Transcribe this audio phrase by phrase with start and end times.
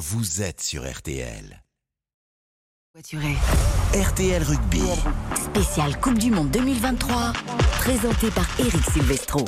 [0.00, 1.62] vous êtes sur RTL.
[2.96, 4.80] RTL Rugby.
[5.36, 7.34] Spécial Coupe du Monde 2023,
[7.80, 9.44] présenté par Eric Silvestro.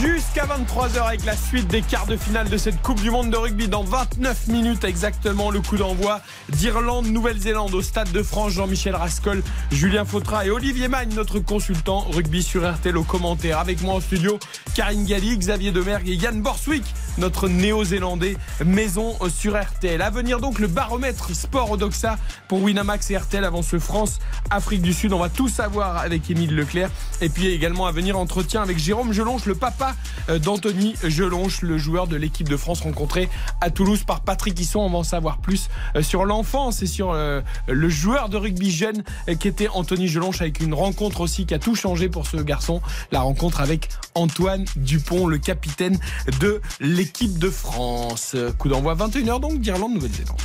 [0.00, 3.36] Jusqu'à 23h avec la suite des quarts de finale de cette Coupe du Monde de
[3.36, 3.66] rugby.
[3.66, 6.20] Dans 29 minutes exactement, le coup d'envoi
[6.50, 8.52] d'Irlande, Nouvelle-Zélande au Stade de France.
[8.52, 13.58] Jean-Michel Rascol, Julien Fautra et Olivier Magne, notre consultant rugby sur RTL au commentaire.
[13.58, 14.38] Avec moi en studio,
[14.74, 16.84] Karine Galli, Xavier Demergue et Yann Borswick,
[17.18, 20.00] notre néo-zélandais maison sur RTL.
[20.02, 24.92] À venir donc le baromètre sport Odoxa pour Winamax et RTL avant ce France-Afrique du
[24.92, 25.12] Sud.
[25.12, 26.90] On va tout savoir avec Émile Leclerc.
[27.20, 29.94] Et puis également à venir entretien avec Jérôme Gelonche, le papa
[30.28, 33.28] euh, d'Anthony Gelonche, le joueur de l'équipe de France rencontré
[33.60, 34.80] à Toulouse par Patrick Hisson.
[34.80, 38.70] On va en savoir plus euh, sur l'enfance et sur euh, le joueur de rugby
[38.70, 39.02] jeune
[39.40, 42.80] qui était Anthony Gelonche avec une rencontre aussi qui a tout changé pour ce garçon.
[43.12, 45.98] La rencontre avec Antoine Dupont, le capitaine
[46.40, 48.34] de l'équipe de France.
[48.58, 50.38] Coup d'envoi 21h donc d'Irlande, Nouvelle-Zélande.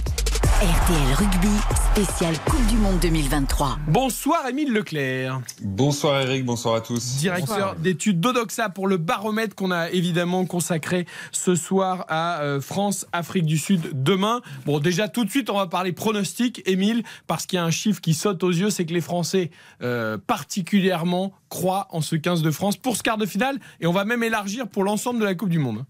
[0.62, 1.50] RTL Rugby,
[1.92, 3.80] spécial Coupe du Monde 2023.
[3.88, 5.42] Bonsoir Émile Leclerc.
[5.62, 7.18] Bonsoir Eric, bonsoir à tous.
[7.18, 13.46] Directeur d'études d'Odoxa pour le baromètre qu'on a évidemment consacré ce soir à euh, France-Afrique
[13.46, 14.42] du Sud demain.
[14.66, 17.72] Bon, déjà tout de suite, on va parler pronostic, Émile, parce qu'il y a un
[17.72, 19.50] chiffre qui saute aux yeux, c'est que les Français
[19.82, 23.94] euh, particulièrement croient en ce 15 de France pour ce quart de finale et on
[23.94, 25.86] va même élargir pour l'ensemble de la Coupe du Monde.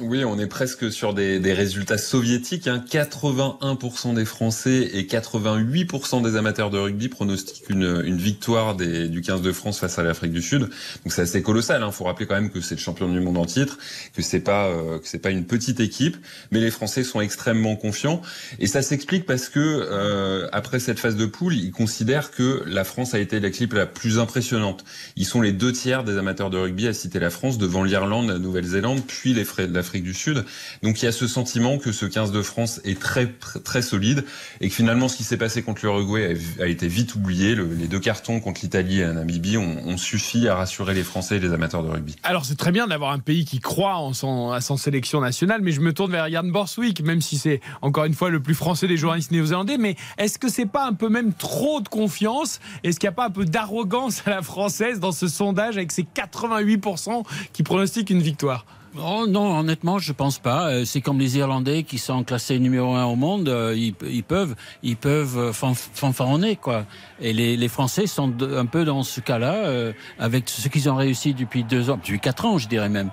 [0.00, 2.66] Oui, on est presque sur des, des résultats soviétiques.
[2.66, 2.82] Hein.
[2.88, 9.20] 81% des Français et 88% des amateurs de rugby pronostiquent une, une victoire des, du
[9.20, 10.62] 15 de France face à l'Afrique du Sud.
[10.62, 10.70] Donc
[11.08, 11.82] c'est assez colossal.
[11.82, 11.92] Il hein.
[11.92, 13.76] faut rappeler quand même que c'est le champion du monde en titre,
[14.14, 16.16] que c'est pas euh, que c'est pas une petite équipe,
[16.52, 18.22] mais les Français sont extrêmement confiants.
[18.60, 22.84] Et ça s'explique parce que euh, après cette phase de poule, ils considèrent que la
[22.84, 24.84] France a été l'équipe la plus impressionnante.
[25.16, 28.28] Ils sont les deux tiers des amateurs de rugby à citer la France devant l'Irlande,
[28.28, 29.44] la Nouvelle-Zélande, puis les,
[29.82, 30.44] Afrique du Sud.
[30.82, 33.26] Donc il y a ce sentiment que ce 15 de France est très
[33.64, 34.24] très solide
[34.60, 37.54] et que finalement ce qui s'est passé contre l'Uruguay a, été vite oublié.
[37.54, 41.36] Le, les deux cartons contre l'Italie et la Namibie ont, suffi à rassurer les Français
[41.36, 42.16] et les amateurs de rugby.
[42.22, 44.10] Alors c'est très bien d'avoir un pays qui croit
[44.54, 48.04] à son sélection nationale, mais je me tourne vers Yann Borswick, même si c'est encore
[48.04, 49.78] une fois le plus français des journalistes néo-zélandais.
[49.78, 52.60] Mais est-ce que c'est pas un peu même trop de confiance?
[52.84, 55.92] Est-ce qu'il n'y a pas un peu d'arrogance à la française dans ce sondage avec
[55.92, 58.64] ces 88% qui pronostiquent une victoire?
[58.98, 60.68] Oh non, honnêtement, je pense pas.
[60.68, 63.48] Euh, c'est comme les Irlandais qui sont classés numéro un au monde.
[63.48, 66.84] Euh, ils, ils peuvent, ils peuvent fanfaronner quoi.
[67.20, 70.96] Et les, les Français sont un peu dans ce cas-là, euh, avec ce qu'ils ont
[70.96, 73.10] réussi depuis deux ans, depuis quatre ans, je dirais même.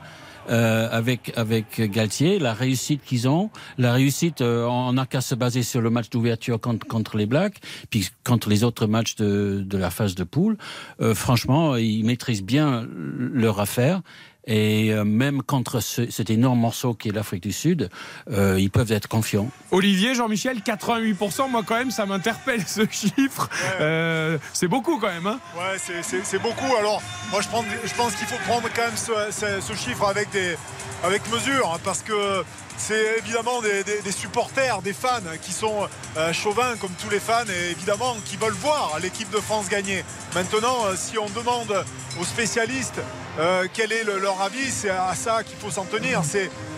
[0.49, 5.35] Euh, avec avec Galtier, la réussite qu'ils ont, la réussite, euh, on n'a qu'à se
[5.35, 7.59] baser sur le match d'ouverture contre, contre les Blacks,
[7.91, 10.57] puis contre les autres matchs de, de la phase de poule.
[11.01, 14.01] Euh, franchement, ils maîtrisent bien leur affaire.
[14.49, 17.89] Et euh, même contre ce, cet énorme morceau qui est l'Afrique du Sud,
[18.31, 19.47] euh, ils peuvent être confiants.
[19.69, 23.47] Olivier, Jean-Michel, 88%, moi quand même, ça m'interpelle ce chiffre.
[23.51, 23.77] Ouais.
[23.81, 25.27] Euh, c'est beaucoup quand même.
[25.27, 26.75] Hein ouais, c'est beaucoup.
[26.79, 26.99] Alors,
[27.29, 30.31] moi je, prends, je pense qu'il faut prendre quand même ce, ce, ce chiffre avec,
[30.31, 30.55] des,
[31.03, 32.43] avec mesure, hein, parce que
[32.79, 37.71] c'est évidemment des, supporters, des fans qui sont euh, chauvins comme tous les fans et
[37.71, 40.03] évidemment qui veulent voir l'équipe de France gagner.
[40.33, 41.85] Maintenant, euh, si on demande
[42.19, 43.01] aux spécialistes
[43.37, 46.21] euh, quel est le, leur avis, c'est à ça qu'il faut s'en tenir.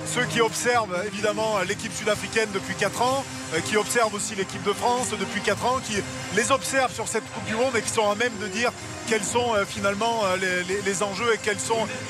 [0.05, 3.23] Ceux qui observent évidemment l'équipe sud-africaine depuis 4 ans,
[3.53, 5.95] euh, qui observent aussi l'équipe de France depuis 4 ans, qui
[6.35, 8.71] les observent sur cette Coupe du Monde et qui sont à même de dire
[9.07, 11.39] quels sont euh, finalement euh, les, enjeux et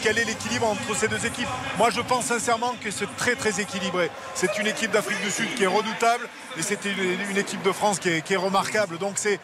[0.02, 1.47] quel est l'équilibre entre ces deux équipes.
[1.78, 4.12] Moi je pense sincèrement que c'est très très équilibré.
[4.35, 6.28] C'est une équipe d'Afrique du Sud qui est redoutable
[6.58, 8.97] et c'est une, équipe de France qui est, remarquable.
[9.16, 9.40] C'est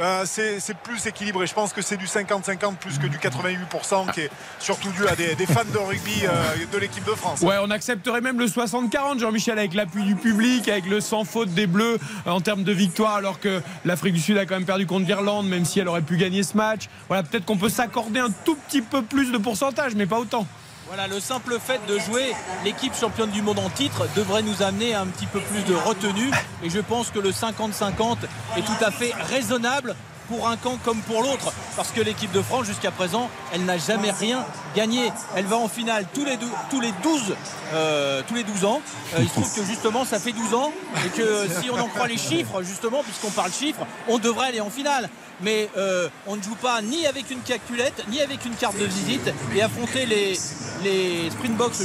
[0.00, 1.46] euh, c'est plus équilibré.
[1.46, 5.16] Je pense que c'est du 50-50 plus que du 88% qui est surtout dû à
[5.16, 7.40] des, fans de rugby euh, de l'équipe de France.
[7.40, 11.50] Ouais, on accepterait même le 60-40, Jean-Michel, avec l'appui du public, avec le sans faute
[11.50, 14.66] des Bleus euh, en termes de victoire, alors que l'Afrique du Sud a quand même
[14.66, 16.88] perdu contre l'Irlande, même si elle aurait pu gagner ce match.
[17.08, 20.46] Voilà, peut-être qu'on peut s'accorder un tout petit peu plus de pourcentage, mais pas autant.
[20.88, 22.34] Voilà, le simple fait de jouer
[22.64, 25.74] l'équipe championne du monde en titre devrait nous amener à un petit peu plus de
[25.74, 26.30] retenue.
[26.62, 28.16] Et je pense que le 50-50
[28.56, 29.94] est tout à fait raisonnable
[30.28, 31.52] pour un camp comme pour l'autre.
[31.76, 35.12] Parce que l'équipe de France, jusqu'à présent, elle n'a jamais rien gagné.
[35.36, 36.36] Elle va en finale tous les,
[36.70, 37.34] tous les, 12,
[37.74, 38.80] euh, tous les 12 ans.
[39.14, 40.72] Euh, il se trouve que justement, ça fait 12 ans.
[41.04, 44.60] Et que si on en croit les chiffres, justement, puisqu'on parle chiffres, on devrait aller
[44.60, 45.08] en finale.
[45.40, 48.84] Mais euh, on ne joue pas ni avec une calculette, ni avec une carte de
[48.84, 49.32] visite.
[49.54, 50.36] Et affronter les,
[50.82, 51.30] les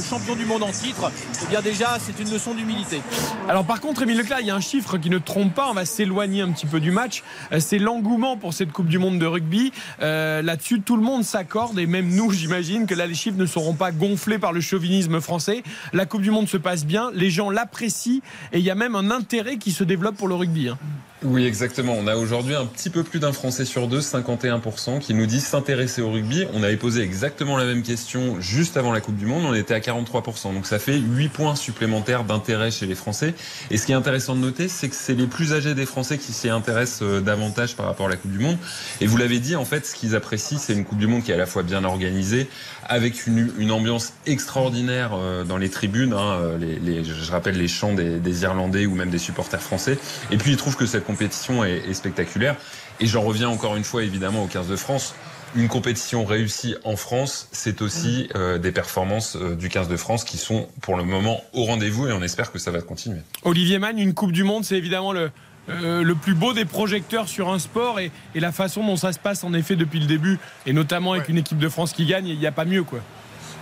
[0.08, 1.10] champions du monde en titre,
[1.42, 3.00] eh bien déjà c'est une leçon d'humilité.
[3.48, 5.74] Alors par contre, Émile Leclerc, il y a un chiffre qui ne trompe pas, on
[5.74, 7.22] va s'éloigner un petit peu du match,
[7.52, 9.72] euh, c'est l'engouement pour cette Coupe du Monde de rugby.
[10.02, 13.46] Euh, là-dessus, tout le monde s'accorde, et même nous, j'imagine que là, les chiffres ne
[13.46, 15.62] seront pas gonflés par le chauvinisme français.
[15.92, 18.20] La Coupe du Monde se passe bien, les gens l'apprécient,
[18.52, 20.68] et il y a même un intérêt qui se développe pour le rugby.
[20.68, 20.78] Hein.
[21.24, 21.96] Oui, exactement.
[21.98, 25.46] On a aujourd'hui un petit peu plus d'un Français sur deux, 51%, qui nous disent
[25.46, 26.44] s'intéresser au rugby.
[26.52, 29.44] On avait posé exactement la même question juste avant la Coupe du Monde.
[29.46, 30.52] On était à 43%.
[30.52, 33.34] Donc ça fait 8 points supplémentaires d'intérêt chez les Français.
[33.70, 36.18] Et ce qui est intéressant de noter, c'est que c'est les plus âgés des Français
[36.18, 38.58] qui s'y intéressent euh, davantage par rapport à la Coupe du Monde.
[39.00, 41.30] Et vous l'avez dit, en fait, ce qu'ils apprécient, c'est une Coupe du Monde qui
[41.30, 42.48] est à la fois bien organisée,
[42.88, 46.12] avec une, ambiance extraordinaire euh, dans les tribunes.
[46.12, 49.98] Hein, euh, je rappelle les chants des, Irlandais ou même des supporters français.
[50.30, 52.56] Et puis ils trouvent que cette compétition est, spectaculaire.
[53.00, 55.14] Et j'en reviens encore une fois évidemment au 15 de France.
[55.56, 60.36] Une compétition réussie en France, c'est aussi euh, des performances du 15 de France qui
[60.36, 63.20] sont pour le moment au rendez-vous et on espère que ça va continuer.
[63.44, 65.30] Olivier Mann, une Coupe du Monde, c'est évidemment le,
[65.68, 69.12] euh, le plus beau des projecteurs sur un sport et, et, la façon dont ça
[69.12, 71.30] se passe en effet depuis le début et notamment avec ouais.
[71.30, 73.00] une équipe de France qui gagne, il n'y a pas mieux quoi.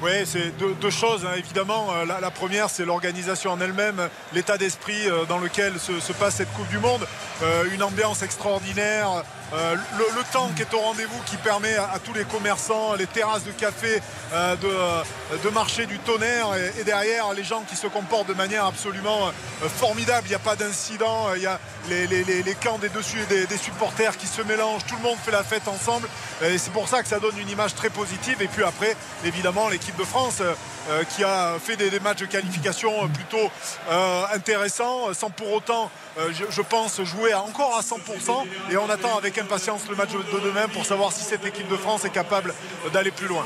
[0.02, 1.92] Oui, c'est deux, deux, choses, hein, évidemment.
[2.08, 6.36] La, la première, c'est l'organisation en elle-même, l'état d'esprit euh, dans lequel se, se, passe
[6.36, 7.06] cette Coupe du Monde,
[7.44, 9.22] euh, une ambiance extraordinaire,
[9.54, 13.44] euh, le, temps qui est au rendez-vous qui permet à, tous les commerçants, les terrasses
[13.44, 14.00] de café
[14.32, 18.34] euh, de, de, marcher du tonnerre et, et, derrière les gens qui se comportent de
[18.34, 20.26] manière absolument euh, formidable.
[20.26, 24.16] Il n'y a pas d'incident, il y a les, camps des dessus des, des, supporters
[24.16, 26.08] qui se mélangent, tout le monde fait la fête ensemble
[26.42, 28.40] et c'est pour ça que ça donne une image très positive.
[28.40, 33.08] Et puis après, évidemment, l'équipe de France euh, qui a fait des, matchs de qualification
[33.08, 33.50] plutôt
[33.90, 35.90] euh, intéressants sans pour autant,
[36.32, 40.40] je, je, pense, jouer encore à 100% et on attend avec impatience le match de
[40.40, 42.54] demain pour savoir si cette équipe de France est capable
[42.92, 43.44] d'aller plus loin.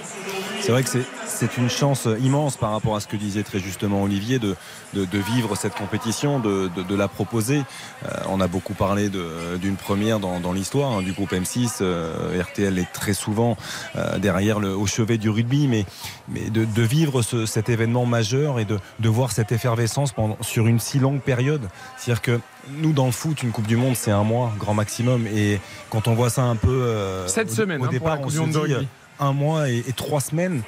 [0.61, 0.91] C'est vrai que
[1.27, 4.57] c'est une chance immense par rapport à ce que disait très justement Olivier de,
[4.97, 7.63] de, de vivre cette compétition, de, de la proposer.
[8.05, 9.11] Euh, on a beaucoup parlé
[9.61, 11.79] d'une première dans, dans l'histoire hein, du groupe M6.
[11.81, 13.57] Euh, RTL est très souvent
[13.97, 15.85] euh, derrière le, au chevet du rugby, mais,
[16.29, 20.81] mais de, vivre ce, cet événement majeur et de, voir cette effervescence pendant, sur une
[20.81, 21.69] si longue période.
[21.97, 22.41] C'est-à-dire que
[22.71, 26.09] nous dans le foot une coupe du monde c'est un mois grand maximum et quand
[26.09, 28.89] on voit ça un peu euh, cette au, semaine au hein, départ on se dit
[29.21, 30.63] un mois et, et trois semaines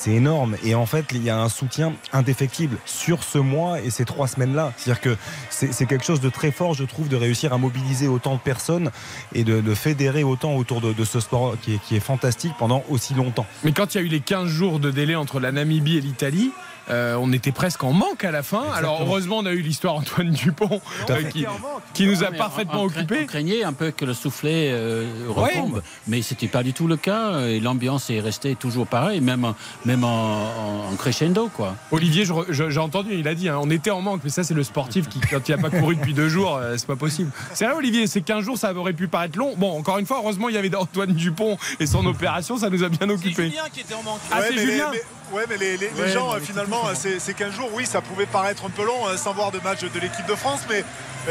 [0.00, 0.56] c'est énorme.
[0.64, 4.28] Et en fait il y a un soutien indéfectible sur ce mois et ces trois
[4.28, 5.16] semaines là c'est à dire que
[5.50, 8.90] c'est quelque chose de très fort je trouve de réussir à mobiliser autant de personnes
[9.34, 13.14] et de, fédérer autant autour de, ce sport qui est, qui est, fantastique pendant aussi
[13.14, 13.46] longtemps.
[13.62, 16.00] Mais quand il y a eu les 15 jours de délai entre la Namibie et
[16.00, 16.50] l'Italie
[16.88, 18.58] euh, on était presque en manque à la fin.
[18.58, 18.96] Exactement.
[18.96, 20.80] Alors heureusement, on a eu l'histoire Antoine Dupont
[21.10, 21.46] euh, qui,
[21.94, 23.20] qui, nous a parfaitement occupé.
[23.22, 25.80] On craignait un peu que le soufflet euh, retombe, ouais.
[26.08, 27.40] mais c'était pas du tout le cas.
[27.40, 29.54] Et l'ambiance est restée toujours pareille, même,
[29.84, 31.74] même en, en, crescendo, quoi.
[31.90, 34.62] Olivier, j'ai entendu, il a dit, hein, on était en manque, mais ça c'est le
[34.62, 37.30] sportif qui, quand il n'a pas couru depuis deux jours, euh, c'est pas possible.
[37.54, 39.54] C'est vrai, Olivier, c'est 15 jours, ça aurait pu paraître long.
[39.56, 42.84] Bon, encore une fois, heureusement, il y avait Antoine Dupont et son opération, ça nous
[42.84, 43.50] a bien occupé.
[43.50, 44.20] Julien qui était en manque.
[44.30, 44.88] Ah, ouais, c'est Julien.
[44.92, 45.02] Mais...
[45.32, 48.26] Ouais, mais les, les, ouais, les gens, finalement, ces, ces 15 jours, oui, ça pouvait
[48.26, 50.84] paraître un peu long hein, sans voir de match de l'équipe de France, mais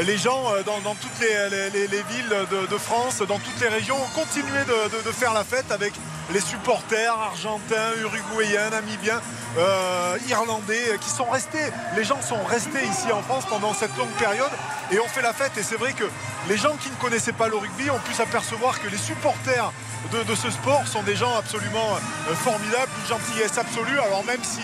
[0.04, 2.34] les gens dans, dans toutes les, les, les villes
[2.70, 5.92] de, France, dans toutes les régions, ont continué de, faire la fête avec
[6.32, 9.20] les supporters argentins, uruguayens, namibiens,
[9.58, 11.72] euh, irlandais qui sont restés.
[11.96, 14.50] Les gens sont restés ici en France pendant cette longue période
[14.92, 15.52] et ont fait la fête.
[15.58, 16.04] Et c'est vrai que
[16.48, 19.72] les gens qui ne connaissaient pas le rugby ont pu s'apercevoir que les supporters
[20.12, 21.96] de, ce sport sont des gens absolument
[22.28, 23.98] euh, formidables, une gentillesse absolue.
[24.00, 24.60] Alors même si,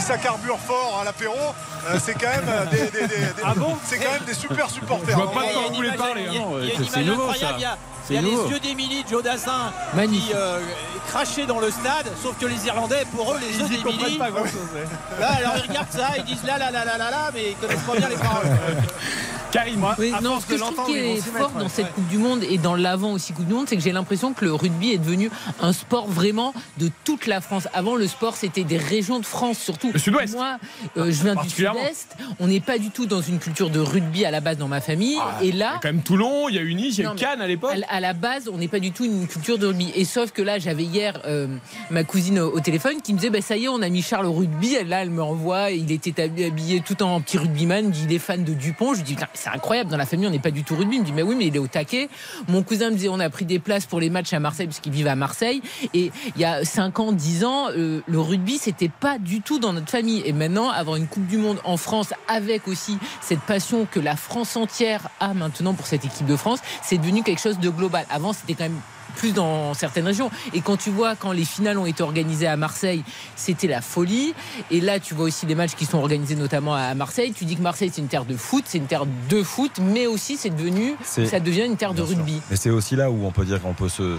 [0.00, 1.52] ça carbure fort à l'apéro, euh,
[2.00, 5.08] c'est quand même des, des, des, ah bon c'est quand même des super supporters.
[5.10, 6.26] Je vois pas de quoi vous voulez parler.
[6.28, 7.38] Il y a, il y a une image nouveau, incroyable.
[7.40, 7.56] Ça.
[7.58, 7.76] Il y a,
[8.08, 9.72] il y a les yeux d'Emilie Joe Dassin
[10.08, 10.60] qui euh,
[11.08, 14.18] crachaient dans le stade, sauf que les Irlandais, pour eux, les yeux d'Emilie.
[14.18, 17.56] Là, alors ils regardent ça, ils disent là, là, là, là, là, là, mais ils
[17.56, 18.46] connaissent pas bien les paroles.
[19.56, 22.42] Karim, oui, non, ce que je trouve qui est fort dans cette Coupe du Monde
[22.42, 24.98] et dans l'avant aussi Coupe du Monde, c'est que j'ai l'impression que le rugby est
[24.98, 25.30] devenu
[25.62, 27.66] un sport vraiment de toute la France.
[27.72, 29.90] Avant, le sport, c'était des régions de France surtout.
[29.94, 30.34] Le sud-ouest.
[30.34, 30.58] Moi,
[30.98, 32.18] euh, je viens du sud-est.
[32.38, 34.82] On n'est pas du tout dans une culture de rugby à la base dans ma
[34.82, 35.16] famille.
[35.18, 37.04] Ah, et là, il y a quand même Toulon, il y a eu Nice, il
[37.04, 37.72] y a Cannes à l'époque.
[37.88, 39.90] À, à, la base, on n'est pas du tout une culture de rugby.
[39.94, 41.46] Et sauf que là, j'avais hier euh,
[41.90, 44.02] ma cousine au, au, téléphone qui me disait, bah, ça y est, on a mis
[44.02, 44.74] Charles au rugby.
[44.74, 45.70] Et là, elle me renvoie.
[45.70, 47.90] Il était habillé tout en petit rugbyman.
[48.04, 48.92] Il est fan de Dupont.
[48.92, 49.16] Je lui dis,
[49.46, 50.96] c'est incroyable dans la famille on n'est pas du tout rugby.
[50.96, 52.08] Il me dit, mais oui, mais il est au taquet.
[52.48, 54.80] Mon cousin me disait, on a pris des places pour les matchs à Marseille, parce
[54.80, 55.62] qu'il vivait à Marseille.
[55.94, 59.58] Et il y a 5 ans, 10 ans, euh, le rugby, c'était pas du tout
[59.58, 60.22] dans notre famille.
[60.24, 64.16] Et maintenant, avoir une Coupe du Monde en France, avec aussi cette passion que la
[64.16, 68.04] France entière a maintenant pour cette équipe de France, c'est devenu quelque chose de global.
[68.10, 68.80] Avant, c'était quand même
[69.16, 70.30] plus dans certaines régions.
[70.54, 73.02] Et quand tu vois quand les finales ont été organisées à Marseille,
[73.34, 74.34] c'était la folie.
[74.70, 77.32] Et là, tu vois aussi les matchs qui sont organisés notamment à Marseille.
[77.32, 80.06] Tu dis que Marseille c'est une terre de foot, c'est une terre de foot, mais
[80.06, 82.40] aussi c'est devenu, ça devient une terre de rugby.
[82.50, 84.18] Et c'est aussi là où on peut dire qu'on peut se,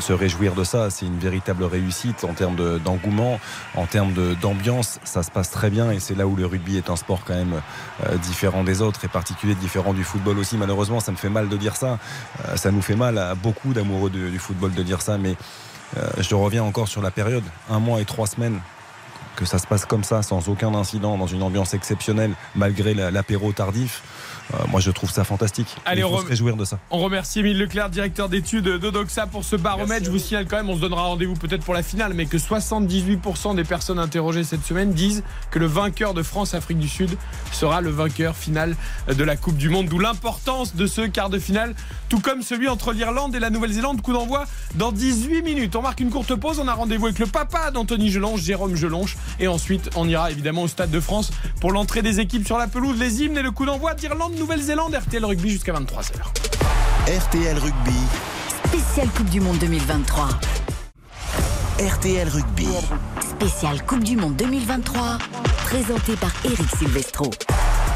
[0.00, 0.90] se réjouir de ça.
[0.90, 3.38] C'est une véritable réussite en termes d'engouement,
[3.76, 4.98] en termes d'ambiance.
[5.04, 7.34] Ça se passe très bien et c'est là où le rugby est un sport quand
[7.34, 7.60] même
[8.06, 10.56] euh, différent des autres et particulier, différent du football aussi.
[10.56, 11.98] Malheureusement, ça me fait mal de dire ça.
[12.48, 13.72] Euh, ça nous fait mal à beaucoup
[14.08, 15.36] du football de dire ça, mais
[15.96, 17.44] euh, je reviens encore sur la période.
[17.68, 18.60] Un mois et trois semaines
[19.36, 23.52] que ça se passe comme ça, sans aucun incident, dans une ambiance exceptionnelle, malgré l'apéro
[23.52, 24.02] tardif.
[24.54, 25.68] Euh, moi, je trouve ça fantastique.
[25.84, 26.78] Allez, Il faut on se réjouir de ça.
[26.90, 30.06] On remercie Émile Leclerc, directeur d'études d'Odoxa, pour ce baromètre.
[30.06, 32.36] Je vous signale quand même, on se donnera rendez-vous peut-être pour la finale, mais que
[32.36, 37.16] 78% des personnes interrogées cette semaine disent que le vainqueur de France-Afrique du Sud
[37.52, 38.76] sera le vainqueur final
[39.08, 39.86] de la Coupe du Monde.
[39.86, 41.74] D'où l'importance de ce quart de finale,
[42.08, 44.02] tout comme celui entre l'Irlande et la Nouvelle-Zélande.
[44.02, 45.76] Coup d'envoi dans 18 minutes.
[45.76, 46.58] On marque une courte pause.
[46.58, 49.16] On a rendez-vous avec le papa d'Anthony Gelonche, Jérôme Gelonche.
[49.38, 51.30] Et ensuite, on ira évidemment au Stade de France
[51.60, 54.94] pour l'entrée des équipes sur la pelouse, les hymnes et le coup d'envoi d'Irlande Nouvelle-Zélande,
[54.94, 56.14] RTL Rugby jusqu'à 23h.
[57.06, 57.98] RTL Rugby.
[58.66, 60.28] Spécial Coupe du Monde 2023.
[61.80, 62.68] RTL Rugby.
[63.22, 65.16] Spécial Coupe du Monde 2023.
[65.64, 67.30] Présenté par Eric Silvestro.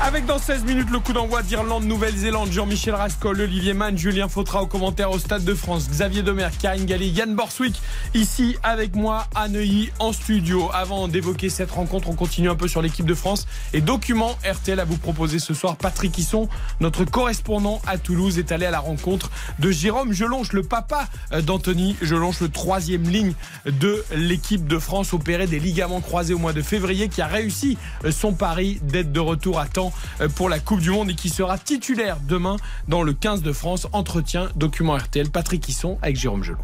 [0.03, 4.63] Avec dans 16 minutes le coup d'envoi d'Irlande, Nouvelle-Zélande, Jean-Michel Rascol, Olivier Mann, Julien Fautra
[4.63, 7.81] au commentaire au Stade de France, Xavier Demer, Karine Galli, Yann Borswick,
[8.13, 10.69] ici avec moi à Neuilly en studio.
[10.75, 14.79] Avant d'évoquer cette rencontre, on continue un peu sur l'équipe de France et document RTL
[14.79, 15.77] à vous proposer ce soir.
[15.77, 16.51] Patrick Hisson,
[16.81, 21.07] notre correspondant à Toulouse, est allé à la rencontre de Jérôme Gelonche, le papa
[21.45, 23.33] d'Anthony Gelonche, le troisième ligne
[23.81, 27.79] de l'équipe de France, opéré des ligaments croisés au mois de février, qui a réussi
[28.11, 29.93] son pari d'être de retour à temps
[30.35, 32.57] pour la Coupe du Monde et qui sera titulaire demain
[32.89, 33.87] dans le 15 de France.
[33.93, 36.59] Entretien, document RTL, Patrick Hisson avec Jérôme Gelonche.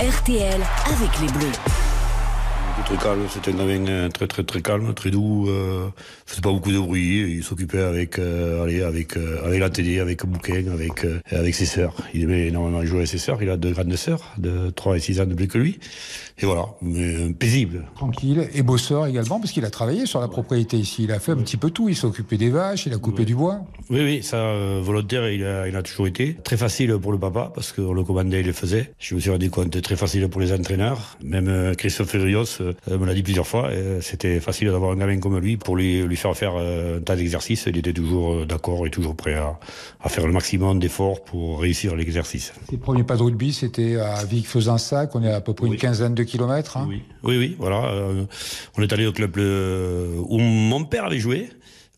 [0.00, 1.93] RTL avec les Bleus.
[2.84, 5.88] Très calme, c'était un gamin très très très calme, très doux, euh,
[6.26, 10.00] faisait pas beaucoup de bruit, il s'occupait avec euh, allez, avec euh, avec la télé,
[10.00, 11.96] avec bouquin, avec euh, avec ses sœurs.
[12.12, 15.00] Il aimait énormément jouer avec ses sœurs, il a deux grandes sœurs de 3 et
[15.00, 15.78] 6 ans de plus que lui.
[16.38, 17.84] Et voilà, mais euh, paisible.
[17.94, 21.30] Tranquille et bosseur également parce qu'il a travaillé sur la propriété ici, il a fait
[21.30, 23.60] un petit peu tout, il s'est occupé des vaches, il a coupé du bois.
[23.88, 27.18] Oui oui, ça euh, volontaire, il a il a toujours été très facile pour le
[27.18, 28.90] papa parce qu'on le commandait, il le faisait.
[28.98, 32.72] Je me suis rendu compte très facile pour les entraîneurs, même euh, Christophe Rios euh,
[32.88, 36.16] me l'a dit plusieurs fois, c'était facile d'avoir un gamin comme lui pour lui, lui
[36.16, 37.66] faire faire un tas d'exercices.
[37.66, 39.58] Il était toujours d'accord et toujours prêt à,
[40.00, 42.52] à faire le maximum d'efforts pour réussir l'exercice.
[42.70, 46.14] Ses premiers pas de rugby, c'était à Vic-Fezensac, on est à peu près une quinzaine
[46.14, 46.76] de kilomètres.
[46.76, 46.86] hein.
[46.88, 47.02] Oui,
[47.38, 47.84] oui, voilà.
[47.86, 48.24] euh,
[48.76, 51.48] on est allé au club euh, où mon père avait joué.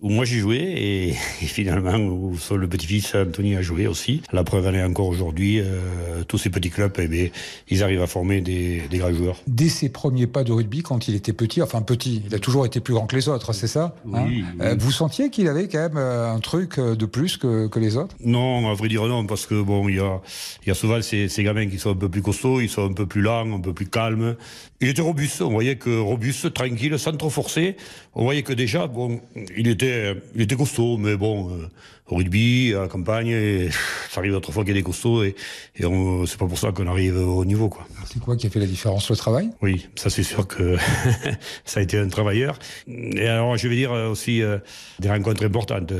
[0.02, 1.08] Où moi j'ai joué et,
[1.42, 4.22] et finalement où son- le petit-fils Anthony a joué aussi.
[4.32, 7.28] La preuve en est encore aujourd'hui, euh, tous ces petits clubs, eh bien,
[7.70, 9.40] ils arrivent à former des, des grands joueurs.
[9.46, 12.66] Dès ses premiers pas de rugby, quand il était petit, enfin petit, il a toujours
[12.66, 14.76] été plus grand que les autres, c'est ça hein Oui, Euh, oui.
[14.78, 17.96] Vous sentiez qu'il avait quand même euh, un truc euh, de plus que, que les
[17.96, 18.14] autres?
[18.22, 20.20] Non, à vrai dire non, parce que bon, il y a,
[20.64, 22.84] il y a souvent ces, ces gamins qui sont un peu plus costauds, ils sont
[22.84, 24.36] un peu plus lents, un peu plus calmes.
[24.82, 27.76] Il était robuste, on voyait que robuste, tranquille, sans trop forcer.
[28.14, 29.20] On voyait que déjà, bon,
[29.56, 29.85] il était,
[30.34, 31.68] il était costaud, mais bon, euh,
[32.08, 33.70] au rugby, à la campagne, et,
[34.10, 35.34] ça arrive d'autres fois qu'il y a des costauds, et,
[35.74, 37.86] c'est pas pour ça qu'on arrive au niveau, quoi.
[38.04, 39.50] C'est quoi qui a fait la différence Le travail?
[39.62, 40.76] Oui, ça c'est sûr que
[41.64, 42.58] ça a été un travailleur.
[42.88, 44.58] Et alors, je vais dire aussi euh,
[45.00, 45.92] des rencontres importantes.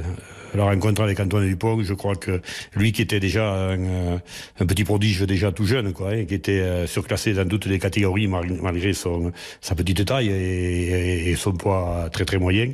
[0.56, 2.40] Euh, La rencontre avec Antoine Dupont, je crois que
[2.74, 4.18] lui qui était déjà un, euh,
[4.58, 7.78] un petit prodige déjà tout jeune, quoi, hein, qui était euh, surclassé dans toutes les
[7.78, 12.72] catégories malgré son, sa petite taille et, son poids très très moyen.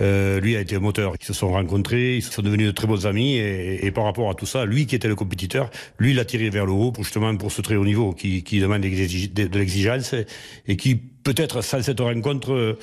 [0.00, 1.14] Euh, lui a été un moteur.
[1.20, 4.34] Ils se sont rencontrés, ils sont devenus de très bons amis et, par rapport à
[4.34, 7.34] tout ça, lui qui était le compétiteur, lui l'a tiré vers le haut pour justement
[7.36, 10.14] pour ce très haut niveau qui, qui demande de, l'exigence
[10.66, 12.78] et qui peut-être sans cette rencontre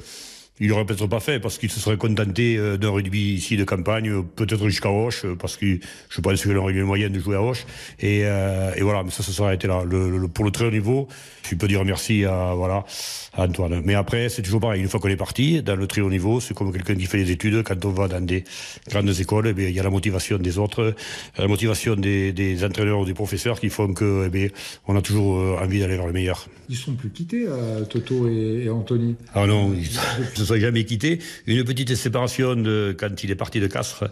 [0.59, 3.63] il aurait peut-être pas fait parce qu'il se serait contenté euh, d'un rugby ici de
[3.65, 7.19] campagne, peut-être jusqu'à Hoche, euh, parce que je pense qu'il aurait eu le moyen de
[7.19, 7.65] jouer à Hoche.
[7.99, 9.83] Et, euh, et voilà, mais ça, ça serait été là.
[9.83, 11.07] Le, le- pour le très haut niveau,
[11.49, 12.85] je peux dire merci à, voilà,
[13.33, 13.81] à Antoine.
[13.83, 14.81] Mais après, c'est toujours pareil.
[14.81, 17.17] Une fois qu'on est parti, dans le très haut niveau, c'est comme quelqu'un qui fait
[17.23, 17.61] des études.
[17.63, 18.43] Quand on va dans des
[18.89, 20.93] grandes écoles, eh bien, il y a la motivation des autres,
[21.37, 24.47] la motivation des, des entraîneurs ou des professeurs qui font que, eh bien,
[24.87, 26.47] on a toujours envie d'aller vers le meilleur.
[26.69, 29.15] Ils sont plus quittés, euh, Toto et, et Anthony.
[29.35, 29.87] Ah non, ils,
[30.37, 31.19] ils se jamais quittés.
[31.47, 32.55] Une petite séparation
[32.97, 34.05] quand il est parti de Castres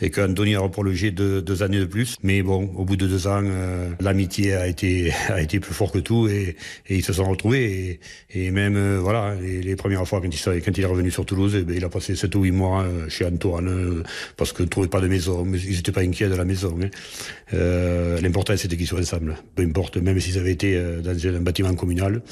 [0.00, 2.16] et qu'Anthony a prolongé deux, deux, années de plus.
[2.22, 5.92] Mais bon, au bout de deux ans, euh, l'amitié a été, a été plus fort
[5.92, 6.56] que tout et,
[6.88, 8.00] ils se sont retrouvés.
[8.34, 11.62] Et, même, euh, voilà, les, premières fois quand il, quand est revenu sur Toulouse, eh
[11.62, 14.02] ben, il a passé sept ou huit mois euh, chez Antoine
[14.36, 15.44] parce que ne trouvait pas de maison.
[15.44, 16.76] Mais ils n'étaient pas inquiets de la maison.
[16.82, 18.18] Hein.
[18.22, 19.36] L'important, c'était qu'ils soient ensemble.
[19.54, 22.22] Peu importe, même s'ils avaient été dans un bâtiment communal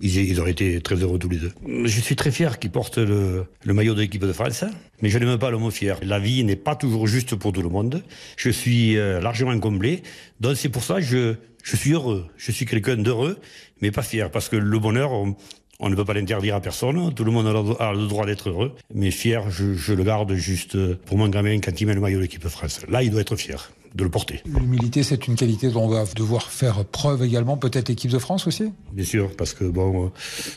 [0.00, 1.52] ils, auraient été très heureux tous les deux.
[1.84, 4.64] Je suis très fier qu'ils portent le, maillot de l'équipe de France,
[5.00, 5.98] mais je n'aime pas le mot fier.
[6.02, 8.02] La vie n'est pas toujours juste pour tout le monde.
[8.36, 10.02] Je suis euh, largement comblé,
[10.40, 12.26] donc c'est pour ça que je, suis heureux.
[12.36, 13.38] Je suis quelqu'un d'heureux,
[13.80, 17.14] mais pas fier, parce que le bonheur, on, ne peut pas l'interdire à personne.
[17.14, 17.46] Tout le monde
[17.78, 18.74] a le droit d'être heureux.
[18.92, 22.18] Mais fier, je, je, le garde juste pour mon gamin quand il met le maillot
[22.18, 22.80] de l'équipe de France.
[22.88, 24.42] Là, il doit être fier de le porter.
[24.46, 28.46] L'humilité, c'est une qualité dont on va devoir faire preuve également, peut-être l'équipe de France
[28.46, 28.72] aussi?
[28.92, 30.10] Bien sûr, parce que bon,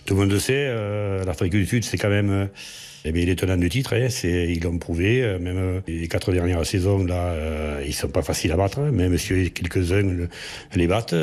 [0.06, 2.30] tout le monde le sait, euh, l'Afrique du Sud, c'est quand même.
[2.30, 2.46] Euh,
[3.06, 5.22] eh bien, les tenants du titre, hein, c'est, ils l'ont prouvé.
[5.22, 8.82] Euh, même euh, les quatre dernières saisons, là, euh, ils sont pas faciles à battre.
[8.82, 10.28] Même si quelques-uns
[10.76, 11.16] les battent,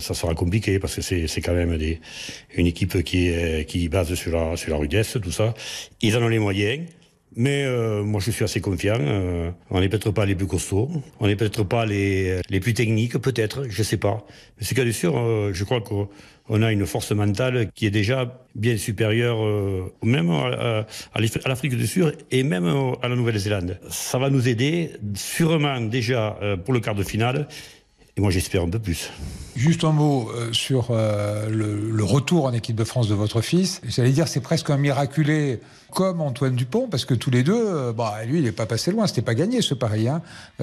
[0.00, 2.00] ça sera compliqué parce que c'est, c'est quand même des,
[2.56, 5.54] une équipe qui est, qui base sur la, sur la rudesse, tout ça.
[6.00, 6.80] Ils en ont les moyens.
[7.36, 8.98] Mais euh, moi, je suis assez confiant.
[8.98, 12.74] Euh, on n'est peut-être pas les plus costauds, on n'est peut-être pas les, les plus
[12.74, 14.26] techniques, peut-être, je sais pas.
[14.58, 18.44] Mais c'est cas sûr, euh, je crois qu'on a une force mentale qui est déjà
[18.56, 19.38] bien supérieure
[20.02, 20.86] même à,
[21.46, 22.66] l'Afrique du Sud et même
[23.00, 23.78] à la Nouvelle-Zélande.
[23.88, 27.46] Ça va nous aider sûrement déjà pour le quart de finale
[28.16, 29.10] et moi, j'espère un peu plus.
[29.56, 33.40] Juste un mot euh, sur euh, le, le, retour en équipe de France de votre
[33.40, 33.80] fils.
[33.86, 35.60] J'allais dire, c'est presque un miraculé
[35.90, 38.90] comme Antoine Dupont, parce que tous les deux, euh, bah, lui, il n'est pas passé
[38.90, 39.06] loin.
[39.06, 40.08] C'était pas gagné, ce pari.
[40.08, 40.22] Hein.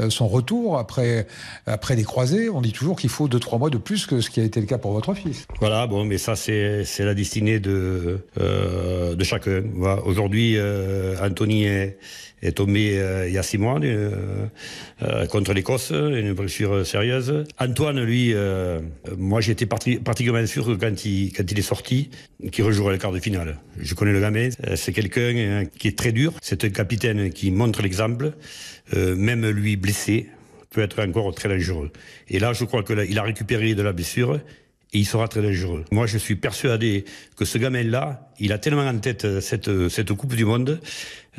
[0.09, 1.27] son retour après,
[1.65, 4.39] après les croisés, on dit toujours qu'il faut 2-3 mois de plus que ce qui
[4.39, 5.45] a été le cas pour votre fils.
[5.59, 9.63] Voilà, bon, mais ça, c'est la destinée de, de chacun.
[10.05, 10.57] Aujourd'hui,
[11.21, 11.99] Anthony est
[12.41, 14.45] est tombé euh, il y a six mois euh,
[15.01, 17.43] euh, contre l'Écosse, une blessure sérieuse.
[17.59, 18.33] Antoine, lui,
[19.17, 22.09] moi j'étais particulièrement sûr que quand il, quand il est sorti,
[22.51, 23.57] qu'il rejouerait le quart de finale.
[23.79, 25.16] Je connais le gamin, c'est quelqu'un
[25.77, 28.33] qui est très dur, c'est un capitaine qui montre l'exemple,
[28.93, 30.27] même lui blessé
[30.69, 31.91] peut être encore très dangereux.
[32.29, 34.39] Et là, je crois qu'il a récupéré de la blessure
[34.93, 35.83] et il sera très dangereux.
[35.91, 37.05] Moi, je suis persuadé
[37.35, 40.79] que ce gamin-là, il a tellement en tête cette, cette Coupe du Monde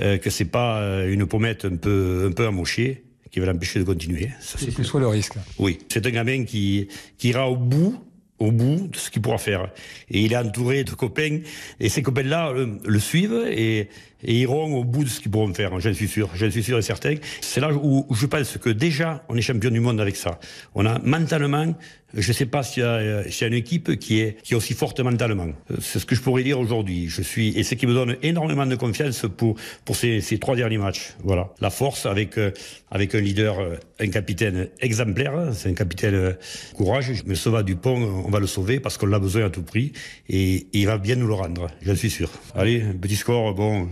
[0.01, 3.79] euh, que c'est pas euh, une pommette un peu, un peu amochée qui va l'empêcher
[3.79, 4.31] de continuer.
[4.41, 5.35] C'est que soit le risque.
[5.59, 7.99] Oui, c'est un gamin qui, qui ira au bout
[8.39, 9.71] au bout de ce qu'il pourra faire.
[10.11, 11.41] Et il est entouré de copains,
[11.81, 13.89] et ces copains-là le, suivent et,
[14.23, 16.79] et, iront au bout de ce qu'ils pourront faire, j'en suis sûr, j'en suis sûr
[16.79, 17.15] et certain.
[17.41, 20.39] C'est là où, je pense que déjà, on est champion du monde avec ça.
[20.75, 21.75] On a mentalement
[22.15, 24.55] je ne sais pas s'il y, a, s'il y a une équipe qui est, qui
[24.55, 25.49] est aussi forte mentalement.
[25.71, 27.09] Euh, c'est ce que je pourrais dire aujourd'hui.
[27.09, 30.79] Je suis et ce qui me donne énormément de confiance pour pour ces, trois derniers
[30.79, 31.15] matchs.
[31.23, 32.51] Voilà, la force avec euh,
[32.91, 35.51] avec un leader, euh, un capitaine exemplaire.
[35.53, 36.37] C'est un capitaine
[36.75, 37.23] courage.
[37.27, 39.93] Mais Sauva Dupont, on va le sauver parce qu'on l'a besoin à tout prix
[40.31, 41.67] et, et il va bien nous le rendre.
[41.83, 42.31] J'en suis sûr.
[42.55, 43.55] Allez, petit score.
[43.55, 43.89] Bon,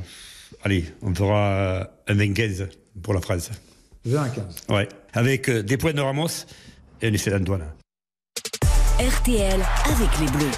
[0.66, 2.68] allez, on fera un 20-15
[3.02, 3.50] pour la France.
[4.04, 4.44] 20 15.
[4.68, 6.44] Ouais, avec des points de Ramos
[7.00, 7.64] et un essai d'Antoine.
[8.98, 10.50] RTL avec les Bleus.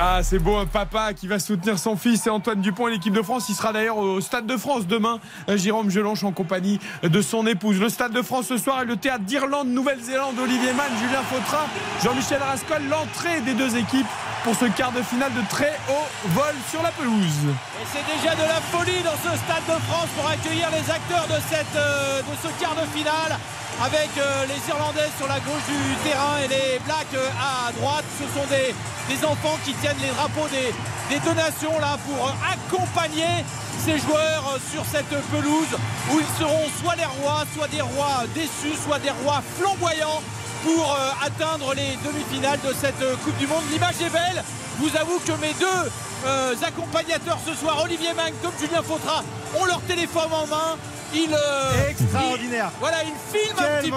[0.00, 3.12] Ah, c'est beau, un papa qui va soutenir son fils et Antoine Dupont et l'équipe
[3.12, 3.48] de France.
[3.48, 5.18] Il sera d'ailleurs au Stade de France demain.
[5.48, 7.80] Euh, Jérôme Gelonche en compagnie de son épouse.
[7.80, 11.66] Le Stade de France ce soir est le théâtre d'Irlande, Nouvelle-Zélande, Olivier Mann, Julien Fautra,
[12.04, 12.82] Jean-Michel Rascol.
[12.88, 14.06] L'entrée des deux équipes
[14.44, 17.44] pour ce quart de finale de très haut vol sur la pelouse.
[17.80, 21.26] Et c'est déjà de la folie dans ce Stade de France pour accueillir les acteurs
[21.28, 23.38] de, euh, ce quart de finale
[23.82, 28.04] avec euh, les Irlandais sur la gauche du terrain et les Blacks euh, à droite.
[28.18, 28.74] Ce sont des,
[29.12, 30.72] des enfants qui tiennent les drapeaux des,
[31.14, 33.44] des deux nations là pour accompagner
[33.84, 35.74] ces joueurs sur cette pelouse
[36.10, 40.22] où ils seront soit les rois, soit des rois déçus, soit des rois flamboyants
[40.64, 43.64] pour euh, atteindre les demi-finales de cette Coupe du Monde.
[43.70, 44.42] L'image est belle.
[44.78, 49.24] Je vous avoue que mes deux accompagnateurs ce soir, Olivier Mang comme Julien Fautra,
[49.58, 50.76] ont leur téléphone en main
[51.14, 52.70] il euh, extraordinaire.
[52.80, 53.96] voilà, il filme un petit peu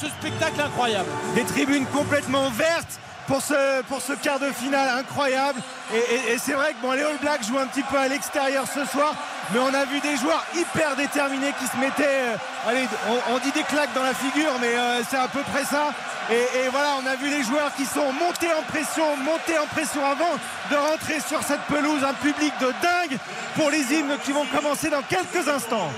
[0.00, 1.08] ce, spectacle incroyable.
[1.34, 5.60] Des tribunes complètement vertes pour ce, pour ce quart de finale incroyable.
[5.94, 8.84] Et, c'est vrai que bon, les All Blacks jouent un petit peu à l'extérieur ce
[8.84, 9.14] soir,
[9.52, 12.86] mais on a vu des joueurs hyper déterminés qui se mettaient, euh, allez,
[13.30, 15.92] on, dit des claques dans la figure, mais euh, c'est à peu près ça.
[16.32, 20.04] Et, voilà, on a vu les joueurs qui sont montés en pression, montés en pression
[20.04, 20.34] avant
[20.70, 22.02] de rentrer sur cette pelouse.
[22.04, 23.18] Un public de dingue
[23.56, 25.90] pour les hymnes qui vont commencer dans quelques instants.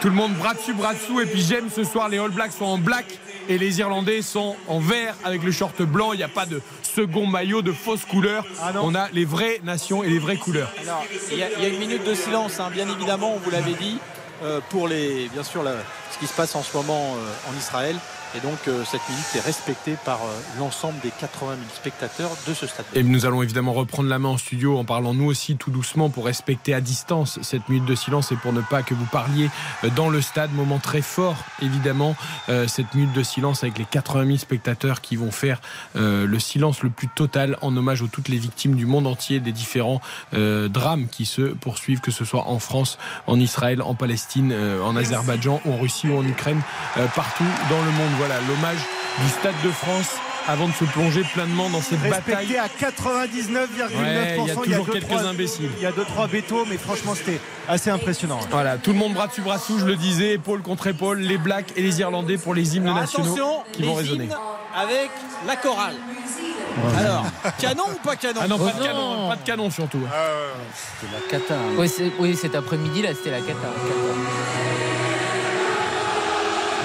[0.00, 1.20] tout le monde bras dessus, bras dessous.
[1.20, 3.06] Et puis j'aime ce soir, les All Blacks sont en black
[3.48, 6.12] et les Irlandais sont en vert avec le short blanc.
[6.12, 8.44] Il n'y a pas de second maillot de fausse couleur.
[8.62, 10.70] Ah On a les vraies nations et les vraies couleurs.
[11.32, 13.50] Il y, a- il y a une minute de silence, hein, bien évidemment, on vous
[13.50, 13.98] l'avait dit,
[14.42, 15.76] euh, pour les, bien sûr la-
[16.12, 17.96] ce qui se passe en ce moment euh, en Israël.
[18.36, 22.54] Et donc, euh, cette minute est respectée par euh, l'ensemble des 80 000 spectateurs de
[22.54, 22.84] ce stade.
[22.94, 26.10] Et nous allons évidemment reprendre la main en studio en parlant nous aussi tout doucement
[26.10, 29.48] pour respecter à distance cette minute de silence et pour ne pas que vous parliez
[29.84, 30.52] euh, dans le stade.
[30.52, 32.16] Moment très fort évidemment
[32.48, 35.60] euh, cette minute de silence avec les 80 000 spectateurs qui vont faire
[35.96, 39.40] euh, le silence le plus total en hommage aux toutes les victimes du monde entier
[39.40, 40.00] des différents
[40.34, 44.82] euh, drames qui se poursuivent que ce soit en France, en Israël, en Palestine, euh,
[44.82, 46.60] en Azerbaïdjan, en Russie ou en Ukraine,
[46.96, 48.17] euh, partout dans le monde.
[48.18, 48.78] Voilà l'hommage
[49.22, 50.08] du Stade de France
[50.46, 54.00] avant de se plonger pleinement dans cette bataille Respecté à 99,9%.
[54.00, 55.70] Ouais, il y a deux, toujours trois- quelques imbéciles.
[55.76, 58.40] Il y a 2-3 bétos, mais franchement, c'était assez impressionnant.
[58.50, 61.36] Voilà, tout le monde bras dessus, bras dessous, je le disais, épaule contre épaule, les
[61.36, 64.28] Blacks et les Irlandais pour les hymnes Alors, nationaux qui les vont résonner.
[64.74, 65.10] avec
[65.46, 65.94] la chorale.
[66.98, 67.26] Alors,
[67.60, 69.28] canon ou pas canon Ah non, pas Oh de canon, non.
[69.28, 70.00] pas de canon surtout.
[71.00, 71.54] C'est la cata.
[71.56, 71.74] hein.
[71.76, 73.68] Oui, c'est- oui, cet après-midi, là, c'était la cata.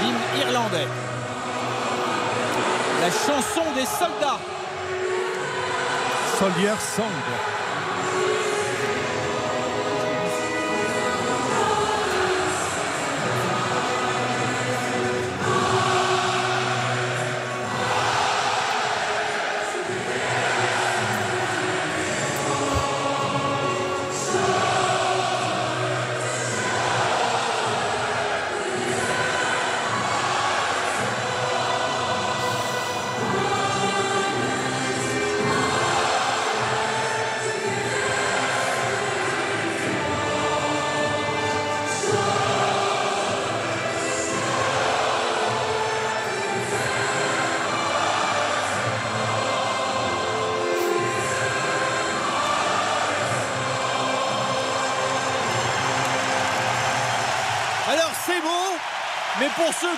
[0.02, 0.88] L'hymne irlandais.
[3.04, 4.40] La chanson des soldats.
[6.40, 7.53] Soldier Song.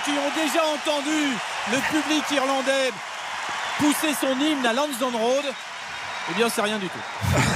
[0.05, 1.33] Qui ont déjà entendu
[1.71, 2.91] le public irlandais
[3.79, 5.45] pousser son hymne à Lansdowne Road,
[6.31, 6.99] eh bien c'est rien du tout.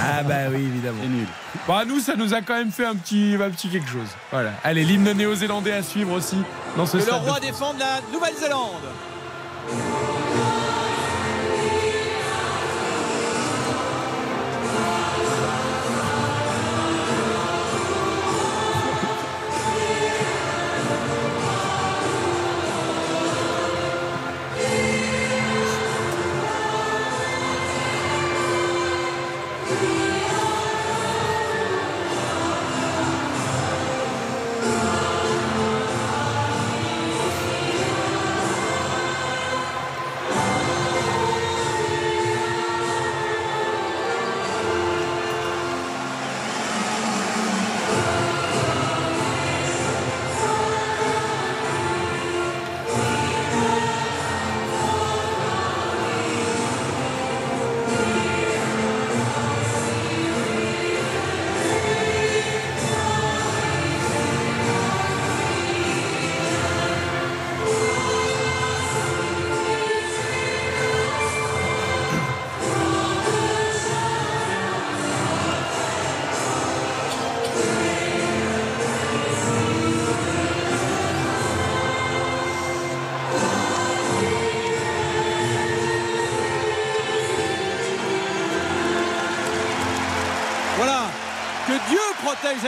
[0.04, 0.98] Ah bah oui, évidemment.
[1.02, 1.28] C'est nul.
[1.68, 4.10] Bon, à nous, ça nous a quand même fait un petit, un petit quelque chose.
[4.32, 4.52] Voilà.
[4.64, 6.38] Allez, l'hymne néo-zélandais à suivre aussi
[6.76, 7.24] dans ce Que le stade.
[7.24, 8.84] de roi défende la Nouvelle-Zélande.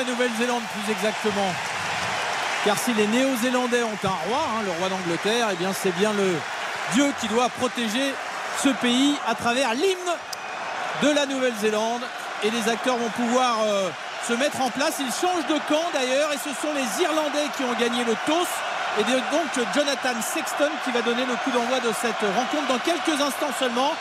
[0.02, 1.54] La Nouvelle-Zélande plus exactement.
[2.66, 6.12] Car si les Néo-Zélandais ont un roi, hein, le roi d'Angleterre, eh bien c'est bien
[6.14, 6.36] le
[6.94, 8.14] Dieu qui doit protéger
[8.64, 10.14] ce pays à travers l'hymne
[11.04, 12.02] de la Nouvelle-Zélande.
[12.44, 13.90] Et les acteurs vont pouvoir euh,
[14.28, 14.96] se mettre en place.
[15.00, 18.50] Ils changent de camp d'ailleurs et ce sont les Irlandais qui ont gagné le toss.
[19.00, 23.22] Et donc Jonathan Sexton qui va donner le coup d'envoi de cette rencontre dans quelques
[23.22, 23.94] instants seulement.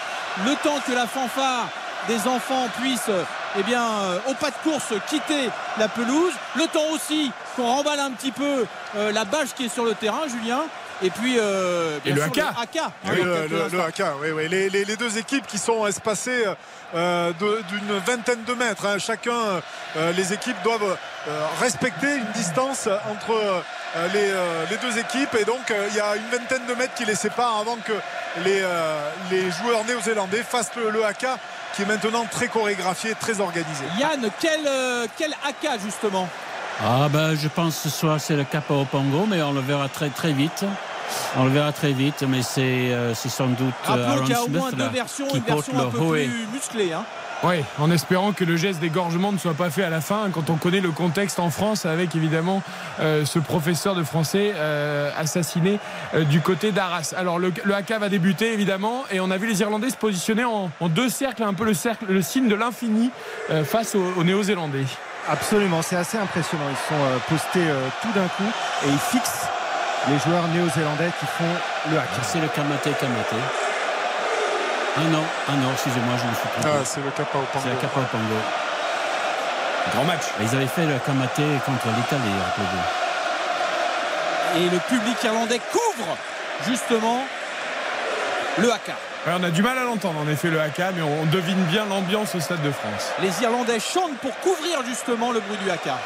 [0.46, 1.68] Le temps que la fanfare
[2.08, 3.10] des enfants puisse
[3.58, 6.32] eh bien, euh, au pas de course quitter la pelouse.
[6.56, 8.66] Le temps aussi qu'on remballe un petit peu
[8.96, 10.60] euh, la bâche qui est sur le terrain, Julien.
[11.02, 12.30] Et puis euh, Et le sûr.
[13.06, 13.24] Oui, Dans
[13.72, 14.48] le, haka, oui, oui.
[14.50, 16.44] Les, les- les deux équipes qui sont espacées
[16.94, 17.32] euh,
[17.70, 18.84] d'une vingtaine de mètres.
[18.84, 18.98] hein.
[18.98, 19.62] Chacun,
[19.96, 20.96] euh, les équipes doivent
[21.58, 23.62] respecter une distance entre
[24.12, 24.30] les,
[24.70, 25.34] les deux équipes.
[25.40, 27.92] Et donc, il y a une vingtaine de mètres qui les séparent avant que
[28.44, 28.62] les,
[29.30, 31.38] les joueurs néo-zélandais fassent le, haka
[31.74, 33.84] qui est maintenant très chorégraphié, très organisé.
[33.98, 36.28] Yann, quel, euh, quel haka justement
[36.84, 39.60] Ah ben je pense que ce soir c'est le Kappa au Pongo, mais on le
[39.60, 40.64] verra très très vite.
[41.36, 44.30] On le verra très vite, mais c'est euh, c'est sans doute euh, Rappelons Aaron qu'il
[44.30, 46.46] y a au Smith moins deux versions, qui une porte version un le peu plus
[46.52, 46.92] musclée.
[46.92, 47.04] Hein.
[47.42, 50.50] Oui, en espérant que le geste d'égorgement ne soit pas fait à la fin, quand
[50.50, 52.62] on connaît le contexte en France, avec évidemment
[53.00, 55.78] euh, ce professeur de français euh, assassiné
[56.12, 57.14] euh, du côté d'Arras.
[57.16, 60.44] Alors le, le haka va débuter évidemment, et on a vu les Irlandais se positionner
[60.44, 63.10] en, en deux cercles, un peu le cercle, le signe de l'infini
[63.48, 64.84] euh, face aux, aux Néo-Zélandais.
[65.26, 66.64] Absolument, c'est assez impressionnant.
[66.70, 68.50] Ils sont euh, postés euh, tout d'un coup
[68.86, 69.46] et ils fixent
[70.08, 72.08] les joueurs néo-zélandais qui font le hack.
[72.22, 73.34] C'est le Kamate Kamate.
[74.96, 76.68] Ah non, ah non, excusez-moi, je me suis trompé.
[76.80, 77.80] Ah, c'est le Kappa au c'est la Pango.
[77.80, 78.40] Kappa Pango.
[79.94, 80.24] Grand match.
[80.40, 82.86] Ils avaient fait le Kamate contre l'Italie, rappelez-vous.
[84.58, 86.16] Et le public irlandais couvre
[86.66, 87.24] justement
[88.58, 88.92] le haka.
[89.26, 91.84] Ouais, on a du mal à l'entendre en effet le haka, mais on devine bien
[91.84, 93.12] l'ambiance au Stade de France.
[93.20, 95.98] Les Irlandais chantent pour couvrir justement le bruit du haka.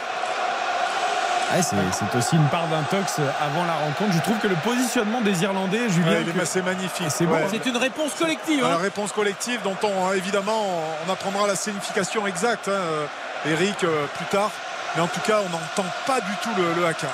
[1.57, 1.63] Ouais,
[1.93, 4.13] c'est aussi une part d'intox avant la rencontre.
[4.13, 7.07] Je trouve que le positionnement des Irlandais, Julien, Ouais, que- c'est magnifique.
[7.11, 7.35] c'est bon.
[7.35, 7.47] Ouais.
[7.51, 8.63] C'est une réponse collective.
[8.63, 8.79] La hein.
[8.79, 10.63] réponse collective dont on évidemment
[11.07, 13.07] on apprendra la signification exacte, hein, euh,
[13.47, 14.51] Eric, euh, plus tard.
[14.97, 17.09] Mais en tout cas, on n'entend pas du tout le, le haka.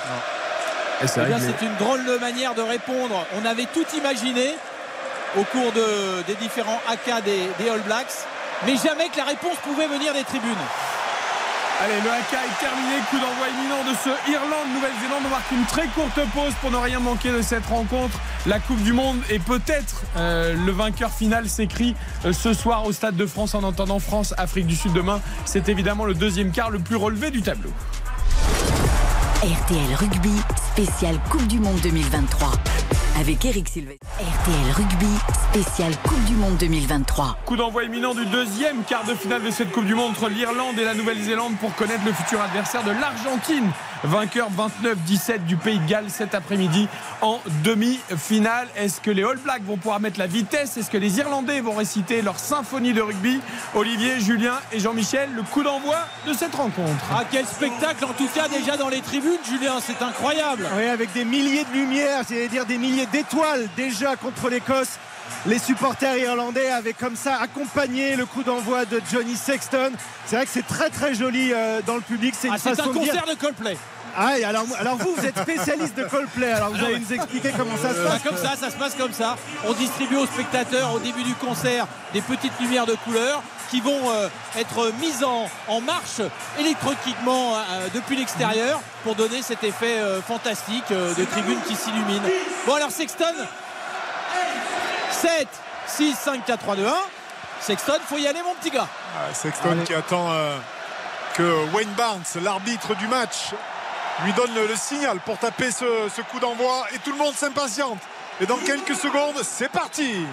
[1.07, 3.25] C'est Eh que c'est une drôle manière de répondre.
[3.41, 4.55] On avait tout imaginé
[5.37, 8.13] au cours de- des différents haka des, des All Blacks,
[8.67, 10.53] mais jamais que la réponse pouvait venir des tribunes.
[11.83, 12.97] Allez, le haka est terminé.
[13.09, 15.23] Coup d'envoi imminent de ce Irlande-Nouvelle-Zélande.
[15.25, 18.19] On marque une très courte pause pour ne rien manquer de cette rencontre.
[18.45, 21.95] La Coupe du Monde et peut-être euh, le vainqueur final s'écrit
[22.27, 25.23] euh, ce soir au Stade de France en entendant France-Afrique du Sud demain.
[25.47, 27.71] C'est évidemment le deuxième quart le plus relevé du tableau.
[29.43, 30.35] RTL Rugby,
[30.73, 32.53] spécial Coupe du Monde 2023.
[33.21, 34.07] Avec Eric Sylvestre.
[34.19, 35.15] RTL Rugby,
[35.51, 37.37] spécial Coupe du Monde 2023.
[37.45, 40.79] Coup d'envoi imminent du deuxième quart de finale de cette Coupe du Monde entre l'Irlande
[40.79, 43.71] et la Nouvelle-Zélande pour connaître le futur adversaire de l'Argentine.
[44.05, 46.89] Vainqueur 29-17 du Pays de Galles cet après-midi
[47.21, 48.67] en demi-finale.
[48.77, 50.79] Est-ce que les All Blacks vont pouvoir mettre la vitesse?
[50.79, 53.41] Est-ce que les Irlandais vont réciter leur symphonie de rugby?
[53.75, 57.05] Olivier, Julien et Jean-Michel, le coup d'envoi de cette rencontre.
[57.13, 60.67] Ah, quel spectacle en tout cas déjà dans les tribunes, Julien, c'est incroyable.
[60.77, 64.99] Oui, avec des milliers de lumières, j'allais dire des milliers d'étoiles déjà contre l'Écosse.
[65.47, 69.93] Les supporters irlandais avaient comme ça accompagné le coup d'envoi de Johnny Sexton.
[70.27, 72.35] C'est vrai que c'est très très joli euh, dans le public.
[72.39, 73.77] C'est une Ah, c'est un façon de dire- concert de Coldplay.
[74.17, 76.51] Ah, alors, alors vous, vous êtes spécialiste de Coldplay.
[76.51, 78.23] Alors vous allez nous expliquer comment ça se Ah, passe.
[78.23, 79.37] comme ça, ça se passe comme ça.
[79.67, 83.41] On distribue aux spectateurs au début du concert des petites lumières de couleur
[83.71, 84.27] qui vont euh,
[84.59, 86.21] être mises en, en marche
[86.59, 92.23] électriquement euh, depuis l'extérieur pour donner cet effet euh, fantastique euh, de tribune qui s'illumine.
[92.67, 93.25] Bon alors Sexton,
[95.21, 95.49] 7,
[95.87, 96.93] 6, 5, 4, 3, 2, 1.
[97.61, 98.87] Sexton, faut y aller mon petit gars.
[99.17, 100.57] Ah, Sexton qui attend euh,
[101.35, 103.51] que Wayne Barnes, l'arbitre du match,
[104.25, 107.35] lui donne le, le signal pour taper ce, ce coup d'envoi et tout le monde
[107.35, 107.99] s'impatiente.
[108.41, 110.25] Et dans quelques secondes, c'est parti.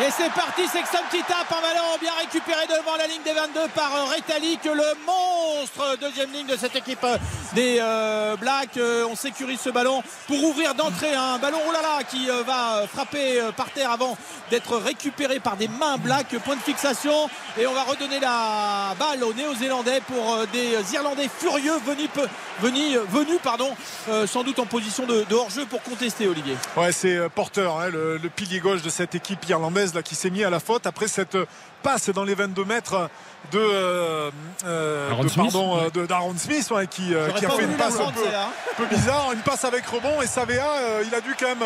[0.00, 3.68] Et c'est parti, Sexton qui tape un ballon bien récupéré devant la ligne des 22
[3.74, 7.18] par euh, Retallick, le monstre deuxième ligne de cette équipe euh,
[7.54, 8.78] des euh, Blacks.
[8.78, 12.42] Euh, on sécurise ce ballon pour ouvrir d'entrée un ballon oh là là, qui euh,
[12.42, 14.16] va frapper euh, par terre avant
[14.50, 16.38] d'être récupéré par des mains Blacks.
[16.38, 17.28] Point de fixation
[17.58, 23.68] et on va redonner la balle aux Néo-Zélandais pour euh, des Irlandais furieux venus, pardon,
[24.08, 26.56] euh, sans doute en position de, hors-jeu pour contester Olivier.
[26.76, 30.30] Ouais, c'est euh, Porter, hein, le pilier gauche de cette équipe irlandaise là, qui s'est
[30.30, 31.36] mis à la faute après cette
[31.82, 33.10] passe dans les 22 mètres
[33.50, 34.30] de, euh,
[34.64, 35.86] euh, de, Smith, pardon, ouais.
[35.86, 38.48] euh, de- d'Aaron Smith ouais, qui, euh, a fait une la passe un peu, hein.
[38.72, 41.62] un peu bizarre, une passe avec rebond et Savea euh, il a dû quand même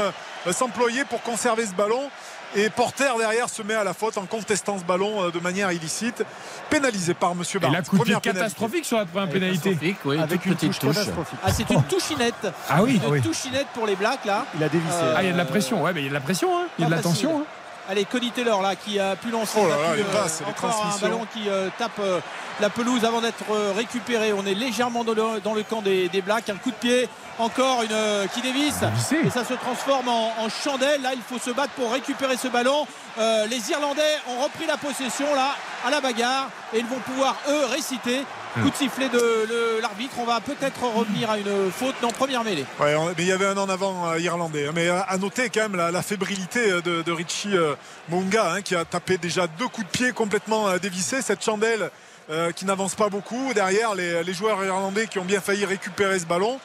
[0.46, 2.10] euh, s'employer pour conserver ce ballon.
[2.54, 5.70] Et Porter derrière se met à la faute en contestant ce ballon euh, de manière
[5.72, 6.24] illicite,
[6.70, 7.74] pénalisé par Monsieur Et Barnes.
[7.74, 8.30] la Première pénalité.
[8.32, 9.70] catastrophique sur la première pénalité.
[9.70, 10.96] Catastrophique, oui, Avec une petite touche.
[11.44, 12.46] Ah, c'est une touchinette.
[12.70, 13.20] Ah oui, Une oui.
[13.20, 14.46] touchinette pour les Blacks là.
[14.56, 14.94] Il a dévissé.
[14.96, 15.82] Euh, Ah, il y a de la pression.
[15.82, 16.56] Ouais, mais il y a de la pression.
[16.56, 16.66] hein.
[16.78, 17.40] Il y a de la tension.
[17.40, 17.44] hein.
[17.88, 21.48] Allez, Connie Taylor là qui a pu lancer Oh là là, pu, un ballon qui
[21.48, 22.20] euh, tape euh,
[22.60, 24.32] la pelouse avant d'être euh, récupéré.
[24.32, 26.48] On est légèrement dans le, dans le camp des, des Blacks.
[26.48, 28.82] Un coup de pied, encore une qui dévisse
[29.24, 31.02] et ça se transforme en, en chandelle.
[31.02, 32.86] Là, il faut se battre pour récupérer ce ballon.
[33.18, 37.66] Les Irlandais ont repris la possession là à la bagarre et ils vont pouvoir eux
[37.66, 38.24] réciter.
[38.62, 40.14] Coup de sifflet de l'arbitre.
[40.18, 42.64] On va peut-être revenir à une faute dans première mêlée.
[42.80, 44.66] Mais il y avait un en avant euh, irlandais.
[44.68, 44.72] hein.
[44.74, 47.74] Mais à, à noter quand même la, fébrilité euh, de, Richie euh,
[48.08, 51.20] Munga hein, qui a tapé déjà deux coups de pied complètement euh, dévissés.
[51.22, 51.90] Cette chandelle
[52.30, 53.52] euh, qui n'avance pas beaucoup.
[53.54, 56.58] Derrière, les joueurs irlandais qui ont bien failli récupérer ce ballon.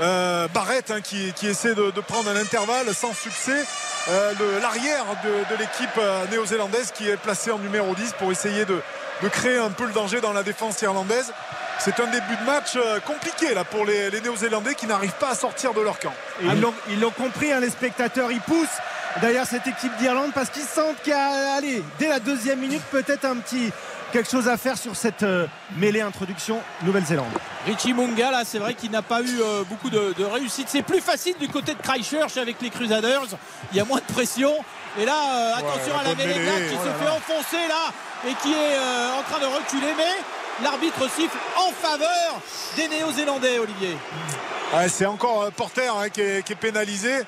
[0.00, 3.64] Euh, Barrett hein, qui, essaie de, prendre un intervalle sans succès.
[4.08, 8.80] Euh, L'arrière de, l'équipe euh, néo-zélandaise qui est placé en numéro 10 pour essayer de,
[9.30, 11.32] créer un peu le danger dans la défense irlandaise.
[11.78, 15.72] c'est un début de match euh, compliqué pour les, Néo-Zélandais qui n'arrivent pas à sortir
[15.72, 16.12] de leur camp.
[16.42, 18.68] Et ils l'ont- Ils l'ont compris, hein, les spectateurs, ils poussent
[19.20, 22.82] derrière cette équipe d'Irlande parce qu'ils sentent qu'il y a, allez, dès la deuxième minute,
[22.90, 23.72] peut-être un petit
[24.16, 27.26] quelque chose à faire sur cette euh, mêlée introduction Nouvelle-Zélande.
[27.66, 30.68] Richie Munga, là, c'est vrai qu'il n'a pas eu euh, beaucoup de, de réussite.
[30.70, 33.26] C'est plus facile du côté de Christchurch avec les Crusaders.
[33.72, 34.54] Il y a moins de pression.
[34.98, 37.12] Et là, euh, attention à la mêlée qui oh se là fait là.
[37.12, 37.92] enfoncer là
[38.26, 39.92] et qui est euh, en train de reculer.
[39.98, 42.40] Mais l'arbitre siffle en faveur
[42.74, 43.98] des Néo-Zélandais, Olivier.
[44.74, 47.20] Ouais, c'est encore euh, Porter hein, qui, est, qui est pénalisé.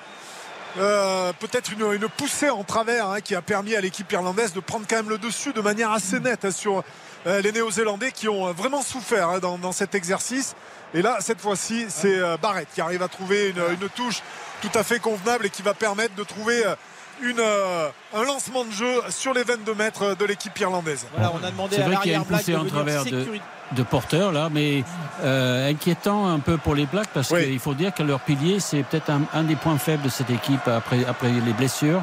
[0.77, 4.61] Euh, Peut-être une, une poussée en travers hein, qui a permis à l'équipe irlandaise de
[4.61, 6.85] prendre quand même le dessus de manière assez nette hein, sur
[7.27, 10.55] euh, les Néo-Zélandais qui ont euh, vraiment souffert hein, dans, dans cet exercice.
[10.95, 14.23] Et là, cette fois-ci, c'est euh, Barrett qui arrive à trouver une, une touche
[14.63, 16.75] tout à fait convenable et qui va permettre de trouver euh,
[17.23, 21.07] une, euh, un lancement de jeu sur les 22 mètres de l'équipe irlandaise.
[21.15, 23.05] Voilà, on a demandé à l'arrière de en venir travers
[23.73, 24.85] de, Porter là, mais
[25.23, 27.45] euh, inquiétant un peu pour les Blacks parce Oui.
[27.45, 30.31] qu'il faut dire que leur pilier c'est peut-être un, un des points faibles de cette
[30.31, 32.03] équipe après, après les blessures.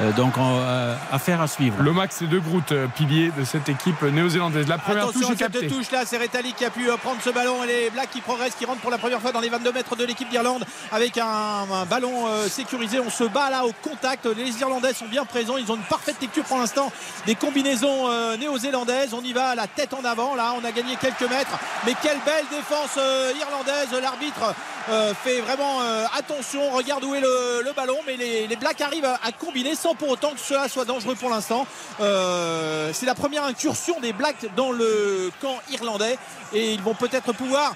[0.00, 1.82] Euh, donc on, euh, affaire à suivre.
[1.82, 4.68] Le max de Groot, euh, pilier de cette équipe néo-zélandaise.
[4.68, 5.66] La première Attention touche est à cette captée.
[5.68, 8.54] touche là, c'est Retali qui a pu prendre ce ballon et les Blacks qui progressent,
[8.54, 11.26] qui rentrent pour la première fois dans les 22 mètres de l'équipe d'Irlande avec un,
[11.26, 13.00] un ballon euh, sécurisé.
[13.00, 14.26] On se bat là au contact.
[14.26, 15.56] Les Irlandais sont bien présents.
[15.56, 16.92] Ils ont une parfaite lecture pour l'instant
[17.26, 19.14] des combinaisons euh, néo-zélandaises.
[19.14, 20.34] On y va la tête en avant.
[20.34, 21.58] Là, on a gagné quelques mètres.
[21.86, 23.88] Mais quelle belle défense euh, irlandaise.
[24.00, 24.54] L'arbitre
[24.88, 26.70] euh, fait vraiment euh, attention.
[26.70, 27.98] Regarde où est le, ballon.
[28.06, 31.66] Mais les, Blacks arrivent à, combiner sans pour autant que cela soit dangereux pour l'instant.
[32.00, 36.18] Euh, c'est la première incursion des Blacks dans le camp irlandais
[36.52, 37.74] et ils vont peut-être pouvoir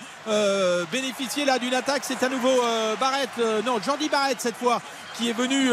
[0.90, 2.02] bénéficier là d'une attaque.
[2.04, 2.62] C'est à nouveau
[2.98, 3.30] Barrett,
[3.64, 4.80] non, Jordi Barrett cette fois
[5.16, 5.70] qui est venu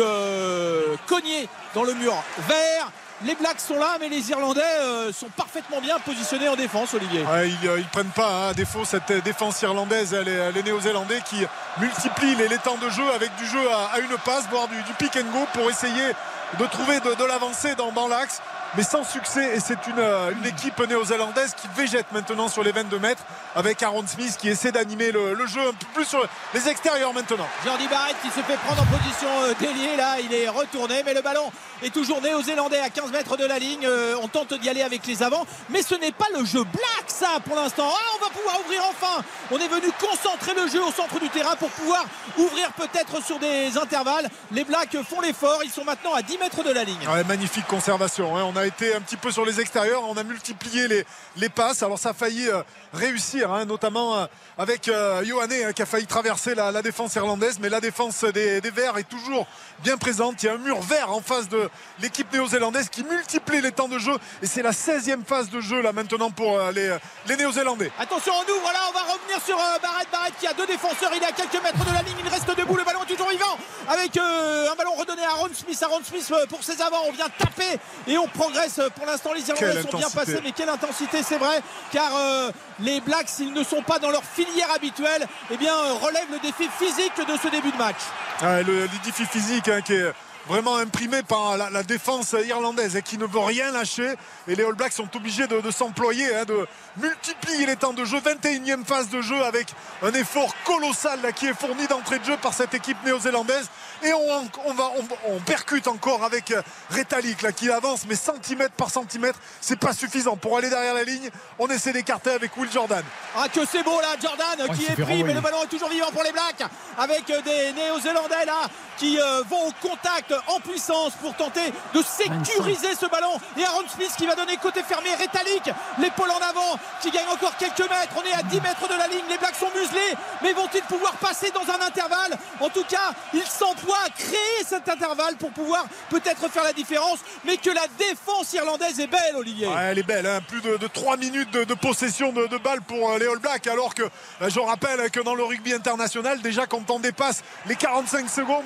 [1.08, 2.14] cogner dans le mur
[2.48, 2.92] vert.
[3.26, 7.26] Les Blacks sont là, mais les Irlandais euh, sont parfaitement bien positionnés en défense, Olivier.
[7.46, 11.46] Ils, ne prennent pas hein, à défaut cette défense irlandaise, les, Néo-Zélandais qui
[11.80, 13.60] multiplient les, temps de jeu avec du jeu
[13.94, 16.14] à, une passe, voire du, pick and go pour essayer
[16.58, 18.42] de trouver de, l'avancée dans l'axe,
[18.76, 19.56] mais sans succès.
[19.56, 23.24] Et c'est une, euh, une équipe néo-zélandaise qui végète maintenant sur les 22 mètres
[23.56, 27.14] avec Aaron Smith qui essaie d'animer le, le jeu un peu plus sur les extérieurs
[27.14, 27.48] maintenant.
[27.66, 31.14] Jordi Barrett qui se fait prendre en position euh, déliée là, il est retourné, mais
[31.14, 31.52] le ballon
[31.82, 33.86] est toujours néo-zélandais à 15 mètres de la ligne.
[33.86, 37.06] Euh, on tente d'y aller avec les avants, mais ce n'est pas le jeu black
[37.08, 37.90] ça pour l'instant.
[37.92, 39.24] Ah, on va pouvoir ouvrir enfin.
[39.52, 42.04] On est venu concentrer le jeu au centre du terrain pour pouvoir
[42.38, 44.30] ouvrir peut-être sur des intervalles.
[44.52, 47.08] Les blacks font l'effort, ils sont maintenant à 10 mètres de la ligne.
[47.12, 48.38] Ouais, magnifique conservation.
[48.38, 48.44] hein.
[48.46, 51.84] On a été un petit peu sur les extérieurs, on a multiplié les, passes.
[51.84, 52.62] Alors ça a failli euh,
[52.94, 54.26] réussir, hein, notamment euh,
[54.58, 57.60] avec euh, hein, qui a failli traverser la, défense irlandaise.
[57.60, 59.48] Mais la défense des, Verts est toujours
[59.84, 60.42] bien présente.
[60.44, 61.70] Il y a un mur vert en face de
[62.02, 64.14] l'équipe néo-zélandaise qui multiplie les temps de jeu.
[64.42, 67.92] Et c'est la 16e phase de jeu là maintenant pour euh, les, néo-zélandais.
[68.00, 70.08] Attention, on ouvre là, on va revenir sur Barrett.
[70.12, 72.48] Barrett qui a deux défenseurs, il est à quelques mètres de la ligne, il reste
[72.56, 75.82] debout, le ballon est toujours vivant avec un ballon redonné à Aaron Smith.
[75.82, 78.80] Aaron Smith pour ses avants, on vient taper et on progresse.
[78.96, 83.00] Pour l'instant, les Irlandais sont bien passés, mais quelle intensité, c'est vrai, car euh, les
[83.02, 86.70] Blacks, s'ils ne sont pas dans leur filière habituelle, eh bien, euh, relèvent le défi
[86.78, 87.98] physique de ce début de match.
[88.42, 90.12] Ouais, le, le défi physique hein, qui est
[90.48, 94.16] vraiment imprimé par la, la défense irlandaise et qui ne veut rien lâcher.
[94.48, 96.66] Et les All Blacks sont obligés de, de s'employer, hein, de
[96.98, 98.18] multiplier les temps de jeu.
[98.20, 99.68] 21e phase de jeu avec
[100.02, 103.70] un effort colossal là, qui est fourni d'entrée de jeu par cette équipe néo-zélandaise.
[104.04, 108.16] Et on, on va, on, on percute encore avec euh, Retallick là, qui avance, mais
[108.16, 110.38] centimètre par centimètre, c'est pas suffisant.
[110.38, 113.04] Pour aller derrière la ligne, on essaie d'écarter avec Will Jordan.
[113.36, 115.90] Ah que c'est beau là Jordan Oh, qui est pris mais le ballon est toujours
[115.90, 116.64] vivant pour les Blacks
[116.98, 122.02] avec euh, des Néo-Zélandais là qui euh, vont au contact en puissance pour tenter de
[122.02, 123.40] sécuriser ce ballon.
[123.58, 127.56] Et Aaron Smith qui va donner côté fermé Retallick l'épaule en avant qui gagne encore
[127.58, 128.14] quelques mètres.
[128.18, 130.16] On est à 10 mètres de la ligne les Blacks sont muselés.
[130.42, 132.38] Mais vont-ils pouvoir passer dans un intervalle?
[132.60, 137.20] En tout cas ils s'emploient à créer cet intervalle pour pouvoir peut-être faire la différence
[137.46, 140.42] mais que la défense irlandaise est belle Olivier Ouais, elle est belle, hein.
[140.48, 143.40] plus de, de 3 minutes de, de possession de, de balle pour euh, les All
[143.40, 147.44] Blacks, alors que euh, je rappelle que dans le rugby international, déjà quand on dépasse
[147.68, 148.66] les 45 secondes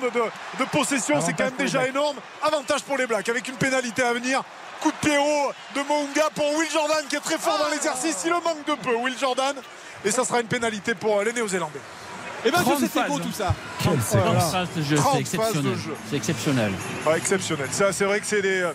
[0.58, 2.16] de, possession, c'est quand même déjà énorme.
[2.42, 4.42] Avantage pour les Blacks avec une pénalité à venir.
[4.80, 8.22] Coup de pied haut de Mounga pour Will Jordan qui est très fort dans l'exercice.
[8.24, 9.54] Il le manque de peu, Will Jordan.
[10.04, 11.80] Et ça sera une pénalité pour euh, les Néo-Zélandais.
[12.44, 14.40] Et que 30 c'était beau tout ça 30 Voilà.
[14.40, 15.76] phases de jeu, 30 c'est exceptionnel.
[15.78, 15.94] jeu.
[16.10, 16.72] C'est exceptionnel.
[17.06, 17.68] Ouais, exceptionnel.
[17.70, 18.68] Ça, c'est vrai que c'est des,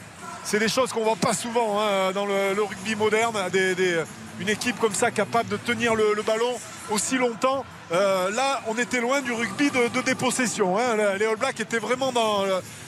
[0.43, 3.36] c'est des choses qu'on voit pas souvent hein, dans le, le rugby moderne.
[3.51, 4.03] Des, des-
[4.41, 6.53] une équipe comme ça capable de tenir le, le ballon
[6.91, 10.77] aussi longtemps euh, là, on était loin du rugby de, de dépossession.
[10.77, 10.95] hein.
[11.19, 12.43] Les All Blacks étaient vraiment dans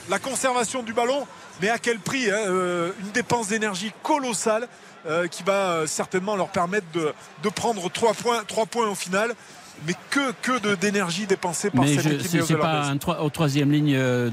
[0.08, 1.26] la conservation du ballon,
[1.60, 4.66] mais à quel prix hein, euh, Une dépense d'énergie colossale
[5.06, 8.94] euh, qui va euh, certainement leur permettre de, de prendre 3 points, trois points au
[8.94, 9.34] final.
[9.86, 13.30] Mais que, que de- d'énergie dépensée par Mais cette je- équipe c'est pas un au
[13.30, 14.30] troisième ligne euh,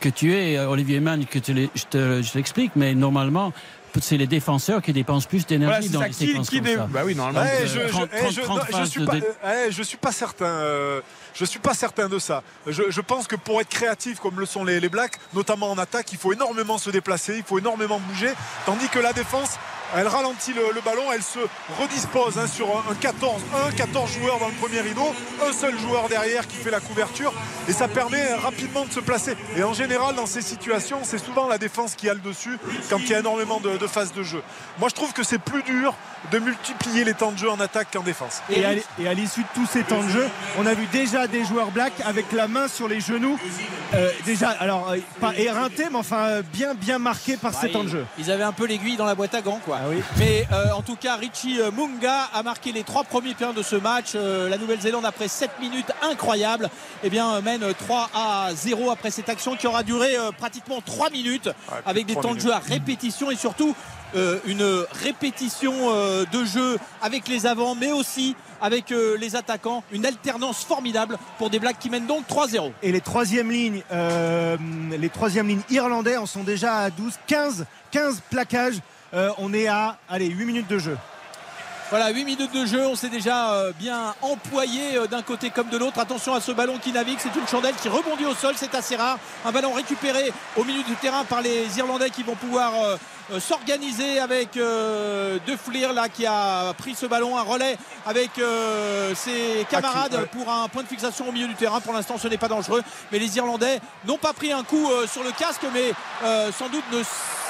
[0.00, 3.52] que tu es, euh, Olivier Mann, que tu je te- je t'explique, mais normalement,
[4.00, 6.76] c'est les défenseurs qui dépensent plus d'énergie Voilà, dans les Qui- séquences qui comme dé-
[6.76, 6.88] ça.
[6.90, 7.40] Bah oui, normalement.
[7.40, 9.82] Ouais, je, euh, je- 30, eh, je- 30 non, je phases suis pas, eh, je
[9.82, 10.44] suis pas certain.
[10.44, 11.00] euh,
[11.34, 12.42] je suis pas certain de ça.
[12.66, 16.18] Je, pense que pour être créatif comme le sont les, Blacks, notamment en attaque, il
[16.18, 18.32] faut énormément se déplacer, il faut énormément bouger,
[18.66, 19.50] tandis que la défense,
[19.96, 21.38] elle ralentit le, ballon, elle se
[21.80, 25.14] redispose hein, sur un, un 14, un 14 joueurs dans le premier rideau,
[25.44, 27.32] un seul joueur derrière qui fait la couverture,
[27.68, 29.36] et ça permet rapidement de se placer.
[29.56, 32.58] Et en général, dans ces situations, c'est souvent la défense qui a le dessus
[32.88, 34.42] quand il y a énormément de, phases de jeu.
[34.78, 35.94] Moi, je trouve que c'est plus dur
[36.30, 38.42] de multiplier les temps de jeu en attaque qu'en défense.
[38.50, 40.28] Et à l'issue de tous ces temps de jeu,
[40.58, 43.38] on a vu déjà des joueurs blacks avec la main sur les genoux.
[43.94, 47.72] Euh, déjà, alors, euh, pas éreintés, mais enfin euh, bien, bien marqués par ces Bah,
[47.72, 48.06] temps de ils- jeu.
[48.18, 49.78] Ils avaient un peu l'aiguille dans la boîte à gants, quoi.
[49.80, 50.00] Ah oui.
[50.18, 53.76] Mais euh, en tout cas, Richie Munga a marqué les trois premiers points de ce
[53.76, 54.12] match.
[54.14, 56.68] Euh, la Nouvelle-Zélande, après 7 minutes incroyables,
[57.02, 61.10] eh bien, mène 3 à 0 après cette action qui aura duré euh, pratiquement 3
[61.10, 61.50] minutes
[61.86, 63.74] avec des temps de jeu à répétition et surtout
[64.16, 64.64] euh, une
[65.02, 69.82] répétition euh, de jeu avec les avants, mais aussi avec euh, les attaquants.
[69.92, 72.72] Une alternance formidable pour des Blacks qui mènent donc 3-0.
[72.82, 74.56] Et les troisièmes lignes, euh,
[74.98, 78.80] les troisièmes lignes irlandais en sont déjà à 12, 15, 15 plaquages.
[79.14, 80.96] Euh, on est à allez, 8 minutes de jeu.
[81.90, 85.98] Voilà, 8 minutes de jeu, on s'est déjà bien employé d'un côté comme de l'autre.
[85.98, 88.94] Attention à ce ballon qui navigue, c'est une chandelle qui rebondit au sol, c'est assez
[88.94, 89.18] rare.
[89.44, 92.74] Un ballon récupéré au milieu du terrain par les Irlandais qui vont pouvoir
[93.38, 97.76] s'organiser avec euh, De Fleer là qui a pris ce ballon, un relais
[98.06, 100.26] avec euh, ses camarades ouais.
[100.26, 101.80] pour un point de fixation au milieu du terrain.
[101.80, 105.06] Pour l'instant, ce n'est pas dangereux, mais les Irlandais n'ont pas pris un coup euh,
[105.06, 105.92] sur le casque, mais
[106.24, 107.02] euh, sans doute ne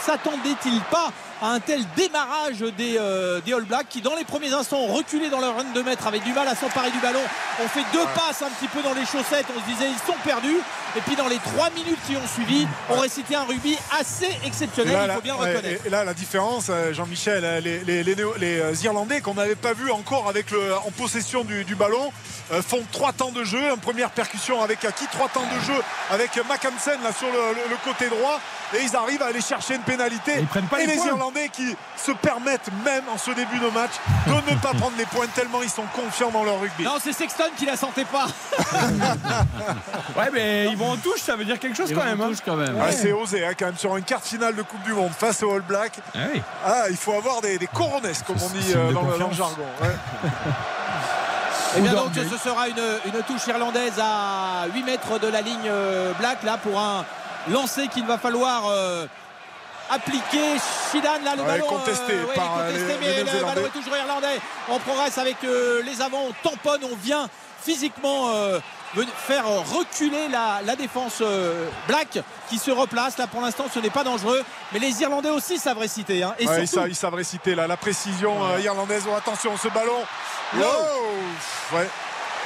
[0.05, 1.13] s'attendaient-ils pas
[1.43, 4.93] à un tel démarrage des, euh, des All Blacks qui dans les premiers instants ont
[4.95, 7.21] reculé dans leur run de mètres avec du mal à s'emparer du ballon
[7.63, 10.19] ont fait deux passes un petit peu dans les chaussettes on se disait ils sont
[10.25, 10.59] perdus
[10.97, 14.93] et puis dans les trois minutes qui ont suivi on récité un rugby assez exceptionnel
[14.95, 18.05] là, il faut bien ouais, reconnaître et- là, la différence, euh, Jean-Michel, euh, les, les-
[18.05, 22.13] les Irlandais qu'on n'avait pas vu encore avec le, en possession du, du ballon
[22.53, 23.61] euh, font trois temps de jeu.
[23.73, 25.81] Une première percussion avec Aki, trois temps de jeu
[26.11, 28.41] avec Macamsen là sur le, le- le côté droit.
[28.75, 30.33] Et ils arrivent à aller chercher une pénalité.
[30.37, 31.07] Et ils prennent pas et les les points.
[31.09, 33.93] Irlandais qui se permettent même en ce début de match
[34.27, 36.85] de ne pas prendre les points tellement ils sont confiants dans leur rugby.
[36.85, 38.27] non c'est Sexton qui la sentait pas
[40.17, 42.21] Ouais, mais ils vont en touche, ça veut dire quelque chose Ils quand vont même.
[42.21, 42.29] en hein.
[42.31, 42.77] touche quand même.
[42.81, 45.43] Ah, c'est osé hein, quand même sur une carte finale de Coupe du Monde face
[45.43, 45.99] aux All Blacks.
[46.15, 46.43] Ah oui.
[46.65, 47.87] Ah, il faut avoir des, des comme
[48.43, 49.37] on dit euh, dans, le, dans le confiance.
[49.37, 49.65] jargon.
[49.83, 50.31] ouais.
[51.77, 52.75] Et bien donc ce sera une,
[53.07, 57.05] une touche irlandaise à 8 mètres de la ligne euh, black là pour un
[57.49, 59.07] lancer qu'il va falloir euh,
[59.91, 60.57] appliquer.
[60.93, 63.67] Shidan là le Ouais, ballon contesté ouais, par, euh, contesté, les- mais les le ballon
[63.67, 64.41] est toujours irlandais.
[64.69, 67.29] On progresse avec euh, les avants, on tamponne, on vient
[67.63, 68.59] physiquement euh,
[69.27, 71.23] faire reculer la, la défense
[71.87, 72.19] black
[72.49, 75.77] qui se replace là pour l'instant ce n'est pas dangereux mais les Irlandais aussi savent
[75.77, 76.35] réciter hein.
[76.39, 79.05] et Ouais, ils, surtout savent, ils savent réciter là, la précision irlandaise.
[79.07, 80.01] Oh, attention, ce ballon.
[80.57, 80.63] Wow.
[81.75, 81.89] Ouais.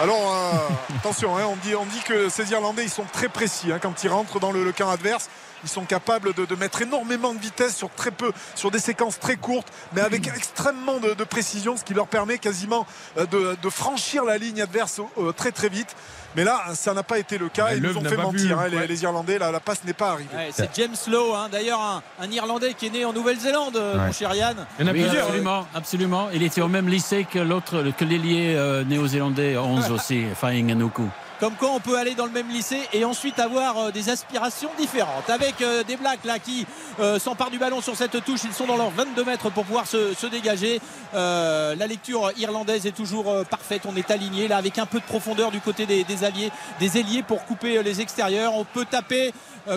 [0.01, 3.70] Alors euh, attention, hein, on, dit, on dit que ces Irlandais ils sont très précis
[3.72, 5.28] hein, quand ils rentrent dans le, le camp adverse.
[5.64, 9.18] Ils sont capables de, de mettre énormément de vitesse sur très peu, sur des séquences
[9.18, 12.86] très courtes, mais avec extrêmement de, de précision, ce qui leur permet quasiment
[13.18, 15.96] euh, de, de franchir la ligne adverse euh, très très vite.
[16.36, 17.74] Mais là, ça n'a pas été le cas.
[17.74, 18.86] Ils nous ont fait mentir, hein, les, ouais.
[18.88, 19.38] les Irlandais.
[19.38, 20.34] La, la passe n'est pas arrivée.
[20.34, 21.48] Ouais, c'est James Lowe, hein.
[21.50, 24.56] d'ailleurs un, un Irlandais qui est né en Nouvelle-Zélande, euh, mon cher Yann.
[24.80, 25.26] Il y en a Oui, plusieurs.
[25.26, 26.28] absolument, absolument.
[26.34, 31.04] Il était au même lycée que l'autre, que l'ailier euh, néo-zélandais 11 aussi, Faing Anuku.
[31.41, 34.70] Comme quoi on peut aller dans le même lycée et ensuite avoir euh, des aspirations
[34.78, 35.28] différentes.
[35.28, 36.64] Avec euh, des Blacks là qui
[37.01, 39.87] euh, s'emparent du ballon sur cette touche, ils sont dans leurs 22 mètres pour pouvoir
[39.87, 40.80] se, dégager.
[41.12, 43.82] La lecture irlandaise est toujours parfaite.
[43.87, 47.22] On est aligné là avec un peu de profondeur du côté des, alliés, des ailiers
[47.22, 48.55] pour couper les extérieurs.
[48.55, 49.32] On peut taper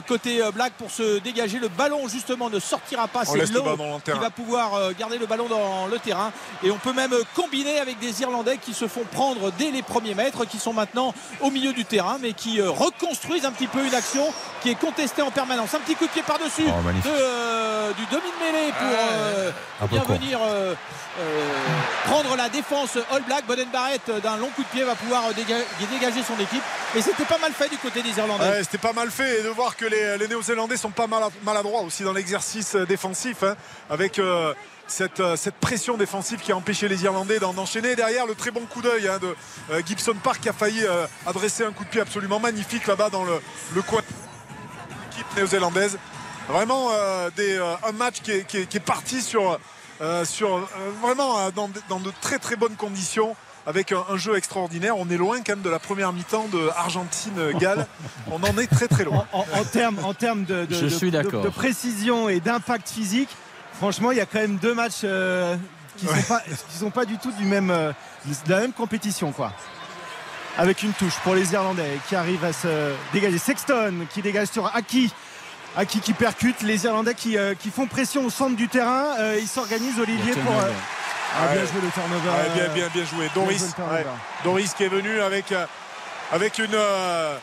[0.07, 1.59] côté euh, Black pour se dégager.
[1.59, 3.25] Le ballon justement ne sortira pas.
[3.25, 6.31] C'est Lowe qui va pouvoir euh, garder le ballon dans le terrain.
[6.63, 9.81] Et on peut même euh, combiner avec des Irlandais qui se font prendre dès les
[9.81, 13.67] premiers mètres, qui sont maintenant au milieu du terrain, mais qui euh, reconstruisent un petit
[13.67, 14.25] peu une action
[14.61, 15.73] qui est contestée en permanence.
[15.73, 19.95] Un petit coup de pied par-dessus Oh, de, euh, du demi-mêlée pour euh, Un peu
[19.95, 20.73] bien venir euh, euh,
[22.05, 23.45] prendre la défense All Black.
[23.47, 26.63] Boden Barrett euh, d'un long coup de pied va pouvoir euh, déga- dégager son équipe.
[26.95, 28.63] Et c'était pas mal fait du côté des Irlandais.
[28.63, 32.03] C'était pas mal fait et de voir que les, Néo-Zélandais sont pas mal- maladroits aussi
[32.03, 33.55] dans l'exercice euh, défensif hein,
[33.89, 34.19] avec
[34.87, 35.21] cette,
[35.59, 37.95] pression défensive qui a empêché les Irlandais d'en enchaîner.
[37.95, 39.35] Derrière, le très bon coup d'œil hein, de
[39.85, 40.85] Gibson Park qui a failli
[41.25, 43.39] adresser un coup de pied absolument magnifique là-bas dans le,
[43.75, 44.05] le coin de
[45.09, 45.97] l'équipe néo-zélandaise.
[46.49, 49.59] Vraiment un match qui est parti sur,
[50.01, 50.61] euh, sur euh,
[51.01, 53.35] vraiment euh, dans, de- dans de très très bonnes conditions
[53.65, 54.97] avec un, un jeu extraordinaire.
[54.97, 57.85] On est loin quand même de la première mi-temps de Argentine-Galles.
[58.31, 59.25] On en est très très loin.
[59.33, 61.11] En, en termes en termes de, de- Je suis
[61.49, 63.29] précision et d'impact physique,
[63.77, 65.55] franchement, il y a quand même deux matchs euh,
[65.97, 69.31] qui ne sont, pas- qui sont pas du tout du même, de la même compétition.
[69.31, 69.51] quoi.
[70.59, 73.37] Avec une touche pour les Irlandais qui arrivent à se dégager.
[73.37, 75.11] Sexton qui dégage sur Aki.
[75.77, 76.61] Aki qui percute.
[76.63, 79.15] Les Irlandais qui, euh, qui font pression au centre du terrain.
[79.19, 80.51] Euh, ils s'organisent, Olivier, pour.
[80.59, 80.71] euh,
[81.39, 82.29] ah, bien joué le turnover.
[82.29, 83.29] Ouais, bien, bien, bien joué.
[83.33, 84.03] bien Doris, joué.
[84.43, 85.53] Doris qui est venu avec,
[86.31, 87.37] avec une, euh,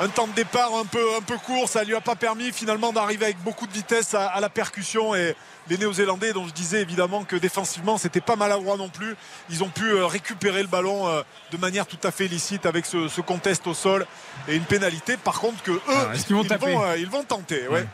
[0.00, 1.68] un temps de départ un peu, un peu court.
[1.68, 5.14] Ça lui a pas permis finalement d'arriver avec beaucoup de vitesse à, à la percussion.
[5.14, 5.36] Et
[5.68, 9.14] les Néo-Zélandais, dont je disais évidemment que défensivement, c'était pas maladroit non plus.
[9.50, 11.22] Ils ont pu euh, récupérer le ballon euh,
[11.52, 14.06] de manière tout à fait licite avec ce, ce contest au sol
[14.48, 15.16] et une pénalité.
[15.16, 17.68] Par contre, que eux, Ah, vont ils, vont, euh, ils vont tenter.
[17.68, 17.86] Ouais.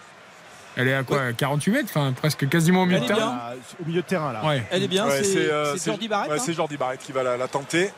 [0.77, 3.41] Elle est à quoi 48 mètres Enfin, presque quasiment au milieu de terrain.
[3.83, 4.45] Au milieu de terrain là.
[4.47, 4.63] Ouais.
[4.71, 6.31] Elle est bien, Ouais, c'est euh, Jordi Barrett.
[6.31, 7.91] ouais, hein c'est Jordi Barrett qui va la, la tenter.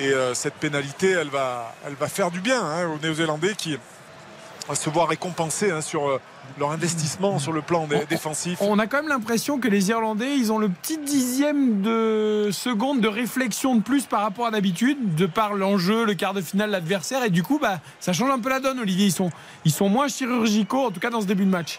[0.00, 3.76] Et euh, cette pénalité, elle va, elle va faire du bien hein, aux Néo-Zélandais qui
[4.68, 6.20] vont se voir récompensés hein, sur euh,
[6.58, 8.58] leur investissement sur le plan dé- défensif.
[8.60, 13.00] On a quand même l'impression que les Irlandais, ils ont le petit dixième de seconde
[13.00, 16.70] de réflexion de plus par rapport à d'habitude, de par l'enjeu, le quart de finale,
[16.70, 17.22] l'adversaire.
[17.22, 19.06] Et du coup, bah, ça change un peu la donne, Olivier.
[19.06, 19.30] Ils sont,
[19.64, 21.78] ils sont moins chirurgicaux, en tout cas dans ce début de match.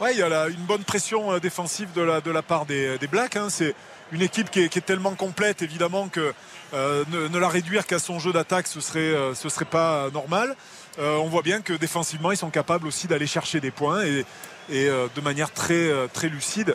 [0.00, 2.66] Ouais, il y a là une bonne pression euh, défensive de la, de la part
[2.66, 3.34] des, des Blacks.
[3.36, 3.46] hein.
[3.48, 3.74] C'est
[4.12, 6.32] une équipe qui est, qui est tellement complète, évidemment, que
[6.74, 10.08] euh, ne, ne la réduire qu'à son jeu d'attaque, ce serait, euh, ce serait pas
[10.12, 10.56] normal.
[10.98, 14.24] Euh, on voit bien que défensivement, ils sont capables aussi d'aller chercher des points et,
[14.70, 16.74] et, de manière très, très lucide,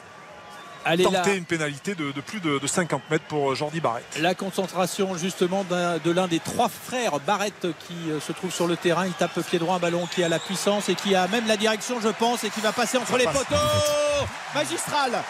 [0.86, 1.20] Allez, là.
[1.20, 4.06] tenter une pénalité de, de plus de, de 50 mètres pour Jordi Barrett.
[4.20, 9.08] La concentration justement de l'un des trois frères Barrett qui se trouve sur le terrain.
[9.08, 11.58] Il tape pied droit un ballon qui a la puissance et qui a même la
[11.58, 13.40] direction, je pense, et qui va passer entre les passe.
[13.40, 14.28] poteaux.
[14.54, 15.24] Magistral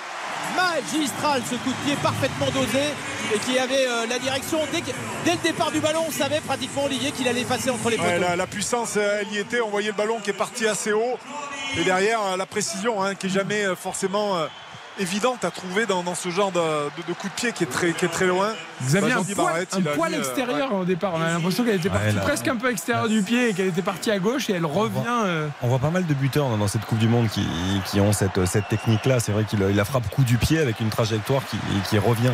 [0.56, 2.84] Magistral ce coup de pied parfaitement dosé
[3.34, 4.60] et qui avait euh, la direction.
[4.72, 4.92] Dès, que-
[5.26, 8.14] dès le départ du ballon, on savait pratiquement Olivier qu'il allait passer entre les Ouais,
[8.16, 8.22] poteaux.
[8.30, 9.62] la, la puissance, euh, elle y était.
[9.62, 11.18] On voyait le ballon qui est parti assez haut.
[11.78, 14.38] Et derrière, euh, la précision hein, qui est jamais forcément
[15.00, 17.68] évidente à trouver dans, dans ce genre de, de- de coup de pied qui est
[17.68, 18.50] très, qui est très loin.
[18.84, 21.14] Xavier, Bah, un poil, un mis, euh, extérieur au départ.
[21.16, 22.22] On a l'impression qu'elle était Ouais, partie là.
[22.22, 25.00] presque un peu extérieur du pied et qu'elle était partie à gauche et elle revient.
[25.26, 27.48] euh, On voit pas mal de buteurs dans cette Coupe du Monde qui,
[27.86, 29.20] qui ont cette, cette technique-là.
[29.20, 31.58] C'est vrai qu'il il la frappe coup du pied avec une trajectoire qui,
[31.90, 32.32] qui revient,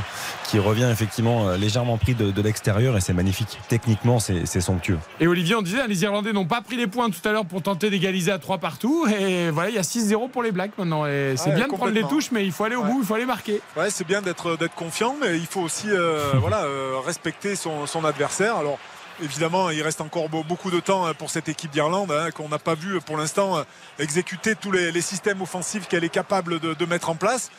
[0.47, 3.59] qui revient effectivement euh, légèrement pris de, de l'extérieur et c'est magnifique.
[3.67, 4.97] Techniquement, c'est somptueux.
[5.19, 7.61] Et Olivier, on disait, les Irlandais n'ont pas pris les points tout à l'heure pour
[7.61, 9.05] tenter d'égaliser à 3 partout.
[9.07, 11.05] Et voilà, il y a 6-0 pour les Blacks maintenant.
[11.05, 12.91] Et c'est Ouais, bien de prendre les touches, mais il faut aller au Ouais.
[12.91, 13.61] bout, il faut aller marquer.
[13.75, 18.05] Ouais, c'est bien d'être confiant, mais il faut aussi euh, voilà, euh, respecter son, son
[18.05, 18.55] adversaire.
[18.55, 18.79] Alors
[19.21, 22.49] évidemment, il reste encore beau- beaucoup de temps hein, pour cette équipe d'Irlande hein, qu'on
[22.49, 23.63] n'a pas vu pour l'instant
[23.99, 27.49] exécuter tous les, les systèmes offensifs qu'elle est capable de, de mettre en place.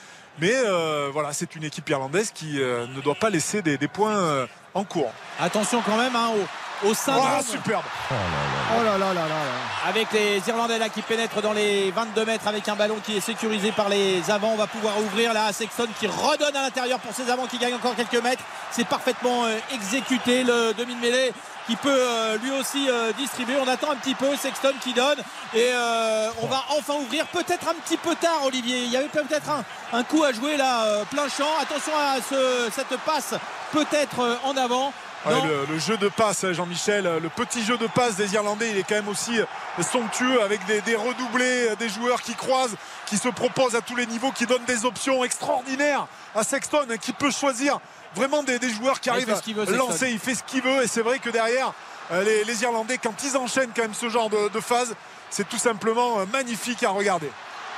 [0.40, 4.16] Mais euh, voilà, c'est une équipe irlandaise qui euh, ne doit pas laisser des, points
[4.16, 5.12] euh, en cours.
[5.40, 6.46] Attention quand même hein, au,
[6.84, 7.26] au syndrome.
[7.26, 7.84] Voilà, superbe.
[8.10, 9.88] Oh là là là là là.
[9.88, 13.20] avec les Irlandais là qui pénètrent dans les 22 mètres avec un ballon qui est
[13.20, 14.50] sécurisé par les avants.
[14.52, 17.74] On va pouvoir ouvrir là Sexton qui redonne à l'intérieur pour ses avants qui gagnent
[17.76, 18.42] encore quelques mètres.
[18.70, 21.32] C'est parfaitement euh, exécuté le demi de mêlée
[21.66, 23.56] qui peut euh, lui aussi euh, distribuer.
[23.62, 25.18] On attend un petit peu Sexton qui donne
[25.54, 28.84] et euh, on va enfin ouvrir peut-être un petit peu tard Olivier.
[28.84, 29.64] Il y avait peut-être un,
[29.98, 31.48] un coup à jouer là euh, plein champ.
[31.60, 33.34] Attention à ce- cette passe
[33.72, 34.92] peut-être euh, en avant.
[35.28, 35.44] Ouais, Non.
[35.44, 38.78] le, le jeu de passe, hein, Jean-Michel, le petit jeu de passe des Irlandais, il
[38.78, 39.44] est quand même aussi euh,
[39.82, 42.76] somptueux avec des, des redoublés, euh, des joueurs qui croisent,
[43.06, 47.12] qui se proposent à tous les niveaux, qui donnent des options extraordinaires à Sexton, qui
[47.12, 47.78] peut choisir
[48.14, 50.10] vraiment des, des joueurs qui Il arrivent à veut, lancer.
[50.10, 51.72] Il fait ce qu'il veut et c'est vrai que derrière,
[52.10, 54.94] euh, les, les Irlandais, quand ils enchaînent quand même ce genre de, de phase,
[55.30, 57.30] c'est tout simplement euh, magnifique à regarder.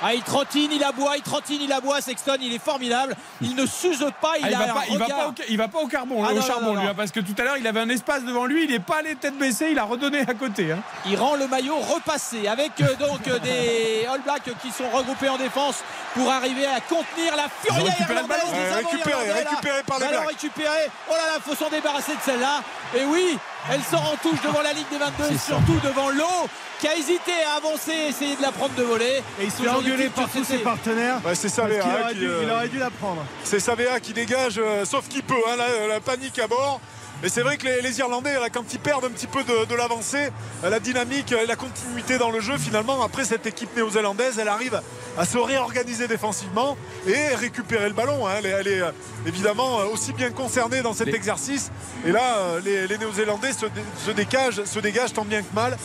[0.03, 2.01] Ah, il trottine, il aboie, il trottine, il aboie.
[2.01, 3.14] Sexton, il est formidable.
[3.42, 5.18] Il ne s'use pas, il Ah, il, a va un pas, il, va regard.
[5.18, 6.90] pas au, il va pas au carbon, Ah au non, charbon, non, non, lui, non.
[6.90, 8.98] hein, parce que tout à l'heure, il avait un espace devant lui, il n'est pas
[8.98, 10.72] allé tête baissée, il a redonné à côté.
[10.72, 10.78] hein.
[11.07, 15.28] Il rend le maillot repassé avec euh, donc euh, des All Blacks qui sont regroupés
[15.28, 15.76] en défense
[16.14, 18.74] pour arriver à contenir la furie irlandaise.
[18.74, 20.28] récupéré, récupéré par les Ballon Blacks.
[20.30, 20.90] récupéré.
[21.09, 22.62] Oh là là, faut s'en débarrasser de celle-là.
[22.96, 23.38] Et oui,
[23.71, 26.49] elle sort en touche devant la ligne des 22 et surtout devant l'eau
[26.81, 29.23] qui a hésité à avancer, essayer de la prendre de voler.
[29.39, 31.21] Et il se fait engueuler par tous ses partenaires.
[31.35, 33.25] C'est Savea aurait, qui, dû, euh, il aurait dû la prendre.
[33.45, 36.81] C'est Savea qui dégage, euh, sauf qu'il peut, hein, la, la panique à bord.
[37.23, 39.75] Et c'est vrai que les, les Irlandais, quand ils perdent un petit peu de, de
[39.75, 40.31] l'avancée,
[40.62, 44.81] la dynamique, euh, la continuité dans le jeu, finalement, après cette équipe néo-zélandaise, elle arrive
[45.18, 48.27] à se réorganiser défensivement et récupérer le ballon.
[48.27, 48.31] hein.
[48.39, 48.91] Elle, est, elle est, euh,
[49.27, 51.71] évidemment euh, aussi bien concernée dans cet Les- exercice.
[52.07, 55.55] Et là, euh, les, les Néo-Zélandais se, dé- se dégagent, se dégagent tant bien que
[55.55, 55.77] mal.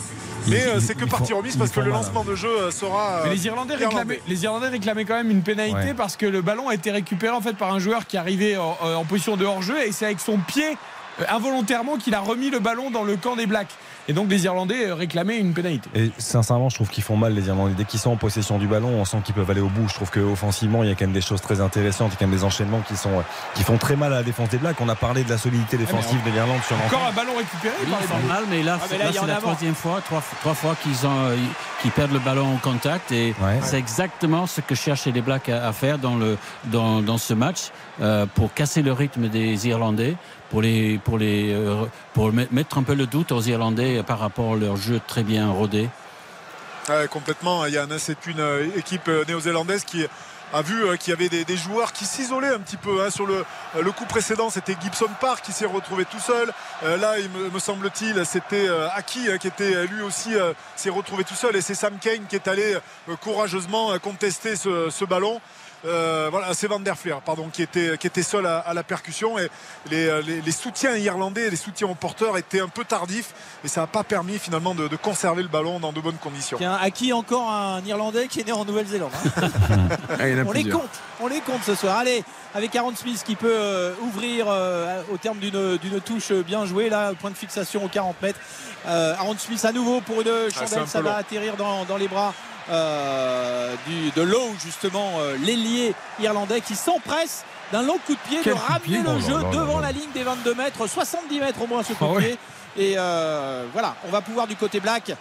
[0.48, 3.22] Mais c'est que font- remise ils parce que le lancement de jeu sera.
[3.24, 5.94] Mais les Irlandais, réclamaient, les Irlandais réclamaient quand même une pénalité Ouais.
[5.94, 8.76] parce que le ballon a été récupéré en fait par un joueur qui arrivait en,
[8.80, 10.78] en position de hors-jeu et c'est avec son pied
[11.28, 13.74] involontairement qu'il a remis le ballon dans le camp des Blacks.
[14.08, 15.88] Et donc les Irlandais euh, réclamaient une pénalité.
[15.96, 17.74] Et sincèrement, je trouve qu'ils font mal les Irlandais.
[17.76, 19.88] Dès qu'ils sont en possession du ballon, on sent qu'ils peuvent aller au bout.
[19.88, 22.10] Je trouve qu'offensivement, il y a quand même des choses très intéressantes.
[22.10, 23.10] Il y a quand même des enchaînements qui, sont,
[23.54, 24.80] qui font très mal à la défense des Blacks.
[24.80, 26.94] On a parlé de la solidité défensive de l'Irlande sur l'ensemble.
[26.94, 29.18] Encore un ballon récupéré Oui, par ils les mal, mais là, Ah, là, là, c'est
[29.18, 29.48] en la avant.
[29.48, 31.36] troisième fois, trois, trois fois qu'ils ont, euh,
[31.96, 33.10] perdent le ballon en contact.
[33.12, 33.58] Et Ouais.
[33.62, 37.32] c'est exactement ce que cherchaient les Blacks à, à faire dans, le, dans, dans ce
[37.34, 40.16] match euh, pour casser le rythme des Irlandais,
[40.50, 41.00] pour, les,
[41.52, 41.86] euh,
[42.50, 45.88] mettre un peu le doute aux Irlandais par rapport à leur jeu très bien rodé.
[47.10, 50.06] Complètement, hein, C'est une euh, équipe euh, néo-zélandaise qui
[50.52, 53.02] a vu qu'il y avait des, joueurs qui s'isolaient un petit peu.
[53.02, 53.10] hein.
[53.10, 53.44] Sur le,
[53.90, 56.52] coup précédent, c'était Gibson Park qui s'est retrouvé tout seul.
[56.82, 60.34] Là, il me, semble-t-il, c'était Aki hein, qui était lui aussi
[60.76, 61.56] s'est retrouvé tout seul.
[61.56, 62.76] Et c'est Sam Kane qui est allé
[63.20, 65.40] courageusement contester ce ballon.
[65.84, 68.82] Euh, voilà, c'est Van der Fleer, pardon, qui était, qui était seul à, à la
[68.82, 69.38] percussion.
[69.38, 69.48] Et
[69.90, 73.34] les, euh, les- les soutiens irlandais, les soutiens aux porteurs étaient un peu tardifs.
[73.64, 76.58] Et ça n'a pas permis finalement de, de conserver le ballon dans de bonnes conditions.
[76.58, 79.48] Tiens, à qui encore un Irlandais qui est né en Nouvelle-Zélande hein
[80.18, 80.82] Ah, On les compte,
[81.20, 81.98] on les compte ce soir.
[81.98, 82.24] Allez,
[82.54, 86.88] avec Aaron Smith qui peut euh, ouvrir euh, au terme d'une d'une touche bien jouée,
[86.88, 88.40] là, point de fixation aux 40 mètres.
[88.86, 91.16] Euh, Aaron Smith à nouveau pour une Ah, chandelle, un ça va long.
[91.16, 92.32] atterrir dans, dans les bras
[92.70, 98.38] euh, du, de Lowe, justement, euh, l'ailier irlandais qui s'empresse d'un long coup de pied
[98.42, 101.60] Quel de coup de ramener le jeu devant la ligne des 22 mètres, 70 mètres
[101.62, 102.22] au moins ce coup Ah de ouais.
[102.22, 102.38] pied.
[102.78, 105.12] Et euh, voilà, on va pouvoir du côté black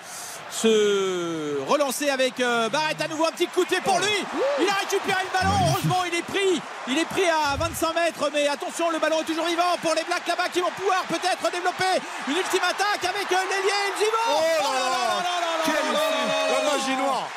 [0.55, 4.17] se relancer avec euh, Barrett à nouveau un petit coup de pied pour lui.
[4.59, 5.55] Il a récupéré le ballon.
[5.69, 6.61] Heureusement il est pris.
[6.87, 10.03] Il est pris à 25 mètres mais attention le ballon est toujours vivant pour les
[10.03, 14.31] blacks là-bas qui vont pouvoir peut-être développer une ultime attaque avec euh, l'ailier y vont
[14.31, 15.17] Oh là là là!
[15.25, 17.03] là là Quel là là là La là magie là.
[17.03, 17.27] noire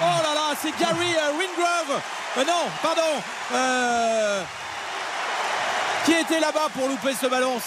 [0.00, 2.00] Oh là là, c'est Gary euh, Wingrove.
[2.38, 3.10] Euh, non, pardon.
[3.52, 4.42] Euh,
[6.08, 7.60] qui était là-bas pour louper ce ballon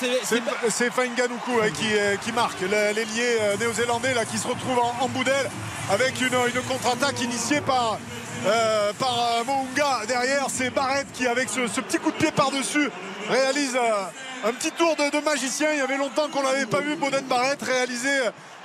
[0.70, 4.96] C'est Fainganuku hein, qui, euh, qui marque l'ailier euh, néo-zélandais là, qui se retrouve en,
[5.00, 5.48] en bout d'aile
[5.92, 8.00] avec une, une contre-attaque initiée par,
[8.48, 10.08] euh, par euh, Mounga.
[10.08, 12.90] Derrière, c'est Barrett qui, avec ce, ce petit coup de pied par-dessus,
[13.30, 15.68] réalise euh, un petit tour de, de magicien.
[15.74, 18.22] Il y avait longtemps qu'on n'avait pas vu Boden Barrett réaliser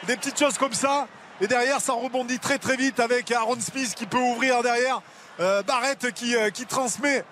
[0.06, 1.06] des petites choses comme ça.
[1.42, 5.02] Et derrière, ça rebondit très très vite avec Aaron Smith qui peut ouvrir derrière.
[5.38, 7.22] Euh, Barrett qui, qui transmet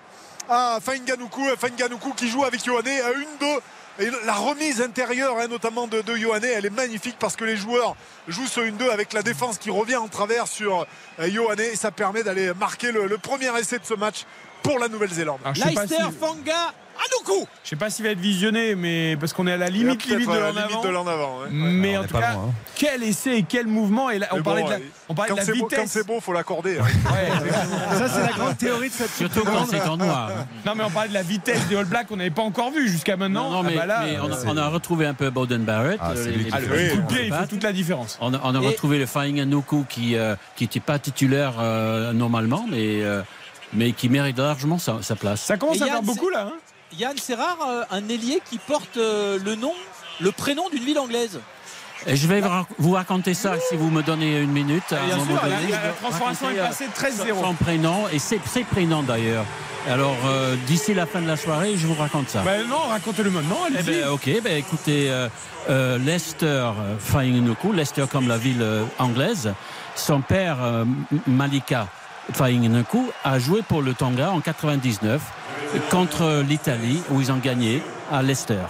[0.48, 3.60] à Fainganuku, Fainganuku qui joue avec Yohane à une deux
[4.00, 7.56] et la remise intérieure hein, notamment de, de Yohane elle est magnifique parce que les
[7.56, 7.94] joueurs
[8.26, 10.84] jouent ce 1-2 avec la défense qui revient en travers sur
[11.20, 14.24] euh, Yohane et ça permet d'aller marquer le, le premier essai de ce match
[14.64, 15.40] pour la Nouvelle-Zélande.
[15.42, 17.46] Pas Leicester, si- Fanga, Anoukou.
[17.64, 20.28] Je sais pas s'il va être visionné, mais parce qu'on est à la limite, limite
[20.28, 21.10] de l'en avant.
[21.10, 21.48] avant, ouais.
[21.50, 22.52] Mais on en tout cas, loin, hein.
[22.76, 24.10] quel essai et quel mouvement.
[24.10, 24.78] Et là, on Mais parlait bon, de la,
[25.08, 25.90] on parlait Quand de la c'est beau, quand vitesse.
[25.90, 26.78] c'est beau, faut l'accorder.
[26.78, 26.84] hein.
[26.84, 30.30] Ouais, Ça, c'est la grande théorie de cette Surtout quand c'est en noir.
[30.66, 32.88] non, mais on parlait de la vitesse des All Blacks qu'on n'avait pas encore vu
[32.88, 33.50] jusqu'à maintenant.
[33.50, 35.30] Non, non, mais, Ah bah là, mais on, a, euh, on a retrouvé un peu
[35.30, 35.98] Bowden Barrett.
[36.00, 36.58] Ah, euh, les- les- ah,
[37.08, 38.18] pied, il fait toute la différence.
[38.20, 41.54] On a, on a Et- retrouvé le Flying Anuku qui euh, qui n'était pas titulaire
[41.60, 43.22] euh, normalement, mais euh,
[43.72, 45.40] mais qui mérite largement sa, sa place.
[45.42, 46.48] Ça commence Et à faire beaucoup là.
[46.48, 46.56] hein.
[46.98, 49.72] Yann, c'est rare euh, un ailier qui porte euh, le nom,
[50.20, 51.40] le prénom d'une ville anglaise.
[52.06, 54.82] Et je vais vous rac- vous raconter ça si vous me donnez une minute.
[54.92, 55.62] à un Bien moment sûr, la, donné.
[55.62, 57.40] la- Je la vais transformation est passée euh, 13-0.
[57.42, 59.44] Son prénom et ses, ses prénoms d'ailleurs.
[59.88, 62.42] Alors euh, d'ici la fin de la soirée, je vous raconte ça.
[62.42, 63.58] Bah non, racontez-le maintenant.
[63.78, 65.28] Eh ben, ok, ben, écoutez, euh,
[65.70, 68.64] euh, Leicester Faingnuku, Leicester comme la ville
[68.98, 69.52] anglaise,
[69.94, 70.84] son père euh,
[71.26, 71.86] Malika
[72.32, 75.20] Faingnuku a joué pour le Tonga en 99
[75.90, 78.64] contre l'Italie où ils ont gagné à Leicester.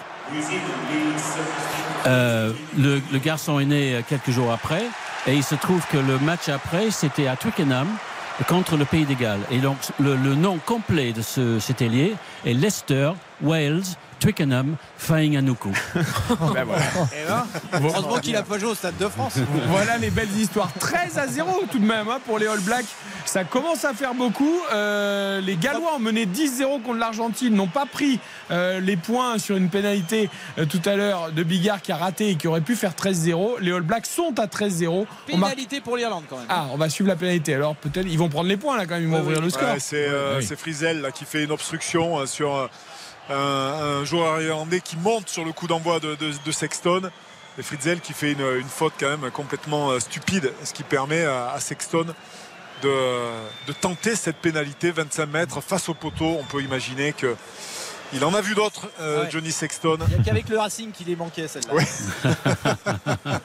[2.07, 4.85] Euh, le, garçon est né quelques jours après
[5.27, 7.89] et il se trouve que le match après c'était à Twickenham
[8.49, 9.41] contre le Pays de Galles.
[9.51, 13.83] Et donc le, nom complet de ce, cet ailier est Leicester, Wales,
[14.29, 15.69] Twickenham, Faingnuku.
[16.55, 16.83] Ben voilà.
[17.13, 17.45] Eh ben,
[17.83, 19.35] heureusement qu'il a pas joué au Stade de France.
[19.69, 20.71] Voilà les belles histoires.
[20.81, 22.87] 13 à 0 tout de même hein, pour les All Blacks.
[23.27, 24.61] Ça commence à faire beaucoup.
[24.73, 28.19] Euh, les Gallois ont mené 10-0 contre l'Argentine, n'ont pas pris
[28.51, 32.31] euh, les points sur une pénalité euh, tout à l'heure de Bigard qui a raté
[32.31, 33.61] et qui aurait pu faire 13-0.
[33.61, 34.87] Les All Blacks sont à 13-0.
[34.89, 36.47] On marque- Pénalité pour l'Irlande quand même.
[36.49, 37.55] Ah, on va suivre la pénalité.
[37.55, 39.45] Alors peut-être ils vont prendre les points là quand même, ils vont Oui, ouvrir oui.
[39.45, 39.69] le score.
[39.69, 40.57] Ouais, c'est euh, Oui.
[40.57, 42.69] Frizel là, qui fait une obstruction euh, sur, euh,
[43.31, 47.11] un, un joueur irlandais qui monte sur le coup d'envoi de, de, de Sexton.
[47.59, 51.25] Et Fritzel qui fait une, une, faute quand même complètement euh, stupide, ce qui permet
[51.25, 52.07] à, à Sexton
[52.83, 52.91] de,
[53.69, 56.37] de, tenter cette pénalité 25 mètres face au poteau.
[56.41, 57.37] On peut imaginer que
[58.13, 59.31] il en a vu d'autres, euh, ouais.
[59.31, 59.99] Johnny Sexton.
[60.09, 61.75] Il n'y a qu'avec le Racing qu'il est manqué celle-là.
[61.75, 61.85] Ouais.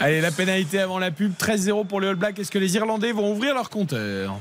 [0.00, 2.38] Allez, la pénalité avant la pub, 13-0 pour les All Blacks.
[2.38, 4.38] Est-ce que les Irlandais vont ouvrir leur compteur?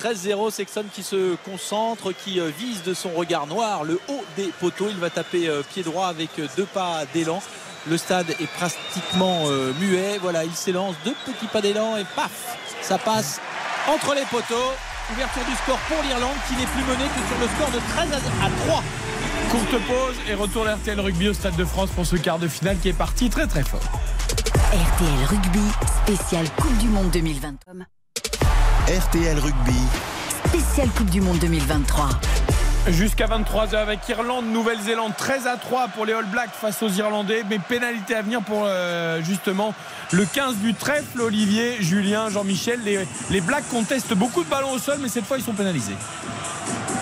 [0.00, 4.50] 13-0, Sexton qui se concentre, qui euh, vise de son regard noir le haut des
[4.60, 4.88] poteaux.
[4.90, 7.42] Il va taper euh, pied droit avec deux pas d'élan.
[7.86, 9.44] Le stade est pratiquement
[9.78, 10.18] muet.
[10.18, 13.40] Voilà, il s'élance, deux petits pas d'élan et paf, ça passe
[13.86, 14.72] entre les poteaux.
[15.12, 18.22] Ouverture du score pour l'Irlande qui n'est plus menée que sur le score de 13
[18.42, 18.82] à 3.
[19.50, 22.78] Courte pause et retour RTL Rugby au Stade de France pour ce quart de finale
[22.78, 23.82] qui est parti très très fort.
[24.72, 25.60] RTL Rugby,
[26.04, 27.54] spécial Coupe du Monde 2020.
[28.86, 29.80] RTL Rugby,
[30.46, 32.10] spécial Coupe du Monde 2023.
[32.88, 37.44] Jusqu'à 23h avec Irlande, Nouvelle-Zélande 13 à 3 pour les All Blacks face aux Irlandais,
[37.48, 39.72] mais pénalité à venir pour euh, justement
[40.12, 42.80] le 15 du trèfle, Olivier, Julien, Jean-Michel.
[42.84, 45.96] Les, les, Blacks contestent beaucoup de ballons au sol, mais cette fois ils sont pénalisés.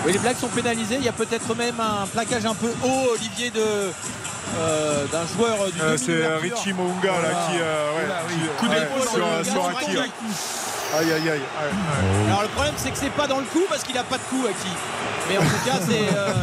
[0.07, 0.99] Oui, les Blacks sont pénalisés.
[1.01, 3.91] Il y a peut-être même un plaquage un peu haut, Olivier, de.
[4.57, 7.28] Euh, d'un joueur du euh, C'est Richie Mounga voilà.
[7.28, 8.49] là qui, ouais, oui.
[8.59, 10.11] coup d'épaule sur, sur Aki.
[10.99, 11.40] Aïe aïe aïe.
[12.28, 14.22] Alors le problème c'est que c'est pas dans le cou parce qu'il a pas de
[14.22, 14.68] cou Aki.
[15.28, 16.34] Mais en tout cas c'est euh,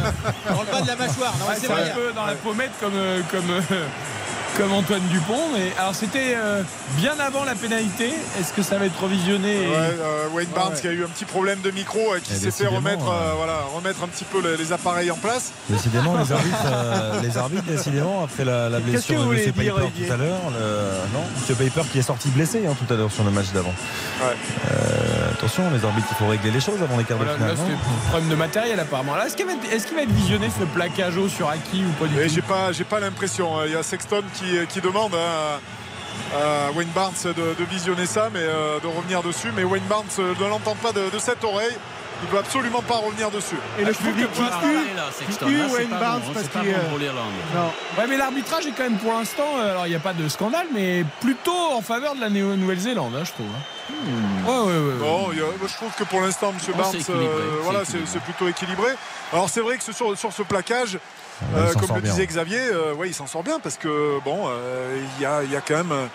[0.52, 1.34] dans le bas de la mâchoire.
[1.48, 2.98] Ouais, c'est un peu dans la pommette comme
[3.30, 3.62] comme
[4.56, 5.40] comme Antoine Dupont.
[5.54, 6.62] Mais alors c'était euh,
[6.96, 8.12] bien avant la pénalité.
[8.38, 10.80] Est-ce que ça va être revisionné ouais, euh, Wayne Barnes ouais.
[10.80, 13.60] qui a eu un petit problème de micro et qui s'est fait remettre, euh, voilà,
[13.74, 15.52] remettre un petit peu les, les, appareils en place.
[15.68, 19.52] Décidément, les arbitres, les arbitres, décidément, après la, la blessure de M.
[19.52, 20.40] Piper tout à l'heure,
[21.12, 21.56] non, M.
[21.56, 23.74] Piper qui est sorti blessé hein, tout à l'heure sur le match d'avant.
[25.32, 27.56] attention, les arbitres, il faut régler les choses avant les quarts voilà, de finale.
[27.56, 29.20] Là, c'est problème de matériel apparemment.
[29.20, 32.18] Est-ce qu'il va, est qu va, être visionné ce plaquage sur Aki ou pas du
[32.18, 33.64] et tout J'ai pas, j'ai pas l'impression.
[33.64, 35.60] Il y a Sexton qui, qui demande à,
[36.36, 39.52] à, Wayne Barnes de, de, visionner ça, mais euh, de revenir dessus.
[39.54, 41.76] Mais Wayne Barnes ne l'entend pas de, de, cette oreille.
[42.22, 43.56] Il ne veut absolument pas revenir dessus.
[43.78, 44.42] Et le public qui
[45.38, 47.32] tue Wayne Barnes bon, parce qu'il bon pour l'Irlande.
[47.54, 47.70] Non.
[47.98, 50.28] Ouais, mais l'arbitrage est quand même pour l'instant, euh, alors il n'y a pas de
[50.28, 53.46] scandale, mais plutôt en faveur de la Nouvelle-Zélande, hein, je trouve.
[53.46, 53.94] Hein.
[54.04, 54.48] Hmm.
[54.48, 56.74] Ouais, ouais, ouais, bon, a, je trouve que pour l'instant, M.
[56.76, 58.90] Barnes, euh, voilà, c'est plutôt équilibré.
[59.32, 60.98] Alors c'est vrai que sur, sur ce plaquage,
[61.54, 64.48] euh, comme le disait Xavier, euh, ouais, il s'en sort bien parce que bon,
[65.18, 66.08] il y, a, y, a, quand même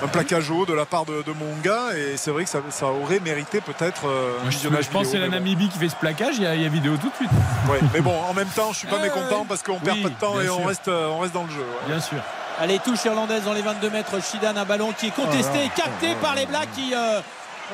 [0.00, 2.86] un plaquage haut de la part de, de Monga et c'est vrai que ça, ça
[2.86, 5.88] aurait mérité peut-être euh, un je, visionnage je pense que c'est la Namibie qui fait
[5.88, 7.30] ce plaquage il y, a, il y, a, vidéo tout de suite.
[7.68, 10.02] Ouais, mais bon en même temps je suis pas euh, mécontent parce qu'on oui, perd
[10.02, 11.88] pas de temps et on reste, on reste dans le jeu ouais.
[11.88, 12.18] bien sûr.
[12.58, 16.08] Allez touche irlandaise dans les 22 mètres Shidan un ballon qui est contesté là, capté
[16.12, 17.20] oh par les Blacks qui euh,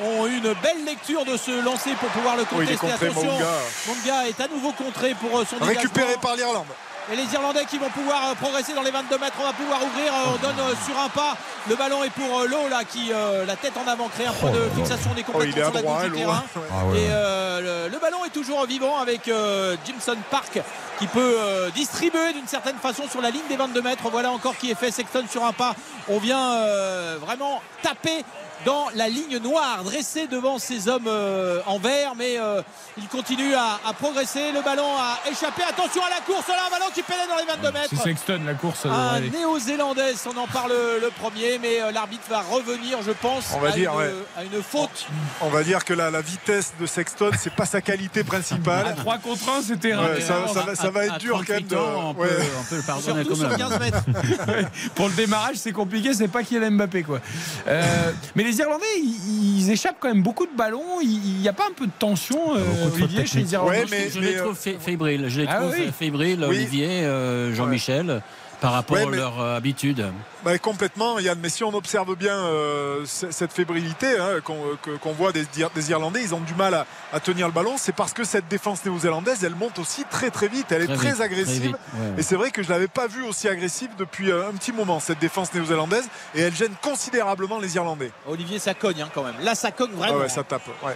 [0.03, 2.77] ont eu une belle lecture de ce lancer pour pouvoir le contester.
[2.83, 3.45] oui, attention Monga.
[3.87, 6.67] Monga est à nouveau contré pour son récupéré par l'Irlande
[7.11, 10.13] et les Irlandais qui vont pouvoir progresser dans les 22 mètres on va pouvoir ouvrir
[10.27, 11.35] on donne sur un pas.
[11.69, 14.51] Le ballon est pour l'eau là qui euh, la tête en avant crée un point
[14.53, 16.43] oh, de fixation des complètement oh, sur la droit, du terrain.
[16.71, 16.99] ah ouais.
[16.99, 20.59] et euh, le, le, ballon est toujours vivant avec euh, Jimson Park
[20.99, 24.09] qui peut euh, distribuer d'une certaine façon sur la ligne des 22 mètres.
[24.11, 25.75] Voilà encore qui est fait Sexton sur un pas.
[26.09, 28.23] On vient euh, vraiment taper
[28.65, 32.61] dans la ligne noire dressée devant ces hommes euh, en vert mais euh,
[32.97, 34.51] il continue à, à, progresser.
[34.51, 35.63] Le ballon a échappé.
[35.67, 37.89] Attention à la course là un ballon qui pénètre dans les 22 mètres.
[37.91, 42.41] c'est Sexton la course un néo-zélandais on en parle le premier mais euh, l'arbitre va
[42.41, 44.13] revenir je pense on va à, dire, une, ouais.
[44.37, 45.07] à une faute.
[45.41, 48.87] On va dire que la, la vitesse de Sexton c'est pas sa qualité principale.
[48.87, 51.63] À 3 contre 1 c'était ouais, ça, ça, va, ça va être dur quand même
[51.63, 51.75] de...
[51.75, 52.27] on, peut,
[52.59, 54.03] on peut le pardonner Surtout sur 15 mètres.
[54.95, 57.19] Pour le démarrage c'est compliqué c'est pas Kylian Mbappé quoi.
[57.67, 61.53] Euh, mais les Irlandais ils, ils, échappent quand même beaucoup de ballons il n'y a
[61.53, 62.63] pas un peu de tension euh,
[62.95, 65.75] Olivier chez les Irlandais ouais, mais, je, je les trouve fébrile je les ah, trouve
[65.77, 65.91] oui.
[65.97, 66.55] fébriles oui.
[66.57, 68.09] Olivier euh, Jean-Michel.
[68.09, 68.19] Ouais
[68.59, 70.05] par rapport ouais, à leur euh, habitude
[70.43, 71.39] bah, Complètement, Yann.
[71.41, 75.45] Mais si on observe bien euh, cette fébrilité hein, qu'on qu voit des,
[75.75, 77.75] des, Irlandais, ils ont du mal à, à tenir le ballon.
[77.77, 80.71] C'est parce que cette défense néo-zélandaise, elle monte aussi très très vite.
[80.71, 81.61] Elle est très, vite, agressive.
[81.61, 82.19] Très ouais, ouais.
[82.19, 84.71] Et c'est vrai que je ne l'avais pas vue aussi agressive depuis euh, un petit
[84.71, 86.07] moment, cette défense néo-zélandaise.
[86.35, 88.11] Et elle gêne considérablement les Irlandais.
[88.27, 89.35] Olivier, ça cogne hein, quand même.
[89.41, 90.17] Là, ça cogne vraiment.
[90.17, 90.67] Ah ouais, ça tape.
[90.83, 90.95] Ouais.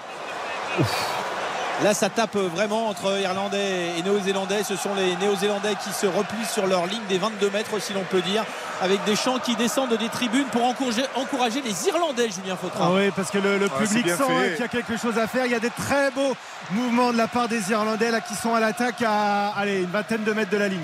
[0.80, 1.33] Ouf.
[1.82, 4.64] Là, ça tape vraiment entre Irlandais et Néo-Zélandais.
[4.64, 8.04] Ce sont les Néo-Zélandais qui se replient sur leur ligne des 22 mètres, si l'on
[8.04, 8.46] peut dire,
[8.82, 12.86] avec des chants qui descendent des tribunes pour encourager, encourager les Irlandais, Julien Fautra.
[12.88, 15.28] Ah oui, parce que le, le ah, public sent qu'il y a quelque chose à
[15.28, 15.46] faire.
[15.46, 16.36] Il y a des très beaux
[16.72, 20.24] mouvements de la part des Irlandais là, qui sont à l'attaque à allez, une vingtaine
[20.24, 20.80] de mètres de la ligne.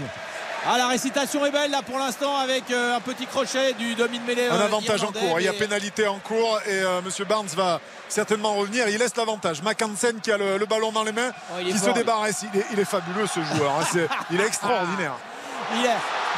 [0.68, 4.48] Ah, la récitation est belle là pour l'instant avec euh, un petit crochet du demi-mêlée.
[4.48, 5.40] Un euh, avantage en cours.
[5.40, 7.80] Il y a pénalité en cours et euh, Monsieur Barnes va
[8.10, 8.88] certainement revenir.
[8.90, 9.62] Il laisse l'avantage.
[9.64, 12.44] Mackensen qui a le, le ballon dans les mains, Oh, il est qui se débarrasse.
[12.54, 13.72] Il est, il est fabuleux ce joueur.
[13.80, 13.86] hein.
[13.92, 15.14] C'est- il est extraordinaire.
[15.80, 15.96] Il a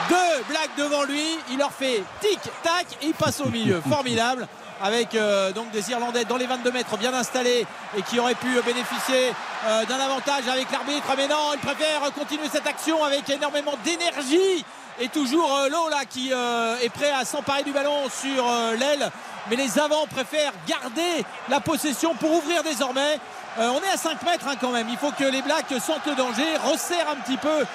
[0.10, 1.38] deux blagues devant lui.
[1.52, 3.82] Il leur fait tic tac et il passe au milieu.
[3.90, 4.48] Formidable.
[4.84, 8.48] Avec euh, donc des Irlandais dans les 22 mètres bien installés et qui auraient pu
[8.66, 9.32] bénéficier
[9.68, 11.06] euh, d'un avantage avec l'arbitre.
[11.16, 14.66] Mais non, il préfère continuer cette action avec énormément d'énergie.
[15.00, 18.44] Et toujours euh, Lowe là qui est prêt à s'emparer du ballon sur
[18.80, 19.12] l'aile.
[19.50, 23.20] Mais les avants préfèrent garder la possession pour ouvrir désormais.
[23.58, 24.88] On est à 5 mètres hein, quand même.
[24.90, 27.66] Il faut que les Blacks sentent le danger, resserrent un petit peu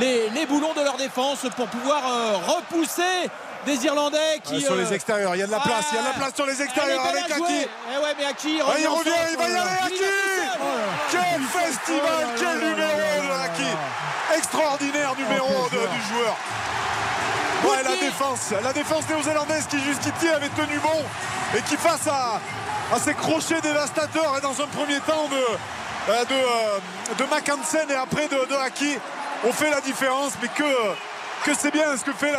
[0.00, 2.02] les, boulons de leur défense pour pouvoir
[2.46, 3.30] repousser
[3.66, 4.54] des Irlandais qui.
[4.54, 5.86] Euh, sur euh, les extérieurs, il y a de la place.
[5.92, 7.42] Il y a de la place sur les extérieurs est belle avec.
[7.42, 7.68] Aki.
[7.92, 10.10] Eh ouais, mais Aki Ah, il en revient, il va y euh, aller, Aki.
[11.10, 13.70] Quel festival, quel numéro de Aki
[14.36, 16.36] Extraordinaire numéro du joueur.
[17.64, 21.02] Ouais, la défense, la défense néo-zélandaise qui jusqu'ici avait tenu bon
[21.56, 22.40] et qui face à,
[22.94, 27.90] à ces crochets dévastateurs et dans un premier temps de, euh, de, euh, de Mackensen
[27.90, 28.98] et après de, de Aki
[29.46, 30.64] ont fait la différence mais que,
[31.46, 32.32] que c'est bien ce que fait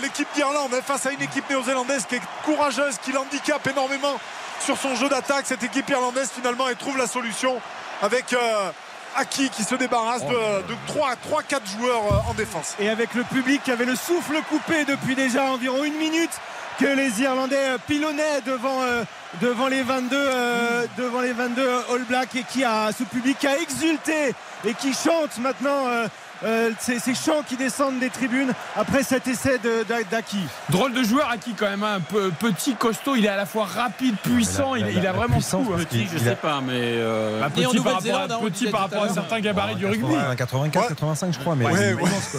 [0.00, 4.20] l'équipe d'Irlande hein, face à une équipe néo-zélandaise qui est courageuse, qui l'handicape énormément
[4.60, 5.46] sur son jeu d'attaque.
[5.46, 7.60] Cette équipe irlandaise finalement elle trouve la solution
[8.00, 8.70] avec euh,
[9.16, 12.76] Aki qui se débarrasse de, de 3-4 joueurs euh, en défense.
[12.78, 16.30] Et avec le public qui avait le souffle coupé depuis déjà environ une minute
[16.80, 19.04] que les Irlandais euh, pilonnaient devant, euh,
[19.42, 23.46] devant, les 22, euh, devant les 22 All Blacks et qui a ce public qui
[23.46, 25.84] a exulté et qui chante maintenant
[26.44, 29.58] euh, euh, ces, ces chants qui descendent des tribunes après cet essai
[30.10, 30.38] d'Aki.
[30.68, 31.82] Drôle de joueur, Aki, quand même.
[31.82, 33.14] hein, Un peu petit, costaud.
[33.16, 34.74] Il est à la fois rapide, puissant.
[34.74, 35.56] il, il a vraiment tout.
[35.72, 35.78] hein.
[35.78, 36.72] Petit, je sais pas, mais.
[36.74, 39.06] euh, Bah, petit par rapport, à, hein, on petit disait par tout rapport à à
[39.06, 39.14] l'heure.
[39.14, 40.14] certains gabarits du rugby.
[40.36, 40.88] 84, Ouais.
[40.88, 41.92] 85 je crois mais Ouais, ouais.
[41.92, 42.28] immense,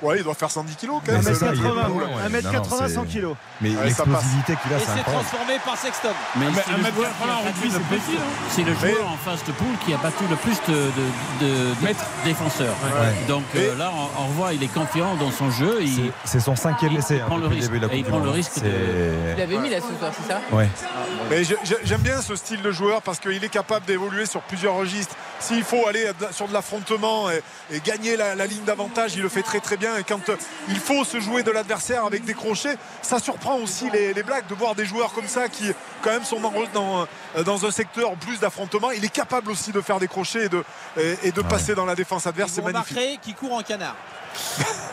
[0.00, 0.08] quoi.
[0.10, 1.22] Ouais, il doit faire 110 kilos quand même.
[1.22, 2.28] c'est ça, il est 1m80, pas loin, ouais.
[2.40, 3.36] 1m80, Non, 100 c'est- kilos.
[3.60, 6.08] mais l'explosivité qu'il a Et c'est transformé par Sexton.
[6.36, 7.72] Mais Ah, mais c'est un le mètre joueur qui a 80 en battu rugby, le
[7.72, 8.48] c'est plus- petit, hein.
[8.50, 11.74] C'est le joueur en face de poule qui a battu le plus de, de- de-
[11.80, 12.04] de Mètres.
[12.24, 12.74] défenseurs.
[12.84, 13.26] Ouais.
[13.36, 15.78] Donc euh, là, on, on revoit, il est confiant dans son jeu.
[15.82, 17.72] Il, C'est- son cinquième essai hein, prend le depuis le risque.
[17.72, 19.98] début de la Et il du prend le risque de- Il avait mis là ce
[19.98, 20.40] soir, c'est ça?
[20.52, 20.68] Ouais.
[21.30, 21.42] Mais
[21.84, 25.14] j'aime bien ce style de joueur parce qu'il est capable d'évoluer sur plusieurs registres.
[25.38, 27.42] S'il faut aller sur de l'affrontement et,
[27.74, 29.96] et gagner la, la ligne d'avantage, il le fait très très bien.
[29.98, 30.36] Et quand euh,
[30.68, 34.46] il faut se jouer de l'adversaire avec des crochets, ça surprend aussi les, les Blacks
[34.48, 35.70] de voir des joueurs comme ça qui
[36.06, 38.90] quand même sont dans, dans, euh, dans un secteur plus d'affrontement.
[38.92, 40.64] Il est capable aussi de faire des crochets et de,
[40.96, 42.52] et, et de passer dans la défense adverse.
[42.54, 43.20] C'est magnifique.
[43.22, 43.96] qui court en canard.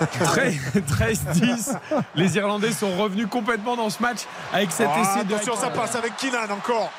[0.01, 1.77] 13-10.
[2.15, 4.19] Les Irlandais sont revenus complètement dans ce match
[4.51, 5.33] avec cet Ah, essai de.
[5.35, 6.91] attention, ça passe avec Keenan encore.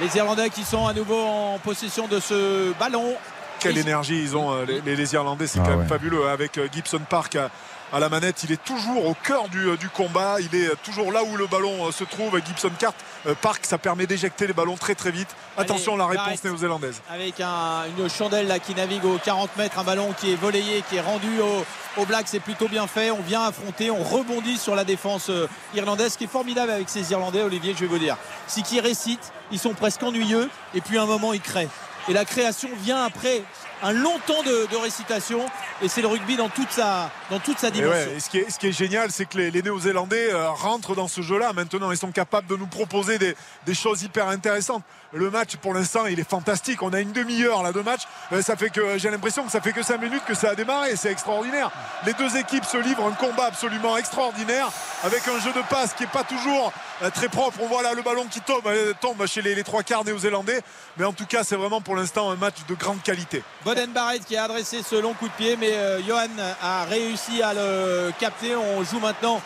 [0.00, 3.14] Les Irlandais qui sont à nouveau en possession de ce ballon.
[3.60, 6.26] Quelle énergie ils ont, euh, les, les- les Irlandais, c'est Ah quand même fabuleux.
[6.28, 7.50] hein, Avec euh, Gibson Park à,
[7.92, 10.36] à la manette, il est toujours au cœur du, euh, du combat.
[10.40, 12.40] Il est toujours là où le ballon se trouve.
[12.44, 12.92] Gibson Cart,
[13.40, 15.28] Park, ça permet d'éjecter les ballons très très vite.
[15.56, 17.00] Attention, Allez, la réponse néo-zélandaise.
[17.10, 20.82] avec un- une chandelle là qui navigue aux 40 mètres, un ballon qui est volayé,
[20.88, 23.10] qui est rendu au, au Black, c'est plutôt bien fait.
[23.10, 25.30] On vient affronter, on rebondit sur la défense
[25.74, 28.16] irlandaise, ce qui est formidable avec ces Irlandais, Olivier, je vais vous dire.
[28.46, 31.68] C'est qu'ils récitent, ils sont presque ennuyeux, et puis à un moment ils créent.
[32.08, 33.42] Et la création vient après
[33.82, 35.44] un long temps de, de récitation,
[35.82, 37.92] et c'est le rugby dans toute sa, dans toute sa Et dimension.
[38.10, 40.50] ouais, et ce, qui est, ce qui est génial, c'est que les, les Néo-Zélandais euh,
[40.50, 41.52] rentrent dans ce jeu-là.
[41.52, 44.82] Maintenant, ils sont capables de nous proposer des, des choses hyper intéressantes.
[45.12, 46.82] Le match, pour l'instant, il est fantastique.
[46.82, 48.02] On a une demi-heure là de match.
[48.32, 50.54] Euh, ça fait que j'ai l'impression que ça fait que 5 minutes que ça a
[50.54, 50.96] démarré.
[50.96, 51.70] C'est extraordinaire.
[52.04, 54.68] Les deux équipes se livrent un combat absolument extraordinaire
[55.04, 56.72] avec un jeu de passe qui est pas toujours
[57.02, 57.58] euh, très propre.
[57.62, 60.60] On voit là le ballon qui tombe, euh, tombe chez les, les trois quarts néo-zélandais.
[60.96, 63.42] Mais en tout cas, c'est vraiment pour l'instant un match de grande qualité.
[63.66, 66.28] Boden Barrett qui a adressé ce long coup de pied, mais euh, Johan
[66.62, 68.54] a réussi à le capter.
[68.54, 69.42] On joue maintenant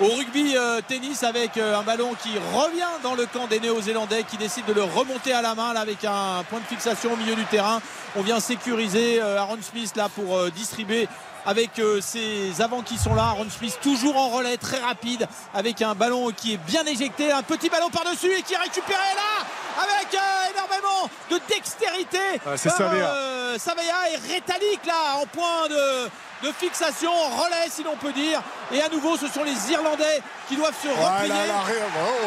[0.00, 4.22] au rugby euh, tennis avec euh, un ballon qui revient dans le camp des Néo-Zélandais
[4.30, 7.34] qui décide de le remonter à la main avec un point de fixation au milieu
[7.34, 7.82] du terrain.
[8.14, 11.08] On vient sécuriser Aaron Smith là pour distribuer
[11.46, 13.24] avec euh, ses avants qui sont là.
[13.24, 17.42] Aaron Smith toujours en relais, très rapide, avec un ballon qui est bien éjecté, un
[17.42, 19.46] petit ballon par-dessus et qui est récupéré là
[19.82, 22.18] avec euh, énormément de dextérité.
[22.46, 23.82] Ouais, c'est euh, Savea
[24.12, 28.40] et Rétalique là en point de, de fixation, en relais si l'on peut dire.
[28.72, 31.28] Et à nouveau, ce sont les Irlandais qui doivent se replier.
[31.28, 32.26] là, ré- oh.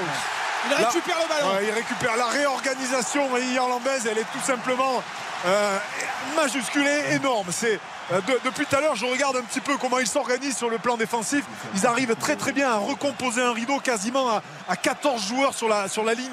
[0.69, 1.59] Il récupère le ballon.
[1.63, 5.01] Il récupère la réorganisation irlandaise, elle est tout simplement
[5.45, 5.77] euh,
[6.35, 7.47] majuscule et énorme.
[7.51, 7.77] C'est euh,
[8.11, 10.77] de- depuis tout à l'heure, je regarde un petit peu comment ils s'organisent sur le
[10.77, 11.43] plan défensif.
[11.75, 15.67] Ils arrivent très très bien à recomposer un rideau quasiment à, à 14 joueurs sur
[15.67, 16.29] la, sur la ligne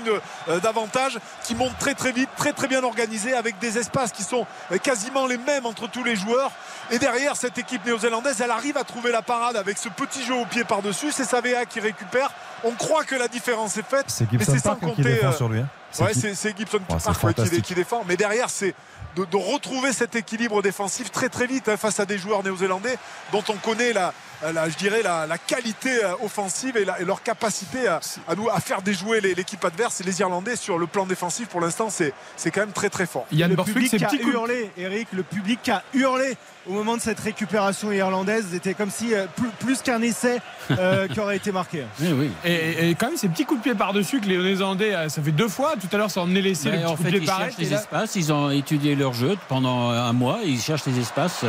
[0.48, 4.22] euh, d'avantage qui montent très très vite, très très bien organisés avec des espaces qui
[4.22, 6.52] sont euh, quasiment les mêmes entre tous les joueurs.
[6.90, 10.34] Et derrière, cette équipe néo-zélandaise, elle arrive à trouver la parade avec ce petit jeu
[10.34, 11.10] au pied par-dessus.
[11.12, 12.30] C'est Savea qui récupère.
[12.62, 14.04] On croit que la différence est faite.
[14.08, 15.60] C'est mais Gibson c'est sans Park qui défend euh, sur lui.
[15.60, 15.68] hein.
[15.90, 17.64] C'est Gibson Oh, c'est Park ouais, qui, fantastique.
[17.64, 18.02] qui défend.
[18.06, 18.74] Mais derrière, c'est
[19.16, 22.96] de, retrouver cet équilibre défensif très très vite hein, face à des joueurs néo-zélandais
[23.32, 24.12] dont on connaît la,
[24.52, 28.34] la- je dirais la, la qualité euh, offensive et, la- et leur capacité à, à
[28.34, 30.00] nous, à faire déjouer l'équipe adverse.
[30.00, 32.12] Et les Irlandais sur le plan défensif, pour l'instant, c'est
[32.50, 33.26] quand même très très fort.
[33.32, 36.36] Yann le Borthwick, public ces qui a hurlé, Eric, le public qui a hurlé
[36.66, 38.46] au moment de cette récupération irlandaise.
[38.52, 40.40] C'était comme si euh, plus, plus qu'un essai
[40.70, 41.84] euh, qui aurait été marqué.
[42.00, 42.30] Oui, oui.
[42.44, 45.20] Et, et quand même ces petits coups de pied par-dessus que les Néo-Zélandais, euh, ça
[45.22, 45.74] fait deux fois.
[45.78, 47.20] Tout à l'heure, ça en est laissé Mais le petit en coup de fait, pied
[47.22, 48.16] ils cherchent les là- espaces.
[48.16, 50.38] Ils ont étudié leur jeu pendant un mois.
[50.44, 51.44] Ils cherchent les espaces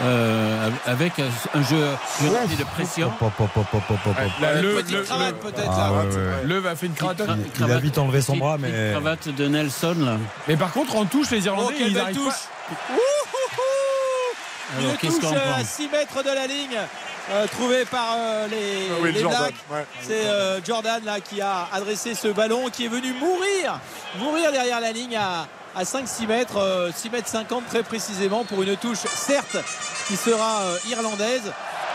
[0.00, 1.86] euh, avec un jeu
[2.58, 3.12] de pression.
[4.40, 5.70] Là, le, Petite le- cravate peut-être.
[5.70, 5.92] Ah, là.
[5.92, 7.18] ouais, ouais, va fait une cravate.
[7.26, 10.16] Cra- Il a vite enlevé son bras, mais- cravate de Nelson là.
[10.48, 12.32] Mais par contre, en touche, les Oh, Irlandais, quelle ils arrivent touche.
[12.32, 12.94] pas.
[14.78, 15.24] Alors, Une touche
[15.58, 16.78] à 6 mètres de la ligne
[17.30, 19.54] euh, trouvée par euh, les, Ah oui, les Jordan, Blacks.
[19.70, 19.86] ouais.
[20.02, 23.78] C'est euh, Jordan là qui a adressé ce ballon qui est venu mourir
[24.18, 28.62] mourir derrière la ligne à, à 5-6 mètres euh, 6 mètres 50 très précisément pour
[28.62, 29.56] une touche certes
[30.08, 31.52] qui sera euh, irlandaise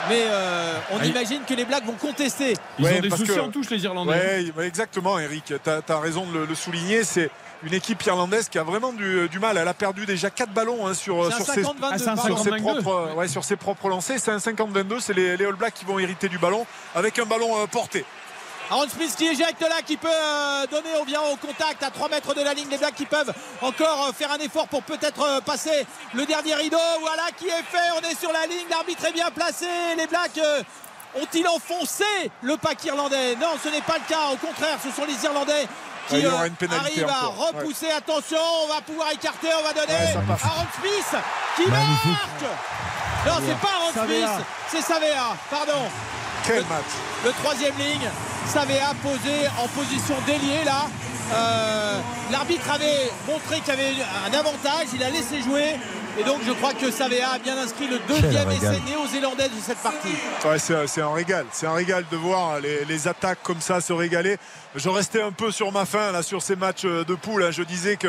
[0.07, 3.23] mais euh, on Ah, imagine que les Blacks vont contester Ils Ouais, ont des soucis
[3.25, 4.51] que- en touche, les Irlandais.
[4.55, 5.45] Ouais, exactement, Eric.
[5.63, 7.03] Tu as, raison de le, le souligner.
[7.03, 7.29] C'est
[7.63, 9.57] une équipe irlandaise qui a vraiment du, du mal.
[9.57, 12.15] Elle a perdu déjà 4 ballons hein, sur, c'est un sur ses 50-22 c'est un
[12.15, 12.35] pardon.
[12.35, 12.81] sur ses 52.
[12.81, 14.19] propres, ouais, sur ses propres lancers.
[14.19, 14.99] C'est un 50-22.
[15.01, 18.05] C'est les, les All Blacks qui vont hériter du ballon avec un ballon euh, porté.
[18.71, 22.07] Aaron Smith qui éjecte là, qui peut euh, donner, on vient au contact à 3
[22.09, 22.67] mètres de la ligne.
[22.69, 26.53] Les Blacks qui peuvent encore euh, faire un effort pour peut-être euh, passer le dernier
[26.53, 26.77] rideau.
[27.01, 29.65] Voilà qui est fait, on est sur la ligne, l'arbitre est bien placé.
[29.97, 30.39] Les Blacks
[31.19, 32.03] ont-ils enfoncé
[32.43, 33.35] le pack irlandais?
[33.37, 34.27] Non, ce n'est pas le cas.
[34.33, 35.67] Au contraire, ce sont les Irlandais
[36.07, 36.29] qui euh,
[36.71, 37.47] arrivent à encore.
[37.47, 37.89] repousser.
[37.91, 40.35] Attention, on va pouvoir écarter, on va donner Ouais.
[40.43, 41.21] Aaron Smith
[41.55, 42.05] qui Magnifique.
[42.05, 43.25] marque.
[43.25, 44.27] Non, c'est pas Aaron Savea.
[44.27, 45.89] Smith, c'est Savea, pardon.
[46.45, 46.91] Quel Le- match
[47.25, 48.09] Le troisième ligne,
[48.47, 50.87] Savea posé en position déliée là.
[51.33, 51.99] Euh,
[52.31, 53.93] L'arbitre avait montré qu'il y avait
[54.27, 55.75] un avantage, il a laissé jouer.
[56.19, 59.77] Et donc je crois que Savea a bien inscrit le deuxième essai néo-zélandais de cette
[59.77, 60.15] partie.
[60.43, 61.45] Ouais, c'est, c'est un régal.
[61.51, 64.37] C'est un régal de voir les, les attaques comme ça se régaler.
[64.75, 67.43] Je restais un peu sur ma faim là sur ces matchs euh, de poule.
[67.43, 67.51] hein.
[67.51, 68.07] Je disais que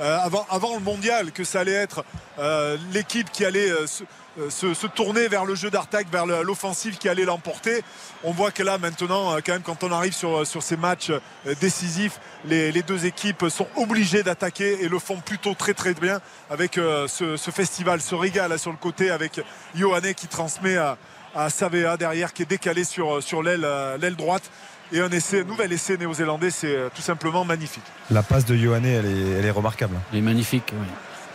[0.00, 2.04] euh, avant, avant le mondial, que ça allait être
[2.38, 4.04] euh, l'équipe qui allait euh, se,
[4.48, 7.82] se- se tourner vers le jeu d'attaque, vers l'offensive qui allait l'emporter.
[8.24, 11.10] On voit que là maintenant, euh, quand même, quand on arrive sur, sur ces matchs
[11.10, 15.94] euh, décisifs, les, les deux équipes sont obligées d'attaquer et le font plutôt très très
[15.94, 19.40] bien avec euh, ce, ce festival, ce régal là, sur le côté avec
[19.74, 20.96] Johanné qui transmet à,
[21.34, 24.50] à Savea derrière qui est décalé sur, sur l'aile euh, droite
[24.92, 28.84] et un essai, nouvel essai néo-zélandais c'est euh, tout simplement magnifique La passe de Ioane,
[28.84, 29.96] elle est, elle est remarquable.
[30.12, 30.72] Il est magnifique.
[30.72, 30.86] oui.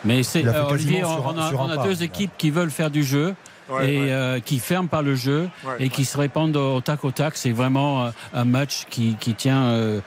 [0.04, 1.84] Mais c'est euh, Olivier, on, sur un- on a, sur un on a pas.
[1.84, 3.36] deux équipes qui veulent faire du jeu
[3.68, 4.12] Ouais, et ouais.
[4.12, 7.36] euh, qui ferment par le jeu Ouais, et qui se répandent au tac au tac.
[7.36, 10.02] C'est vraiment euh, un match qui, qui tient, euh,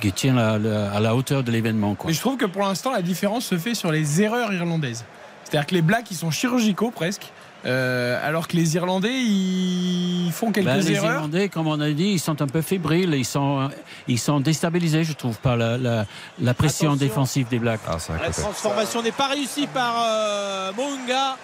[0.00, 1.96] qui tient la- la- à la hauteur de l'événement.
[1.96, 2.06] quoi.
[2.08, 5.04] Mais je trouve que pour l'instant, la différence se fait sur les erreurs irlandaises.
[5.42, 7.32] C'est-à-dire que les Blacks, ils sont chirurgicaux presque.
[7.66, 11.12] Euh, alors que les Irlandais, ils font quelques Ben, les erreurs.
[11.14, 13.68] Irlandais, comme on a dit, ils sont un peu fébriles, ils sont,
[14.08, 16.06] ils sont déstabilisés, je trouve, par la, la-
[16.40, 17.06] la pression Attention.
[17.06, 17.80] défensive des Blacks.
[17.86, 21.36] Ah, La transformation n'est pas réussie par euh, Mounga.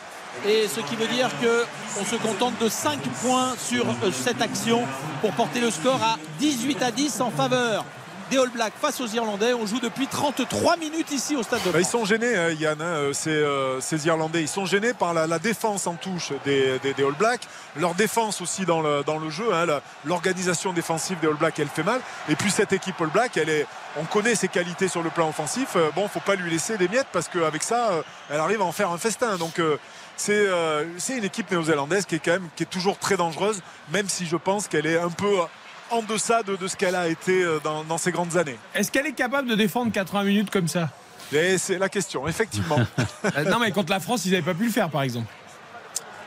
[0.46, 4.82] Et ce qui veut dire qu'on se contente de 5 points sur euh, cette action
[5.22, 7.84] pour porter le score à 18 à 10 en faveur
[8.30, 9.54] des All Blacks face aux Irlandais.
[9.54, 11.92] On joue depuis 33 minutes ici au stade de Bah, ils France.
[11.92, 14.40] sont gênés, hein, Yann, hein, euh, ces, euh, ces Irlandais.
[14.42, 17.42] Ils sont gênés par la, la défense en touche des, des- des All Blacks.
[17.76, 19.52] Leur défense aussi dans le, dans le jeu.
[19.54, 19.66] hein,
[20.04, 22.00] L'organisation défensive des All Blacks, elle fait mal.
[22.28, 23.66] Et puis cette équipe All Black, elle est,
[23.96, 25.70] on connaît ses qualités sur le plan offensif.
[25.76, 28.72] Euh, bon, faut pas lui laisser des miettes parce qu'avec ça, elle arrive à en
[28.72, 29.36] faire un festin.
[29.36, 29.76] Donc euh,
[30.16, 33.60] c'est euh, c'est une équipe néo-zélandaise qui est quand même qui est toujours très dangereuse,
[33.90, 35.36] même si je pense qu'elle est un peu
[35.90, 38.58] en deçà de, de ce qu'elle a été euh, dans, dans ces grandes années.
[38.74, 40.90] Est-ce qu'elle est capable de défendre 80 minutes comme ça?
[41.30, 42.78] C'est la question, effectivement.
[43.36, 45.26] Euh, Non, mais contre la France, ils n'avaient pas pu le faire, par exemple.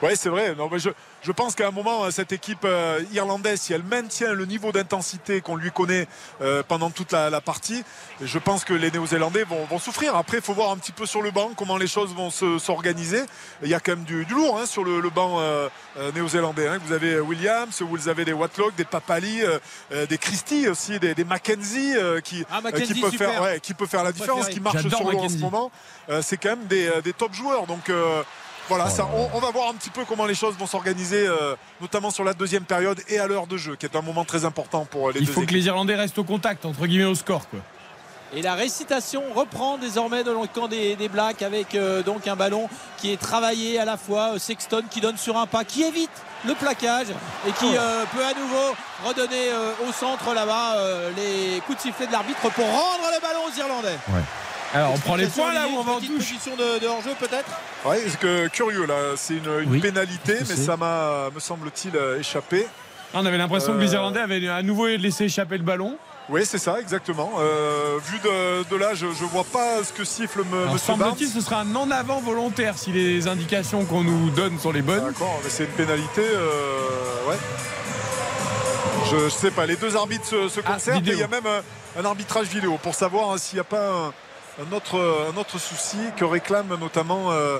[0.01, 0.53] Oui, c'est vrai.
[0.55, 0.89] Non, mais je,
[1.22, 4.72] je pense qu'à un moment, euh, cette équipe euh, irlandaise, si elle maintient le niveau
[4.72, 6.07] d'intensité qu'on lui connaît
[6.41, 7.84] euh, pendant toute la, la partie,
[8.22, 10.15] je pense que les Néo-Zélandais vont, vont souffrir.
[10.15, 12.57] Après, il faut voir un petit peu sur le banc comment les choses vont se-
[12.59, 13.22] s'organiser.
[13.63, 15.67] Il y a quand même du, du lourd hein, sur le, le banc euh,
[15.97, 16.67] euh, néo-zélandais.
[16.67, 16.80] hein.
[16.86, 21.24] Vous avez Williams, vous avez des Watlock, des Papali, euh, des Christie aussi, des, des
[21.26, 24.47] Mackenzie euh, qui, Ah, euh, Mackenzie, qui, peut faire, ouais, qui peut faire la différence,
[24.53, 25.72] qui marche sur l'eau en ce moment.
[26.09, 27.65] Euh, c'est quand même des, des top joueurs.
[27.67, 27.89] Donc.
[28.70, 31.28] Voilà, Oh ça, on, on va voir un petit peu comment les choses vont s'organiser,
[31.28, 34.24] euh, notamment sur la deuxième période et à l'heure de jeu, qui est un moment
[34.24, 36.86] très important pour euh, les Il deux faut que les Irlandais restent au contact, entre
[36.86, 37.49] guillemets, au score.
[37.49, 37.59] Quoi.
[38.34, 42.36] Et la récitation reprend désormais dans le camp des, des Blacks avec euh, donc un
[42.36, 44.38] ballon qui est travaillé à la fois.
[44.38, 46.11] Sexton qui donne sur un pas, qui évite
[46.45, 47.07] le plaquage
[47.47, 51.82] et qui euh, peut à nouveau redonner euh, au centre là-bas euh, les coups de
[51.82, 53.97] sifflet de l'arbitre pour rendre le ballon aux Irlandais.
[54.74, 56.86] Alors, on prend les points là ou on va en Petite touche position de, de
[56.88, 57.49] hors-jeu peut-être
[57.86, 61.95] Ouais, c'est que curieux là, c'est une, une Oui, pénalité, mais ça m'a, me semble-t-il,
[61.95, 62.67] euh, échappé.
[63.15, 65.97] On avait l'impression que les Euh, Irlandais avaient à nouveau laissé échapper le ballon.
[66.30, 67.32] Oui, c'est ça, exactement.
[67.39, 70.93] Euh, vu de, de là, je ne vois pas ce que siffle me, Alors, Monsieur
[70.93, 71.01] Barnes.
[71.15, 74.84] semble-t-il, ce sera un en avant volontaire si les indications qu'on nous donne sont les
[74.84, 75.03] bonnes.
[75.03, 76.22] D'accord, mais c'est une pénalité.
[76.22, 77.38] euh, ouais.
[79.09, 81.28] Je, je sais pas, les deux arbitres se, se Ah, concertent et il y a
[81.28, 84.13] même un, un arbitrage vidéo pour savoir hein, s'il n'y a pas un,
[84.62, 87.60] un autre, un autre souci que réclame notamment euh,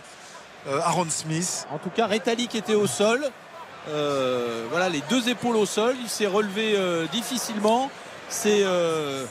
[0.68, 1.66] euh, Aaron Smith.
[1.72, 3.24] En tout cas, Rétali qui était au sol.
[3.90, 5.96] Euh, voilà, les deux épaules au sol.
[6.02, 7.90] Il s'est relevé euh, difficilement.
[8.28, 9.26] C'est euh,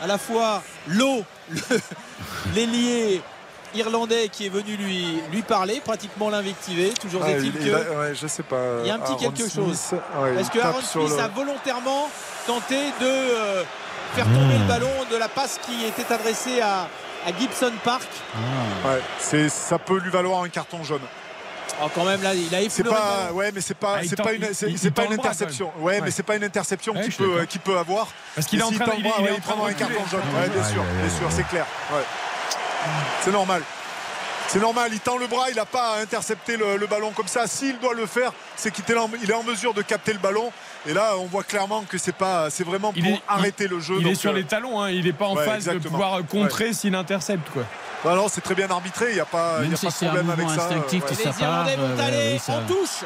[0.00, 1.80] à la fois l'eau, le-
[2.54, 3.22] l'ailier
[3.74, 6.90] irlandais qui est venu lui, lui parler, pratiquement l'invectiver.
[7.00, 7.58] Toujours Ah, est-il il- que.
[7.60, 8.60] il a- ouais, je sais pas.
[8.82, 9.92] Il y a un petit Aaron quelque Smith, chose.
[10.20, 12.10] ouais, Est-ce il que Aaron Smith le- a volontairement
[12.46, 13.62] tenté de euh,
[14.14, 16.88] faire tomber le ballon de la passe qui était adressée à,
[17.26, 18.08] à Gibson Park
[18.84, 21.00] Ouais, c'est- ça peut lui valoir un carton jaune.
[21.82, 24.02] Oh, quand même là, il a C'est effleuré le pas, ouais, mais c'est pas, Ah,
[24.06, 25.72] c'est tend- pas une, c'est il- c'est il pas une bras, interception.
[25.78, 26.00] Ouais, Ouais.
[26.04, 27.46] mais c'est pas une interception Ouais, qu'il peut, d'accord.
[27.48, 28.08] qu'il peut avoir.
[28.34, 30.20] Parce qu'il est en train il il il prendra un carton jaune.
[30.36, 31.66] Ouais, bien sûr, bien sûr, c'est clair.
[31.92, 32.02] Ouais.
[33.22, 33.62] C'est normal.
[34.48, 37.26] C'est normal, il tend le bras, il n'a pas à intercepter le, le ballon comme
[37.26, 37.46] ça.
[37.46, 40.18] S'il doit le faire, c'est qu'il est, en- il est en mesure de capter le
[40.18, 40.52] ballon.
[40.86, 43.80] Et là, on voit clairement que c'est pas, c'est vraiment Il pour est- arrêter le
[43.80, 43.94] jeu.
[43.98, 45.78] Il est donc, sur euh, les talons, hein, il n'est pas en ouais, phase de
[45.78, 47.48] pouvoir euh, contrer s'il intercepte.
[47.50, 47.62] Quoi.
[48.04, 49.06] bah non, c'est très bien arbitré.
[49.10, 50.66] Il n'y a pas, il y Même a si pas de un problème avec ça.
[50.66, 51.10] instinctif ouais.
[51.10, 51.42] de Les.
[51.42, 53.04] Irlandais vont euh, aller oui, en touche.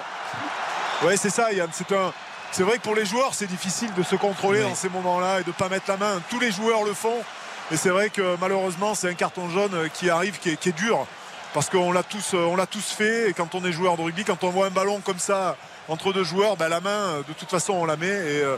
[1.05, 1.69] Ouais, c'est ça, Yann.
[1.73, 2.13] C'est un.
[2.51, 4.69] C'est vrai que pour les joueurs, c'est difficile de se contrôler Oui.
[4.69, 6.21] dans ces moments-là et de pas mettre la main.
[6.29, 7.23] Tous les joueurs le font.
[7.71, 10.71] Et c'est vrai que malheureusement, c'est un carton jaune euh, qui arrive, qui est, qui
[10.71, 11.07] est dur.
[11.55, 13.31] Parce qu'on l'a tous, euh, on l'a tous fait.
[13.31, 15.57] Et quand on est joueur de rugby, quand on voit un ballon comme ça
[15.89, 18.07] entre deux joueurs, bah, la main, euh, de toute façon, on la met.
[18.09, 18.57] Et euh,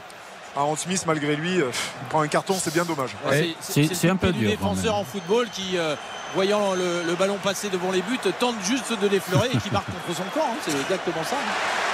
[0.56, 1.70] Aaron Smith, malgré lui, euh,
[2.02, 3.10] il prend un carton, c'est bien dommage.
[3.24, 5.94] Ouais, c'est- c'est un peu dur, défenseur en football qui, euh,
[6.34, 9.86] voyant le, le ballon passer devant les buts, tente juste de l'effleurer et qui marque
[9.86, 10.46] contre son camp.
[10.50, 10.56] hein.
[10.66, 11.36] C'est exactement ça.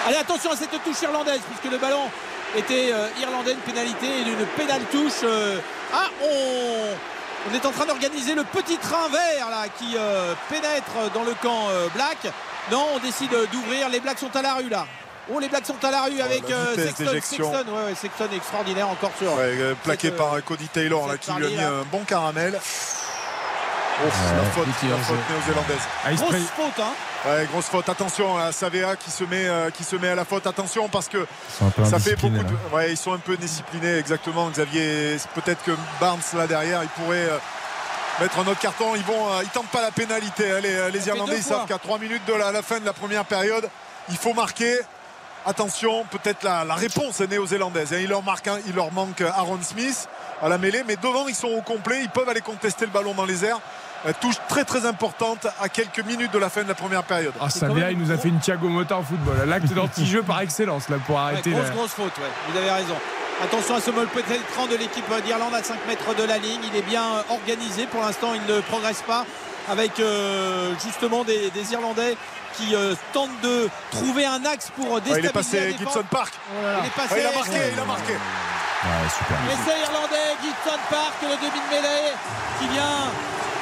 [0.07, 2.09] Allez, attention à cette touche irlandaise, puisque le ballon
[2.57, 5.20] était euh, irlandais, une pénalité et une pénale touche.
[5.24, 5.59] euh,
[5.92, 6.95] ah, on,
[7.51, 11.34] on est en train d'organiser le petit train vert là qui euh, pénètre dans le
[11.42, 12.18] camp euh, black.
[12.70, 13.88] Non, on décide d'ouvrir.
[13.88, 14.86] Les blacks sont à la rue là.
[15.32, 17.12] Oh, les blacks sont à la rue avec la euh, vitesse Sexton.
[17.12, 19.32] Sexton, ouais, ouais, Sexton extraordinaire encore sur.
[19.34, 21.68] Ouais, euh, plaqué Cette, par Cody Taylor là, qui lui a mis là.
[21.68, 22.55] un bon caramel.
[24.07, 25.88] Ouf, la faute, la faute néo-zélandaise.
[26.05, 26.92] Ah, Grosse faute, hein.
[27.26, 27.88] Ouais, grosse faute.
[27.88, 30.46] Attention, là, Savea qui se met, euh, qui se met à la faute.
[30.46, 32.28] Attention parce que Ils sont un peu ça fait beaucoup
[32.70, 32.74] de.
[32.76, 34.50] Ouais, ils sont un peu disciplinés, exactement.
[34.50, 37.38] Xavier, peut-être que Barnes là derrière, il pourrait euh,
[38.20, 38.94] mettre un autre carton.
[38.94, 40.50] Ils vont, euh, ils tentent pas la pénalité.
[40.52, 42.92] hein, Les, les Irlandais, ils savent qu'à 3 minutes de la, la fin de la
[42.92, 43.68] première période,
[44.10, 44.76] il faut marquer.
[45.46, 47.92] Attention, peut-être la, la réponse néo-zélandaise.
[47.92, 47.98] hein.
[48.00, 50.08] Il leur, marque un- il leur manque Aaron Smith
[50.42, 52.00] à la mêlée, mais devant, ils sont au complet.
[52.02, 53.60] Ils peuvent aller contester le ballon dans les airs.
[54.07, 57.32] Euh, Touche très très importante à quelques minutes de la fin de la première période.
[57.40, 59.48] Ah, Savia, il nous a fait une Thiago Motta en football.
[59.48, 61.50] L'acte d'anti-jeu par excellence là, pour Ouais, arrêter.
[61.50, 62.30] grosse, la- grosse faute, ouais.
[62.50, 62.94] vous avez raison.
[63.42, 66.61] Attention à ce mal pénétrant de l'équipe d'Irlande à 5 mètres de la ligne.
[66.72, 67.86] Il est bien euh, organisé.
[67.86, 69.24] Pour l'instant, il ne progresse pas
[69.68, 72.16] avec euh, justement des, des Irlandais
[72.57, 75.76] qui euh, tentent de trouver un axe pour Ouais, déstabiliser il est passé.
[75.78, 76.32] Gibson Park.
[76.80, 77.14] Il est passé.
[77.14, 78.12] Ouais, il a marqué, il a marqué.
[78.12, 79.36] Ouais, super.
[79.50, 82.12] Essai irlandais, Gibson Park, le demi de mêlée
[82.61, 83.11] qui vient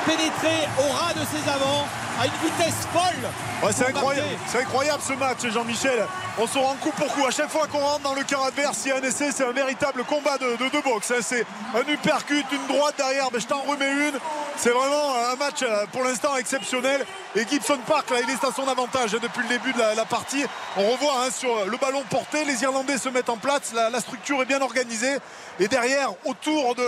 [0.07, 1.87] pénétrer au ras de ses avants
[2.21, 3.31] à une vitesse folle.
[3.63, 4.29] Ouais, c'est incroyable,
[4.61, 6.05] incroyable ce match, Jean-Michel.
[6.39, 7.27] On se rend coup pour coup.
[7.27, 9.47] À chaque fois qu'on rentre dans le camp adverse, il y a un essai, c'est
[9.47, 11.11] un véritable combat de, de, de boxe.
[11.13, 11.21] hein.
[11.23, 14.19] C'est un uppercut, une droite derrière, mais je t'en remets une.
[14.57, 17.05] C'est vraiment un match euh, pour l'instant exceptionnel.
[17.35, 19.95] Et Gibson Park, là, il est à son avantage hein, depuis le début de la,
[19.95, 20.45] la partie.
[20.77, 24.01] On revoit hein, sur le ballon porté, les Irlandais se mettent en place, la, la
[24.01, 25.17] structure est bien organisée.
[25.61, 26.83] Et derrière, autour de,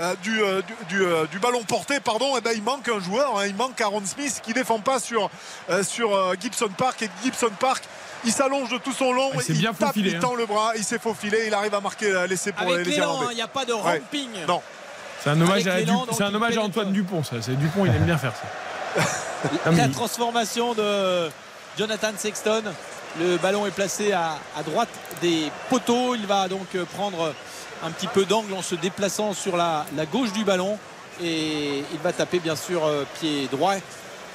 [0.00, 3.00] euh, du, euh, du, du, euh, du ballon porté, pardon, eh ben, il manque un
[3.00, 3.46] joueur, hein.
[3.46, 5.30] il manque Aaron Smith qui défend pas sur,
[5.70, 7.02] euh, sur euh, Gibson Park.
[7.02, 7.84] Et Gibson Park,
[8.24, 10.20] il s'allonge de tout son long, Ah, il bien tape, faufilé, il hein.
[10.20, 13.26] tend le bras, il s'est faufilé, il arrive à marquer l'essai pour Avec les Irlandais.
[13.26, 13.80] hein, il n'y a pas de Ouais.
[13.80, 14.30] ramping.
[14.46, 14.62] Non,
[15.22, 16.62] C'est un hommage, à, l'élan, Du- donc c'est un il hommage à.
[16.62, 17.22] Antoine Dupont.
[17.24, 17.36] Ça.
[17.40, 19.02] C'est Dupont, il aime bien faire ça.
[19.72, 21.30] La transformation de
[21.78, 22.62] Jonathan Sexton.
[23.20, 24.88] Le ballon est placé à, à droite
[25.20, 26.14] des poteaux.
[26.14, 27.34] Il va donc euh, prendre
[27.84, 30.78] un petit peu d'angle en se déplaçant sur la, la gauche du ballon.
[31.22, 33.74] Et il va taper bien sûr euh, pied droit.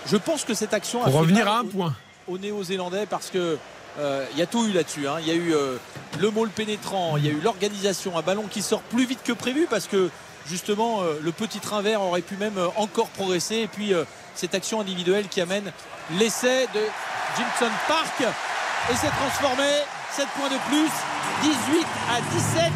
[0.05, 1.93] Je pense que cette action a Pour fait revenir à un au- point.
[2.27, 3.57] aux Néo-Zélandais parce que
[3.99, 5.07] euh, il y a tout eu là-dessus.
[5.07, 5.15] hein.
[5.19, 5.75] Il y a eu euh,
[6.19, 9.33] le môle pénétrant, il y a eu l'organisation, un ballon qui sort plus vite que
[9.33, 10.09] prévu parce que
[10.47, 13.55] justement euh, le petit train vert aurait pu même euh, encore progresser.
[13.57, 14.03] Et puis euh,
[14.35, 15.71] cette action individuelle qui amène
[16.17, 16.79] l'essai de
[17.35, 19.65] Jimson Park et c'est transformé.
[20.18, 20.89] 7 points de plus,
[21.43, 22.72] 18 à 17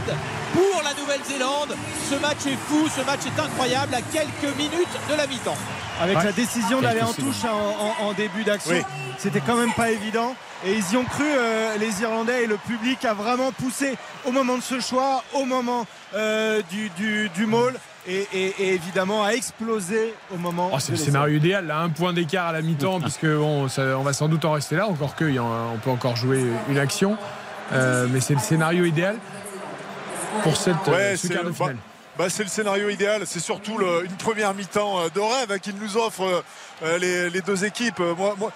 [0.54, 1.76] pour la Nouvelle-Zélande.
[2.10, 5.58] Ce match est fou, ce match est incroyable à quelques minutes de la mi-temps.
[6.00, 6.24] Avec Ouais.
[6.26, 8.74] la décision d'aller en touche en, en- en début d'action.
[8.76, 8.84] Oui.
[9.18, 10.36] C'était quand même pas évident.
[10.66, 14.32] Et ils y ont cru, euh, les Irlandais, et le public a vraiment poussé au
[14.32, 17.74] moment de ce choix, au moment euh, du, du, du maul,
[18.08, 20.70] et, et- et évidemment a explosé au moment.
[20.74, 23.98] Oh, c'est le scénario idéal, là, un point d'écart à la mi-temps, puisque bon, ça-
[23.98, 26.16] on va sans doute en rester là, encore que, il y en- on peut encore
[26.16, 27.18] jouer une action.
[27.74, 29.16] Euh, mais c'est le scénario idéal
[30.44, 31.78] pour cette euh, Ouais, ce quart de le- finale.
[32.18, 33.22] bah, c'est le scénario idéal.
[33.26, 36.42] C'est surtout le- une première mi-temps euh, de rêve hein, qu'il nous offre euh,
[36.84, 38.00] euh, les, les deux équipes.
[38.02, 38.52] Euh, Moi, moi,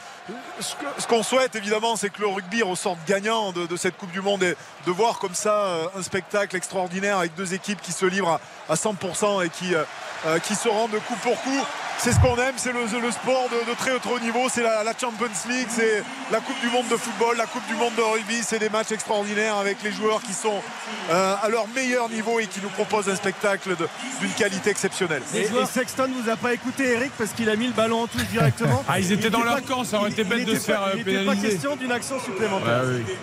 [0.60, 3.98] ce que- ce qu'on souhaite évidemment, c'est que le rugby ressorte gagnant de, de cette
[3.98, 7.82] Coupe du Monde et de voir comme ça euh, un spectacle extraordinaire avec deux équipes
[7.82, 8.40] qui se livrent
[8.70, 9.84] à, à 100% et qui, euh,
[10.26, 11.62] euh, qui se rendent coup pour coup.
[11.98, 14.84] C'est ce qu'on aime, c'est le, le sport de, de très haut niveau, c'est la,
[14.84, 18.02] la Champions League, c'est la Coupe du Monde de football, la Coupe du Monde de
[18.02, 20.62] rugby, c'est des matchs extraordinaires avec les joueurs qui sont
[21.10, 23.88] euh, à leur meilleur niveau et qui nous proposent un spectacle de-
[24.20, 25.22] d'une qualité exceptionnelle.
[25.34, 28.08] Et, et Sexton vous a pas écouté Eric parce qu'il a mis le ballon en
[28.08, 28.84] touche directement.
[28.90, 30.66] Ah, ils étaient Il dans leur pas- camp, ça aurait bête il de était se
[30.66, 32.84] faire, pas- euh, Il n'était pas question d'une action supplémentaire.
[32.84, 33.16] Ouais, oui.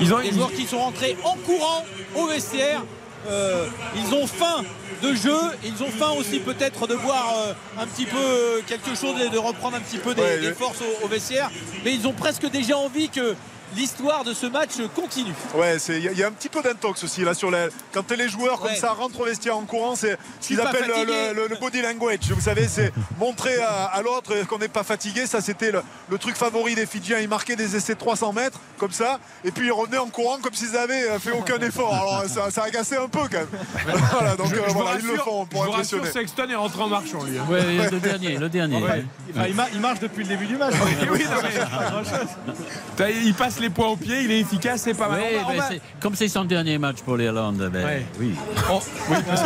[0.00, 2.82] Ils ont, Les joueurs qui sont rentrés en courant au vestiaire.
[3.30, 4.64] euh, ils ont faim
[5.00, 8.96] de jeu, ils ont faim aussi peut-être de boire euh, un petit peu euh, quelque
[8.96, 10.54] chose et de reprendre un petit peu des, Ouais, des ouais.
[10.54, 11.48] forces au, au vestiaire.
[11.84, 13.34] Mais ils ont presque déjà envie que
[13.76, 15.32] l'histoire de ce match continue.
[15.54, 17.50] Ouais, c'est- il y, a- il y a un petit peu d'intox aussi là sur
[17.50, 17.68] la.
[17.92, 18.76] Quand les joueurs comme Ouais.
[18.76, 21.32] ça rentrent au vestiaire en courant, c'est ce qu'ils appellent le, fatigué.
[21.34, 22.18] le- le body language.
[22.30, 25.26] Vous savez, c'est montrer à, à l'autre qu'on n'est pas fatigué.
[25.26, 27.18] Ça, c'était le, le truc favori des Fidjiens.
[27.18, 30.38] Ils marquaient des essais de 300 mètres comme ça, et puis ils revenaient en courant
[30.42, 31.92] comme s'ils avaient euh, fait aucun effort.
[31.94, 33.48] Alors ça, ça agacé un peu quand même.
[34.12, 36.26] voilà, donc je- euh, je voilà, ils le rassure- font pour je vous rassure, impressionner.
[36.28, 37.38] Sexton est rentré en marchant, lui.
[37.38, 37.46] hein.
[37.48, 38.76] Ouais, le dernier, le dernier.
[38.76, 39.04] Enfin, ouais.
[39.34, 40.74] enfin, il, ma- il marche depuis le début du match.
[41.10, 42.12] oui, non, mais-
[42.96, 45.20] T'as- Il passe les points au pied, il est efficace, c'est pas mal.
[45.20, 48.06] Ouais, On va- on va- c'est- comme c'est son dernier match pour l'Irlande, ben, Ouais.
[48.20, 48.32] oui.
[48.70, 48.80] Oh,
[49.10, 49.42] oui, parce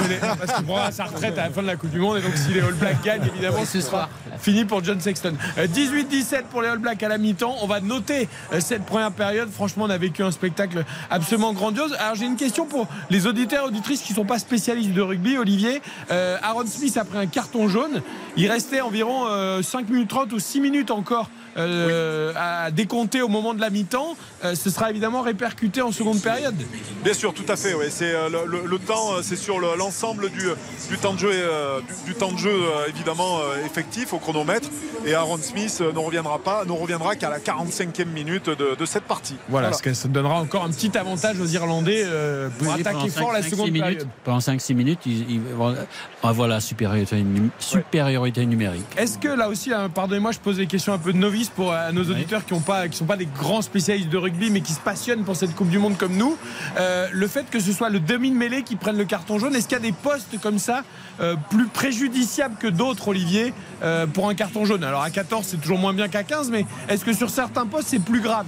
[0.56, 2.52] qu'il prendra sa retraite à la fin de la Coupe du Monde et donc si
[2.52, 4.08] les All Blacks gagnent, évidemment, ce sera
[4.40, 5.34] fini pour John Sexton.
[5.58, 7.54] Euh, 18-17 pour les All Blacks à la mi-temps.
[7.62, 9.50] On va noter euh, cette première période.
[9.52, 11.94] Franchement, on a vécu un spectacle absolument grandiose.
[12.00, 15.02] Alors j'ai une question pour les auditeurs et auditrices qui ne sont pas spécialistes de
[15.02, 15.38] rugby.
[15.38, 15.80] Olivier,
[16.10, 18.02] euh, Aaron Smith a pris un carton jaune.
[18.36, 21.28] Il restait environ euh, 5 minutes 30 ou 6 minutes encore.
[21.58, 24.05] euh, à décompter au moment de la mi-temps,
[24.44, 26.54] Euh, ce sera évidemment répercuté en seconde période.
[27.02, 27.74] Bien sûr, tout à fait.
[27.74, 27.88] Ouais.
[27.90, 30.42] C'est euh, le, le- le temps, euh, c'est sur le- l'ensemble du,
[30.90, 34.18] du temps de jeu, euh, du, du temps de jeu euh, évidemment euh, effectif au
[34.18, 34.68] chronomètre.
[35.06, 39.04] Et Aaron Smith ne reviendra pas, ne reviendra qu'à la 45e minute de, de cette
[39.04, 39.36] partie.
[39.48, 43.08] Voilà, ce que ça donnera encore un petit avantage aux Irlandais euh, pour Oui, attaquer
[43.08, 43.98] fort la seconde cinq, six période.
[43.98, 45.74] minutes, Pendant 5-6 minutes, ils, ils vont
[46.22, 48.84] avoir la supériorité, num- supériorité numérique.
[48.96, 51.72] Est-ce que là aussi, hein, pardonnez-moi, je pose des questions un peu de novice pour
[51.72, 54.62] euh, nos auditeurs qui ne pas, qui sont pas des grands spécialistes de rugby, mais
[54.62, 56.36] qui se passionnent pour cette Coupe du Monde comme nous.
[56.78, 59.54] Euh, le fait que ce soit le demi de mêlée qui prenne le carton jaune,
[59.54, 60.82] est-ce qu'il y a des postes comme ça
[61.20, 64.82] euh, plus préjudiciables que d'autres, Olivier, euh, pour un carton jaune?
[64.82, 67.88] Alors à 14, c'est toujours moins bien qu'à 15, mais est-ce que sur certains postes,
[67.88, 68.46] c'est plus grave?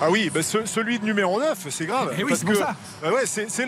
[0.00, 2.12] Ah oui, ben ce- celui de numéro 9, c'est grave.
[2.18, 2.74] Oui, parce que ça.
[3.04, 3.64] ouais, c'est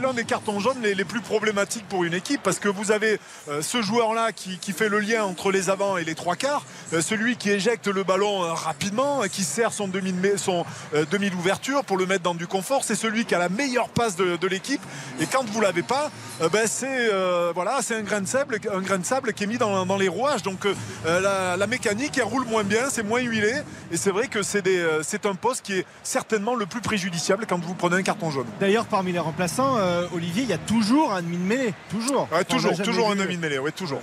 [0.00, 3.18] l'un des, cartons jaunes les, les plus problématiques pour une équipe parce que vous avez
[3.48, 6.64] euh, ce joueur-là qui, qui fait le lien entre les avants et les trois quarts,
[6.92, 10.64] euh, celui qui éjecte le ballon euh, rapidement, qui sert son demi, de- son,
[11.10, 14.14] demi d'ouverture pour le mettre dans du confort, c'est celui qui a la meilleure passe
[14.14, 14.82] de, de l'équipe.
[15.20, 16.10] Et quand vous l'avez pas,
[16.52, 17.10] ben c'est
[17.54, 19.96] voilà, c'est un grain de sable, un grain de sable qui est mis dans, dans
[19.96, 20.42] les rouages.
[20.42, 20.66] Donc
[21.06, 23.54] la, la mécanique elle roule moins bien, c'est moins huilé.
[23.90, 27.74] Et c'est vrai que c'est un poste qui est certainement le plus préjudiciable quand vous
[27.74, 28.46] prenez un carton jaune.
[28.60, 31.74] D'ailleurs, parmi les remplaçants, euh, Olivier, il y a toujours un demi de mêlée.
[31.90, 32.28] Toujours.
[32.32, 34.00] Ouais, toujours, toujours un demi de mêlée, ouais, toujours.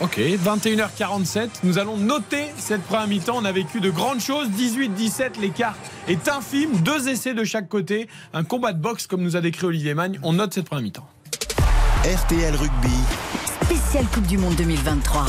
[0.00, 3.36] Ok, 21h47, nous allons noter cette première mi-temps.
[3.40, 4.48] On a vécu de grandes choses.
[4.48, 5.76] 18-17, l'écart
[6.08, 6.70] est infime.
[6.80, 8.08] Deux essais de chaque côté.
[8.34, 10.18] Un combat de boxe, comme nous a décrit Olivier Magne.
[10.22, 11.08] On note cette première mi-temps.
[12.04, 12.96] RTL Rugby.
[13.64, 15.26] Spéciale Coupe du Monde 2023.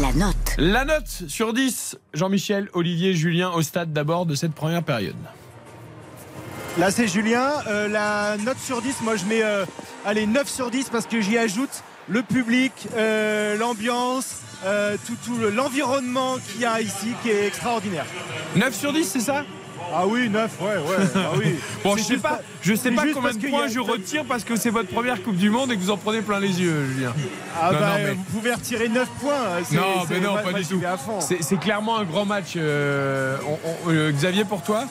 [0.00, 0.34] La note.
[0.58, 5.14] La note sur 10, Jean-Michel, Olivier, Julien, au stade d'abord de cette première période.
[6.78, 7.50] Là, c'est Julien.
[7.68, 9.64] Euh, la note sur 10, moi, je mets euh,
[10.04, 11.70] allez, 9 sur 10 parce que j'y ajoute
[12.08, 17.46] le public, euh, l'ambiance, euh, tout, tout le- l'environnement qu'il y a ici qui est
[17.46, 18.06] extraordinaire.
[18.56, 19.44] 9 sur 10, c'est ça?
[19.92, 21.04] Ah oui, 9, ouais, ouais.
[21.16, 21.54] Ah oui.
[21.84, 24.56] Bon, je sais pas, je sais pas combien de points a- je retire parce que
[24.56, 27.12] c'est votre première Coupe du Monde et que vous en prenez plein les yeux, Julien.
[27.60, 29.32] Ah Non, bah, non, mais- vous pouvez retirer 9 points.
[29.64, 30.80] c'est- Non, mais non, pas du tout.
[31.20, 32.54] C'est c'est clairement un grand match.
[32.56, 33.58] euh, on-
[33.88, 34.84] on- euh, Xavier, pour toi?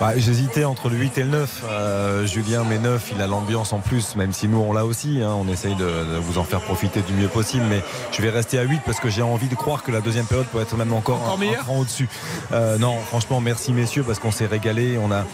[0.00, 1.62] Bah, J'hésitais entre le 8 et le 9.
[1.70, 5.20] Euh, Julien, mais 9, il a l'ambiance en plus, même si nous on l'a aussi.
[5.22, 5.34] hein.
[5.38, 7.64] on essaye de, de vous en faire profiter du mieux possible.
[7.68, 7.80] Mais
[8.12, 10.46] je vais rester à 8 parce que j'ai envie de croire que la deuxième période
[10.48, 12.08] peut être même encore, Encore un- un, cran au-dessus.
[12.52, 14.98] Euh, non, franchement, merci messieurs parce qu'on s'est régalé.
[14.98, 15.24] On a.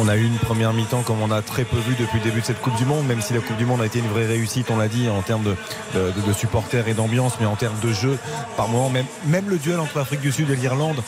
[0.00, 2.40] On a eu une première mi-temps comme on a très peu vu depuis le début
[2.42, 4.24] de cette Coupe du Monde, même si la Coupe du Monde a été une vraie
[4.24, 5.56] réussite, on l'a dit, en termes de,
[5.96, 8.16] de- de supporters et d'ambiance, mais en termes de jeu,
[8.56, 11.02] par moment, même, même le duel entre l'Afrique du Sud et l'Irlande,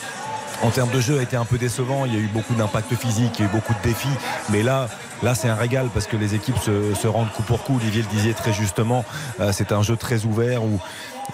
[0.63, 2.05] en termes de jeu a été un peu décevant.
[2.05, 4.07] Il y a eu beaucoup d'impact physique, il y a eu beaucoup de défis.
[4.49, 4.87] Mais là,
[5.23, 7.77] là c'est un régal parce que les équipes se, se rendent coup pour coup.
[7.77, 9.05] Olivier le disait très justement.
[9.39, 10.79] euh, c'est un jeu très ouvert où,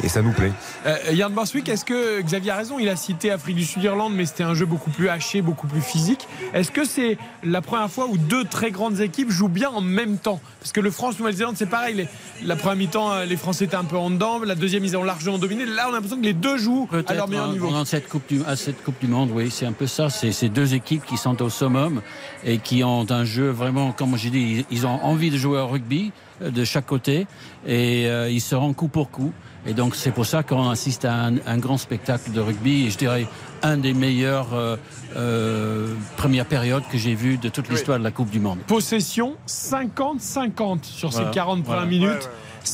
[0.02, 0.52] et ça nous plaît.
[0.86, 2.80] Euh, Yann Borswick, est-ce que Xavier a raison?
[2.80, 5.82] Il a cité Afrique du Sud-Irlande, mais c'était un jeu beaucoup plus haché, beaucoup plus
[5.82, 6.28] physique.
[6.54, 10.18] Est-ce que c'est la première fois où deux très grandes équipes jouent bien en même
[10.18, 10.40] temps?
[10.60, 11.96] Parce que le France-Nouvelle-Zélande, c'est pareil.
[11.96, 12.08] Les-
[12.44, 14.40] la première mi-temps, euh, les Français étaient un peu en dedans.
[14.40, 15.66] La deuxième, ils ont largement dominé.
[15.66, 17.68] Là, on a l'impression que les deux jouent à leur meilleur hein, niveau.
[17.68, 20.10] pendant cette coupe du, à cette Coupe du Monde, oui, c'est un peu ça.
[20.10, 22.02] C'est ces deux équipes qui sont au summum
[22.44, 25.60] et qui ont un jeu vraiment, comme j'ai dit, ils, ils ont envie de jouer
[25.60, 26.12] au rugby
[26.42, 27.28] euh, de chaque côté
[27.68, 29.32] et euh, ils se rendent coup pour coup.
[29.66, 32.90] Et donc c'est pour ça qu'on assiste à un, un grand spectacle de rugby et
[32.92, 33.26] je dirais
[33.62, 34.76] un des meilleurs euh,
[35.16, 38.60] euh, premières périodes que j'ai vues de toute l'histoire de la Coupe du Monde.
[38.68, 41.82] Possession 50-50 sur Voilà, ces 40 voilà.
[41.82, 42.30] premières minutes.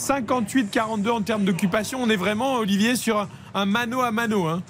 [0.10, 2.00] Ouais, ouais, 58-42 en termes d'occupation.
[2.02, 4.48] On est vraiment, Olivier, sur un, un mano à mano.
[4.48, 4.62] Hein.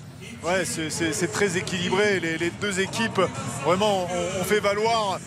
[0.43, 2.19] Ouais, c'est- très équilibré.
[2.21, 3.19] Les, les deux équipes,
[3.65, 5.19] vraiment, ont, ont fait valoir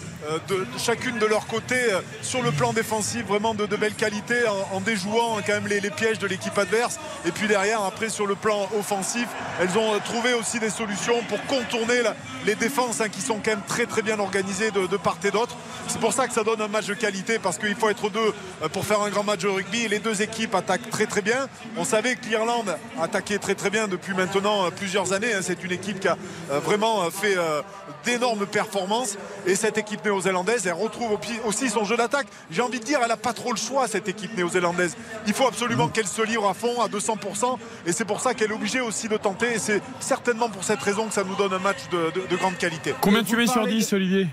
[0.48, 3.94] de, de chacune de leur côté, euh, sur le plan défensif, vraiment de, de belle
[3.94, 4.36] qualité,
[4.72, 6.98] en, déjouant quand même les, pièges de l'équipe adverse.
[7.26, 9.26] Et puis derrière, après, sur le plan offensif,
[9.60, 12.02] elles ont euh, trouvé aussi des solutions pour contourner
[12.46, 15.30] les défenses hein, qui sont quand même très très bien organisées de, de part et
[15.30, 15.56] d'autre.
[15.88, 18.32] C'est pour ça que ça donne un match de qualité, parce qu'il faut être deux
[18.62, 19.88] euh, pour faire un grand match de rugby.
[19.88, 21.48] Les deux équipes attaquent très très bien.
[21.76, 25.34] On savait que l'Irlande attaquait très très bien depuis maintenant euh, plusieurs années.
[25.34, 25.40] hein.
[25.42, 26.16] C'est une équipe qui a
[26.50, 27.62] euh, vraiment euh, fait euh,
[28.04, 29.16] d'énormes performances.
[29.46, 32.26] Et cette équipe néo-zélandaise, elle retrouve aussi son jeu d'attaque.
[32.51, 34.97] J'ai envie de dire, elle n'a pas trop le choix, cette équipe néo-zélandaise.
[35.26, 37.59] Il faut absolument qu'elle se livre à fond, à 200%.
[37.86, 39.55] Et c'est pour ça qu'elle est obligée aussi de tenter.
[39.55, 42.36] Et c'est certainement pour cette raison que ça nous donne un match de, de- de
[42.36, 42.94] grande qualité.
[43.01, 44.28] Combien tu mets sur parlez 10, Olivier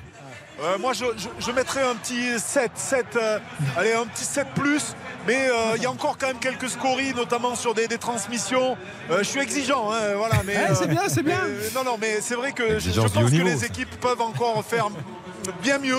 [0.62, 3.40] Euh, moi, je, je- je mettrais un petit 7, 7 euh,
[3.78, 4.94] allez, un petit 7 plus.
[5.28, 8.76] Mais euh, il y a encore quand même quelques scories, notamment sur des, des transmissions.
[9.10, 10.36] Euh, je suis exigeant, hein, voilà.
[10.46, 11.40] Mais Ouais, c'est bien, c'est bien.
[11.48, 13.66] mais, non, non, mais c'est vrai que je, pense que niveau, les ça.
[13.68, 14.90] équipes peuvent encore faire
[15.62, 15.96] bien mieux,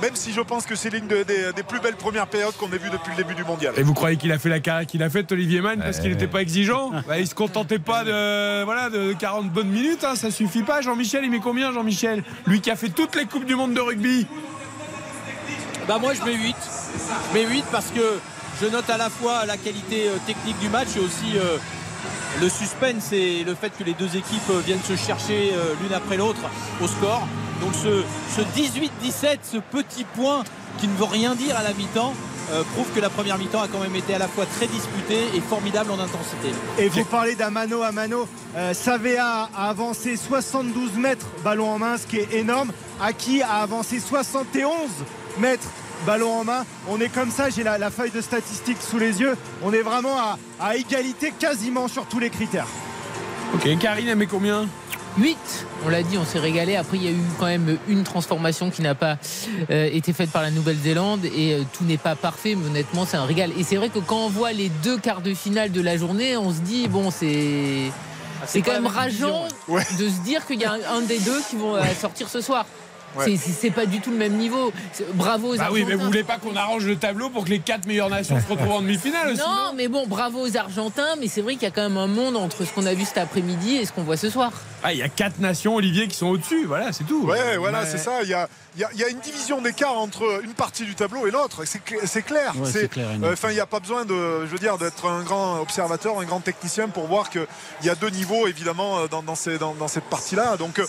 [0.00, 2.70] même si je pense que c'est l'une de- des, des plus belles premières périodes qu'on
[2.72, 3.74] ait vues depuis le début du mondial.
[3.76, 6.10] Et vous croyez qu'il a fait la carrière qu'il a faite, Olivier Mann, parce qu'il
[6.10, 10.14] n'était pas exigeant bah, Il se contentait pas de, voilà, de 40 bonnes minutes, hein,
[10.16, 10.80] ça suffit pas.
[10.80, 12.22] Jean-Michel, il met combien, Jean-Michel?
[12.46, 14.26] Lui qui a fait toutes les Coupes du Monde de rugby.
[15.88, 16.54] Bah moi je mets 8.
[17.30, 18.00] Je mets 8 parce que
[18.60, 21.56] je note à la fois la qualité euh, technique du match et aussi euh,
[22.40, 25.92] le suspense et le fait que les deux équipes euh, viennent se chercher euh, l'une
[25.92, 26.40] après l'autre
[26.82, 27.26] au score.
[27.60, 28.02] Donc ce,
[28.34, 30.42] ce 18-17, ce petit point
[30.78, 32.14] qui ne veut rien dire à la mi-temps,
[32.50, 35.28] euh, prouve que la première mi-temps a quand même été à la fois très disputée
[35.34, 36.48] et formidable en intensité.
[36.78, 38.26] Et vous parlez d'un mano à mano.
[38.72, 42.72] Savea a avancé 72 mètres ballon en main, ce qui est énorme.
[43.00, 44.72] Aki a avancé 71
[45.38, 45.68] mètres
[46.06, 46.64] ballon en main.
[46.88, 49.36] On est comme ça, j'ai la, la feuille de statistiques sous les yeux.
[49.62, 52.66] On est vraiment à, à égalité quasiment sur tous les critères.
[53.54, 54.66] Ok, Karine, elle met combien?
[55.18, 55.36] 8,
[55.84, 56.74] on l'a dit, on s'est régalé.
[56.74, 59.18] Après, il y a eu quand même une transformation qui n'a pas
[59.70, 63.18] euh, été faite par la Nouvelle-Zélande et euh, tout n'est pas parfait, mais honnêtement, c'est
[63.18, 63.50] un régal.
[63.58, 66.38] Et c'est vrai que quand on voit les deux quarts de finale de la journée,
[66.38, 67.90] on se dit, bon, c'est.
[68.46, 69.86] C'est quand même rageant Ouais.
[70.00, 72.40] de se dire qu'il y a un, un des deux qui vont euh, sortir ce
[72.40, 72.64] soir.
[73.16, 73.36] Ouais.
[73.36, 74.72] C'est- pas du tout le même niveau.
[75.14, 75.96] Bravo aux Bah oui, mais Argentins.
[75.98, 78.72] vous voulez pas qu'on arrange le tableau pour que les quatre meilleures nations se retrouvent
[78.72, 81.70] en demi-finale aussi Non, mais bon, bravo aux Argentins, mais c'est vrai qu'il y a
[81.70, 84.16] quand même un monde entre ce qu'on a vu cet après-midi et ce qu'on voit
[84.16, 84.52] ce soir.
[84.84, 86.64] Ah, il y a quatre nations, Olivier, qui sont au-dessus.
[86.66, 87.24] Voilà, c'est tout.
[87.24, 87.86] Ouais, voilà, Ouais.
[87.88, 88.22] c'est ça.
[88.22, 90.84] Il y a, il y a- il y a une division d'écart entre une partie
[90.84, 91.64] du tableau et l'autre.
[91.66, 92.52] C'est cl- c'est clair.
[92.56, 94.14] Ouais, c'est euh, Enfin, il n'y a pas besoin de,
[94.46, 97.46] je veux dire, d'être un grand observateur, un grand technicien pour voir qu'il
[97.84, 100.56] y a deux niveaux évidemment euh, dans, dans ces- dans- dans cette partie-là.
[100.56, 100.78] Donc.
[100.80, 100.86] euh,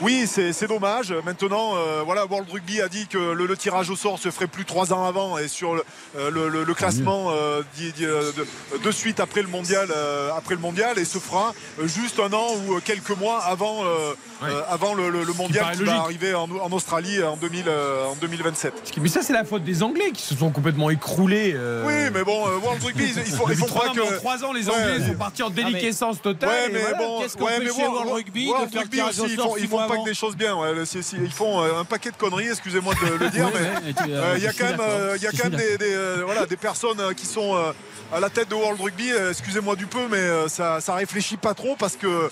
[0.00, 1.14] oui, c'est c'est dommage.
[1.24, 4.46] Maintenant, euh, voilà, World Rugby a dit que le, le tirage au sort se ferait
[4.48, 5.82] plus trois ans avant et sur le,
[6.18, 10.60] euh, le- le- le classement euh, de, de suite après le mondial, euh, après le
[10.60, 11.54] mondial, et se fera
[11.84, 14.12] juste un an ou quelques mois avant, euh,
[14.42, 14.48] Ouais.
[14.50, 16.00] euh, avant le, le- le mondial qui va logique.
[16.04, 18.92] arriver en, en Australie en, 2000, euh, en 2027.
[19.00, 21.52] Mais ça, c'est la faute des Anglais qui se sont complètement écroulés.
[21.54, 24.02] euh, Oui, mais bon, euh, World Rugby, il faut, il depuis faut trois, pas mais
[24.02, 24.14] en que.
[24.16, 24.74] trois ans, les Ouais.
[24.74, 26.48] Anglais sont partis en déliquescence totale.
[26.50, 26.98] Ouais, et mais voilà.
[26.98, 29.18] bon, Qu'est-ce qu'on ouais, peut mais chez World- World Rugby World de faire Rugby tirage
[29.20, 30.04] au aussi, ils font, avant.
[30.04, 30.54] que des choses bien.
[30.56, 30.84] ouais.
[30.86, 34.06] Si- si- ils font euh, un paquet de conneries, excusez-moi de le dire, mais euh,
[34.08, 36.56] euh, il y a quand même, euh, y a quand des, des, euh, voilà, des
[36.56, 37.72] personnes qui sont euh,
[38.12, 39.10] à la tête de World Rugby.
[39.30, 42.30] excusez-moi du peu, mais euh, ça, ça réfléchit pas trop parce que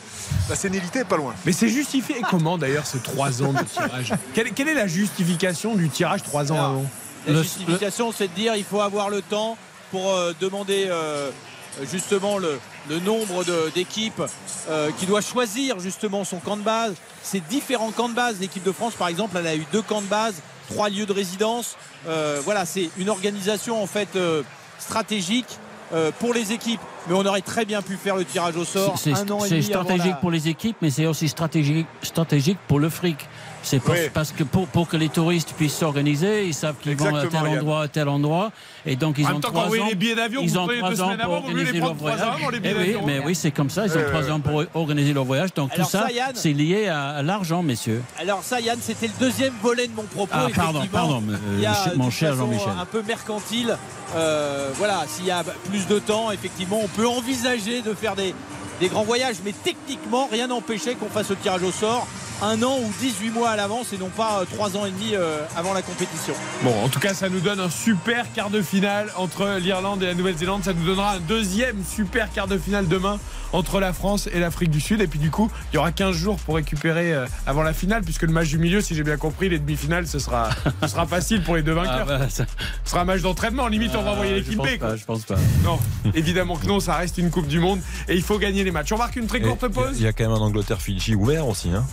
[0.49, 1.35] la sénilité est pas loin.
[1.45, 4.13] Mais c'est justifié comment d'ailleurs ce 3 ans de tirage?
[4.35, 6.85] Quelle, quelle est la justification du tirage 3 ans Alors, avant?
[7.27, 9.57] La justification, c'est de dire il faut avoir le temps
[9.91, 11.31] pour euh, demander euh,
[11.91, 12.59] justement le,
[12.89, 13.45] le nombre
[13.75, 14.23] d'équipes
[14.69, 16.95] euh, qui doit choisir justement son camp de base.
[17.23, 18.41] Ces différents camps de base.
[18.41, 20.35] L'équipe de France, par exemple, elle a eu deux camps de base,
[20.71, 21.77] trois lieux de résidence.
[22.09, 24.43] Euh, voilà, c'est une organisation en fait euh,
[24.79, 25.59] stratégique
[25.93, 26.81] euh, pour les équipes.
[27.09, 30.31] Mais on aurait très bien pu faire le tirage au sort C'est stratégique la- pour
[30.31, 33.19] les équipes, mais c'est aussi stratégique, stratégique pour le fric.
[33.63, 34.11] C'est pour- Oui.
[34.13, 37.47] parce que pour, pour que les touristes puissent s'organiser, ils savent qu'ils vont à tel
[37.47, 38.51] endroit, à tel endroit,
[38.85, 39.87] et donc ils En ont trois ans.
[39.89, 42.21] les billets d'avion, ils ont trois ans pour organiser leur voyage.
[42.65, 43.87] Eh oui, mais oui, c'est comme ça.
[43.87, 45.55] Ils ont Ouais, trois ans pour organiser leur voyage.
[45.55, 48.03] Donc Alors tout ça, c'est lié à, l'argent, messieurs.
[48.19, 50.33] Alors ça, Yann, c'était le deuxième volet de mon propos.
[50.33, 52.69] Ah, pardon, pardon, euh, Il y a, mon cher Jean-Michel.
[52.81, 53.77] Un peu mercantile.
[54.17, 58.35] Euh, voilà, s'il y a plus de temps, effectivement, on peut envisager de faire des,
[58.81, 62.07] des grands voyages, mais techniquement, rien n'empêchait qu'on fasse le tirage au sort
[62.43, 65.15] un an ou 18 mois à l'avance et non pas euh, trois ans et demi
[65.15, 66.35] euh, avant la compétition.
[66.63, 70.07] Bon, en tout cas, ça nous donne un super quart de finale entre l'Irlande et
[70.07, 70.65] la Nouvelle-Zélande.
[70.65, 73.19] Ça nous donnera un deuxième super quart de finale demain
[73.53, 75.01] entre la France et l'Afrique du Sud.
[75.01, 78.03] Et puis, du coup, il y aura 15 jours pour récupérer euh, avant la finale,
[78.03, 80.51] puisque le match du milieu, si j'ai bien compris, les demi-finales, ce sera,
[80.83, 82.07] ce sera facile pour les deux vainqueurs.
[82.11, 82.45] Ah, bah, ça-
[82.85, 83.69] Ce sera un match d'entraînement.
[83.69, 84.79] Limite, on va envoyer Ah, l'équipe je pense B.
[84.79, 85.37] pas, Je pense pas.
[85.65, 85.79] Non,
[86.15, 88.91] évidemment que non, ça reste une Coupe du Monde et il faut gagner les matchs.
[88.93, 89.97] On marque une très Et courte Il y a- pause.
[89.99, 91.71] il y, a quand même un Angleterre-Fidji ouvert aussi.
[91.71, 91.85] Hein.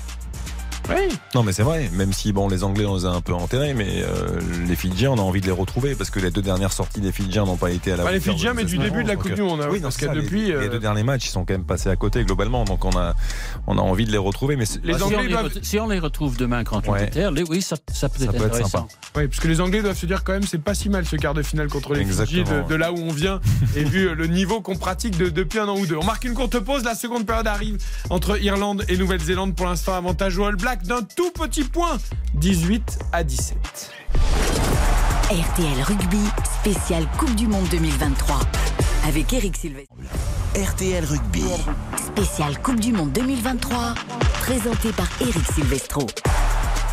[0.89, 1.17] Oui.
[1.35, 1.89] Non, mais c'est vrai.
[1.93, 5.11] Même si bon, les Anglais on les a un peu enterrés, mais euh, les Fidjiens,
[5.11, 7.57] on a envie de les retrouver parce que les deux dernières sorties des Fidjiens n'ont
[7.57, 8.03] pas été à la.
[8.03, 9.61] Bah, les Fidjiens, mais du début de la Coupe euh, du Monde.
[9.61, 10.47] hein, oui, parce que depuis.
[10.47, 12.85] les, euh, les deux derniers matchs, ils sont quand même passés à côté globalement, donc
[12.85, 13.13] on a
[13.67, 14.55] on a envie de les retrouver.
[14.55, 16.89] Mais Les Bah, si, Anglais on les doivent- re- si on les retrouve demain contre
[16.89, 16.99] Ouais.
[16.99, 18.87] l'Angleterre, les- oui, ça, ça peut Ça être peut être intéressant.
[19.15, 21.15] Oui, parce que les Anglais doivent se dire quand même, c'est pas si mal ce
[21.15, 23.39] quart de finale contre les Fidji de, Exactement, de là où on vient
[23.75, 25.97] et vu le niveau qu'on pratique de- depuis un an ou deux.
[25.97, 26.83] On marque une courte pause.
[26.83, 27.77] La seconde période arrive
[28.09, 29.55] entre Irlande et Nouvelle-Zélande.
[29.55, 31.97] Pour l'instant, avantage au All Black d'un tout petit point,
[32.35, 33.91] 18 à 17.
[35.31, 36.21] RTL Rugby,
[36.61, 38.39] spécial Coupe du Monde 2023.
[39.07, 39.93] Avec Eric Silvestre.
[40.55, 41.43] RTL Rugby.
[41.97, 43.93] Spécial Coupe du Monde 2023.
[44.41, 46.07] Présenté par Eric Silvestro.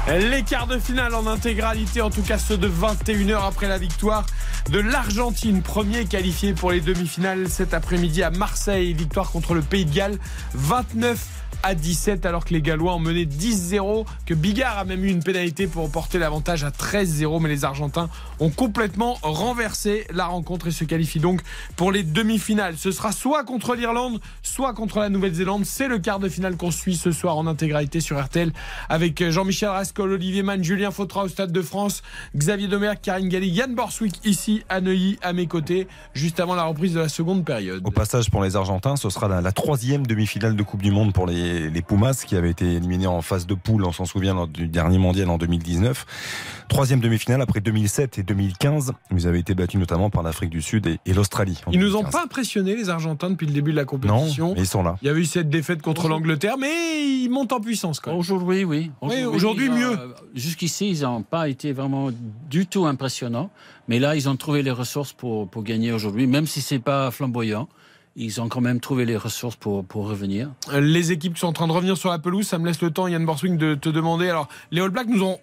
[0.08, 4.24] Les quarts de finale en intégralité, en tout cas ceux de 21h après la victoire
[4.70, 8.92] de l'Argentine, premier qualifié pour les demi-finales cet après-midi à Marseille.
[8.92, 10.18] Victoire contre le Pays de Galles,
[10.54, 11.18] 29
[11.64, 15.24] à 17 alors que les Gallois ont mené 10-0, que Bigard a même eu une
[15.24, 18.08] pénalité pour porter l'avantage à 13-0, mais les Argentins
[18.40, 21.40] ont complètement renversé la rencontre et se qualifient donc
[21.76, 22.76] pour les demi-finales.
[22.76, 25.64] Ce sera soit contre l'Irlande, soit contre la Nouvelle-Zélande.
[25.64, 28.52] C'est le quart de finale qu'on suit ce soir en intégralité sur RTL
[28.88, 32.02] avec Jean-Michel Rascol, Olivier Mann, Julien Fautra au Stade de France,
[32.36, 36.64] Xavier Domergue, Karine Galli, Yann Borswick ici à Neuilly à mes côtés, juste avant la
[36.64, 37.82] reprise de la seconde période.
[37.84, 41.12] Au passage, pour les Argentins, ce sera la, la troisième demi-finale de Coupe du Monde
[41.12, 44.34] pour les, les Pumas, qui avaient été éliminés en phase de poule, on s'en souvient,
[44.34, 46.06] lors du dernier mondial en 2019.
[46.68, 48.92] Troisième demi-finale après 2007 et 2015.
[49.12, 51.60] Ils avaient été battus notamment par l'Afrique du Sud et, et l'Australie.
[51.72, 52.12] Ils nous ont 2015.
[52.12, 54.54] pas impressionnés les Argentins depuis le début de la Non, compétition.
[54.54, 54.96] mais ils sont là.
[55.02, 58.20] Il y avait eu cette défaite contre l'Angleterre, mais ils montent en puissance quand même.
[58.20, 58.90] Aujourd'hui, oui.
[59.00, 59.92] aujourd'hui, mieux.
[59.92, 62.10] euh, Jusqu'ici, ils n'ont pas été vraiment
[62.50, 63.50] du tout impressionnants.
[63.88, 67.10] Mais là, ils ont trouvé les ressources pour, pour gagner aujourd'hui, même si c'est pas
[67.10, 67.68] flamboyant.
[68.18, 70.48] Ils ont quand même trouvé les ressources pour, pour revenir.
[70.72, 72.90] Les équipes qui sont en train de revenir sur la pelouse, ça me laisse le
[72.90, 74.30] temps, Yann Borswing, de te demander.
[74.30, 75.38] Alors, les All Blacks nous ont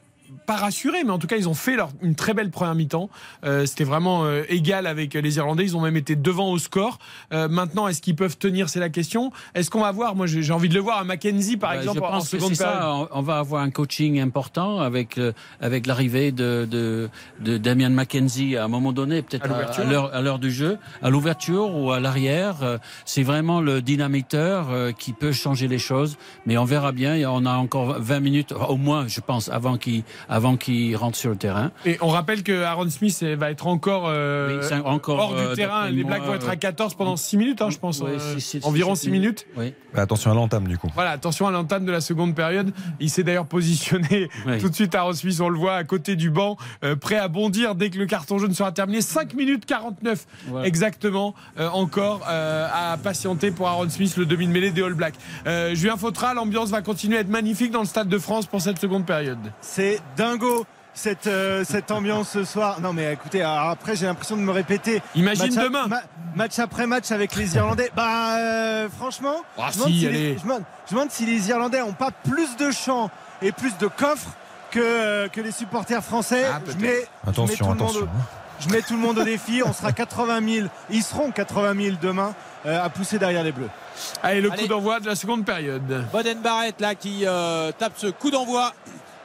[0.46, 3.10] pas rassurés, mais en tout cas, ils ont fait leur, une très belle première mi-temps.
[3.46, 5.64] Euh, C'était vraiment euh, égal avec les Irlandais.
[5.64, 7.00] Ils ont même été devant au score.
[7.34, 8.70] Euh, maintenant, est-ce qu'ils peuvent tenir?
[8.70, 9.32] C'est la question.
[9.56, 12.00] Est-ce qu'on va voir Moi, j'ai envie de le voir à Mackenzie, par Ouais, exemple,
[12.00, 12.82] je en pense que seconde c'est période.
[12.82, 13.08] ça.
[13.12, 15.32] On, va avoir un coaching important avec euh,
[15.62, 20.22] avec l'arrivée de, de de Damien McKenzie à un moment donné, peut-être À l'heure à
[20.22, 22.64] l'heure du jeu, à l'ouverture ou à l'arrière.
[22.64, 26.18] Euh, C'est vraiment le dynamiteur euh, qui peut changer les choses.
[26.46, 27.16] Mais on verra bien.
[27.30, 31.30] On a encore 20 minutes, au moins, je pense, avant qu'il avant qu'il rentre sur
[31.30, 31.72] le terrain.
[31.86, 35.50] Et on rappelle que Aaron Smith eh, va être encore, euh, Oui, encore, hors euh,
[35.52, 35.82] du terrain.
[35.84, 38.00] d'après Les Blacks vont être à euh, 14 pendant 6 minutes, hein, je pense.
[38.00, 39.46] Ouais, euh, si- si- si- environ si- 6 minutes.
[39.58, 39.74] Oui.
[39.94, 40.90] Mais attention à l'entame du coup.
[40.96, 42.72] Voilà, attention à l'entame de la seconde période.
[43.00, 44.58] Il s'est d'ailleurs positionné Oui.
[44.60, 47.28] tout de suite à Smith, on le voit à côté du banc, euh, prêt à
[47.28, 49.02] bondir dès que le carton jaune sera terminé.
[49.02, 50.68] 5 minutes 49 Voilà.
[50.68, 54.94] exactement euh, encore euh, à patienter pour Aaron Smith, le demi de mêlée des All
[54.94, 55.16] Blacks.
[55.46, 58.62] Euh, Julien Fautra, l'ambiance va continuer à être magnifique dans le Stade de France pour
[58.62, 59.38] cette seconde période.
[59.62, 60.66] C'est dingo.
[60.96, 62.80] cette, euh, cette ambiance ce soir.
[62.80, 65.02] Non, mais écoutez, après, j'ai l'impression de me répéter.
[65.16, 65.88] Imagine Match demain.
[65.88, 66.04] ma-
[66.36, 67.90] match après match avec les Irlandais.
[67.96, 70.54] Bah, euh, franchement, Ah, je, me demande si, les, je, me
[70.92, 73.10] demande si les Irlandais n'ont pas plus de champs
[73.42, 74.30] et plus de coffres
[74.70, 76.46] que, euh, que les supporters français.
[76.48, 78.02] Ah, je, mets, je mets tout Attention, le monde attention.
[78.02, 78.08] au-
[78.60, 79.64] je mets tout le monde au défi.
[79.66, 80.68] On sera 80 000.
[80.92, 82.36] Ils seront 80 000 demain
[82.68, 83.68] euh, à pousser derrière les Bleus.
[84.22, 84.62] Allez, le Allez.
[84.62, 86.06] coup d'envoi de la seconde période.
[86.12, 88.74] Boden Barrett là qui euh, tape ce coup d'envoi.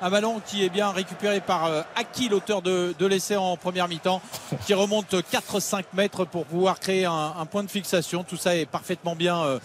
[0.01, 3.89] Un ballon qui est bien récupéré par euh, Aki, l'auteur de, de l'essai en première
[3.89, 4.23] mi-temps,
[4.67, 8.23] qui remonte 4-5 mètres pour pouvoir créer un, un point de fixation.
[8.23, 9.59] Tout ça est parfaitement bien euh,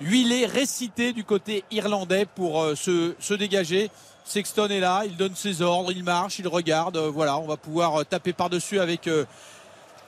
[0.00, 3.90] huilé, récité du côté irlandais pour euh, se, se dégager.
[4.24, 6.96] Sexton est là, il donne ses ordres, il marche, il regarde.
[6.96, 9.24] Euh, voilà, on va pouvoir taper par-dessus avec euh,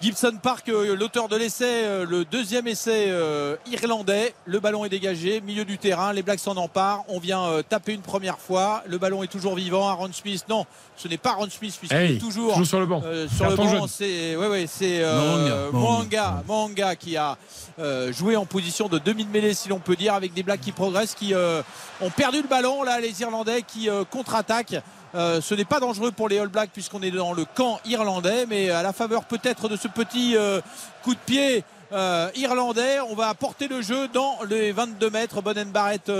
[0.02, 4.34] Gibson Park, euh, l'auteur de l'essai, euh, le deuxième essai euh, irlandais.
[4.44, 7.04] Le ballon est dégagé, milieu du terrain, les Blacks s'en emparent.
[7.08, 8.82] On vient taper une première fois.
[8.86, 9.88] Le ballon est toujours vivant.
[9.88, 10.66] Aaron Smith, non,
[10.96, 13.00] ce n'est pas Aaron Smith puisqu'il Hey, est toujours toujours sur le banc.
[13.04, 13.86] euh, sur le banc.
[13.88, 17.38] C'est ouais, euh, Mohanga, qui a
[17.78, 21.14] euh, joué en position de demi-mêlée, si l'on peut dire, avec des Blacks qui progressent,
[21.14, 22.82] qui ont perdu le ballon.
[22.82, 24.76] Là, les Irlandais qui contre-attaquent.
[25.16, 28.44] Euh, ce n'est pas dangereux pour les All Blacks puisqu'on est dans le camp irlandais,
[28.46, 30.60] mais à la faveur peut-être de ce petit euh,
[31.02, 35.40] coup de pied euh, irlandais, on va apporter le jeu dans les 22 mètres.
[35.40, 36.10] Bonen Barrett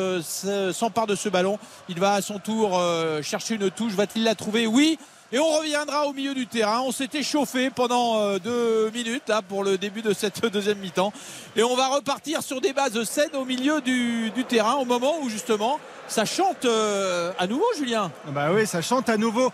[0.72, 1.58] s'empare de ce ballon.
[1.90, 2.80] Il va à son tour
[3.22, 3.92] chercher une touche.
[3.92, 4.66] Va-t-il la trouver?
[4.66, 4.98] Oui.
[5.32, 6.80] Et on reviendra au milieu du terrain.
[6.84, 11.12] On s'était chauffé pendant euh, deux minutes là, pour le début de cette deuxième mi-temps.
[11.56, 15.14] Et on va repartir sur des bases saines au milieu du, du terrain au moment
[15.22, 18.12] où justement ça chante euh, à nouveau, Julien.
[18.28, 19.50] Bah oui, ça chante à nouveau.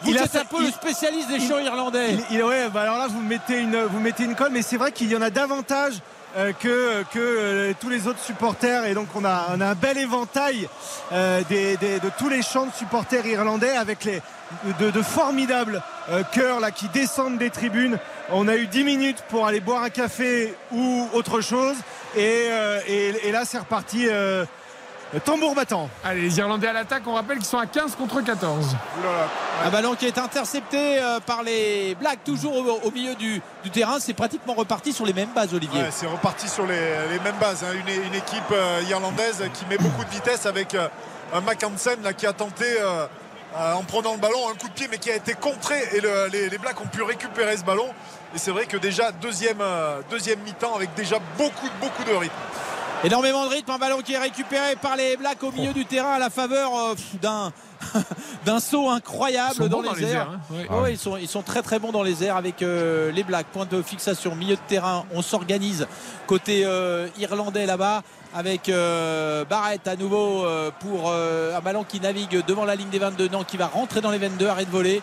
[0.00, 2.14] Vous Il êtes un peu le spécialiste des chants irlandais.
[2.30, 4.76] Il- il- ouais, bah alors là, vous mettez une, vous mettez une colle, mais c'est
[4.78, 5.94] vrai qu'il y en a davantage
[6.60, 8.84] que, que euh, tous les autres supporters.
[8.86, 10.68] Et donc, on a, un bel éventail
[11.12, 14.20] euh, des- des- de tous les chants de supporters irlandais avec les,
[14.80, 17.98] de, de formidables euh, chœurs là, qui descendent des tribunes.
[18.30, 21.76] On a eu 10 minutes pour aller boire un café ou autre chose.
[22.16, 24.06] Et, euh, et- et là, c'est reparti.
[25.20, 25.88] Tambour battant.
[26.04, 28.76] Allez, les Irlandais à l'attaque, on rappelle qu'ils sont à 15 contre 14.
[29.64, 33.70] Un ballon qui est intercepté euh, par les Blacks, toujours au, au milieu du, du
[33.70, 33.98] terrain.
[34.00, 35.82] C'est pratiquement reparti sur les mêmes bases, Olivier.
[35.82, 36.80] Ouais, c'est reparti sur les,
[37.10, 37.62] les mêmes bases.
[37.64, 37.72] hein.
[37.74, 40.88] Une, une équipe euh, irlandaise qui met beaucoup de vitesse avec euh,
[41.34, 43.06] un Mackensen là, qui a tenté, euh,
[43.56, 45.76] euh, en prenant le ballon, un coup de pied, mais qui a été contré.
[45.92, 47.88] Et le- les, les Blacks ont pu récupérer ce ballon.
[48.34, 52.34] Et c'est vrai que déjà, deuxième, euh, deuxième mi-temps avec déjà beaucoup, beaucoup de rythme.
[53.04, 56.12] Énormément de rythme, un ballon qui est récupéré par les Blacks au milieu du terrain
[56.12, 57.52] à la faveur euh, d'un
[58.46, 60.10] d'un saut incroyable dans, les dans les airs.
[60.10, 60.40] airs, hein.
[60.70, 63.24] Ouais, ouais, ils, sont, ils sont très très bons dans les airs avec euh, les
[63.24, 63.48] Blacks.
[63.48, 65.04] Point de fixation, milieu de terrain.
[65.12, 65.88] On s'organise
[66.28, 68.02] côté euh, irlandais là-bas
[68.34, 70.46] avec euh, Barrett à nouveau
[70.80, 74.10] pour un ballon qui navigue devant la ligne des 22 non qui va rentrer dans
[74.10, 75.02] les 22 arrêt de voler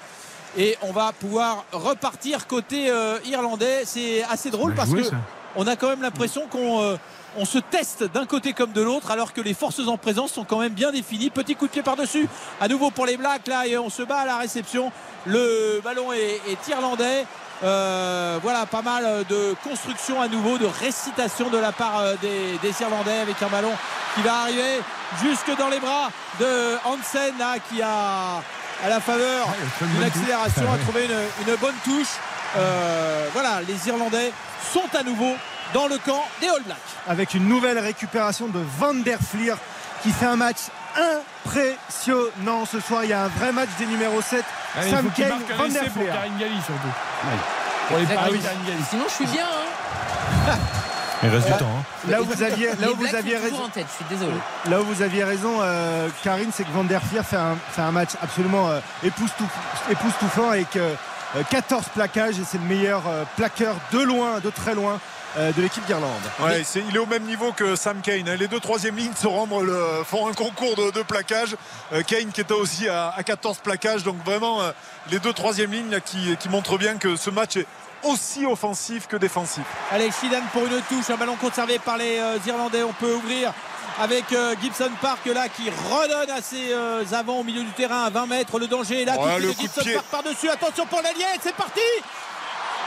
[0.57, 2.91] et on va pouvoir repartir côté
[3.25, 5.17] irlandais c'est assez drôle parce joué, que ça.
[5.55, 6.97] on a quand même l'impression qu'on
[7.37, 10.43] on se teste d'un côté comme de l'autre alors que les forces en présence sont
[10.43, 11.29] quand même bien définies.
[11.29, 12.27] Petit coup de pied par-dessus,
[12.59, 14.91] à nouveau pour les Blacks là et on se bat à la réception.
[15.25, 17.25] Le ballon est, est irlandais.
[17.61, 22.57] Euh, voilà, pas mal de construction à nouveau, de récitation de la part euh, des,
[22.61, 23.73] des Irlandais avec un ballon
[24.15, 24.79] qui va arriver
[25.21, 28.41] jusque dans les bras de Hansen là, qui a
[28.81, 29.45] à la faveur
[29.81, 32.15] d'une accélération a trouvé une, une bonne touche.
[32.57, 34.31] Euh, voilà, les Irlandais
[34.73, 35.35] sont à nouveau
[35.73, 36.77] dans le camp des All Blacks.
[37.07, 39.55] avec une nouvelle récupération de Van der Fleer
[40.03, 40.57] qui fait un match
[41.45, 43.03] impressionnant ce soir.
[43.03, 44.43] Il y a un vrai match des numéros 7.
[44.77, 46.13] Allez, Sam il faut qu'il Kane, Van der pour Fleer.
[46.13, 46.93] Karine Galli surtout.
[47.87, 48.39] Pour les paris.
[48.89, 49.45] Sinon, je suis bien.
[49.45, 50.57] hein.
[51.21, 51.65] Il reste du temps.
[51.65, 51.83] hein.
[52.09, 54.31] Là où vous aviez, là où vous raison, en tête, je suis désolé.
[54.69, 57.81] là où vous aviez raison, euh, Karine, c'est que Van der Fleer fait un, fait
[57.81, 60.93] un match absolument euh, époustouf- époustouflant euh, euh,
[61.49, 64.99] 14 plaquages et c'est le meilleur euh, plaqueur de loin, de très loin
[65.37, 66.09] euh, de l'équipe d'Irlande.
[66.39, 68.27] Ouais, il est au même niveau que Sam Kane.
[68.27, 68.35] hein.
[68.39, 71.55] Les deux troisième lignes se rendent le- font un concours de, de plaquage.
[71.93, 74.03] Euh, Kane qui était aussi à, à 14 plaquages.
[74.03, 74.71] Donc vraiment, euh,
[75.11, 77.67] les deux troisième lignes là, qui, qui montrent bien que ce match est
[78.01, 79.63] aussi offensif que défensif.
[79.91, 82.81] Allez, Shidan pour une touche, un ballon conservé par les euh, Irlandais.
[82.83, 83.53] On peut ouvrir
[83.99, 88.03] avec euh, Gibson Park là qui redonne à ses euh, avants au milieu du terrain
[88.05, 88.59] à 20 mètres.
[88.59, 89.19] Le danger est là.
[89.19, 89.81] Ouais, le coup Gibson.
[89.93, 90.49] Park par-dessus.
[90.49, 91.81] Attention pour l'allié, c'est parti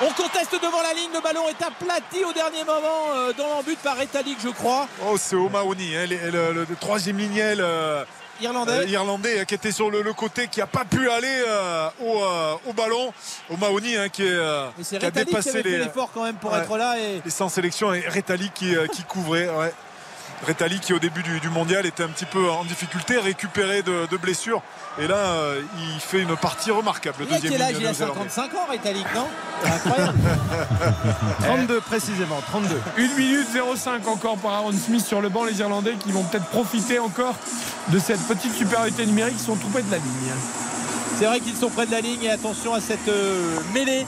[0.04, 3.76] on conteste devant la ligne, le ballon est aplati au dernier moment euh, dans l'embut
[3.78, 4.88] par Etalik je crois.
[5.06, 8.02] Oh, c'est O'Mahony, hein, le, le- le troisième lignel euh,
[8.40, 8.72] Irlandais.
[8.72, 11.44] euh, irlandais euh, qui était sur le, le côté, qui n'a pas pu aller
[12.04, 12.20] au,
[12.66, 13.12] au ballon.
[13.50, 14.34] O'Mahony hein, qui, est,
[14.82, 16.58] qui a Retalik qui dépassé fait les, l'effort quand même pour Ouais.
[16.60, 19.48] être là et les 100 sélections et Retali qui, qui couvrait.
[19.50, 19.72] ouais.
[20.46, 24.06] Retali qui au début du, du, mondial était un petit peu en difficulté, récupéré de,
[24.10, 24.62] de blessures.
[24.98, 27.18] Et là, euh, il fait une partie remarquable.
[27.20, 28.66] Le deuxième quel âge Il a 55 ans,
[29.14, 29.28] non
[29.64, 30.18] Incroyable.
[31.44, 32.80] 32 précisément, 32.
[32.98, 33.46] 1 minute
[33.76, 35.44] 05 encore pour Aaron Smith sur le banc.
[35.44, 37.34] Les Irlandais qui vont peut-être profiter encore
[37.88, 39.36] de cette petite supériorité numérique.
[39.38, 40.32] Ils sont tout près de la ligne.
[41.18, 44.06] C'est vrai qu'ils sont près de la ligne et attention à cette euh, mêlée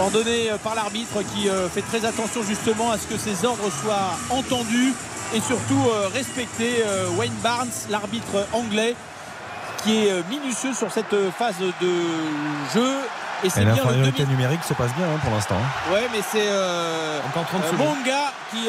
[0.00, 3.70] ordonnée euh, par l'arbitre qui euh, fait très attention justement à ce que ses ordres
[3.82, 4.94] soient entendus
[5.32, 6.82] et surtout euh, respectés.
[6.84, 8.94] Euh, Wayne Barnes, l'arbitre anglais,
[9.82, 11.90] qui est euh, minutieux sur cette phase de
[12.74, 12.94] jeu.
[13.42, 14.26] Et c'est bien le demi...
[14.26, 15.58] numérique se passe bien hein, pour l'instant.
[15.92, 16.48] Ouais, mais c'est
[17.28, 17.88] Encore 30 secondes.
[17.98, 18.68] Monga qui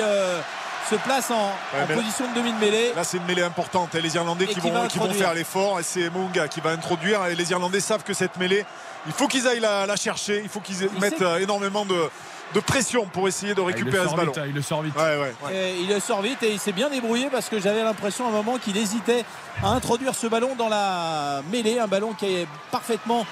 [0.89, 1.35] se place en,
[1.73, 2.91] Ouais, en là- position de demi de mêlée.
[2.95, 3.95] Là, c'est une mêlée importante.
[3.95, 5.79] Et les Irlandais Et qui, qui vont, qui vont faire l'effort.
[5.79, 7.25] Et c'est Mounga qui va introduire.
[7.27, 8.65] Et les Irlandais savent que cette mêlée,
[9.07, 10.41] il faut qu'ils aillent la, la chercher.
[10.43, 11.95] Il faut qu'ils Il mettent sait- euh, énormément de,
[12.53, 14.31] de pression pour essayer de Ah, récupérer ce ballon.
[14.31, 14.95] vite, hein, il le sort vite.
[14.95, 15.55] Ouais, ouais, ouais.
[15.55, 18.29] Et il le sort vite et il s'est bien débrouillé parce que j'avais l'impression à
[18.29, 19.25] un moment qu'il hésitait
[19.63, 23.25] à introduire ce ballon dans la mêlée, un ballon qui a parfaitement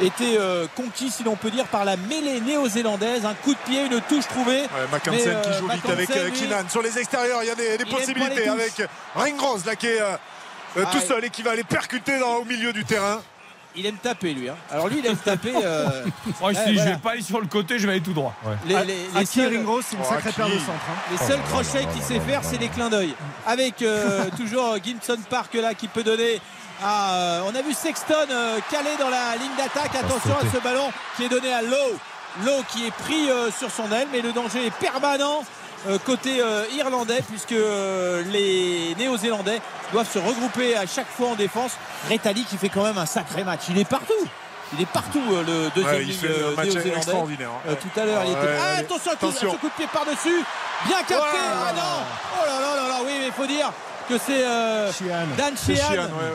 [0.00, 3.24] été euh, conquis, si l'on peut dire, par la mêlée néo-zélandaise.
[3.26, 4.62] Un coup de pied, une touche trouvée.
[4.62, 4.68] Ouais,
[5.08, 6.68] euh, qui joue vite avec euh, Keenan.
[6.68, 8.82] Sur les extérieurs, il y a des, possibilités avec
[9.14, 10.12] Ringrose là qui est euh,
[10.76, 13.20] euh, Ah, tout il- seul et qui va aller percuter dans, au milieu du terrain.
[13.76, 14.48] Il aime taper, lui.
[14.48, 14.56] hein.
[14.70, 15.52] Alors lui, il aime taper.
[15.64, 16.04] euh,
[16.40, 16.90] Moi, je Ouais, dis, je voilà.
[16.92, 18.34] vais pas aller sur le côté, je vais aller tout droit.
[18.66, 20.36] les, les- les Aki seuls- Ringrose, c'est une Oh, sacrée Aki.
[20.36, 20.70] paire de centre.
[20.72, 20.94] hein.
[21.12, 23.14] Les seuls crochets qu'il sait faire, c'est les clins d'œil.
[23.46, 26.40] Avec euh, toujours Gibson Park là qui peut donner.
[26.82, 29.94] À, euh, on a vu Sexton euh, calé dans la ligne d'attaque.
[29.94, 31.98] Attention à ce ballon qui est donné à Lowe.
[32.44, 35.44] Lowe qui est pris euh, sur son aile, mais le danger est permanent euh,
[36.04, 39.60] côté euh, irlandais puisque euh, les Néo-Zélandais
[39.92, 41.72] doivent se regrouper à chaque fois en défense.
[42.10, 43.62] Retali qui fait quand même un sacré match.
[43.70, 44.12] Il est partout.
[44.74, 46.96] Il est partout euh, le deuxième Ouais, il ligne fait euh, un match néo-zélandais.
[46.96, 47.50] extraordinaire.
[47.68, 48.40] Euh, tout à l'heure, il était.
[48.40, 48.80] Ouais, Ah, allez.
[48.80, 49.52] attention, Attention.
[49.54, 50.44] un coup de pied par-dessus.
[50.86, 51.14] Bien capté.
[51.36, 52.04] Ah non
[52.40, 53.72] Oh là là là là, oui, mais il faut dire
[54.08, 54.90] que c'est euh.
[55.36, 55.76] Dan Sheehan.
[55.76, 56.30] Sheehan, ouais,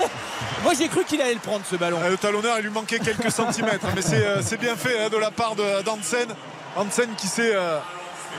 [0.00, 0.06] ouais.
[0.64, 1.98] Moi, j'ai cru qu'il allait le prendre, ce ballon.
[2.02, 5.16] Euh, Le talonneur, il lui manquait quelques centimètres, mais c'est euh, bien fait hein, de
[5.18, 6.28] la part de- d'Hansen.
[6.76, 7.78] Hansen qui sait euh,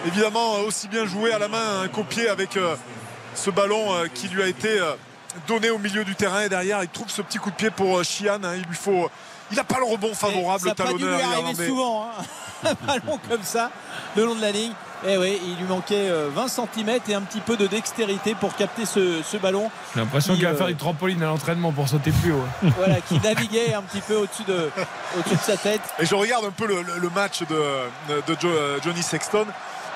[0.05, 2.75] évidemment euh, aussi bien jouer à la main un copier avec euh,
[3.35, 4.91] ce ballon euh, qui lui a été euh,
[5.47, 7.97] donné au milieu du terrain et derrière il trouve ce petit coup de pied pour
[7.99, 8.43] euh, Sheehan.
[8.43, 8.55] hein.
[8.55, 9.09] il lui faut.
[9.49, 11.67] Il n'a pas le rebond favorable, ça le talonneur arriver irlandais.
[11.67, 12.23] souvent, hein.
[12.69, 13.71] un ballon comme ça,
[14.17, 14.73] le long de la ligne.
[15.07, 18.55] Et oui, il lui manquait euh, 20 cm et un petit peu de dextérité pour
[18.57, 19.69] capter ce, ce ballon.
[19.93, 22.43] J'ai l'impression Qui, qu'il va euh, faire du trampoline à l'entraînement pour sauter plus haut.
[22.77, 24.69] Voilà, qui naviguait un petit peu au-dessus de,
[25.17, 25.81] au-dessus de sa tête.
[25.99, 27.55] Et je regarde un peu le, le- le match de,
[28.09, 28.49] de Jo-
[28.83, 29.45] Johnny Sexton.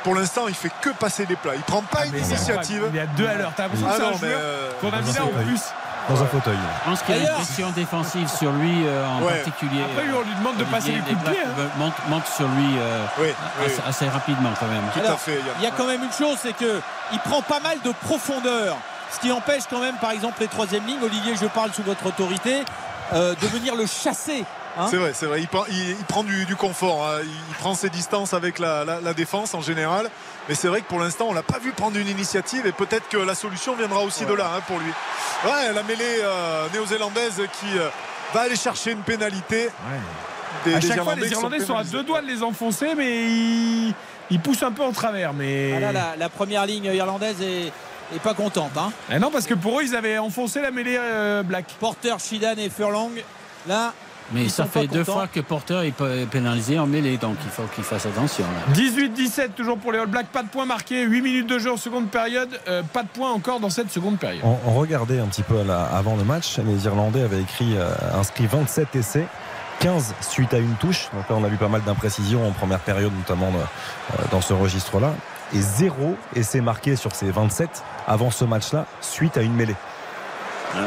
[0.03, 1.55] Pour l'instant, il fait que passer les plats.
[1.55, 2.83] Il prend pas une Mais c'est initiative.
[2.89, 3.51] Il y a deux à l'heure.
[3.55, 5.61] T'as l'impression que Ah c'est un joueur euh, qu'on a mis là en plus.
[6.09, 6.57] Dans un fauteuil.
[6.83, 9.33] Je pense qu'il y a une pression défensive sur lui euh, en Ouais.
[9.35, 9.83] particulier.
[9.83, 11.39] Après, lui, on lui demande de Olivier passer les coups de pied.
[11.45, 11.69] Hein.
[11.77, 13.27] monte, monte sur lui euh, oui,
[13.59, 14.81] oui, assez, assez rapidement quand même.
[14.93, 15.35] tout à Alors, fait.
[15.35, 15.43] Yann.
[15.59, 16.81] Il y a quand même une chose, c'est que
[17.13, 18.77] il prend pas mal de profondeur.
[19.13, 22.05] Ce qui empêche quand même, par exemple, les troisième lignes, Olivier, je parle sous votre
[22.07, 22.63] autorité,
[23.13, 24.43] euh, de venir le chasser.
[24.77, 24.87] Hein.
[24.89, 25.41] C'est vrai, c'est vrai.
[25.41, 27.05] Il, prend- il- il prend du, du confort.
[27.07, 27.19] hein.
[27.23, 30.09] Il, prend ses distances avec la, la- la défense en général.
[30.49, 33.07] Mais c'est vrai que pour l'instant, on l'a pas vu prendre une initiative et peut-être
[33.09, 34.91] que la solution viendra aussi de là hein, pour lui.
[35.45, 37.89] Ouais, la mêlée euh, néo-zélandaise qui euh,
[38.33, 39.69] va aller chercher une pénalité.
[40.65, 43.23] Des, À des chaque fois, les Irlandais sont à deux doigts de les enfoncer, mais
[43.25, 43.93] ils,
[44.29, 45.33] ils poussent un peu en travers.
[45.33, 47.67] Mais Ah là, la, la première ligne irlandaise est,
[48.15, 48.71] est pas contente.
[48.77, 48.91] hein.
[49.11, 51.65] Eh non, parce que pour eux, ils avaient enfoncé la mêlée euh, Black.
[51.79, 53.11] Porter, Shidan et Furlong.
[53.67, 53.93] Là,
[54.33, 57.63] Mais Ils ça fait deux fois que Porter est pénalisé en mêlée, donc il faut
[57.73, 58.45] qu'il fasse attention.
[58.45, 58.73] Là.
[58.73, 61.77] 18-17 toujours pour les All Blacks, pas de points marqués, 8 minutes de jeu en
[61.77, 64.41] seconde période, euh, pas de points encore dans cette seconde période.
[64.43, 66.57] On, on regardait un petit peu avant le match.
[66.59, 69.27] Les Irlandais avaient écrit, euh, inscrit 27 essais.
[69.81, 71.09] 15 suite à une touche.
[71.11, 74.53] Donc là, on a vu pas mal d'imprécisions en première période, notamment euh, dans ce
[74.53, 75.13] registre-là.
[75.53, 79.75] Et zéro essai marqué sur ces 27 avant ce match-là, suite à une mêlée.
[80.75, 80.81] Ouais,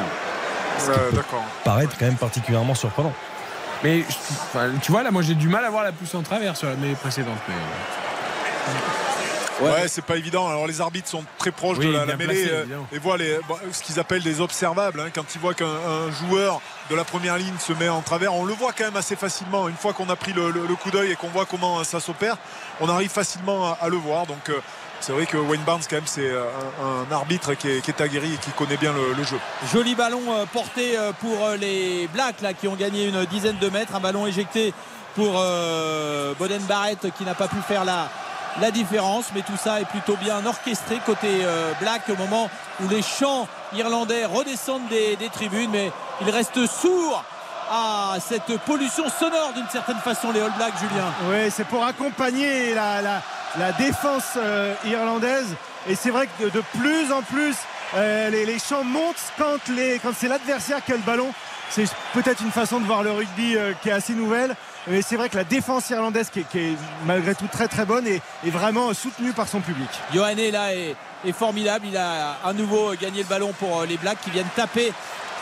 [1.13, 1.43] D'accord.
[1.65, 3.13] Paraître quand même particulièrement surprenant.
[3.85, 6.57] Mais enfin, tu vois, là, moi j'ai du mal à voir la pousse en travers
[6.57, 7.39] sur la mêlée précédente.
[7.49, 7.55] Mais...
[9.61, 10.49] Ouais, c'est pas évident.
[10.49, 13.57] Alors les arbitres sont très proches Oui, de la, mêlée euh, et voient les, bon,
[13.71, 14.99] ce qu'ils appellent des observables.
[15.01, 15.11] hein.
[15.15, 18.45] quand ils voient qu'un un joueur de la première ligne se met en travers, on
[18.45, 19.69] le voit quand même assez facilement.
[19.69, 22.01] Une fois qu'on a pris le, le- le coup d'œil et qu'on voit comment ça
[22.01, 22.37] s'opère,
[22.81, 24.27] on arrive facilement à, à le voir.
[24.27, 24.59] Donc euh,
[25.01, 26.45] c'est vrai que Wayne Barnes quand même c'est euh,
[26.83, 29.39] un, un arbitre qui est, qui est aguerri et qui connaît bien le, le jeu.
[29.73, 33.69] Joli ballon euh, porté euh, pour les Blacks là, qui ont gagné une dizaine de
[33.69, 33.95] mètres.
[33.95, 34.73] Un ballon éjecté
[35.15, 38.09] pour euh, Boden Barrett qui n'a pas pu faire la,
[38.61, 39.27] la différence.
[39.35, 42.49] Mais tout ça est plutôt bien orchestré côté euh, Black au moment
[42.83, 43.47] où les chants
[43.77, 45.71] irlandais redescendent des, des tribunes.
[45.71, 45.93] Mais
[46.23, 47.23] ils restent sourds
[47.71, 51.13] à cette pollution sonore d'une certaine façon les All Blacks, Julien.
[51.31, 53.23] Oui, c'est pour accompagner la, la-
[53.59, 55.55] la défense euh, irlandaise
[55.89, 57.55] Et c'est vrai que de, de plus en plus,
[57.97, 61.33] euh, les, les champs montent quand, les, quand c'est l'adversaire qui a le ballon.
[61.71, 64.55] C'est peut-être une façon de voir le rugby euh, qui est assez nouvelle.
[64.87, 66.77] Mais c'est vrai que la défense irlandaise, qui est, qui est
[67.07, 69.89] malgré tout très très bonne, est, est vraiment soutenue par son public.
[70.13, 70.95] Johanne là est,
[71.25, 71.87] est formidable.
[71.89, 74.93] Il a à nouveau gagné le ballon pour euh, les Blacks qui viennent taper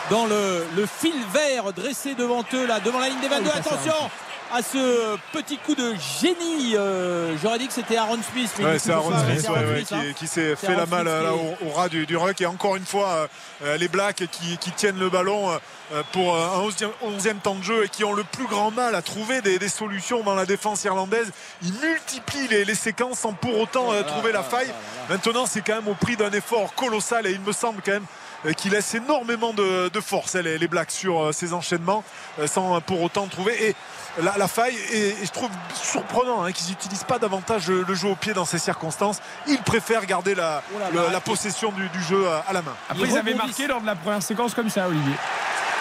[0.09, 3.43] dans le, le fil vert dressé devant eux là, devant la ligne des 22.
[3.45, 4.09] Oh, il passe Attention
[4.53, 6.75] à ce petit coup de génie.
[6.75, 8.51] Euh, J'aurais dit que c'était Aaron Smith.
[8.59, 10.13] mais Ouais, du c'est Aaron pas- Smith c'est ouais, Aaron ouais, Smith, qui, hein.
[10.15, 12.85] qui s'est fait la malle là, au, au ras du, du ruck et encore une
[12.85, 13.27] fois euh,
[13.63, 15.49] euh, les Blacks qui, qui tiennent le ballon
[15.93, 18.93] euh, pour un 11e, 11e temps de jeu et qui ont le plus grand mal
[18.95, 21.31] à trouver des, des solutions dans la défense irlandaise
[21.63, 24.71] ils multiplient les, les séquences sans pour autant euh, trouver la faille
[25.09, 28.05] maintenant c'est quand même au prix d'un effort colossal et il me semble quand même
[28.51, 32.03] qui laisse énormément de, de force les, les Blacks sur euh, ces enchaînements
[32.39, 33.69] euh, sans pour autant trouver.
[33.69, 33.75] Et
[34.21, 35.49] la, la faille et, et je trouve
[35.81, 39.19] surprenant hein, qu'ils n'utilisent pas davantage le, le jeu au pied dans ces circonstances.
[39.47, 41.09] Ils préfèrent garder la, Oh là le- là.
[41.11, 42.75] la possession du, du jeu à, à la main.
[42.89, 45.13] Après, ils, avaient marqué lors de la première séquence comme ça, Olivier.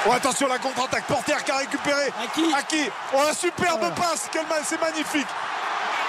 [0.06, 1.04] Oh, attention la contre-attaque.
[1.06, 2.12] Porter qui a récupéré.
[2.24, 2.54] Aki.
[2.54, 4.28] Aki oh la superbe passe.
[4.32, 5.26] Quelle ma- c'est magnifique.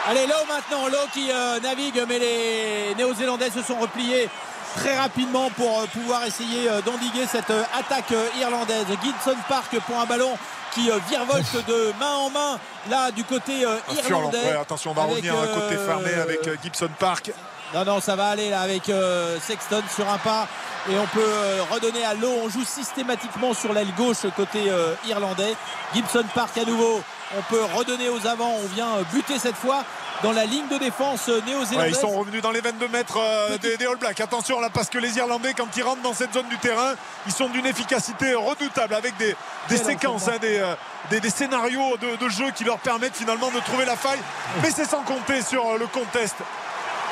[0.08, 4.30] Allez, Lowe maintenant, Lowe qui euh, navigue, mais les Néo-Zélandais se sont repliés
[4.76, 8.86] très rapidement pour euh, pouvoir essayer euh, d'endiguer cette euh, attaque euh, irlandaise.
[9.04, 10.38] Gibson Park pour un ballon
[10.74, 12.60] qui euh, virevolte de main en main
[12.90, 14.20] là du côté euh, furlong.
[14.32, 14.38] irlandais.
[14.40, 17.32] Ouais, attention on va Avec, revenir à un côté euh, fermé avec euh, Gibson Park
[17.74, 20.48] Non, non, ça va aller là avec euh, Sexton sur un pas.
[20.91, 22.34] Et on peut euh, redonner à l'eau.
[22.44, 25.56] On joue systématiquement sur l'aile gauche côté euh, irlandais.
[25.94, 27.02] Gibson Park à nouveau.
[27.38, 28.56] On peut redonner aux avants.
[28.64, 29.84] On vient buter cette fois
[30.22, 31.96] dans la ligne de défense Ouais, néo-zélandaise.
[31.96, 34.20] ils sont revenus dans les 22 mètres euh, des, des All Blacks.
[34.22, 36.94] Attention là, parce que les Irlandais, quand ils rentrent dans cette zone du terrain,
[37.26, 39.36] ils sont d'une efficacité redoutable avec des,
[39.78, 40.76] séquences, hein, des, euh,
[41.10, 44.20] des, des scénarios de, de jeu qui leur permettent finalement de trouver la faille.
[44.62, 46.36] Mais c'est sans compter sur euh, le contest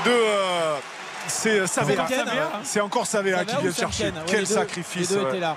[0.06, 0.12] de.
[0.12, 0.76] euh,
[1.28, 2.08] c'est Savea.
[2.64, 4.06] C'est encore Savea qui vient chercher.
[4.06, 5.10] Ouais, Quel sacrifice.
[5.10, 5.30] Les deux ouais.
[5.30, 5.56] étaient là.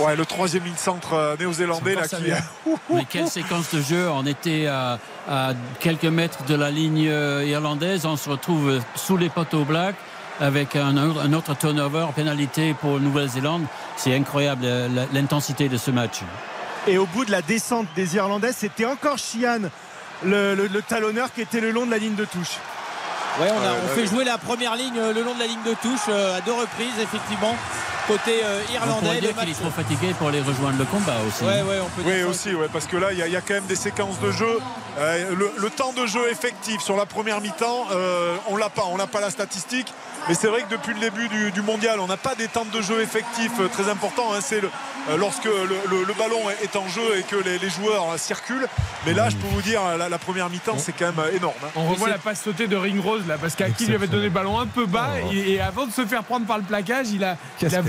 [0.00, 2.14] Ouais, le troisième ligne centre euh, néo-zélandais là qui.
[2.94, 4.98] Mais quelle séquence de jeu On était à,
[5.28, 5.50] à
[5.80, 8.06] quelques mètres de la ligne euh, irlandaise.
[8.06, 9.96] On se retrouve sous les poteaux blacks
[10.40, 13.64] avec un, autre- un autre turnover, pénalité pour Nouvelle-Zélande.
[13.96, 16.20] C'est incroyable euh, l'intensité de ce match.
[16.86, 19.58] Et au bout de la descente des Irlandais, c'était encore Chian,
[20.24, 22.56] le, le- le talonneur qui était le long de la ligne de touche.
[23.38, 25.46] Ouais, on, a- Ouais, on là, fait jouer la première ligne le long de la
[25.46, 27.54] ligne de touche à deux reprises, effectivement,
[28.12, 29.20] côté euh, On irlandais.
[29.20, 31.44] dire Le qu'il est trop fatigué pour aller rejoindre le combat aussi.
[31.44, 33.32] Ouais, ouais, on peut dire Oui aussi, ouais, parce que là, il y, a- il
[33.32, 34.58] y a quand même des séquences de jeu.
[34.98, 38.84] Euh, le, le temps de jeu effectif sur la première mi-temps, euh, on l'a pas,
[38.90, 39.92] on n'a pas la statistique.
[40.28, 42.64] Mais c'est vrai que depuis le début du, du mondial, on n'a pas des temps
[42.72, 44.32] de jeu effectifs euh, très importants.
[44.32, 44.38] hein.
[44.40, 44.70] c'est le-
[45.08, 45.50] euh, lorsque le,
[45.90, 48.68] le- le ballon est- en jeu et que les, les joueurs euh, circulent.
[49.06, 51.54] Mais là, je peux vous dire, la, la première mi-temps, c'est quand même énorme.
[51.64, 51.68] hein.
[51.74, 54.58] On revoit la passe sautée de Ringrose là parce qu'Aki lui avait donné le ballon
[54.60, 55.30] un peu bas Oh.
[55.32, 57.80] et, et avant de se faire prendre par le plaquage, il a, il a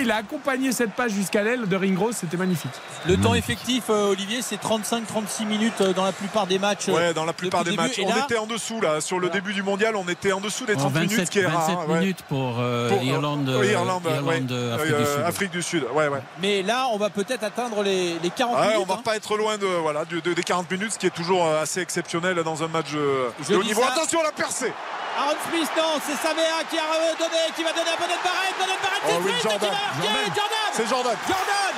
[0.00, 2.70] il a accompagné cette passe jusqu'à l'aile de Ringrose, c'était magnifique.
[3.06, 6.88] Le temps effectif, euh, Olivier, c'est 35-36 minutes dans la plupart des matchs.
[6.88, 7.98] Ouais, dans la plupart des matchs.
[7.98, 9.00] Et On là- était en dessous là.
[9.00, 9.40] Sur le Voilà.
[9.40, 11.46] début du mondial, on était en dessous des En 30 minutes, 27, ce qui est
[11.46, 11.79] rare.
[11.86, 12.00] 27 hein, ouais.
[12.00, 15.22] minutes pour, euh, Pour, Irlande, euh, Afrique Euh, du Sud.
[15.26, 16.20] Afrique du Sud, ouais, ouais.
[16.40, 18.78] Mais là, on va peut-être atteindre les, les 40 Ouais, minutes.
[18.82, 19.02] on va hein.
[19.04, 21.62] pas être loin de, voilà, de- de- des 40 minutes, ce qui est toujours euh,
[21.62, 23.82] assez exceptionnel dans un match euh, Je de haut niveau.
[23.82, 23.92] ça.
[23.92, 24.72] Attention à la percée
[25.18, 28.54] Aaron Smith, non, c'est Savea qui a redonné, qui va donner à Bonnet Barrett.
[28.58, 29.70] Bonnet Barrett, Oh c'est oui, Smith Jordan.
[30.00, 30.70] Jordan.
[30.72, 31.16] C'est Jordan.
[31.26, 31.74] Jordan.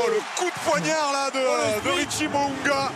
[0.00, 2.90] Oh, le coup de poignard là de, Oh, de Richie Mounga.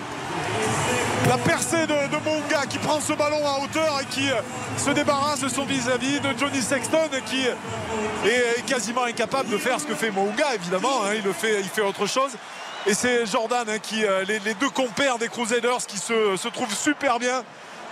[1.27, 4.35] La percée de, de Mounga qui prend ce ballon à hauteur et qui euh,
[4.79, 9.85] se débarrasse de son vis-à-vis de Johnny Sexton qui est quasiment incapable de faire ce
[9.85, 11.05] que fait Mounga évidemment.
[11.05, 12.31] hein, il, le fait, il fait autre chose.
[12.87, 16.49] Et c'est Jordan hein, qui, euh, les, les deux compères des Crusaders qui se, se
[16.49, 17.43] trouvent super bien.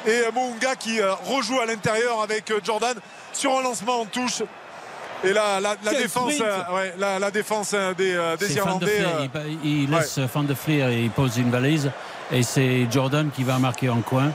[0.06, 2.96] Et euh, Mounga qui rejoue à l'intérieur avec Jordan
[3.32, 4.42] sur un lancement en touche.
[5.24, 9.00] Et là, la, la défense, euh, ouais, la, la défense des, euh, de Irlandais.
[9.02, 9.26] Euh,
[9.64, 11.90] il, il laisse Van de Fleer et il pose une valise.
[12.32, 14.32] Et c'est Jordan qui va marquer en coin.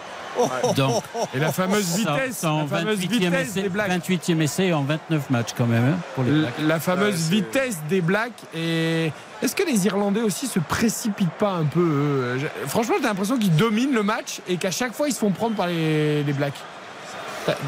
[0.77, 1.03] Donc,
[1.35, 3.91] Et la fameuse vitesse, ça en la fameuse 28e vitesse essai, des Blacks.
[4.09, 6.53] 28e essai en 29 matchs quand même hein, pour les La, Blacks.
[6.67, 9.11] la fameuse vitesse des Blacks et
[9.43, 13.55] est-ce que les Irlandais aussi se précipitent pas un peu J'ai- Franchement, j'ai l'impression qu'ils
[13.57, 16.53] dominent le match et qu'à chaque fois ils se font prendre par les, les Blacks.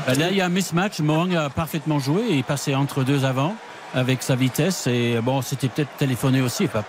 [0.08, 1.00] Ben là, il y a un mismatch.
[1.00, 3.56] Moang a parfaitement joué et est passé entre deux avant
[3.94, 4.88] avec sa vitesse.
[4.88, 6.84] Et bon, c'était peut-être téléphoné aussi, pas,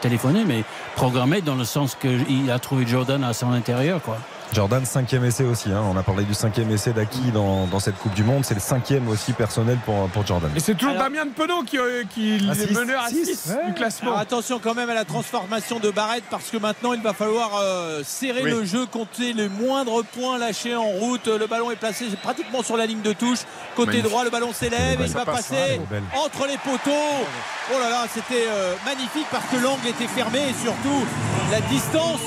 [0.00, 0.64] téléphoné, mais
[0.96, 4.02] programmé dans le sens qu'il a trouvé Jordan à son intérieur.
[4.02, 4.18] Quoi.
[4.54, 5.70] Jordan, cinquième essai aussi.
[5.70, 5.82] hein.
[5.92, 8.44] On a parlé du cinquième essai d'Aki dans, dans cette Coupe du Monde.
[8.44, 10.50] C'est le cinquième aussi personnel pour, pour Jordan.
[10.56, 12.74] Et c'est toujours Damien de Penaud qui, euh, qui À est six.
[12.74, 13.26] meneur à Six.
[13.26, 14.08] 6 du classement.
[14.10, 17.50] Alors attention quand même à la transformation de Barrett parce que maintenant il va falloir
[17.62, 18.50] euh, serrer Oui.
[18.50, 21.26] le jeu, compter les moindres points lâchés en route.
[21.28, 23.40] Le ballon est placé pratiquement sur la ligne de touche.
[23.76, 24.10] Côté Magnifique.
[24.10, 26.90] droit, le ballon s'élève et il va passe, passer hein, entre les poteaux.
[27.70, 31.04] Oh là là, c'était euh, magnifique parce que l'angle était fermé et surtout
[31.52, 32.20] la distance.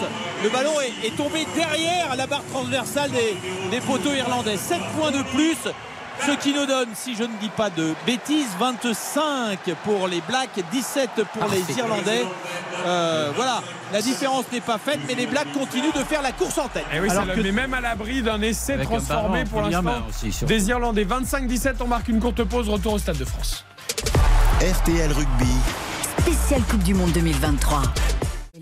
[0.44, 3.36] Le ballon est, est tombé derrière la barre transversale des,
[3.72, 4.58] des poteaux irlandais.
[4.58, 5.58] 7 points de plus.
[6.26, 10.60] Ce qui nous donne, si je ne dis pas de bêtises, 25 pour les Blacks,
[10.72, 12.26] 17 pour les Irlandais.
[12.86, 16.60] Euh, voilà, la différence n'est pas faite, mais les Blacks continuent de faire la course
[16.60, 16.86] en tête.
[16.94, 20.06] Et oui, Alors ça que- même à l'abri d'un essai Avec transformé pour l'instant.
[20.46, 23.66] Des Irlandais 25-17, on marque une courte pause, retour au Stade de France.
[24.60, 25.52] RTL Rugby,
[26.20, 27.82] Spéciale Coupe du Monde 2023.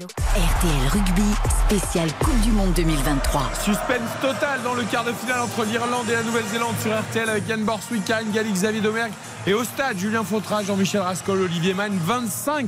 [0.04, 1.26] RTL Rugby,
[1.68, 3.42] spécial Coupe du Monde 2023.
[3.66, 7.46] Suspense total dans le quart de finale entre l'Irlande et la Nouvelle-Zélande sur RTL avec
[7.50, 9.12] Yann Borswick, Galli, Xavier Domergue
[9.46, 12.68] et au stade Julien Fautra, Jean-Michel Rascol, Olivier Mann 25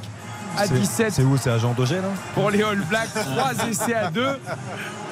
[0.58, 2.10] à C'est- 17 C'est où C'est à Jean Daugé, là?
[2.36, 4.38] Pour les All Blacks, 3 essais à 2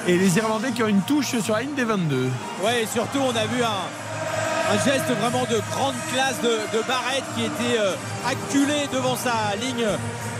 [0.07, 2.29] et les Irlandais qui ont une touche sur la ligne des 22.
[2.65, 6.83] Ouais, et surtout, on a vu un, un geste vraiment de grande classe de, de
[6.85, 7.93] Barrett qui était euh,
[8.27, 9.85] acculé devant sa ligne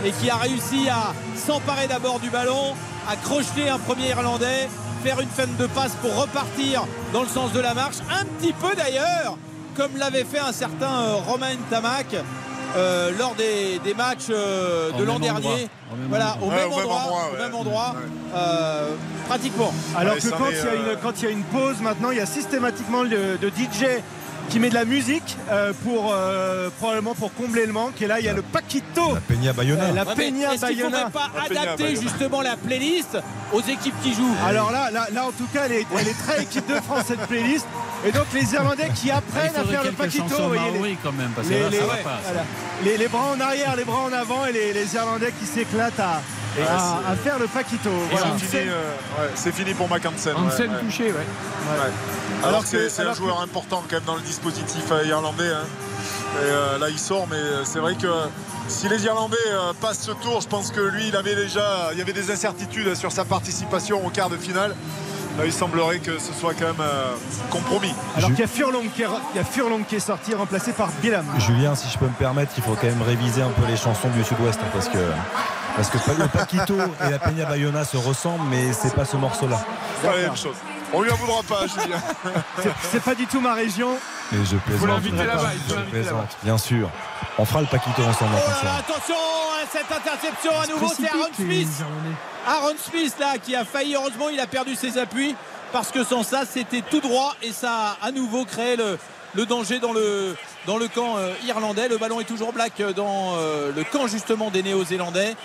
[0.04, 2.74] et qui a réussi à s'emparer d'abord du ballon,
[3.08, 4.68] à crocheter un premier Irlandais,
[5.02, 7.96] faire une fin de passe pour repartir dans le sens de la marche.
[8.10, 9.36] Un petit peu d'ailleurs,
[9.76, 12.14] comme l'avait fait un certain euh, Romain Tamac.
[12.76, 17.30] euh, lors des, des matchs euh, de l'an dernier, Au même voilà, au même endroit,
[17.32, 17.52] au même
[18.34, 18.88] euh,
[19.26, 19.72] pratiquement.
[19.96, 21.30] Alors Ouais, que ça quand met, il, y a euh, une, quand il y a
[21.30, 24.02] une pause, maintenant, il y a systématiquement le, de DJ
[24.50, 28.02] qui met de la musique euh, pour euh, probablement pour combler le manque.
[28.02, 29.84] Et là, il y a le Paquito, La Peña Bayona.
[29.84, 32.00] euh, la Ouais, Peña Est-ce qu'il faudrait pas La Peña adapter Bayona.
[32.02, 33.18] justement la playlist
[33.52, 34.34] aux équipes qui jouent?
[34.44, 37.04] Alors là, là, là, en tout cas, elle est, elle est très équipe de France
[37.06, 37.66] cette playlist.
[38.04, 40.52] Et donc les Irlandais qui apprennent à faire le Paquito,
[40.82, 42.10] les, quand même, parce que les- là, les- ça va ouais, pas.
[42.24, 42.32] ça.
[42.32, 42.44] voilà.
[42.84, 46.00] les- les bras en arrière, les bras en avant et les, les Irlandais qui s'éclatent
[46.00, 46.20] à,
[46.58, 47.88] À- c'est- à faire le Paquito.
[47.90, 48.26] Et Voilà.
[48.38, 50.34] C'est fini, euh, ouais, c'est fini pour Mackensen.
[50.36, 50.80] Hansen ouais.
[50.80, 51.10] touché, ouais.
[51.12, 51.76] Ouais.
[52.42, 55.52] Alors, Alors que c'est un que- joueur important quand même dans le dispositif euh, irlandais.
[55.52, 55.64] hein.
[56.36, 58.06] Et euh, là il sort, mais c'est vrai que
[58.68, 61.98] si les Irlandais euh, passent ce tour, je pense que lui il avait déjà, il
[61.98, 64.74] y avait des incertitudes sur sa participation au quart de finale.
[65.38, 67.14] Là, il semblerait que ce soit quand même euh,
[67.50, 67.94] compromis.
[68.16, 70.72] Alors qu'il y a Furlong qui est, il y a Furlong qui est sorti, remplacé
[70.72, 71.24] par Bilam.
[71.38, 74.08] Julien, si je peux me permettre, il faut quand même réviser un peu les chansons
[74.10, 74.98] du Sud-Ouest hein, parce que
[75.76, 76.74] parce que le Paquito
[77.06, 79.60] et la Peña Bayona se ressemblent, mais c'est pas ce morceau-là.
[80.00, 80.56] C'est pas la même chose.
[80.92, 82.00] On lui en voudra pas, Julien.
[82.60, 83.90] C'est- C'est pas du tout ma région.
[84.32, 84.88] Et je plaisante.
[84.88, 86.90] l'inviter là-bas, il faut Je plaisante, bien sûr.
[87.38, 88.32] On fera le Paquito ensemble.
[88.34, 88.64] Oh là attention.
[88.66, 91.68] là, attention à cette interception à nouveau, c'est Aaron Smith.
[92.46, 95.34] Aaron Smith là qui a failli, heureusement il a perdu ses appuis
[95.72, 98.98] parce que sans ça c'était tout droit et ça a à nouveau créé le,
[99.34, 100.34] le danger dans le,
[100.66, 101.88] dans le camp euh, irlandais.
[101.88, 105.36] Le ballon est toujours black euh, dans euh, le camp justement des Néo-Zélandais.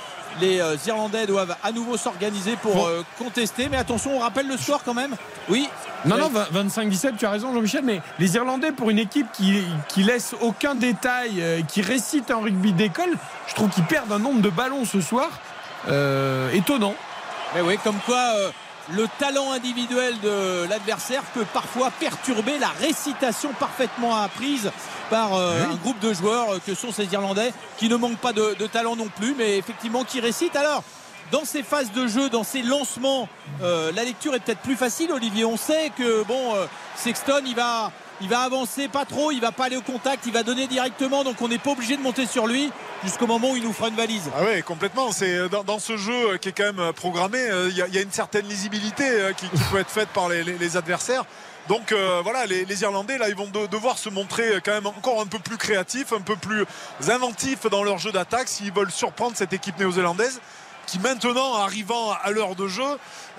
[0.42, 3.70] Les euh, Irlandais doivent à nouveau s'organiser pour euh, contester.
[3.70, 5.16] Mais attention, on rappelle le score quand même.
[5.50, 5.70] Oui.
[6.06, 10.04] Non, non, 25-17, tu as raison, Jean-Michel, mais les Irlandais, pour une équipe qui, qui
[10.04, 13.14] laisse aucun détail, euh, qui récite un rugby d'école,
[13.48, 15.30] je trouve qu'ils perdent un nombre de ballons ce soir
[15.88, 16.94] euh, étonnant.
[17.56, 18.52] Mais oui, comme quoi euh,
[18.94, 24.72] le talent individuel de l'adversaire peut parfois perturber la récitation parfaitement apprise
[25.10, 28.34] par euh, un groupe de joueurs euh, que sont ces Irlandais qui ne manquent pas
[28.34, 30.56] de, de talent non plus, mais effectivement qui récitent.
[30.56, 30.84] Alors,
[31.32, 33.28] dans ces phases de jeu, dans ces lancements,
[33.64, 35.44] euh, la lecture est peut-être plus facile, Olivier.
[35.46, 36.66] On sait que bon, euh,
[36.96, 37.92] Sexton, il va.
[38.22, 41.26] Il va avancer pas trop, il va pas aller au contact, il va donner directement,
[41.26, 42.72] donc on n'est pas obligé de monter sur lui
[43.04, 44.32] jusqu'au moment où il nous fera une valise.
[44.34, 45.12] Ah oui, complètement.
[45.12, 47.94] C'est dans, dans ce jeu qui est quand même programmé, euh, il y, a- il
[47.94, 49.04] y a une certaine lisibilité
[49.36, 51.26] qui, qui peut être faite par les, les- les adversaires.
[51.68, 54.86] Donc euh, voilà, les, les Irlandais là, ils vont de- devoir se montrer quand même
[54.88, 56.66] encore un peu plus créatifs, un peu plus
[57.10, 60.40] inventifs dans leur jeu d'attaque s'ils veulent surprendre cette équipe néo-zélandaise
[60.86, 62.84] qui maintenant, arrivant à l'heure de jeu,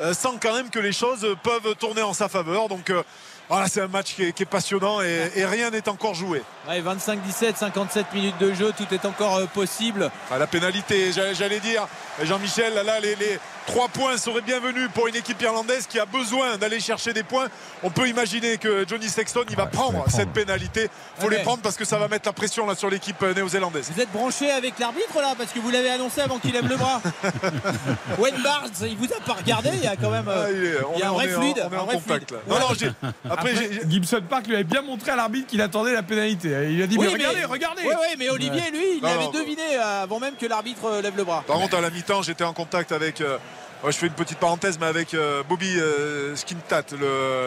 [0.00, 2.66] euh, sent quand même que les choses peuvent tourner en sa faveur.
[2.68, 3.04] Donc euh,
[3.48, 6.42] voilà, c'est un match qui est, qui est passionnant et, et rien n'est encore joué.
[6.68, 10.10] Ouais, 25-17, 57 minutes de jeu, tout est encore possible.
[10.32, 11.86] À la pénalité, j'allais dire,
[12.22, 16.56] Jean-Michel, là, les, les trois points seraient bienvenus pour une équipe irlandaise qui a besoin
[16.56, 17.48] d'aller chercher des points.
[17.82, 20.88] On peut imaginer que Johnny Sexton, il va Ouais, prendre cette pénalité.
[21.18, 21.36] Il faut Ouais.
[21.38, 23.90] les prendre parce que ça va mettre la pression là, sur l'équipe euh, néo-zélandaise.
[23.94, 26.76] Vous êtes branché avec l'arbitre là parce que vous l'avez annoncé avant qu'il lève le
[26.76, 27.02] bras.
[28.18, 30.28] Wayne Barnes, il vous a pas regardé, il y a quand même.
[30.28, 31.62] euh, Ah, il est- on il y a un vrai en- fluide.
[31.68, 32.40] on est un en vrai contact fluide.
[32.48, 32.54] là.
[32.60, 32.92] Non, non, j'ai-
[33.30, 36.48] après, Après, j'ai- Gibson Park lui avait bien montré à l'arbitre qu'il attendait la pénalité.
[36.70, 37.82] Il a dit Oui, mais mais- regardez, regardez.
[37.84, 41.16] Oui, oui, mais Olivier, lui, il l'avait non, deviné euh, avant même que l'arbitre lève
[41.16, 41.44] le bras.
[41.46, 43.20] Par contre, à la mi-temps, j'étais en contact avec.
[43.20, 43.38] euh,
[43.84, 46.82] je fais une petite parenthèse, mais avec euh, Bobby euh, Skintat,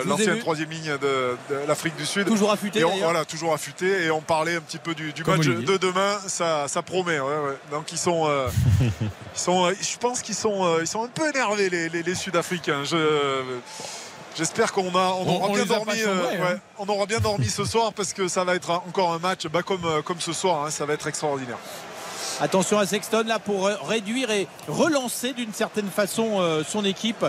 [0.06, 2.28] l'ancienne troisième ligne de, de l'Afrique du Sud.
[2.28, 2.96] Toujours affûté, Et on-.
[2.98, 4.06] Voilà, toujours affûté.
[4.06, 5.66] Et on parlait un petit peu du, match Olivier.
[5.66, 6.18] de demain.
[6.28, 7.20] Ça, ça promet.
[7.20, 7.58] ouais, ouais.
[7.72, 8.30] Donc ils sont,
[8.82, 8.90] ils
[9.34, 12.84] sont, je pense qu'ils sont, ils sont un peu énervés les, les- les Sud-Africains.
[12.84, 13.44] Je-
[14.38, 16.00] J'espère qu'on a, on On- aura on bien dormi.
[16.08, 16.60] hein.
[16.78, 19.64] on aura bien dormi ce soir parce que ça va être encore un match, bah,
[19.64, 20.64] comme, comme ce soir.
[20.66, 21.58] hein, ça va être extraordinaire.
[22.42, 27.26] Attention à Sexton là pour euh, réduire et relancer d'une certaine façon euh, son équipe.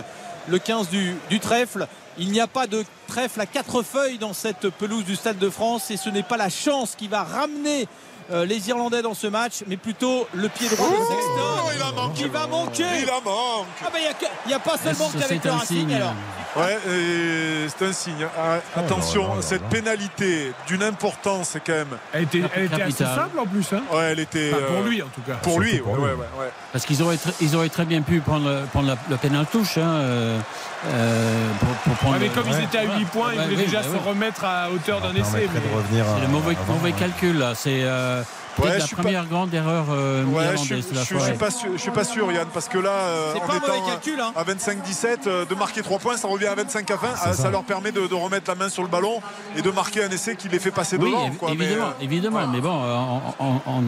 [0.47, 1.87] Le 15 du, du trèfle.
[2.17, 5.49] Il n'y a pas de trèfle à quatre feuilles dans cette pelouse du Stade de
[5.49, 7.89] France et ce n'est pas la chance qui va ramener
[8.31, 11.91] euh, les Irlandais dans ce match, mais plutôt le pied droit de Sexton il a
[11.91, 12.23] manqué.
[12.23, 12.83] qui va manquer.
[13.03, 13.67] Il a manque.
[13.83, 15.77] Ah ben, il y a que- il n'y a, pas seulement qu'avec le un Racing
[15.79, 15.93] signe.
[15.95, 16.13] alors.
[16.55, 16.77] Ouais,
[17.77, 18.27] c'est un signe.
[18.37, 21.87] Ah, attention, là là là cette pénalité d'une importance quand même.
[22.13, 23.15] Elle était, elle était assez Capitale.
[23.15, 23.73] simple en plus.
[23.73, 23.83] Hein.
[23.91, 24.51] Ouais, elle était.
[24.53, 25.35] Enfin, pour euh, lui en tout cas.
[25.35, 26.03] Pour lui, pour ouais, lui.
[26.05, 26.51] ouais, ouais, ouais.
[26.73, 29.77] Parce qu'ils auraient, ils auraient très bien pu prendre, le- prendre la- le pénal touche
[29.77, 30.01] hein,
[30.85, 32.13] euh, euh, pour, pour prendre.
[32.13, 33.99] Ouais, mais comme ils étaient à 8 points, ils voulaient oui, déjà bah se oui.
[34.07, 35.47] remettre à hauteur d'un essai.
[35.53, 35.59] Mais...
[35.59, 36.73] de C'est le mauvais, avant.
[36.73, 37.53] mauvais calcul là.
[37.55, 38.21] C'est euh,
[38.57, 41.51] peut-être Ouais, la première grande erreur euh, Ouais, je suis, de je, je suis pas
[41.51, 43.91] sûr, je suis pas sûr, Yann, parce que là, euh, C'est en pas étant mauvais
[43.91, 44.19] calcul.
[44.19, 44.33] Hein.
[44.35, 47.07] à 25-17, euh, de marquer 3 points, ça revient à 25 à 20.
[47.13, 47.33] Ah, ça.
[47.33, 47.49] ça.
[47.51, 49.21] leur permet de, de remettre la main sur le ballon
[49.55, 51.29] et de marquer un essai qui les fait passer Oui, devant.
[51.31, 52.47] quoi, évidemment, euh, évidemment.
[52.47, 53.83] Mais bon, euh, en, en, en,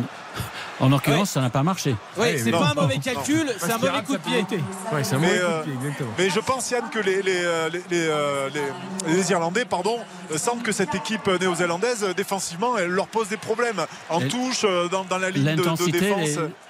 [0.79, 1.95] en l'occurrence, ça n'a pas marché.
[2.17, 4.31] Oui, Ouais, c'est pas un mauvais calcul, c'est un mauvais rate coup de pied.
[4.43, 4.63] pénalité.
[4.91, 6.09] Ouais, c'est un Mais, mauvais coup euh, de pied, exactement.
[6.17, 9.97] Mais je pense, Yann, que les, les, euh, les, les, euh, les- les Irlandais pardon,
[10.35, 15.17] sentent que cette équipe néo-zélandaise, défensivement, elle leur pose des problèmes en touche, dans, dans
[15.17, 15.79] la ligne de, défense.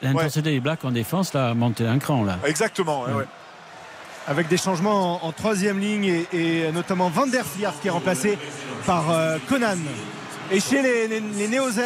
[0.02, 2.38] l'intensité des Blacks en défense là, a monté un cran là.
[2.46, 3.04] Exactement.
[3.04, 3.26] ouais, ouais.
[4.28, 7.92] avec des changements en, en troisième ligne et, et notamment Van der Fiart qui est
[7.92, 8.38] remplacé
[8.86, 9.78] par euh, Conan.
[10.52, 11.80] Et chez les, les, les Néo-Z,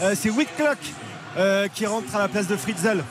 [0.00, 0.78] euh, c'est Whitlock
[1.38, 3.02] euh, qui rentre à la place de Fritzel.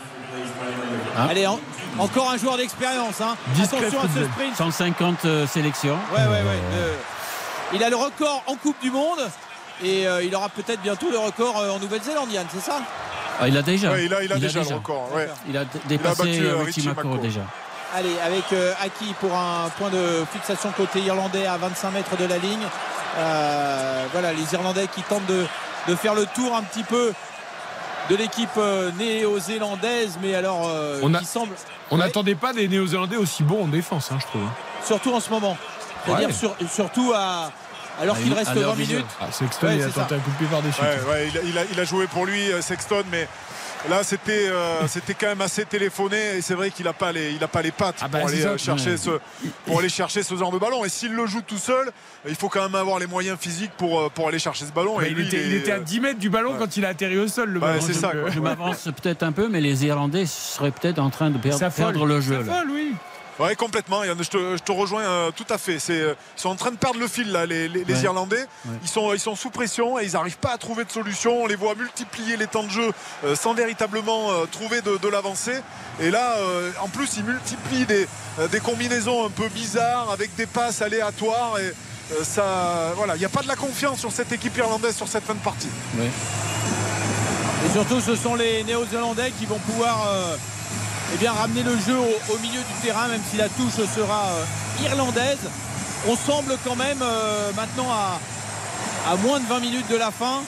[1.17, 1.59] Allez, en-
[1.99, 3.19] encore un joueur d'expérience.
[3.21, 3.35] Hein.
[3.53, 4.55] Attention à ce sprint.
[4.55, 5.97] 150 euh, sélections.
[6.13, 6.59] Ouais, ouais, ouais.
[6.73, 6.93] Euh,
[7.73, 9.19] il a le record en Coupe du Monde
[9.83, 12.79] et euh, il aura peut-être bientôt le record en Nouvelle-Zélande, Yann, c'est ça?
[13.39, 13.91] Ah, il a déjà.
[13.91, 15.09] Ouais, il a, il a déjà, le record.
[15.13, 15.27] ouais.
[15.49, 16.89] Il a dépassé battu, Richie
[17.21, 17.41] déjà.
[17.93, 22.25] Allez, avec euh, Aki pour un point de fixation côté irlandais à 25 mètres de
[22.25, 22.61] la ligne.
[23.17, 25.45] Euh, voilà, les Irlandais qui tentent de,
[25.89, 27.11] de faire le tour un petit peu
[28.09, 31.55] de l'équipe euh, néo-zélandaise, mais alors euh, On a- qui semble
[31.89, 32.03] On Ouais.
[32.05, 34.41] n'attendait pas des Néo-Zélandais aussi bons en défense, hein, je trouve.
[34.85, 35.57] surtout en ce moment.
[36.05, 36.33] C'est-à-dire Ouais.
[36.33, 37.51] sur- surtout à,
[38.01, 38.93] alors qu'il À reste l'heure 20 du jeu.
[38.95, 39.11] minutes.
[39.19, 40.15] Ah, Sexton, Ouais, il a tenté ça.
[40.15, 40.81] un coup de pied par-dessus.
[40.81, 43.27] Ouais, ouais, il, a, il a- il a joué pour lui, euh, Sexton, mais
[43.89, 47.31] là c'était euh, c'était quand même assez téléphoné et c'est vrai qu'il n'a pas les
[47.31, 48.49] il a pas les pattes Ah bah, pour c'est aller ça.
[48.49, 48.97] euh, chercher Ouais.
[48.97, 49.09] ce
[49.65, 51.91] pour aller chercher ce genre de ballon et s'il le joue tout seul
[52.27, 55.01] il faut quand même avoir les moyens physiques pour euh, pour aller chercher ce ballon
[55.01, 56.59] et il, lui, était, il est, était à euh, 10 mètres du ballon ouais.
[56.59, 57.81] quand il a atterri au sol, le ballon.
[57.81, 58.29] c'est Donc, ça, quoi.
[58.29, 61.99] Je m'avance peut-être un peu, mais les Irlandais seraient peut-être en train de ça perdre
[61.99, 62.07] folle.
[62.09, 62.35] le jeu.
[62.45, 62.59] Ça là.
[62.59, 62.93] folle, oui.
[63.39, 64.03] Ouais, complètement.
[64.03, 65.77] Yann, je, te, je te rejoins euh, tout à fait.
[65.89, 68.01] Euh, ils sont en train de perdre le fil là, les, les- les Ouais.
[68.01, 68.41] Irlandais.
[68.65, 68.75] Ouais.
[68.83, 71.43] Ils sont, ils sont sous pression et ils n'arrivent pas à trouver de solution.
[71.43, 72.91] On les voit multiplier les temps de jeu
[73.23, 75.59] euh, sans véritablement euh, trouver de, de l'avancée.
[75.99, 78.07] Et là, euh, en plus, ils multiplient des,
[78.39, 81.57] euh, des combinaisons un peu bizarres avec des passes aléatoires.
[81.59, 81.73] Et
[82.13, 85.07] euh, ça, voilà, il n'y a pas de la confiance sur cette équipe irlandaise sur
[85.07, 85.69] cette fin de partie.
[87.65, 90.35] Et surtout, ce sont les Néo-Zélandais qui vont pouvoir euh,
[91.13, 94.85] eh bien, ramener le jeu au, milieu du terrain, même si la touche sera euh,
[94.85, 95.39] irlandaise.
[96.07, 100.41] On semble quand même euh, maintenant à, moins de 20 minutes de la fin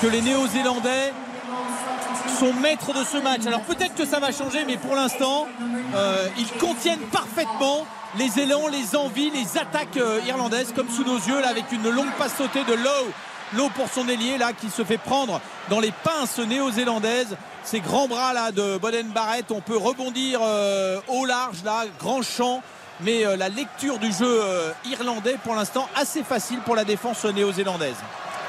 [0.00, 1.12] que les Néo-Zélandais
[2.38, 3.46] sont maîtres de ce match.
[3.46, 5.46] Alors peut-être que ça va changer, mais pour l'instant,
[5.94, 7.86] euh, ils contiennent parfaitement
[8.18, 12.12] les élans, les envies, les attaques irlandaises, comme sous nos yeux, là, avec une longue
[12.18, 13.12] passe sautée de Lowe.
[13.56, 17.36] Lowe pour son ailier, là, qui se fait prendre dans les pinces néo-zélandaises.
[17.64, 22.22] Ces grands bras là de Boden Barrett, on peut rebondir euh, au large, là, grand
[22.22, 22.62] champ.
[23.00, 27.24] Mais euh, la lecture du jeu euh, irlandais, pour l'instant, assez facile pour la défense
[27.24, 27.96] néo-zélandaise.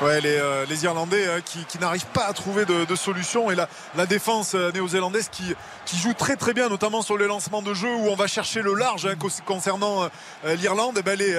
[0.01, 5.29] Ouais, les, Irlandais euh, qui, n'arrivent pas à trouver de, solution et la, défense néo-zélandaise
[5.29, 5.55] qui,
[5.97, 8.73] joue très très bien, notamment sur les lancements de jeu où on va chercher le
[8.73, 9.15] large hein,
[9.45, 10.09] concernant
[10.43, 10.97] l'Irlande.
[10.99, 11.35] Eh ben, les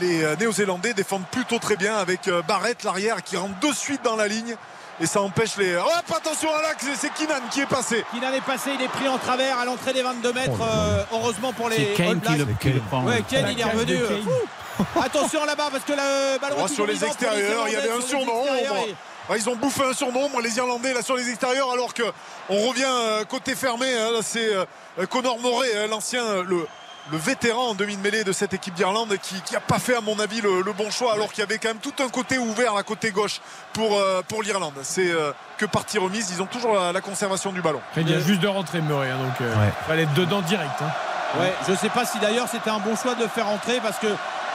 [0.00, 4.02] les euh, Néo-Zélandais défendent plutôt très bien avec euh, Barrett l'arrière qui rentre de suite
[4.02, 4.56] dans la ligne
[5.00, 5.76] et ça empêche les.
[5.76, 5.86] Hop,
[6.16, 8.04] attention à l'axe, c'est Kinan qui est passé.
[8.12, 10.50] Kinan est passé, il est pris en travers à l'entrée des 22 mètres.
[10.62, 13.04] euh, heureusement pour les C'est Kane qui le, qui le prend.
[13.04, 13.94] Ouais, Kane, il est revenu.
[13.96, 14.18] euh.
[15.00, 18.00] Attention là-bas parce que le ballon Oh, est sur les extérieurs, il y avait un
[18.00, 18.46] surnombre.
[18.88, 18.94] et-
[19.28, 22.04] Ouais, ils ont bouffé un surnombre, les Irlandais, là sur les extérieurs, alors que
[22.48, 23.86] on revient euh, côté fermé.
[23.92, 24.64] hein, là, c'est euh,
[25.10, 26.64] Connor Moret, l'ancien, euh, le,
[27.12, 30.40] le vétéran en demi-mêlée de cette équipe d'Irlande, qui n'a pas fait, à mon avis,
[30.40, 32.82] le, le bon choix, alors qu'il y avait quand même tout un côté ouvert, la
[32.82, 33.40] côté gauche,
[33.72, 34.74] pour, euh, pour l'Irlande.
[34.82, 36.30] C'est euh, que partie remise.
[36.30, 37.80] Ils ont toujours la, la conservation du ballon.
[37.96, 39.70] Il vient juste de rentrer Murray, hein, donc euh, Ouais.
[39.86, 40.70] fallait être dedans direct.
[40.80, 40.90] hein.
[41.40, 43.98] Ouais, je sais pas si d'ailleurs c'était un bon choix de le faire entrer parce
[43.98, 44.06] que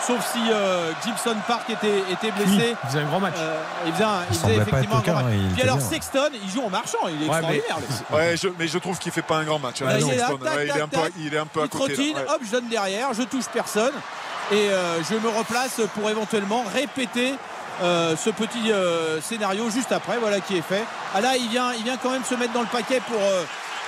[0.05, 2.75] sauf si euh, Gibson Park était, était blessé.
[2.83, 3.35] Il faisait un grand match.
[3.37, 5.25] Euh, il faisait, un- il effectivement un grand match.
[5.27, 5.85] hein, Puis alors bien.
[5.89, 7.77] Sexton, il joue en marchant, il est Ouais, mais- extraordinaire.
[8.09, 8.15] lui.
[8.17, 9.81] Ouais, je- mais je trouve qu'il fait pas un grand match.
[9.81, 10.37] hein, il est là, Sexton.
[10.37, 11.13] tac, Ouais, il, est tac, un peu, tac.
[11.17, 11.87] il est un peu à côté.
[11.89, 12.25] là, trottine, ouais.
[12.29, 13.93] hop, je donne derrière, je touche personne
[14.51, 17.35] et euh, je me replace pour éventuellement répéter
[17.83, 20.83] euh, ce petit euh, scénario juste après, voilà qui est fait.
[21.15, 23.43] Ah là, il vient, il vient quand même se mettre dans le paquet pour euh,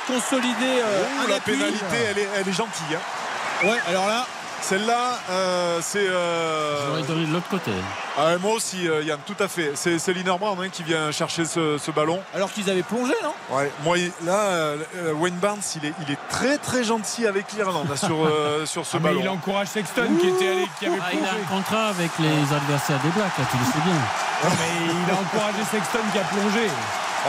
[0.08, 1.54] consolider euh, Ouh, un la appui.
[1.54, 2.96] pénalité, elle est, elle est gentille.
[2.96, 3.68] hein.
[3.68, 4.26] Ouais, alors là,
[4.64, 6.08] Celle-là, euh, c'est.
[6.08, 7.72] euh, J'aurais donné de l'autre côté.
[8.18, 9.74] ah moi aussi, euh, Yann, tout à fait.
[9.76, 12.22] C'est c'est Liner Brown hein, qui vient chercher ce, ce ballon.
[12.34, 13.34] alors qu'ils avaient plongé, non?
[13.58, 14.78] Ouais, moi, là, euh,
[15.16, 18.86] Wayne Barnes, il est, il est très très gentil avec l'Irlande hein, sur, euh, sur
[18.86, 19.22] ce Ah, mais ballon.
[19.24, 22.56] il encourage Sexton qui était allé, qui avait Ah, il a un contrat avec les
[22.56, 23.94] adversaires des Blacks, là, tu le sais bien.
[23.94, 26.68] Non, mais il a encouragé Sexton qui a plongé.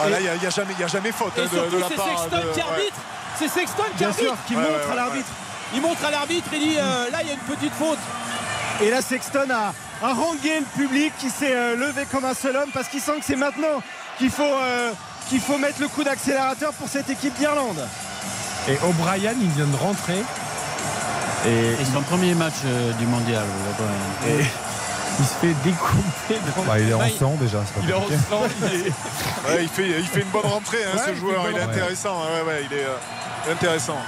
[0.01, 1.49] Ah, là, il n'y a, y a jamais, il y a jamais faute Et hein,
[1.53, 2.63] de, la c'est part Sexton de- qui ouais.
[2.71, 2.97] arbitre.
[3.37, 4.25] C'est Sexton qui Bien arbitre.
[4.29, 5.29] sûr, qui Ouais, montre ouais, à ouais, l'arbitre.
[5.75, 7.99] Il montre à l'arbitre, il dit euh, là, il y a une petite faute.
[8.83, 9.73] Et là, Sexton a
[10.07, 13.25] harangué le public qui s'est euh, levé comme un seul homme parce qu'il sent que
[13.25, 13.83] c'est maintenant
[14.19, 14.91] qu'il faut, euh,
[15.29, 17.87] qu'il faut mettre le coup d'accélérateur pour cette équipe d'Irlande.
[18.69, 20.23] Et O'Brien, il vient de rentrer.
[21.47, 23.45] Et C'est son premier match euh, du mondial.
[24.27, 24.31] Et
[25.19, 26.41] il se fait découper.
[26.57, 27.59] dans- bah, il est en sang déjà.
[27.83, 28.89] Il est en sang, il est-
[29.47, 31.45] Ouais, il, fait, il fait une bonne rentrée, hein, Ouais, ce joueur.
[31.51, 32.17] Il est intéressant.
[32.23, 33.99] Ouais, ouais, il est euh, intéressant.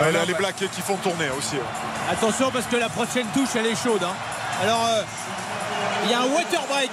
[0.00, 1.56] Ouais, là, les Blacks qui font tourner aussi.
[1.56, 1.62] ouais.
[2.10, 4.02] Attention parce que la prochaine touche elle est chaude.
[4.02, 4.14] hein.
[4.62, 5.02] Alors euh,
[6.04, 6.90] il y a un water break.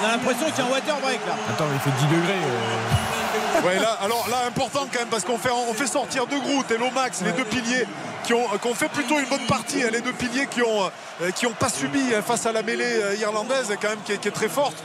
[0.00, 1.34] On a l'impression qu'il y a un water break là.
[1.50, 2.32] Attends, il fait 10 degrés.
[2.34, 3.17] euh.
[3.64, 6.70] Ouais, là, alors là, important quand même, parce qu'on fait, on fait sortir deux Groot
[6.70, 7.86] et Lomax, les deux piliers,
[8.24, 9.82] qui ont, qui ont fait plutôt une bonne partie.
[9.82, 10.90] hein, les deux piliers qui ont,
[11.22, 14.12] euh, qui ont pas subi hein, face à la mêlée euh, irlandaise, quand même, qui
[14.12, 14.76] est, qui est très forte.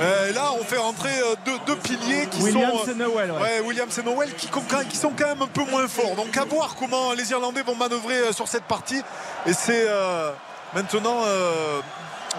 [0.00, 1.10] Euh, et là, on fait rentrer
[1.44, 2.90] deux, deux piliers qui Williams sont.
[2.90, 3.40] et Noël, ouais.
[3.40, 4.48] Ouais, Williams et Noël qui,
[4.96, 6.14] sont quand même un peu moins forts.
[6.16, 9.02] Donc à voir comment les Irlandais vont manœuvrer sur cette partie.
[9.46, 10.30] Et c'est euh,
[10.74, 11.22] maintenant.
[11.26, 11.80] euh,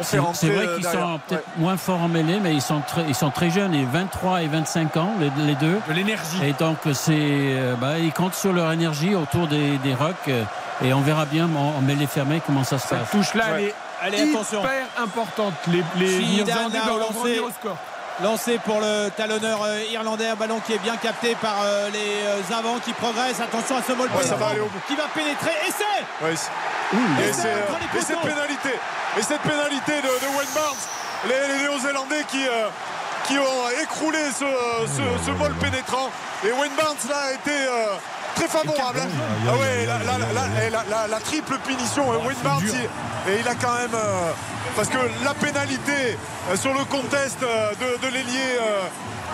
[0.01, 1.53] C'est vrai euh, qu'ils sont peut-être Ouais.
[1.57, 4.47] moins forts en mêlée, mais ils sont très, ils sont très jeunes, et 23 et
[4.47, 5.79] 25 ans, les, les deux.
[5.87, 6.43] De l'énergie.
[6.43, 10.15] Et donc, c'est, euh, bah, ils comptent sur leur énergie autour des, des rocks.
[10.29, 10.43] euh,
[10.83, 12.99] Et on verra bien en, en mêlée fermée comment ça se passe.
[13.11, 13.63] Cette touche-là, elle Ouais.
[13.69, 14.59] est Allez attention.
[14.61, 15.53] hyper importante.
[15.67, 17.09] Les, les Irlandais doivent
[17.45, 17.77] au score.
[18.21, 22.23] Lancé pour le talonneur euh, irlandais, un ballon qui est bien capté par euh, les
[22.53, 23.39] euh, avants qui progressent.
[23.41, 24.69] Attention à ce Ouais, va bout.
[24.87, 25.49] qui va pénétrer.
[25.67, 26.05] Et c'est-
[26.93, 27.33] et,
[28.01, 28.69] cette pénalité
[29.17, 30.77] et cette pénalité de, de Wayne Barnes
[31.27, 32.67] les, les Néo-Zélandais qui, euh,
[33.25, 34.45] qui ont écroulé ce,
[34.87, 36.11] ce, ce vol pénétrant
[36.45, 37.95] et Wayne Barnes là a été euh,
[38.35, 39.07] très favorable hein.
[39.47, 39.85] Ah ouais
[41.07, 42.03] la, triple punition
[42.61, 44.31] il- et il a quand même euh,
[44.75, 46.17] parce que la pénalité
[46.51, 48.57] euh, sur le contest de, de l'ailier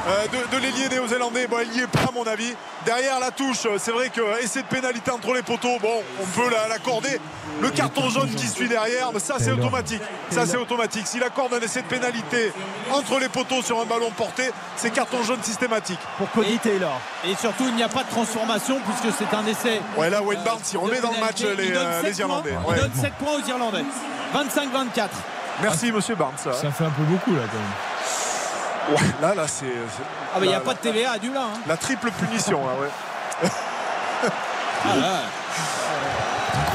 [0.08, 2.54] de, de l'ailier néo-zélandais, bon, il n'y est pas à mon avis.
[2.86, 6.26] Derrière la touche, euh, c'est vrai que et cette pénalité entre les poteaux, bon, on
[6.26, 7.20] peut la- l'accorder.
[7.62, 10.02] Le carton jaune qui suit derrière, mais ça c'est automatique.
[10.32, 11.06] Ça c'est automatique.
[11.08, 12.54] S'il accorde un essai de pénalité
[12.94, 16.00] entre les poteaux sur un ballon porté, c'est carton jaune systématique.
[16.18, 17.02] Pour Cody Taylor.
[17.26, 19.82] Et surtout, il n'y a pas de transformation puisque c'est un essai.
[19.98, 22.52] Ouais, là Wayne Barnes il remet dans le match les, euh, 7 les Irlandais.
[22.64, 22.72] points.
[22.72, 22.78] Ouais.
[22.78, 23.84] Il donne 7 points aux Irlandais.
[24.34, 25.10] 25-24.
[25.62, 26.38] Merci monsieur Barnes.
[26.38, 28.29] Ça fait un peu beaucoup là quand même.
[28.92, 29.66] Ouais, là, là c'est.
[30.34, 31.42] Ah, mais il n'y a la- pas de TVA à du là.
[31.44, 31.60] hein.
[31.68, 33.50] La triple punition, là, ouais.
[34.86, 35.22] Ah là,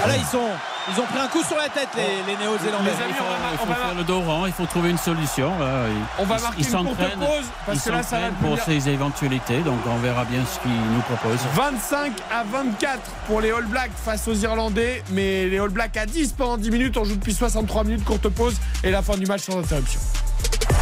[0.04, 0.48] Ah, là, ils, sont,
[0.94, 2.90] ils ont pris un coup sur la tête, les, les Néo-Zélandais.
[2.90, 4.52] Les amis, Il faut, on va- il on faut va- faire le dos rond, il
[4.52, 5.48] faut trouver une solution.
[5.58, 5.88] là.
[5.88, 8.56] Ils- On va marquer ils une courte pause parce ils que là, ça va pour
[8.56, 11.40] devenir- ces éventualités, donc on verra bien ce qu'ils nous proposent.
[11.54, 16.04] 25 à 24 pour les All Blacks face aux Irlandais, mais les All Blacks à
[16.04, 16.96] 10 pendant 10 minutes.
[16.98, 20.00] On joue depuis 63 minutes, courte pause et la fin du match sans interruption.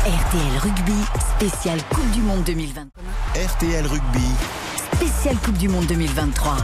[0.05, 1.01] RTL Rugby,
[1.37, 2.89] spécial Coupe du Monde 2020.
[3.37, 4.27] RTL Rugby.
[4.97, 6.57] Spécial Coupe du Monde 2023.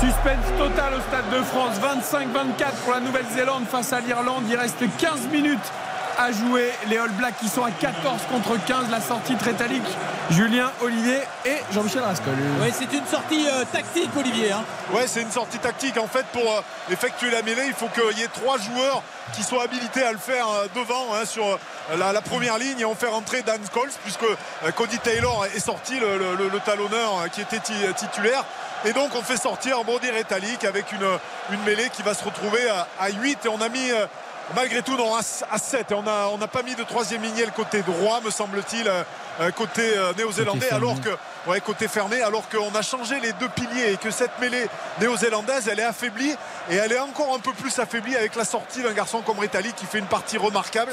[0.00, 1.76] Suspense total au Stade de France.
[1.76, 4.44] 25-24 pour la Nouvelle-Zélande face à l'Irlande.
[4.48, 5.70] Il reste 15 minutes
[6.18, 6.70] à jouer.
[6.88, 8.90] Les All Blacks qui sont à 14 contre 15.
[8.90, 9.82] La sortie très italique.
[10.30, 12.34] Julien, Olivier et Jean-Michel Rascol.
[12.60, 14.52] Oui, c'est une sortie euh, tactique, Olivier.
[14.52, 14.64] hein.
[14.92, 15.96] Ouais, c'est une sortie tactique.
[15.98, 16.60] En fait, pour euh,
[16.90, 19.02] effectuer la mêlée, il faut qu'il y ait trois joueurs
[19.32, 21.58] qui soient habilités à le faire euh, devant hein, sur
[21.96, 25.60] la, la première ligne et on fait rentrer Dan Scholes puisque euh, Cody Taylor est
[25.60, 28.44] sorti, le, le- le- le talonneur euh, qui était ti- titulaire.
[28.84, 31.06] Et donc on fait sortir Bondir Italique avec une,
[31.52, 34.06] une mêlée qui va se retrouver à, à 8 et on a mis euh,
[34.54, 35.20] malgré tout non, à,
[35.50, 38.30] à 7 et on n'a on pas mis de troisième ligne le côté droit me
[38.30, 39.02] semble-t-il euh,
[39.40, 41.10] euh, côté euh, néo-zélandais alors que
[41.46, 44.66] ouais, côté fermé alors qu'on a changé les deux piliers et que cette mêlée
[45.00, 46.34] néo-zélandaise elle est affaiblie
[46.70, 49.72] et elle est encore un peu plus affaiblie avec la sortie d'un garçon comme Ritali
[49.72, 50.92] qui fait une partie remarquable.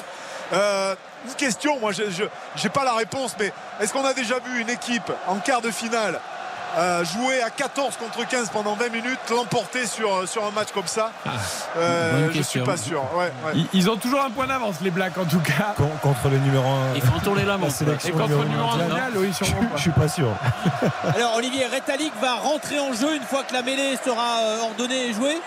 [0.51, 4.59] Euh, une question moi je n'ai pas la réponse mais est-ce qu'on a déjà vu
[4.59, 6.19] une équipe en quart de finale
[6.77, 10.87] euh, jouer à 14 contre 15 pendant 20 minutes, l'emporter sur, sur un match comme
[10.87, 11.11] ça
[11.77, 13.01] euh, Je suis pas sûr.
[13.15, 13.51] Ouais, ouais.
[13.55, 15.73] Ils, ils ont toujours un point d'avance, les Blacks en tout cas.
[15.77, 16.95] Con- contre le numéro 1.
[16.95, 17.73] Ils font tourner la La montre.
[17.73, 18.89] sélection Et contre le numéro un mondial.
[18.89, 19.77] mondial, oui, sûrement Je pas.
[19.77, 20.27] suis pas sûr.
[21.15, 25.09] Alors Olivier Rétalic va rentrer en jeu une fois que la mêlée sera euh, ordonnée
[25.09, 25.37] et jouée.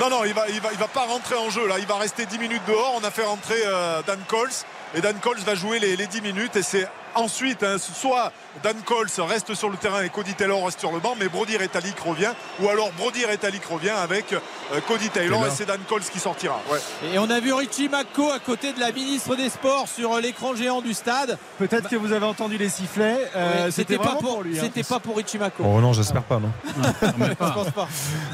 [0.00, 1.78] Non, non, il va, il, va, il va pas rentrer en jeu là.
[1.78, 2.94] Il va rester 10 minutes dehors.
[3.00, 4.50] On a fait rentrer euh, Dan Coles.
[4.96, 6.56] Et Dan Coles va jouer les, les 10 minutes.
[6.56, 8.32] Et c'est ensuite, hein, soit
[8.64, 11.56] Dan Coles reste sur le terrain et Cody Taylor reste sur le banc, mais Brody
[11.56, 12.32] Retallick revient.
[12.60, 14.40] Ou alors Brody Retallick revient avec euh,
[14.88, 15.52] Cody Taylor, Taylor.
[15.52, 16.60] et c'est Dan Coles qui sortira.
[16.72, 16.80] Ouais.
[17.12, 20.20] Et on a vu Richie Mako à côté de la ministre des Sports sur euh,
[20.20, 21.38] l'écran géant du stade.
[21.58, 23.30] Peut-être que vous avez entendu les sifflets.
[23.36, 24.58] euh, Oui, c'était pas pour, pour lui.
[24.58, 24.62] hein.
[24.64, 25.62] c'était pas pour Richie Mako.
[25.64, 26.50] Oh non, j'espère pas, non.
[27.20, 27.88] Je pense pas.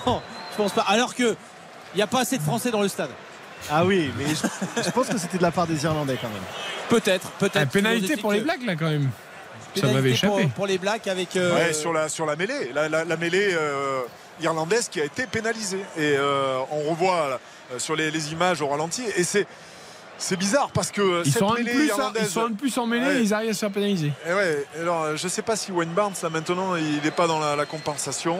[0.06, 0.22] Non,
[0.52, 0.84] je pense pas.
[0.88, 1.36] Alors que
[1.94, 3.10] il n'y a pas assez de Français dans le stade.
[3.70, 6.42] Ah oui, mais je, je pense que c'était de la part des Irlandais quand même.
[6.88, 7.70] Peut-être, peut-être.
[7.70, 9.10] Pénalité pour les Blacks là quand même.
[9.76, 10.48] Ça m'avait pour, échappé.
[10.56, 11.36] pour les Blacks avec.
[11.36, 14.00] euh, Ouais, sur, la, sur la mêlée, la, la- la mêlée euh,
[14.40, 15.84] irlandaise qui a été pénalisée.
[15.96, 17.38] Et euh, on revoit
[17.78, 19.02] sur les, les images au ralenti.
[19.16, 19.46] Et c'est,
[20.22, 22.22] c'est bizarre parce que Ils cette sont, mêlée plus, irlandaise.
[22.26, 23.16] ils sont un de plus en mêlée Ouais.
[23.16, 24.12] et ils arrivent à se faire pénaliser.
[24.28, 27.26] Et ouais, alors euh, je sais pas si Wayne Barnes là maintenant il n'est pas
[27.26, 28.38] dans la, la compensation.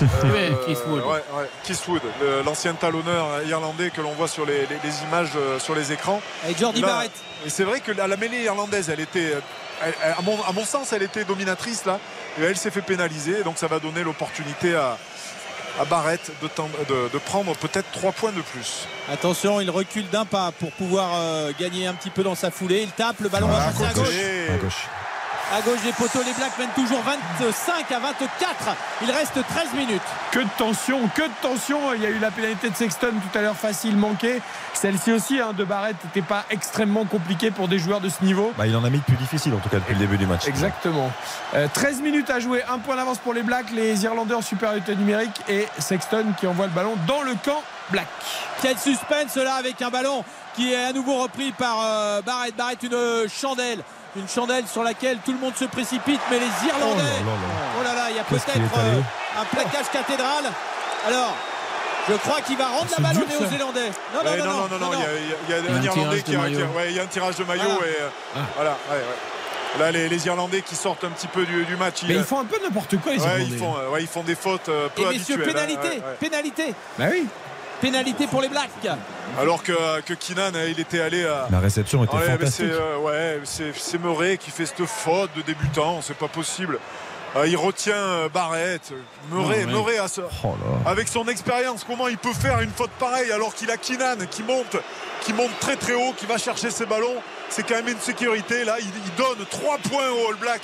[0.00, 1.00] Ouais, Keith Wood.
[1.04, 5.02] ouais, ouais, Keith Wood, le- l'ancien talonneur irlandais que l'on voit sur les, les- les
[5.08, 6.20] images euh, sur les écrans.
[6.44, 7.12] Avec Jordi Là, Barrett.
[7.46, 9.40] Et c'est vrai que la, la mêlée irlandaise, elle était, euh,
[9.84, 11.98] elle- elle- à, mon, à mon sens, elle était dominatrice là,
[12.40, 14.96] et elle s'est fait pénaliser, donc ça va donner l'opportunité à,
[15.80, 18.86] à Barrett de, tendre- de- de prendre peut-être 3 points de plus.
[19.12, 22.82] Attention, il recule d'un pas pour pouvoir euh, gagner un petit peu dans sa foulée.
[22.82, 24.08] Il tape, le ballon va À passer à gauche.
[24.50, 24.86] À gauche.
[25.50, 27.02] À gauche des poteaux, les Blacks mènent toujours
[27.40, 28.76] 25 à 24.
[29.00, 30.02] Il reste 13 minutes.
[30.30, 31.94] Que de tension, que de tension.
[31.94, 34.42] Il y a eu la pénalité de Sexton tout à l'heure facile manquée.
[34.74, 38.52] Celle-ci aussi hein, de Barrett n'était pas extrêmement compliquée pour des joueurs de ce niveau.
[38.58, 40.26] Bah, il en a mis de plus difficile, en tout cas, depuis le début du
[40.26, 40.46] match.
[40.46, 41.10] Exactement.
[41.54, 44.94] Euh, 13 minutes à jouer, un point d'avance pour les Blacks, les Irlandais en supériorité
[44.96, 48.06] numérique et Sexton qui envoie le ballon dans le camp Black.
[48.62, 50.24] Quel suspense là avec un ballon
[50.54, 52.54] qui est à nouveau repris par euh, Barrett.
[52.56, 53.82] Barrett, une chandelle.
[54.16, 57.02] Une chandelle sur laquelle tout le monde se précipite, mais les Irlandais.
[57.20, 57.68] Oh là là là.
[57.78, 59.00] Oh là là, il y a peut-être euh,
[59.40, 60.44] un plaquage cathédral.
[61.06, 61.34] Alors,
[62.08, 63.26] je crois qu'il va rendre la balle aux.
[63.26, 63.90] Néo-Zélandais.
[64.14, 65.08] Non, non, Ouais, non, non, non, non, il y a-
[65.46, 66.58] il y a, Il y a un un Irlandais tirage qui de a, qui a-
[66.58, 66.66] maillot.
[66.76, 67.86] ouais, il y a un tirage de maillot Voilà.
[67.86, 68.38] et euh, Ah.
[68.56, 68.70] voilà.
[68.90, 69.78] ouais, ouais.
[69.78, 71.98] Là, les, les Irlandais qui sortent un petit peu du, du match.
[72.04, 73.44] Mais ils, ils font un peu n'importe quoi les ouais, Irlandais.
[73.50, 75.40] ils font, ouais, ils font des fautes peu Et messieurs, habituelles.
[75.40, 76.16] hein, pénalité, ouais, ouais.
[76.18, 77.26] pénalité, Bah oui.
[77.80, 78.70] Pénalité pour les Blacks.
[79.38, 81.46] Alors que, que Keenan, euh, il était allé à.
[81.50, 82.66] La réception était Ouais, fantastique.
[82.68, 86.78] c'est euh, ouais, c'est- c'est Murray qui fait cette faute de débutant, c'est pas possible.
[87.36, 88.92] Euh, il retient euh, Barrett.
[89.30, 89.66] Murray.
[89.66, 90.90] Murray ce- Oh là.
[90.90, 94.42] avec son expérience, comment il peut faire une faute pareille alors qu'il a Keenan qui
[94.42, 94.76] monte,
[95.20, 97.16] qui monte très très haut, qui va chercher ses ballons.
[97.50, 98.64] C'est quand même une sécurité.
[98.64, 100.62] Là, il, il donne 3 points au All Black.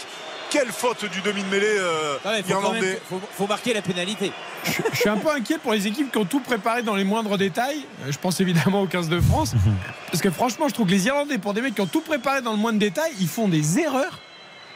[0.55, 3.01] Quelle faute du demi de mêlée euh, mais faut, irlandais.
[3.11, 4.31] faut, faut marquer la pénalité.
[4.63, 7.03] Je, je suis un peu inquiet pour les équipes qui ont tout préparé dans les
[7.03, 7.85] moindres détails.
[8.07, 9.53] Euh, Je pense évidemment au 15 de France.
[10.13, 12.41] Parce que franchement, je trouve que les Irlandais, pour des mecs qui ont tout préparé
[12.41, 14.21] dans le moindre détail, ils font des erreurs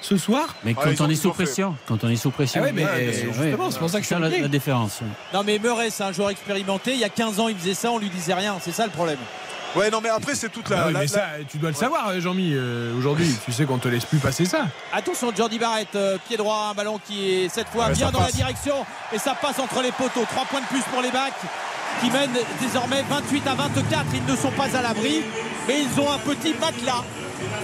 [0.00, 0.56] ce soir.
[0.64, 2.60] Mais Ah, quand on est sous pression, quand on est sous pression.
[2.60, 4.98] Ah ouais, mais Ouais, justement, c'est pour ça que je c'est la différence.
[5.32, 6.92] Non, mais Murray, c'est un joueur expérimenté.
[6.94, 8.56] Il y a 15 ans, il faisait ça, on lui disait rien.
[8.60, 9.18] C'est ça le problème.
[9.76, 10.78] Ouais, non, mais après, c'est toute la.
[10.78, 12.52] Ah oui, la- mais la- ça, tu dois le savoir, euh, Jean-Mi.
[12.54, 14.66] euh, Aujourd'hui, tu sais qu'on te laisse plus passer ça.
[14.92, 18.20] Attention, Jordi Barrett, euh, pied droit, un ballon qui est cette fois Ouais, bien dans
[18.20, 20.24] la direction et ça passe entre les poteaux.
[20.30, 21.32] 3 points de plus pour les Blacks
[22.00, 22.30] qui mènent
[22.60, 24.06] désormais 28 à 24.
[24.14, 25.22] Ils ne sont pas à l'abri,
[25.66, 27.04] mais ils ont un petit matelas.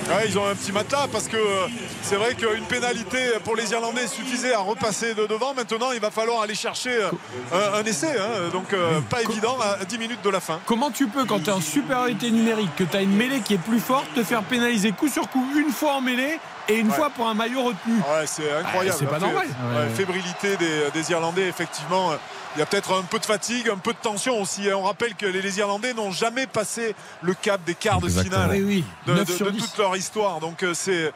[0.09, 1.67] Ouais, ils ont un petit matelas parce que euh,
[2.03, 5.55] c'est vrai qu'une pénalité pour les Irlandais suffisait à repasser de devant.
[5.55, 7.11] Maintenant, il va falloir aller chercher euh,
[7.53, 8.19] un, un essai.
[8.19, 8.51] hein.
[8.53, 10.61] donc, euh, pas évident à 10 minutes de la fin.
[10.67, 13.55] Comment tu peux, quand tu es en supériorité numérique, que tu as une mêlée qui
[13.55, 16.39] est plus forte, te faire pénaliser coup sur coup une fois en mêlée
[16.69, 16.95] et une Ouais.
[16.97, 18.91] fois pour un maillot retenu Ouais, c'est incroyable.
[18.95, 19.47] Ah, c'est pas normal.
[19.49, 19.89] ouais.
[19.95, 22.13] Fébrilité des, des Irlandais, effectivement.
[22.57, 24.69] Il y a peut-être un peu de fatigue, un peu de tension aussi.
[24.73, 28.37] On rappelle que les, les Irlandais n'ont jamais passé le cap des quarts de Exactement.
[28.45, 28.85] finale Oui, oui.
[29.07, 29.63] de, 9 de- sur de 10.
[29.63, 30.39] toute leur histoire.
[30.41, 31.13] Donc euh, c'est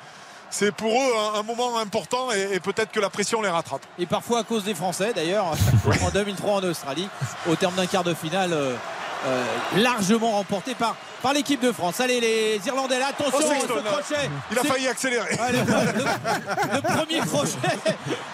[0.50, 3.82] c'est pour eux un, un moment important et, et peut-être que la pression les rattrape.
[3.98, 5.52] Et parfois à cause des Français d'ailleurs,
[6.02, 7.08] en 2003 en Australie,
[7.48, 8.74] au terme d'un quart de finale euh,
[9.28, 9.44] euh,
[9.82, 12.00] largement remporté par, par l'équipe de France.
[12.00, 14.30] Allez les Irlandais là, attention, Oh, Sexton, ce crochet.
[14.52, 15.30] Il a failli accélérer.
[15.30, 17.78] Ouais, le, le- le premier crochet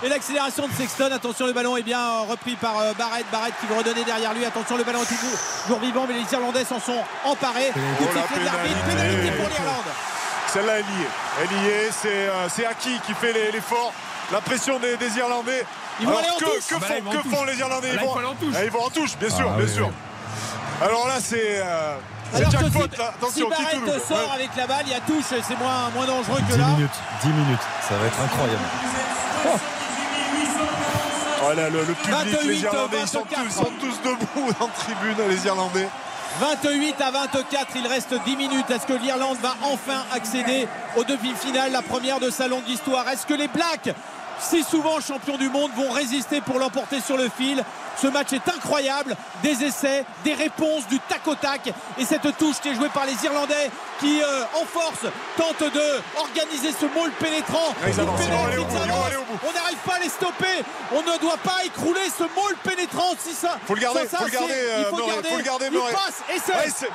[0.02, 1.10] et l'accélération de Sexton.
[1.12, 3.24] Attention, le ballon est bien euh, repris par euh, Barrett.
[3.32, 4.44] Barrett qui veut redonner derrière lui.
[4.44, 7.70] Attention, le ballon est toujours, toujours vivant, mais les Irlandais s'en sont emparés.
[7.74, 8.80] Coup Oh, de l'arbitre.
[8.86, 8.96] pénalité.
[8.96, 9.84] Pénalité pour l'Irlande.
[10.52, 11.08] Celle-là est liée.
[11.42, 11.90] Elle y est.
[11.90, 13.92] C'est euh, c'est Aki qui fait les- l'effort.
[14.32, 15.66] La pression des, des Irlandais.
[16.00, 16.66] Ils vont Alors aller en que, touche.
[16.66, 17.32] que Ah bah là, font, vont que touche.
[17.38, 17.88] font les Irlandais?
[17.88, 18.54] Là, ils il vont, en touche.
[18.56, 19.90] Ah, ils vont en touche, bien sûr, Ah, bien oui, sûr.
[20.82, 21.96] Alors là, c'est euh,
[22.32, 22.68] c'est Alors jackpot.
[22.70, 22.88] si, là.
[22.96, 23.92] si Attention, Barrett Kitoulou.
[24.08, 24.34] sort Ouais.
[24.34, 25.32] avec la balle, il y a touche.
[25.38, 26.66] et C'est moins, moins dangereux que 10 là.
[26.68, 26.90] minutes,
[27.22, 28.58] 10 minutes, ça va être incroyable.
[31.42, 33.44] Voilà, le, le public, 28, les Irlandais, ils sont 24.
[33.44, 35.88] tous, sont tous debout en tribune, les Irlandais.
[36.40, 38.70] 28 à 24, il reste 10 minutes.
[38.70, 43.06] Est-ce que l'Irlande va enfin accéder aux demi-finales, la première de sa longue histoire?
[43.08, 43.94] Est-ce que les Blacks,
[44.40, 47.62] si souvent champions du monde, vont résister pour l'emporter sur le fil?
[48.00, 49.16] Ce match est incroyable.
[49.42, 51.72] Des essais, des réponses, du tac au tac.
[51.98, 54.20] Et cette touche qui est jouée par les Irlandais qui,
[54.54, 55.06] en force,
[55.36, 57.74] tentent de organiser ce maul pénétrant.
[57.82, 60.64] On n'arrive pas à les stopper.
[60.92, 63.12] On ne doit pas écrouler ce maul pénétrant.
[63.18, 64.96] Si ça, faut le garder, ça, faut, le garder euh, il faut,
[65.36, 66.52] le garder, il passe, essai.
[66.52, 66.88] Ouais,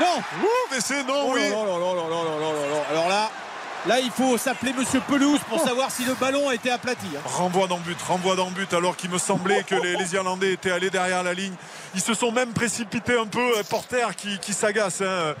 [0.00, 0.22] non.
[0.42, 1.50] Ouh, mais c'est non, oui.
[1.50, 2.82] Non, non, non, non, non, non, non, non.
[2.90, 3.30] Alors là
[3.86, 7.06] là, il faut s'appeler Monsieur Pelouse pour savoir si le ballon a été aplati.
[7.16, 7.20] hein.
[7.24, 10.52] Renvoi dans le but, renvoi dans but, alors qu'il me semblait que les, les Irlandais
[10.52, 11.54] étaient allés derrière la ligne.
[11.94, 15.00] Ils se sont même précipités un peu, euh, Porter qui, qui s'agace.
[15.00, 15.34] hein.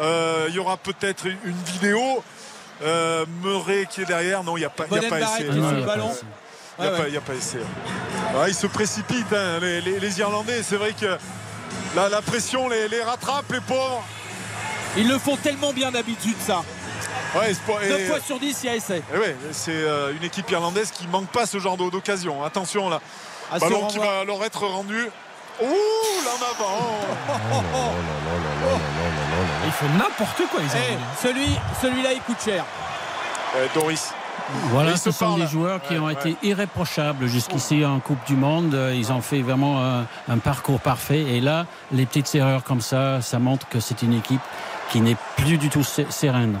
[0.00, 2.22] Euh, Il y aura peut-être une vidéo.
[2.82, 5.46] Euh, Murray qui est derrière, non, il n'y a pas, il y a pas essai.
[5.50, 7.08] Il n'y a, Ouais, pas- ouais.
[7.08, 7.58] il y a pas essai.
[8.34, 10.62] Ah, ils se précipitent, hein, les, les- les Irlandais.
[10.62, 11.18] C'est vrai que
[11.94, 14.02] la, la pression les, les rattrape, les pauvres.
[14.96, 16.62] Ils le font tellement bien d'habitude, ça.
[17.34, 19.02] Ouais, c'est pas- 9 et- fois sur 10, il y a essai.
[19.14, 22.42] ouais, c'est euh, une équipe irlandaise qui manque pas ce genre d'o- d'occasion.
[22.44, 23.00] Attention là.
[23.52, 25.08] À ce Ballon qui va leur être rendu.
[25.62, 27.90] Ouh, là en avant.
[29.64, 31.04] Ils font n'importe quoi, les Eh, Irlandais.
[31.22, 31.46] celui,
[31.82, 32.64] celui-là, il coûte cher.
[33.56, 34.12] Euh, Doris.
[34.72, 36.14] Voilà, ce sont des joueurs qui Ouais, ont ouais.
[36.14, 38.76] été irréprochables jusqu'ici en Coupe du Monde.
[38.94, 41.20] Ils ont fait vraiment un, un parcours parfait.
[41.20, 44.40] Et là, les petites erreurs comme ça, ça montre que c'est une équipe
[44.90, 46.58] qui n'est plus du tout sé- sereine.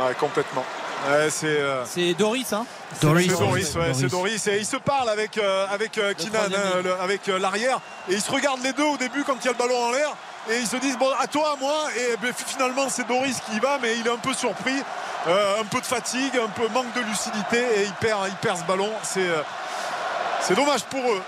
[0.00, 0.64] Ouais, complètement.
[1.08, 2.66] Ouais, c'est euh, C'est Doris, hein
[3.00, 3.96] Doris, c'est Doris, ouais, Doris.
[3.98, 4.46] c'est Doris.
[4.48, 6.48] Et ils se parlent avec, euh, avec euh, hein,
[6.84, 7.80] le- avec euh, l'arrière.
[8.08, 9.90] Et ils se regardent les deux au début quand il y a le ballon en
[9.92, 10.10] l'air.
[10.50, 11.74] Et ils se disent, bon, à toi, à moi.
[11.96, 14.82] Et ben, finalement, c'est Doris qui y va, mais il est un peu surpris.
[15.26, 17.58] Euh, un peu de fatigue, un peu manque de lucidité.
[17.76, 18.90] Et il perd, il perd ce ballon.
[19.02, 19.42] C'est euh,
[20.42, 21.22] c'est dommage pour eux.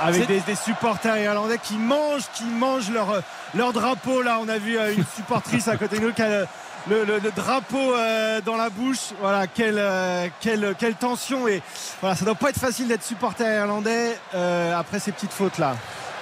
[0.00, 3.20] Avec des, des supporters irlandais qui mangent, qui mangent leur,
[3.54, 4.22] leur drapeau.
[4.22, 6.44] Là, on a vu une supportrice à côté de nous qui a
[6.88, 9.10] le, le- le- le drapeau euh, dans la bouche.
[9.20, 11.48] Voilà, quelle, euh, quelle, quelle tension.
[11.48, 11.62] Et
[12.00, 15.76] voilà, ça doit pas être facile d'être supporter irlandais euh, après ces petites fautes là.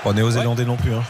[0.04, 0.94] Pas néo-zélandais non plus.
[0.94, 1.02] hein.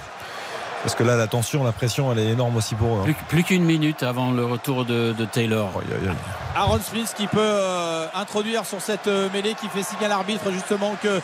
[0.82, 2.98] Parce que là, la tension, la pression, elle est énorme aussi pour eux.
[3.00, 3.04] hein.
[3.04, 5.70] Plus, plus qu'une minute avant le retour de, de Taylor.
[6.54, 10.52] Aaron Smith qui peut euh, introduire sur cette euh, mêlée qui fait signe à l'arbitre
[10.52, 11.20] justement que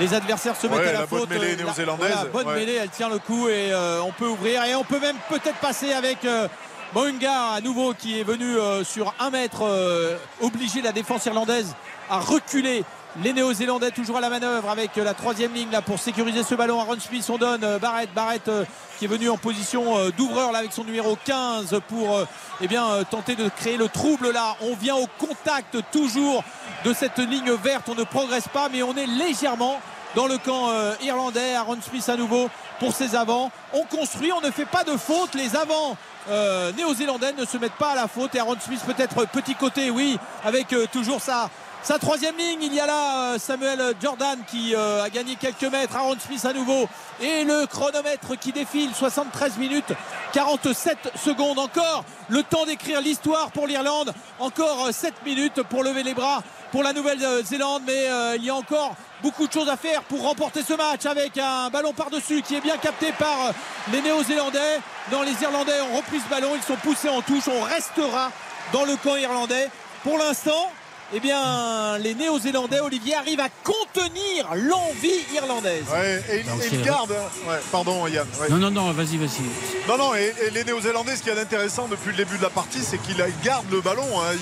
[0.00, 1.28] les adversaires se mettent Ouais, à la, la bonne faute.
[1.30, 2.54] mêlée la- néo-zélandaise, voilà, bonne ouais.
[2.60, 5.56] mêlée, elle tient le coup et euh, on peut ouvrir et on peut même peut-être
[5.60, 6.48] passer avec euh,
[6.94, 11.74] Mounga à nouveau qui est venu euh, sur un mètre euh, obliger la défense irlandaise
[12.10, 12.84] à reculer.
[13.22, 16.54] Les Néo-Zélandais toujours à la manœuvre avec euh, la troisième ligne là pour sécuriser ce
[16.54, 16.78] ballon.
[16.78, 18.50] Aaron Smith, on donne Barrett, Barrett
[18.98, 22.20] qui est venu en position d'ouvreur là avec son numéro 15 pour
[22.60, 22.68] eh
[23.10, 24.56] tenter de créer le trouble là.
[24.60, 26.44] On vient au contact toujours
[26.84, 27.88] de cette ligne verte.
[27.88, 29.80] On ne progresse pas, mais on est légèrement
[30.14, 31.54] dans le camp euh, irlandais.
[31.54, 32.48] Aaron Smith à nouveau
[32.78, 33.50] pour ses avants.
[33.72, 35.34] On construit, on ne fait pas de faute.
[35.34, 35.96] Les avants
[36.30, 38.34] euh, néo-zélandais ne se mettent pas à la faute.
[38.34, 41.50] Et Aaron Smith peut-être petit côté, oui, avec euh, toujours sa,
[41.82, 42.62] sa troisième ligne.
[42.62, 45.96] Il y a là euh, Samuel Jordan qui euh, a gagné quelques mètres.
[45.96, 46.88] Aaron Smith à nouveau.
[47.20, 49.92] Et le chronomètre qui défile, 73 minutes,
[50.32, 52.04] 47 secondes encore.
[52.28, 54.12] Le temps d'écrire l'histoire pour l'Irlande.
[54.38, 56.42] Encore euh, 7 minutes pour lever les bras
[56.72, 57.82] pour la Nouvelle-Zélande.
[57.86, 61.06] Mais euh, il y a encore beaucoup de choses à faire pour remporter ce match
[61.06, 63.52] avec un ballon par-dessus qui est bien capté par euh,
[63.92, 64.80] les Néo-Zélandais.
[65.10, 67.44] Dans les Irlandais ont repris ce ballon, ils sont poussés en touche.
[67.46, 68.32] On restera
[68.72, 69.68] dans le camp irlandais.
[70.02, 70.72] Pour l'instant,
[71.14, 75.84] eh bien, les Néo-Zélandais, Olivier, arrivent à contenir l'envie irlandaise.
[75.92, 77.12] Ouais, et, ils gardent.
[77.12, 77.48] hein.
[77.50, 78.26] Ouais, pardon, Yann.
[78.40, 78.48] ouais.
[78.50, 79.42] Non, non, non, vas-y, vas-y.
[79.88, 82.50] Non, non, et, et les Néo-Zélandais, ce qui est intéressant depuis le début de la
[82.50, 84.06] partie, c'est qu'ils ils gardent le ballon.
[84.20, 84.32] hein.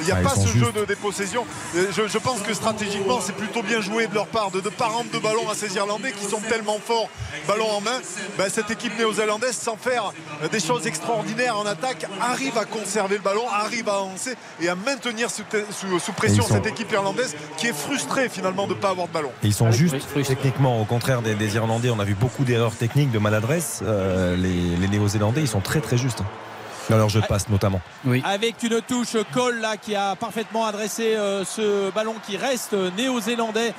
[0.00, 1.44] Il n'y a Ah, pas ce jeu de dépossession.
[1.74, 5.10] Je pense que stratégiquement, c'est plutôt bien joué de leur part de ne pas rendre
[5.10, 7.08] de ballon à ces Irlandais qui sont tellement forts,
[7.48, 7.98] ballon en main.
[8.36, 13.16] Ben, cette équipe néo-zélandaise, sans faire euh, des choses extraordinaires en attaque, arrive à conserver
[13.16, 15.42] le ballon, arrive à avancer et à maintenir sous,
[15.72, 19.06] sous- sous pression sont- cette équipe irlandaise qui est frustrée finalement de ne pas avoir
[19.08, 19.30] de ballon.
[19.42, 20.34] Et ils sont justes frustré.
[20.36, 21.90] techniquement, au contraire des, des Irlandais.
[21.90, 23.80] On a vu beaucoup d'erreurs techniques, de maladresse.
[23.82, 26.22] Euh, les, les Néo-Zélandais, ils sont très très justes.
[26.90, 27.82] Dans leur jeu de passe notamment.
[28.06, 28.22] Oui.
[28.24, 32.90] avec une touche Cole là qui a parfaitement adressé euh, ce ballon qui reste euh,
[32.96, 33.74] néo-zélandais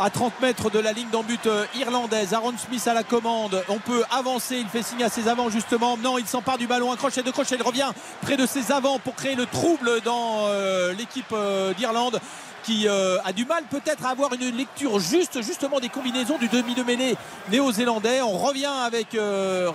[0.00, 2.34] à 30 mètres de la ligne d'en but euh, irlandaise.
[2.34, 3.62] Aaron Smith à la commande.
[3.68, 4.56] On peut avancer.
[4.56, 5.96] Il fait signe à ses avants justement.
[5.96, 6.92] Non, il s'empare du ballon.
[6.92, 7.56] Un crochet de crochet.
[7.56, 7.90] Il revient
[8.22, 12.20] près de ses avants pour créer le trouble dans euh, l'équipe euh, d'Irlande
[12.64, 16.74] qui a du mal peut-être à avoir une lecture juste justement des combinaisons du demi
[16.74, 17.14] de mêlée
[17.50, 18.22] néo-zélandais.
[18.22, 19.70] On revient avec euh,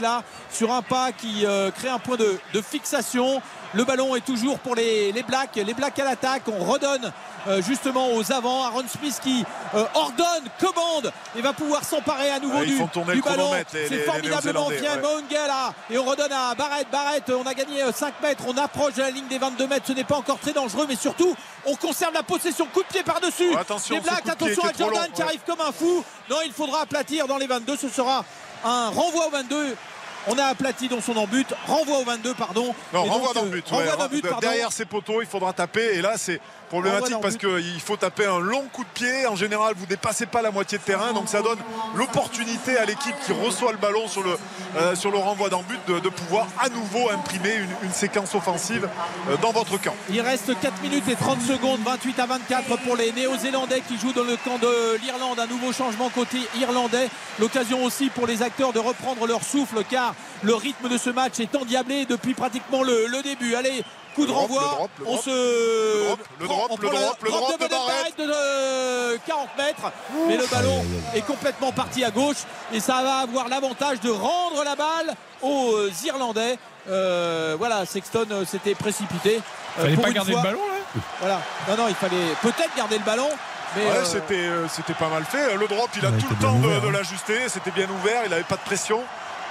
[0.00, 0.22] là
[0.52, 3.40] sur un pas qui crée un point de fixation.
[3.76, 6.44] Le ballon est toujours pour les, les Blacks, les Blacks à l'attaque.
[6.48, 7.12] On redonne
[7.46, 8.64] euh, justement aux avants.
[8.64, 9.44] Aaron Smith qui
[9.74, 13.50] euh, ordonne, commande et va pouvoir s'emparer à nouveau Ouais, du, ballon.
[13.70, 14.80] C'est formidablement fait.
[14.80, 14.98] ouais.
[15.90, 16.86] Et on redonne à Barrett.
[16.90, 19.84] Barrett, on a gagné euh, 5 mètres, on approche de la ligne des 22 mètres.
[19.88, 21.36] Ce n'est pas encore très dangereux, mais surtout
[21.66, 22.66] on conserve la possession.
[22.72, 23.54] Coup de pied par-dessus.
[23.54, 26.02] Attention, les Blacks, attention à Jordan long, qui arrive comme un fou.
[26.30, 27.76] Non, il faudra aplatir dans les 22.
[27.76, 28.24] Ce sera
[28.64, 29.76] un renvoi au 22.
[30.28, 32.74] On a aplati dans son embut, renvoi au 22, pardon.
[32.92, 34.40] Non, renvoi d'un euh, renvoi but, pardon.
[34.40, 35.94] Derrière ses poteaux, il faudra taper.
[35.94, 39.26] Et là, c'est Problématique d'un parce qu'il faut taper un long coup de pied.
[39.26, 41.12] En général, vous dépassez pas la moitié de terrain.
[41.12, 41.58] Donc ça donne
[41.94, 44.36] l'opportunité à l'équipe qui reçoit le ballon sur le,
[44.76, 48.34] euh, sur le renvoi d'un but de, de pouvoir à nouveau imprimer une, une séquence
[48.34, 48.88] offensive
[49.30, 49.94] euh, dans votre camp.
[50.10, 54.12] Il reste 4 minutes et 30 secondes, 28 à 24 pour les Néo-Zélandais qui jouent
[54.12, 55.38] dans le camp de l'Irlande.
[55.38, 57.08] Un nouveau changement côté irlandais.
[57.38, 61.40] L'occasion aussi pour les acteurs de reprendre leur souffle car le rythme de ce match
[61.40, 63.54] est endiablé depuis pratiquement le, le début.
[63.54, 63.84] Allez,
[64.16, 64.60] coup de renvoi.
[64.60, 65.24] le drop, le on drop.
[65.24, 65.30] se.
[66.40, 68.16] Le drop, le prend- drop, le drop, de de Bennett Barrett.
[68.16, 69.92] Barrett de euh, 40 mètres.
[70.26, 70.84] Mais le ballon
[71.14, 72.38] est complètement parti à gauche
[72.72, 76.58] et ça va avoir l'avantage de rendre la balle aux euh, Irlandais.
[76.88, 79.40] Euh, voilà, Sexton euh, s'était précipité.
[79.78, 80.40] Euh, Fallait pour pas une garder fois.
[80.42, 81.40] le ballon là Voilà.
[81.68, 83.28] Non, non, il fallait peut-être garder le ballon.
[83.76, 85.54] Mais Ouais, euh, c'était, c'était pas mal fait.
[85.56, 86.90] Le drop, il a Ouais, tout le temps de, de hein.
[86.92, 87.48] l'ajuster.
[87.48, 88.22] C'était bien ouvert.
[88.24, 89.02] Il n'avait pas de pression.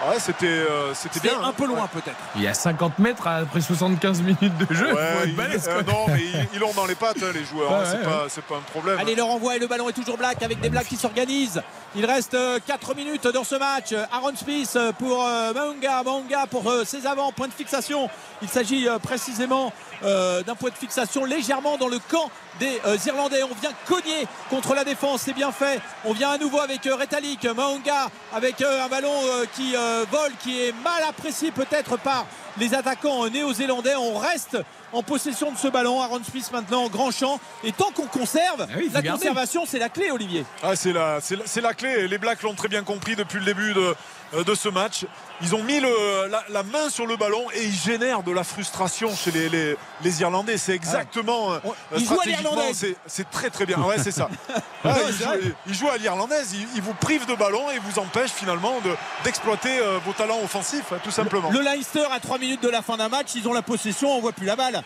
[0.08, 1.40] Ouais, c'était, euh, c'était bien.
[1.42, 1.54] un hein.
[1.56, 2.18] peu loin peut-être.
[2.36, 4.94] Il y a 50 mètres après 75 minutes de jeu.
[4.94, 7.72] Ouais, balèze, euh, non, mais ils, ils l'ont dans les pattes, hein, les joueurs.
[7.74, 9.00] hein, Ouais, c'est, ouais, pas, c'est pas un problème.
[9.00, 11.62] Allez, le renvoi et le ballon est toujours black avec des blacks qui s'organisent.
[11.96, 13.94] Il reste 4 minutes dans ce match.
[14.12, 16.04] Aaron Smith euh, pour euh, Maunga.
[16.04, 17.32] Maunga pour euh, ses avants.
[17.32, 18.10] Point de fixation.
[18.42, 19.72] Il s'agit euh, précisément
[20.04, 23.44] euh, d'un point de fixation légèrement dans le camp des euh, Irlandais.
[23.44, 25.22] On vient cogner contre la défense.
[25.24, 25.82] C'est bien fait.
[26.04, 27.46] On vient à nouveau avec euh, Retalik.
[27.46, 29.14] Maunga avec euh, un ballon
[29.56, 29.76] qui
[30.12, 32.26] vole, qui est mal apprécié peut-être par
[32.58, 33.96] les attaquants néo-zélandais.
[33.96, 34.58] On reste
[34.94, 36.02] en possession de ce ballon.
[36.02, 37.40] Aaron Smith maintenant en grand champ.
[37.64, 39.20] Et tant qu'on conserve, Ah oui, la garder.
[39.28, 40.46] conservation, c'est la clé, Olivier.
[40.64, 42.08] Ah, c'est, la, c'est, la, c'est la clé.
[42.08, 43.96] Les Blacks l'ont très bien compris depuis le début de,
[44.36, 45.06] euh, de ce match.
[45.42, 48.46] Ils ont mis le- la, la main sur le ballon et ils génèrent de la
[48.46, 50.58] frustration chez les, les- les Irlandais.
[50.58, 51.54] C'est exactement.
[51.54, 52.78] euh, On- ils jouent à stratégiquement, l'irlandaise.
[52.78, 53.80] C'est, c'est très très bien.
[53.82, 54.30] Ouais, c'est ça.
[54.86, 55.40] Ouais, ils, jouent, vrai.
[55.68, 56.54] ils jouent à l'irlandaise.
[56.54, 58.92] Ils, ils vous privent de ballon et vous empêchent finalement de,
[59.24, 61.50] d'exploiter euh, vos talents offensifs, tout simplement.
[61.50, 64.22] Le Leinster à 3 minutes de la fin d'un match, ils ont la possession, on
[64.22, 64.82] voit plus la balle.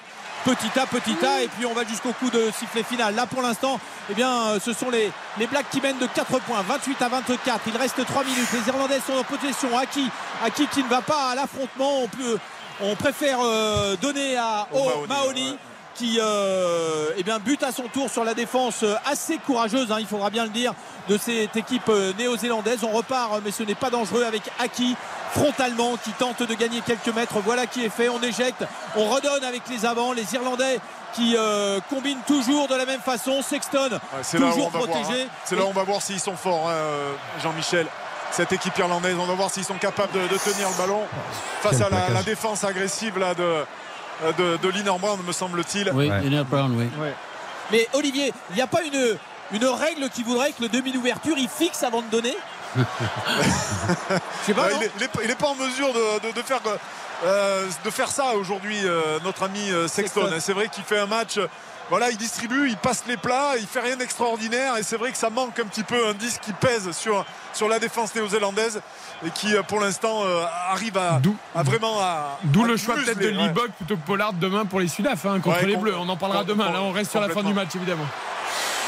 [0.46, 3.14] Petit à petit à, et puis on va jusqu'au coup de sifflet final.
[3.14, 3.78] Là pour l'instant,
[4.10, 7.10] eh bien, euh, ce sont les, les Blacks qui mènent de 4 points, 28 à
[7.10, 7.60] 24.
[7.68, 8.48] Il reste 3 minutes.
[8.54, 9.78] Les Irlandais sont en possession.
[9.78, 10.10] Aki,
[10.46, 12.04] Aki qui ne va pas à l'affrontement.
[12.04, 12.40] On, peut,
[12.82, 15.50] on préfère euh, donner à Au O Mahoney, Mahoney.
[15.52, 15.58] ouais.
[16.00, 19.98] Qui euh, eh bien, bute à son tour sur la défense euh, assez courageuse, hein,
[20.00, 20.74] il faudra bien le dire,
[21.10, 22.86] de cette équipe euh, néo-zélandaise.
[22.86, 24.96] On repart, mais ce n'est pas dangereux avec Aki
[25.34, 27.40] frontalement qui tente de gagner quelques mètres.
[27.44, 28.08] Voilà qui est fait.
[28.08, 28.64] On éjecte,
[28.96, 30.14] on redonne avec les avants.
[30.14, 30.80] Les Irlandais
[31.16, 33.42] qui euh, combinent toujours de la même façon.
[33.42, 35.24] Sexton Ouais, toujours voir, protégé.
[35.24, 35.28] hein.
[35.44, 36.78] C'est là où on va voir s'ils sont forts, hein,
[37.44, 37.88] Jean-Michel.
[38.32, 41.02] Cette équipe irlandaise, on va voir s'ils sont capables de, de tenir le ballon
[41.62, 43.66] face Quel à la, la défense agressive là, de,
[44.38, 45.90] de, de Liner Brown, me semble-t-il.
[45.94, 46.44] Oui, Ouais.
[46.44, 46.88] Brown, oui.
[47.72, 49.18] Mais Olivier, il n'y a pas une,
[49.52, 52.36] une règle qui voudrait que le demi d'ouverture il fixe avant de donner
[52.78, 54.66] Je sais pas.
[54.68, 56.60] Euh, non il, est, il est- il est pas en mesure de, de- de faire,
[57.26, 59.88] euh, de faire ça aujourd'hui, euh, notre ami euh.
[59.88, 60.30] Sexton.
[60.40, 61.40] C'est vrai qu'il fait un match.
[61.90, 65.18] Voilà, il distribue, il passe les plats, il fait rien d'extraordinaire et c'est vrai que
[65.18, 68.82] ça manque un petit peu un disque qui pèse sur, sur la défense néo-zélandaise
[69.26, 71.20] et qui euh, pour l'instant euh, arrive à,
[71.64, 72.38] vraiment à.
[72.44, 73.48] D'où le choix peut-être de museler, ouais.
[73.48, 75.96] Libok plutôt que Pollard demain pour les Sudaf hein, contre Ouais, les Bleus.
[75.98, 76.72] On en parlera demain.
[76.72, 78.06] Là, on reste sur la fin du match évidemment.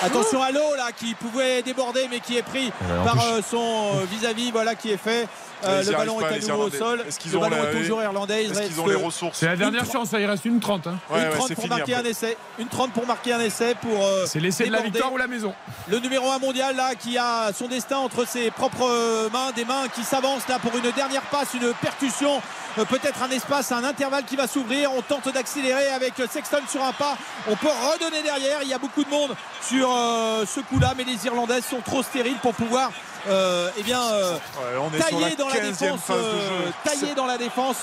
[0.03, 2.71] Attention à l'eau là qui pouvait déborder mais qui est pris
[3.03, 3.57] par euh, son
[3.97, 5.27] euh, vis-à-vis voilà qui est fait.
[5.63, 7.03] Euh, le ballon est à nouveau au sol.
[7.07, 8.45] Est-ce qu'ils Le ont ballon la- est toujours irlandais.
[8.45, 10.09] Est-ce qu'ils ont les ressources C'est la dernière Une- chance.
[10.17, 10.88] Il reste une 30.
[10.88, 10.97] hein.
[11.09, 12.38] Ouais, une ouais, 30 c'est pour fini marquer un essai.
[12.59, 14.03] Une 30 pour marquer un essai pour.
[14.03, 15.53] euh, C'est l'essai de la victoire ou la maison.
[15.89, 19.65] Le numéro 1 mondial là qui a son destin entre ses propres euh, mains, des
[19.65, 22.41] mains qui s'avancent là pour une dernière passe, une percussion,
[22.77, 24.91] euh, peut-être un espace, un intervalle qui va s'ouvrir.
[24.95, 27.17] On tente d'accélérer avec Sexton sur un pas.
[27.49, 28.59] On peut redonner derrière.
[28.63, 29.35] Il y a beaucoup de monde
[29.67, 32.91] sur euh, ce coup-là, mais les Irlandais sont trop stériles pour pouvoir
[33.30, 37.38] euh, eh bien euh, Ouais, tailler la dans la 15e défense, euh, tailler dans la
[37.38, 37.77] défense.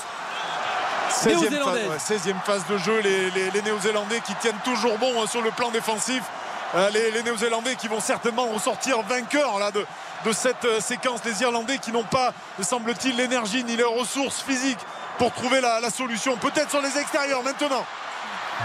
[1.09, 1.87] 16e phase, néo-zélandaise.
[1.89, 5.41] ouais, 16e phase de jeu, les, les- les Néo-Zélandais qui tiennent toujours bon hein, sur
[5.41, 6.21] le plan défensif.
[6.75, 9.83] Euh, les, les Néo-Zélandais qui vont certainement ressortir vainqueurs là, de,
[10.25, 11.21] de cette euh, séquence.
[11.25, 14.77] Les Irlandais qui n'ont pas, semble-t-il, l'énergie ni les ressources physiques
[15.17, 16.37] pour trouver la, la solution.
[16.37, 17.83] Peut-être sur les extérieurs maintenant.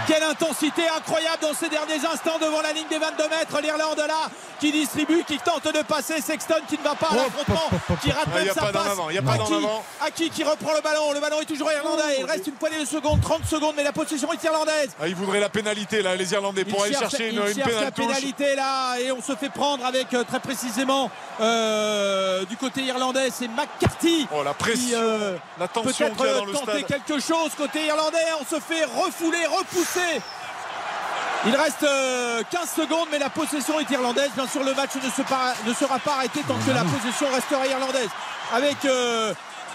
[0.07, 3.59] Quelle intensité incroyable dans ces derniers instants devant la ligne des 22 mètres.
[3.61, 6.21] L'Irlande là qui distribue, qui tente de passer.
[6.21, 7.69] Sexton qui ne va pas à l'affrontement,
[8.01, 8.97] qui rate Il même sa passe.
[10.05, 11.11] Aki- qui reprend le ballon.
[11.13, 12.17] Le ballon est toujours irlandais.
[12.19, 14.89] Il reste une poignée de secondes, 30 secondes, mais la possession est irlandaise.
[15.01, 17.53] Ah, il voudrait la pénalité là, les Irlandais, pour Il aller cherche- chercher une, une
[17.55, 21.09] cherche la pénalité là et on se fait prendre avec euh, très précisément
[21.41, 26.25] euh, du côté irlandais c'est McCarthy Oh la pression, qui euh, la tension peut-être qu'il
[26.25, 26.85] y a dans le tenter stade.
[26.87, 29.84] quelque chose côté irlandais on se fait refouler repousser
[31.47, 34.31] il reste euh, 15 secondes mais la possession est irlandaise.
[34.35, 37.27] Bien sûr le match ne, se para- ne sera pas arrêté tant que la possession
[37.33, 38.09] restera irlandaise.
[38.53, 39.33] Avec euh,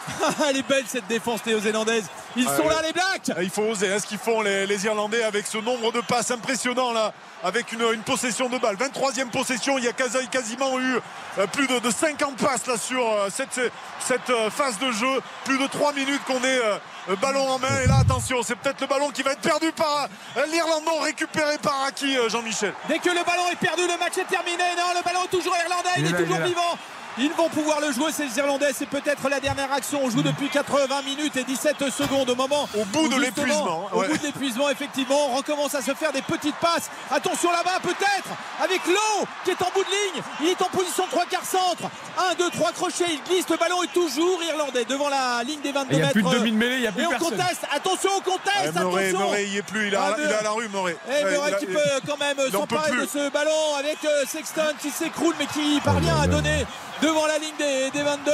[0.48, 2.04] elle est belle cette défense néo-zélandaise
[2.36, 2.68] ils Ah, sont ouais.
[2.74, 3.88] là les Blacks Ah, Il faut oser.
[3.88, 7.12] Est-ce qu'ils font les, les Irlandais avec ce nombre de passes impressionnant là,
[7.42, 9.78] avec une, une possession de balle 23e possession.
[9.78, 11.00] Il y a quasi- quasiment eu
[11.38, 13.60] euh, plus de, de 50 passes là sur euh, cette,
[13.98, 15.20] cette euh, phase de jeu.
[15.44, 17.80] Plus de 3 minutes qu'on est euh, ballon en main.
[17.82, 20.06] Et là, attention, c'est peut-être le ballon qui va être perdu par
[20.52, 22.72] l'Irlande, non récupéré par Aki, Jean-Michel.
[22.88, 24.62] Dès que le ballon est perdu, le match est terminé.
[24.76, 26.78] Non, le ballon est toujours irlandais, il, Il est il toujours est vivant.
[27.18, 28.70] Ils vont pouvoir le jouer, ces Irlandais.
[28.74, 30.00] C'est peut-être la dernière action.
[30.02, 32.68] On joue depuis 80 minutes et 17 secondes au moment.
[32.78, 36.22] Au bout de l'épuisement, Au bout de l'épuisement, effectivement, on recommence à se faire des
[36.22, 36.88] petites passes.
[37.10, 38.28] Attention là-bas, peut-être,
[38.62, 40.22] avec Lowe qui est en bout de ligne.
[40.40, 41.90] Il est en position de 3 quarts centre.
[42.30, 43.04] 1, 2, 3 crochets.
[43.08, 43.48] Il glisse.
[43.48, 46.12] Le ballon est toujours irlandais devant la ligne des 22 Il n'y a mètres.
[46.12, 47.30] plus de demi-mêlée, il n'y a plus Et on personne.
[47.36, 47.62] conteste.
[47.74, 48.76] Attention, on conteste.
[48.76, 49.26] Euh, Murray, attention.
[49.28, 49.88] Murray, il est plus.
[49.88, 50.96] Il Ah, à la rue, Murray.
[51.08, 54.90] et Ouais, a- qui peut quand même s'emparer de ce ballon avec euh, Sexton qui
[54.90, 56.64] s'écroule mais qui parvient à donner
[57.10, 58.32] devant la ligne des, des 22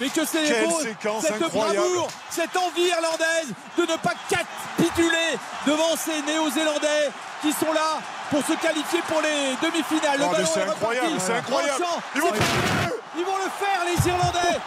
[0.00, 1.76] mais que c'est beau cette incroyable.
[1.78, 3.48] bravoure cette envie irlandaise
[3.78, 7.10] de ne pas capituler devant ces néo-zélandais
[7.42, 8.00] qui sont là
[8.30, 10.84] pour se qualifier pour les demi-finales le Oh, ballon c'est est reparti.
[10.98, 11.84] incroyable, c'est incroyable.
[12.14, 14.58] Ils vont- c'est- ils vont le faire les Irlandais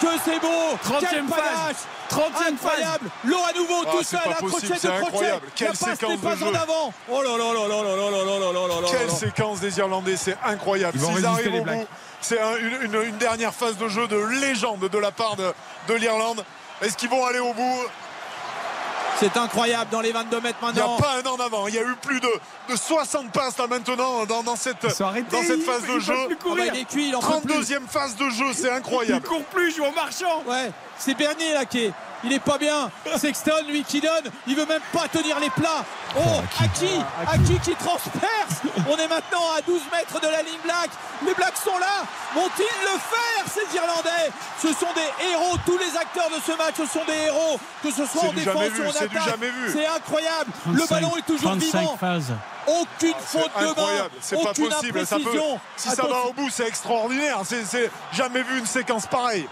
[0.00, 1.38] que c'est beau 30e Quel phase.
[1.38, 1.76] panache
[2.08, 6.12] 30e incroyable l'eau à nouveau Ah, tout seul possible, crochet de crochet la passe séquence
[6.12, 6.46] de pas jeu.
[6.46, 8.88] en avant oh là là là là là là là là là là là là
[8.90, 9.14] Quelle là.
[9.14, 10.92] séquence des Irlandais, c'est incroyable.
[10.96, 11.78] Ils vont S'ils résister, arrivent les au Blacks.
[11.78, 11.86] bout,
[12.20, 15.52] c'est un- une, dernière phase de jeu de légende de la part de,
[15.88, 16.44] de l'Irlande.
[16.82, 17.80] Est-ce qu'ils vont aller au bout?
[19.20, 20.96] C'est incroyable dans les 22 mètres Il n'y a maintenant.
[20.96, 21.66] pas un en avant.
[21.66, 22.28] Il y a eu plus de,
[22.68, 24.88] de 60 passes là maintenant dans, dans cette, dans
[25.42, 26.14] cette phase de peuvent jeu.
[26.14, 26.72] plus Ah bah, courir.
[26.72, 27.54] il est cuit, il en peut plus.
[27.64, 29.26] 32e phase de jeu, c'est Il incroyable.
[29.26, 30.44] court plus, il joue au marchand.
[30.46, 31.92] Ouais, c'est Bernier là qui est.
[32.24, 32.90] Il est pas bien.
[33.16, 34.32] Sexton, lui, qui donne.
[34.48, 35.84] Il veut même pas tenir les plats.
[36.16, 37.00] Oh, Aki,
[37.32, 38.62] Aki qui transperce.
[38.88, 40.90] On est maintenant à 12 mètres de la ligne black.
[41.24, 42.02] Les blacks sont là.
[42.34, 44.32] Vont-ils le faire, ces Irlandais?
[44.60, 45.56] Ce sont des héros.
[45.64, 47.60] Tous les acteurs de ce match ce sont des héros.
[47.82, 49.38] Que ce soit en défense ou en attaque.
[49.72, 50.50] C'est incroyable.
[50.72, 51.96] Le 35 ballon est toujours 35 vivant.
[51.98, 52.32] phases.
[52.66, 53.70] Aucune faute de main.
[53.70, 55.06] incroyable, c'est pas Aucune possible.
[55.06, 55.60] Ça peut, imprécision.
[55.76, 57.38] si ça va au bout, c'est extraordinaire.
[57.44, 59.48] C'est jamais vu une séquence pareille.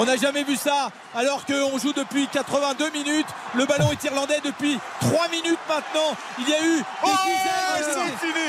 [0.00, 3.26] On n'a jamais vu ça alors qu'on joue depuis 82 minutes.
[3.56, 6.16] Le ballon est irlandais depuis 3 minutes maintenant.
[6.38, 7.08] Il y a eu des Oh,
[7.84, 8.48] dizaines de- fini.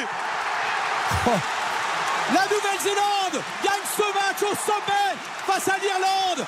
[2.35, 5.15] La Nouvelle-Zélande gagne ce match au sommet
[5.47, 6.45] face à l'Irlande.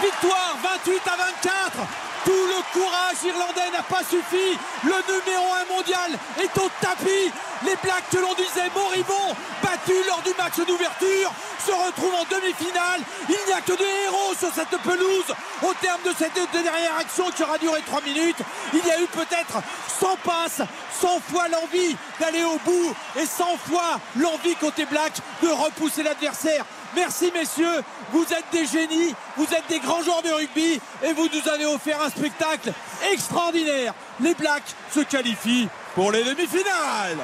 [0.00, 1.86] Victoire 28 à 24.
[2.24, 4.56] Tout le courage irlandais n'a pas suffi.
[4.84, 7.32] Le numéro 1 mondial est au tapis.
[7.64, 11.32] Les Blacks que l'on disait moribonds, battus lors du match d'ouverture,
[11.64, 13.00] se retrouvent en demi-finale.
[13.28, 15.34] Il n'y a que des héros sur cette pelouse.
[15.62, 18.38] Au terme de cette dernière action qui aura duré 3 minutes,
[18.72, 19.62] il y a eu peut-être
[20.00, 20.62] 100 passes,
[21.00, 25.12] 100 fois l'envie d'aller au bout et 100 fois l'envie côté Black
[25.42, 26.64] de repousser l'adversaire.
[26.94, 27.82] Merci messieurs,
[28.12, 31.66] vous êtes des génies, vous êtes des grands joueurs de rugby et vous nous avez
[31.66, 32.72] offert un spectacle
[33.12, 33.94] extraordinaire.
[34.20, 37.18] Les Blacks se qualifient pour les demi-finales.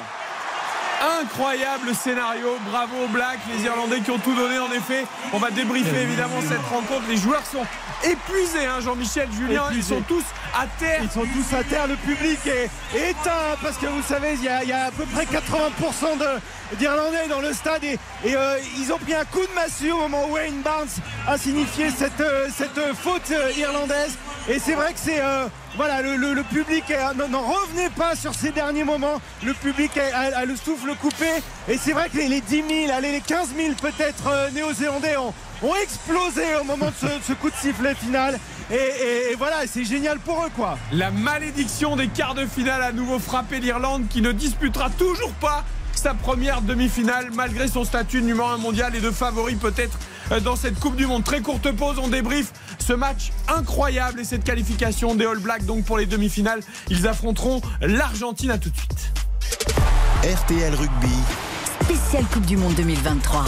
[0.99, 5.05] Incroyable scénario, bravo aux Blacks, les Irlandais qui ont tout donné en effet.
[5.31, 7.03] On va débriefer évidemment cette rencontre.
[7.07, 7.65] Les joueurs sont
[8.03, 10.23] épuisés, hein, Jean-Michel, Julien, ils sont tous
[10.57, 11.01] à terre.
[11.03, 14.47] Ils sont tous à terre, le public est, éteint parce que vous savez, il y
[14.49, 18.35] a, il y a à peu près 80% de- d'Irlandais dans le stade et, et,
[18.35, 20.87] euh, ils ont pris un coup de massue au moment où Wayne Barnes
[21.27, 24.17] a signifié cette, euh, cette euh, faute euh, irlandaise.
[24.49, 25.21] Et c'est vrai que c'est.
[25.77, 26.85] Voilà, le, public
[27.15, 29.21] n'en n'en revenez pas sur ces derniers moments.
[29.43, 31.27] Le public a, le souffle coupé.
[31.69, 35.17] Et c'est vrai que les, les 10 000, allez, les 15 000 peut-être euh, néo-zélandais
[35.17, 35.33] ont,
[35.83, 38.39] explosé au moment de ce, coup de sifflet final.
[38.71, 40.79] Et, voilà, c'est génial pour eux, quoi.
[40.91, 45.63] La malédiction des quarts de finale a nouveau frappé l'Irlande qui ne disputera toujours pas
[45.93, 49.97] sa première demi-finale malgré son statut de numéro 1 mondial et de favori peut-être
[50.43, 51.23] dans cette Coupe du Monde.
[51.23, 55.85] Très courte pause, on débrief ce match incroyable et cette qualification des All Blacks donc
[55.85, 56.61] pour les demi-finales.
[56.89, 59.11] Ils affronteront l'Argentine à tout de suite.
[60.23, 61.15] RTL Rugby.
[61.83, 63.45] Spéciale Coupe du Monde 2023.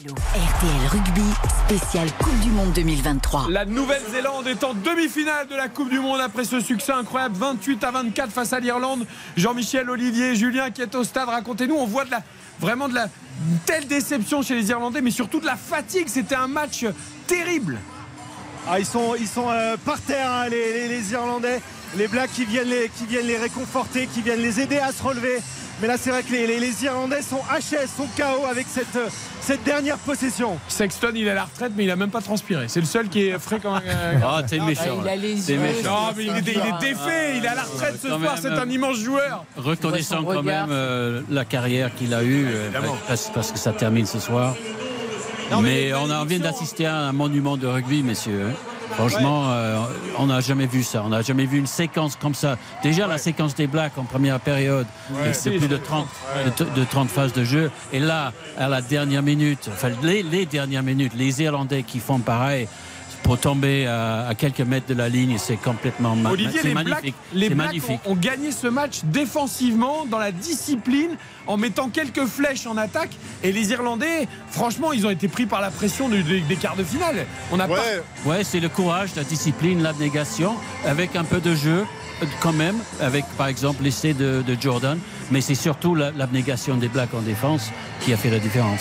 [0.00, 1.22] RTL Rugby,
[1.66, 3.46] spécial Coupe du Monde 2023.
[3.50, 7.84] La Nouvelle-Zélande est en demi-finale de la Coupe du Monde après ce succès incroyable 28
[7.84, 9.06] à 24 face à l'Irlande.
[9.36, 12.22] Jean-Michel, Olivier, Julien qui est au stade, racontez-nous, on voit de la,
[12.60, 13.08] vraiment de la
[13.48, 16.08] une telle déception chez les Irlandais, mais surtout de la fatigue.
[16.08, 16.84] C'était un match
[17.26, 17.78] terrible.
[18.68, 19.14] Ah, ils sont,
[19.48, 21.60] euh, par terre, hein, les, Irlandais.
[21.96, 25.38] Les Blacks viennent les, qui viennent les réconforter, qui viennent les aider à se relever.
[25.80, 28.94] Mais là, c'est vrai que les, les- les Irlandais sont HS, sont KO avec cette,
[28.96, 29.08] euh,
[29.40, 30.58] cette dernière possession.
[30.68, 32.66] Sexton, il est à la retraite, mais il a même pas transpiré.
[32.68, 33.82] C'est le seul qui est frais quand même.
[34.22, 35.00] Ah, t'es méchant.
[35.02, 35.58] il a les yeux.
[35.58, 36.06] méchant.
[36.08, 38.34] Non, mais il est, il est défait, il est à la retraite ce Quand soir,
[38.40, 39.44] c'est un euh, immense joueur.
[39.56, 42.70] Reconnaissant quand même euh, la carrière qu'il a eue, euh,
[43.08, 44.54] parce, parce que ça termine ce soir.
[45.50, 48.48] Non, mais on a vient d'assister à un monument de rugby, messieurs.
[48.92, 49.78] Franchement, euh,
[50.18, 51.02] on n'a jamais vu ça.
[51.04, 52.56] On n'a jamais vu une séquence comme ça.
[52.82, 55.32] Déjà, la séquence des Blacks en première période, Ouais.
[55.32, 56.06] c'est plus de 30,
[56.58, 57.70] de, de 30 phases de jeu.
[57.92, 62.18] Et là, à la dernière minute, enfin, les, les dernières minutes, les Irlandais qui font
[62.18, 62.68] pareil
[63.22, 66.74] pour tomber à, à quelques mètres de la ligne, c'est complètement ma- Olivier, c'est les
[66.74, 67.00] magnifique.
[67.02, 68.00] Blacks, les C'est Blacks magnifique.
[68.06, 71.10] ont, ont gagné ce match défensivement, dans la discipline,
[71.46, 73.10] en mettant quelques flèches en attaque.
[73.42, 76.76] Et les Irlandais, franchement, ils ont été pris par la pression du- des, des quarts
[76.76, 77.26] de finale.
[77.52, 77.74] On n'a pas.
[77.74, 81.84] Ouais, Ouais, c'est le courage, la discipline, l'abnégation, avec un peu de jeu
[82.22, 84.98] euh, quand même, avec par exemple l'essai de, de Jordan,
[85.30, 87.70] mais c'est surtout la- l'abnégation des Blacks en défense
[88.00, 88.80] qui a fait la différence.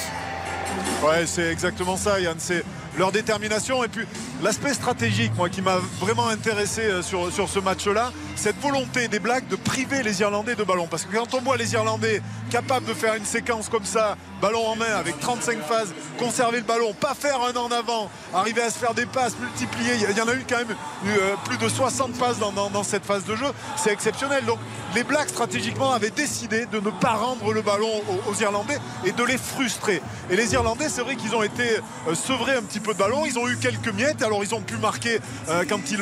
[1.04, 2.36] Ouais, c'est exactement ça, Yann.
[2.38, 2.64] C'est
[3.00, 3.84] leur détermination.
[3.84, 4.06] Et puis
[4.44, 9.50] l'aspect stratégique, qui m'a vraiment intéressé euh, sur, sur ce match-là, cette volonté des Blacks
[9.50, 10.88] de priver les Irlandais de ballon.
[10.90, 14.66] Parce que quand on voit les Irlandais capables de faire une séquence comme ça, ballon
[14.66, 18.70] en main, avec 35 phases, conserver le ballon, pas faire un en avant, arriver à
[18.70, 20.74] se faire des passes, multiplier, il y en a eu quand même
[21.06, 24.46] euh, plus de 60 passes dans, cette phase de jeu, c'est exceptionnel.
[24.46, 24.60] Donc
[24.96, 27.92] les Blacks stratégiquement avaient décidé de ne pas rendre le ballon
[28.26, 30.02] aux, Irlandais et de les frustrer.
[30.30, 31.64] Et les Irlandais, c'est vrai qu'ils ont été
[32.08, 34.62] euh, sevrés un petit peu de ballon, ils ont eu quelques miettes, alors ils ont
[34.62, 36.00] pu marquer euh, quand ils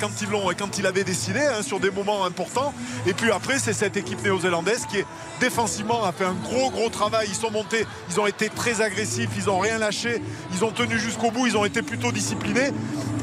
[0.00, 2.72] quand ils l'ont quand ils avaient décidé hein, sur des moments importants.
[3.06, 5.06] Et puis après, c'est cette équipe néo-zélandaise qui est
[5.40, 7.26] défensivement a fait un gros gros travail.
[7.28, 10.98] Ils sont montés, ils ont été très agressifs, ils ont rien lâché, ils ont tenu
[10.98, 12.70] jusqu'au bout, ils ont été plutôt disciplinés.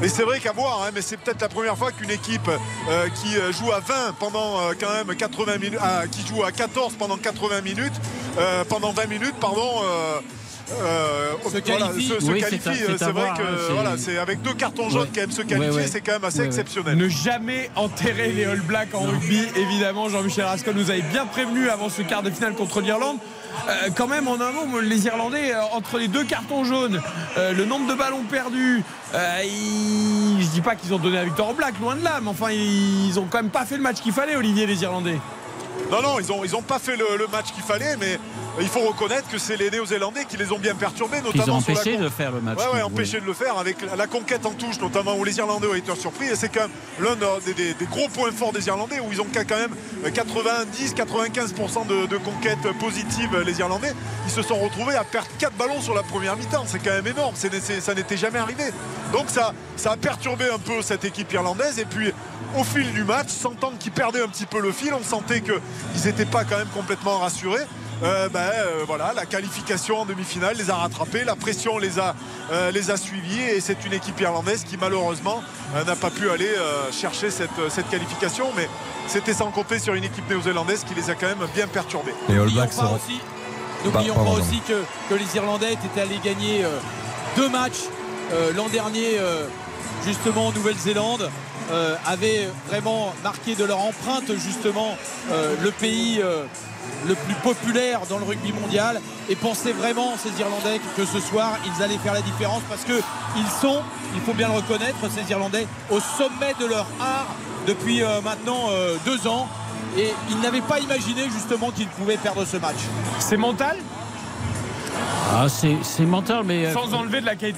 [0.02, 3.08] Et c'est vrai qu'à voir, hein, mais c'est peut-être la première fois qu'une équipe euh,
[3.08, 6.52] qui euh, joue à 20 pendant euh, quand même 80 minutes, ah, qui joue à
[6.52, 7.94] 14 pendant 80 minutes,
[8.38, 9.82] euh, pendant 20 minutes, pardon.
[10.72, 12.08] Euh, Se qualifie.
[12.08, 12.84] se- se Oui, c'est qualifie.
[12.84, 15.08] vrai voir, que hein, c'est- voilà, c'est avec deux cartons jaunes Ouais.
[15.14, 15.86] quand même se qualifier, Ouais, ouais.
[15.90, 16.96] c'est quand même assez exceptionnel.
[16.96, 20.08] Ne jamais enterrer les All Blacks en rugby, évidemment.
[20.08, 23.18] Jean-Michel Rascol nous avait bien prévenu avant ce quart de finale contre l'Irlande.
[23.68, 27.00] Euh, quand même, en un mot, les Irlandais, euh, entre les deux cartons jaunes,
[27.38, 28.82] euh, le nombre de ballons perdus,
[29.44, 32.28] ils- je dis pas qu'ils ont donné la victoire aux Blacks, loin de là, mais
[32.28, 35.18] enfin, ils ont quand même pas fait le match qu'il fallait, Olivier, les Irlandais.
[35.90, 38.18] Non, non, ils ont, ils ont pas fait le, le match qu'il fallait, mais
[38.60, 41.60] il faut reconnaître que c'est les Néo-Zélandais qui les ont bien perturbés, Ils ont notamment
[41.60, 42.58] sur la empêché con- de faire le match.
[42.58, 42.82] Ouais, ouais, Oui.
[42.82, 45.94] empêché de le faire avec la, conquête en touche, notamment où les Irlandais ont été
[45.96, 46.26] surpris.
[46.26, 49.20] Et c'est quand même l'un des, des- des gros points forts des Irlandais, où ils
[49.20, 49.74] ont quand même
[50.04, 53.92] 90-95% de, de conquêtes positives, les Irlandais.
[54.26, 56.64] Ils se sont retrouvés à perdre 4 ballons sur la première mi-temps.
[56.66, 57.34] C'est quand même énorme.
[57.34, 58.64] Ça n'était jamais arrivé.
[59.12, 61.78] Donc ça, ça a perturbé un peu cette équipe irlandaise.
[61.78, 62.12] Et puis,
[62.56, 66.04] au fil du match, sentant qu'ils perdaient un petit peu le fil, on sentait qu'ils
[66.04, 67.66] n'étaient pas quand même complètement rassurés.
[68.04, 72.14] Euh, ben, euh, voilà, la qualification en demi-finale les a rattrapés, la pression les a,
[72.52, 75.42] euh, les a suivis et c'est une équipe irlandaise qui malheureusement
[75.74, 78.68] euh, n'a pas pu aller euh, chercher cette, cette qualification, mais
[79.08, 82.14] c'était sans compter sur une équipe néo-zélandaise qui les a quand même bien perturbés.
[82.28, 83.20] Les All N'oublions Blacks pas aussi,
[83.84, 84.40] n'oublions Bah, pas pardon.
[84.42, 86.78] aussi que, que les Irlandais étaient allés gagner euh,
[87.36, 87.82] deux matchs
[88.32, 89.48] euh, l'an dernier, euh,
[90.06, 91.28] justement en Nouvelle-Zélande.
[91.70, 94.96] Euh, avaient vraiment marqué de leur empreinte justement
[95.30, 96.44] euh, le pays euh,
[97.06, 99.00] le plus populaire dans le rugby mondial.
[99.28, 103.00] Et pensaient vraiment ces Irlandais que ce soir ils allaient faire la différence parce que
[103.36, 103.82] ils sont,
[104.14, 107.34] il faut bien le reconnaître, ces Irlandais au sommet de leur art
[107.66, 108.70] depuis maintenant
[109.04, 109.46] deux ans.
[109.98, 112.78] Et ils n'avaient pas imaginé justement qu'ils pouvaient perdre ce match.
[113.18, 113.76] C'est mental,
[115.30, 116.66] Ah, c'est mental, mais.
[116.66, 116.72] euh,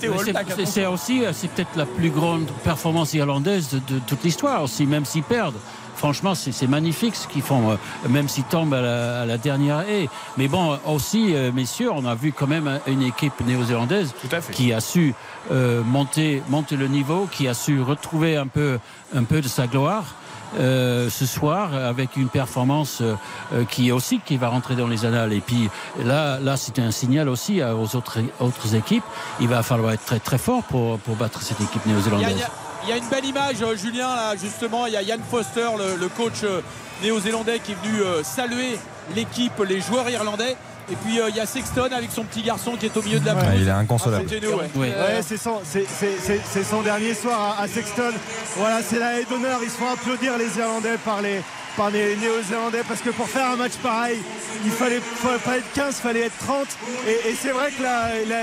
[0.08, 3.70] sans enlever de la qualité c'est- aussi, euh, c'est peut-être la plus grande performance irlandaise
[3.70, 5.56] de, de toute l'histoire aussi, même s'ils perdent.
[5.96, 7.76] Franchement, c'est magnifique ce qu'ils font, euh,
[8.08, 10.08] même s'ils tombent à la, à la dernière haie.
[10.38, 14.14] Mais bon, aussi, messieurs, on a vu quand même un- une équipe néo-zélandaise
[14.52, 15.14] qui a su
[15.52, 18.78] euh, monter, monter le niveau, qui a su retrouver un peu,
[19.14, 20.04] un peu de sa gloire.
[20.58, 23.14] Euh, ce soir avec une performance euh,
[23.52, 25.68] euh, qui aussi qui va rentrer dans les annales et puis
[26.04, 28.18] là là c'est un signal aussi aux autres
[28.74, 29.04] équipes
[29.40, 32.36] il va falloir être très très fort pour, battre cette équipe néo-zélandaise
[32.82, 34.86] il y a- une belle image, Julien, là, justement.
[34.86, 35.68] Il y a Yann Foster,
[36.00, 36.44] le, coach
[37.02, 38.78] néo-zélandais, qui est venu saluer
[39.14, 40.56] l'équipe, les joueurs irlandais.
[40.90, 43.20] Et puis euh, il y a Sexton avec son petit garçon qui est au milieu
[43.20, 43.58] de la Ouais, pelouse.
[43.62, 44.24] il est inconsolable.
[44.26, 44.70] Ah, c'était nous, ouais.
[44.74, 44.88] Oui.
[44.88, 48.12] Ouais, c'est son, dernier soir à, à Sexton.
[48.56, 49.60] Voilà, c'est la haie d'honneur.
[49.62, 51.40] Ils se font applaudir les Irlandais par les,
[51.76, 54.18] par les Néo-Zélandais parce que pour faire un match pareil,
[54.64, 56.66] il fallait fallait pas être 15, il fallait être 30.
[57.06, 57.82] Et, et c'est vrai que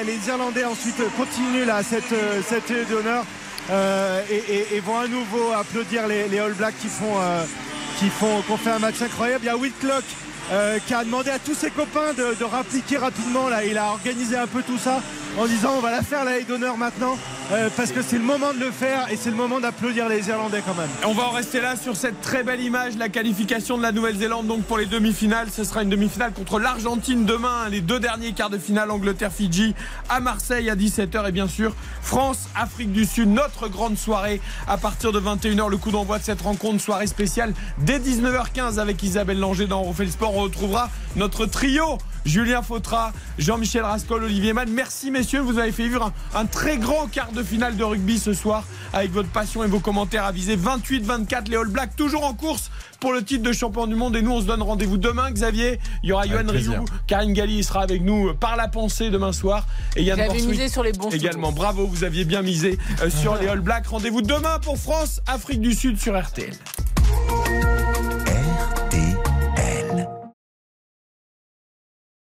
[0.06, 3.25] les Irlandais ensuite continuent là, cette, euh, cette haie d'honneur
[3.69, 7.43] euh, et, et- et vont à nouveau applaudir les, les All Blacks qui font, euh,
[7.99, 9.43] qui font, qui ont fait un match incroyable.
[9.43, 10.03] Il y a Whitlock
[10.51, 13.50] euh, qui a demandé à tous ses copains de, de rappliquer rapidement.
[13.50, 15.01] Là, il a organisé un peu tout ça
[15.38, 17.16] en disant on va la faire la haie d'honneur maintenant
[17.51, 20.27] euh, parce que c'est le moment de le faire et c'est le moment d'applaudir les
[20.30, 20.90] Irlandais quand même.
[21.06, 24.48] On va en rester là sur cette très belle image, la qualification de la Nouvelle-Zélande
[24.48, 25.50] donc pour les demi-finales.
[25.51, 29.76] Ce sera une demi-finale contre l'Argentine demain, les deux derniers quarts de finale Angleterre-Fidji
[30.09, 35.11] à Marseille à 17h et bien sûr France-Afrique du Sud, notre grande soirée à partir
[35.11, 39.67] de 21h, le coup d'envoi de cette rencontre, soirée spéciale dès 19h15 avec Isabelle Langer
[39.67, 40.36] dans On sport.
[40.38, 41.98] On retrouvera notre trio.
[42.24, 44.69] Julien Fautra, Jean-Michel Rascol, Olivier Mann.
[44.69, 48.19] Merci messieurs, vous avez fait vivre un, un très grand quart de finale de rugby
[48.19, 50.57] ce soir avec votre passion et vos commentaires avisés.
[50.57, 54.22] 28-24 les All Blacks toujours en course pour le titre de champion du monde et
[54.22, 55.80] nous on se donne rendez-vous demain Xavier.
[56.03, 56.43] Il y aura Yohan.
[56.49, 60.83] Rioux, Karine Galli sera avec nous par la pensée demain soir et Yann misé sur
[60.83, 61.51] les bons également.
[61.51, 63.88] Bravo, vous aviez bien misé euh, sur les All Blacks.
[63.88, 66.53] Rendez-vous demain pour France, Afrique du Sud sur RTL.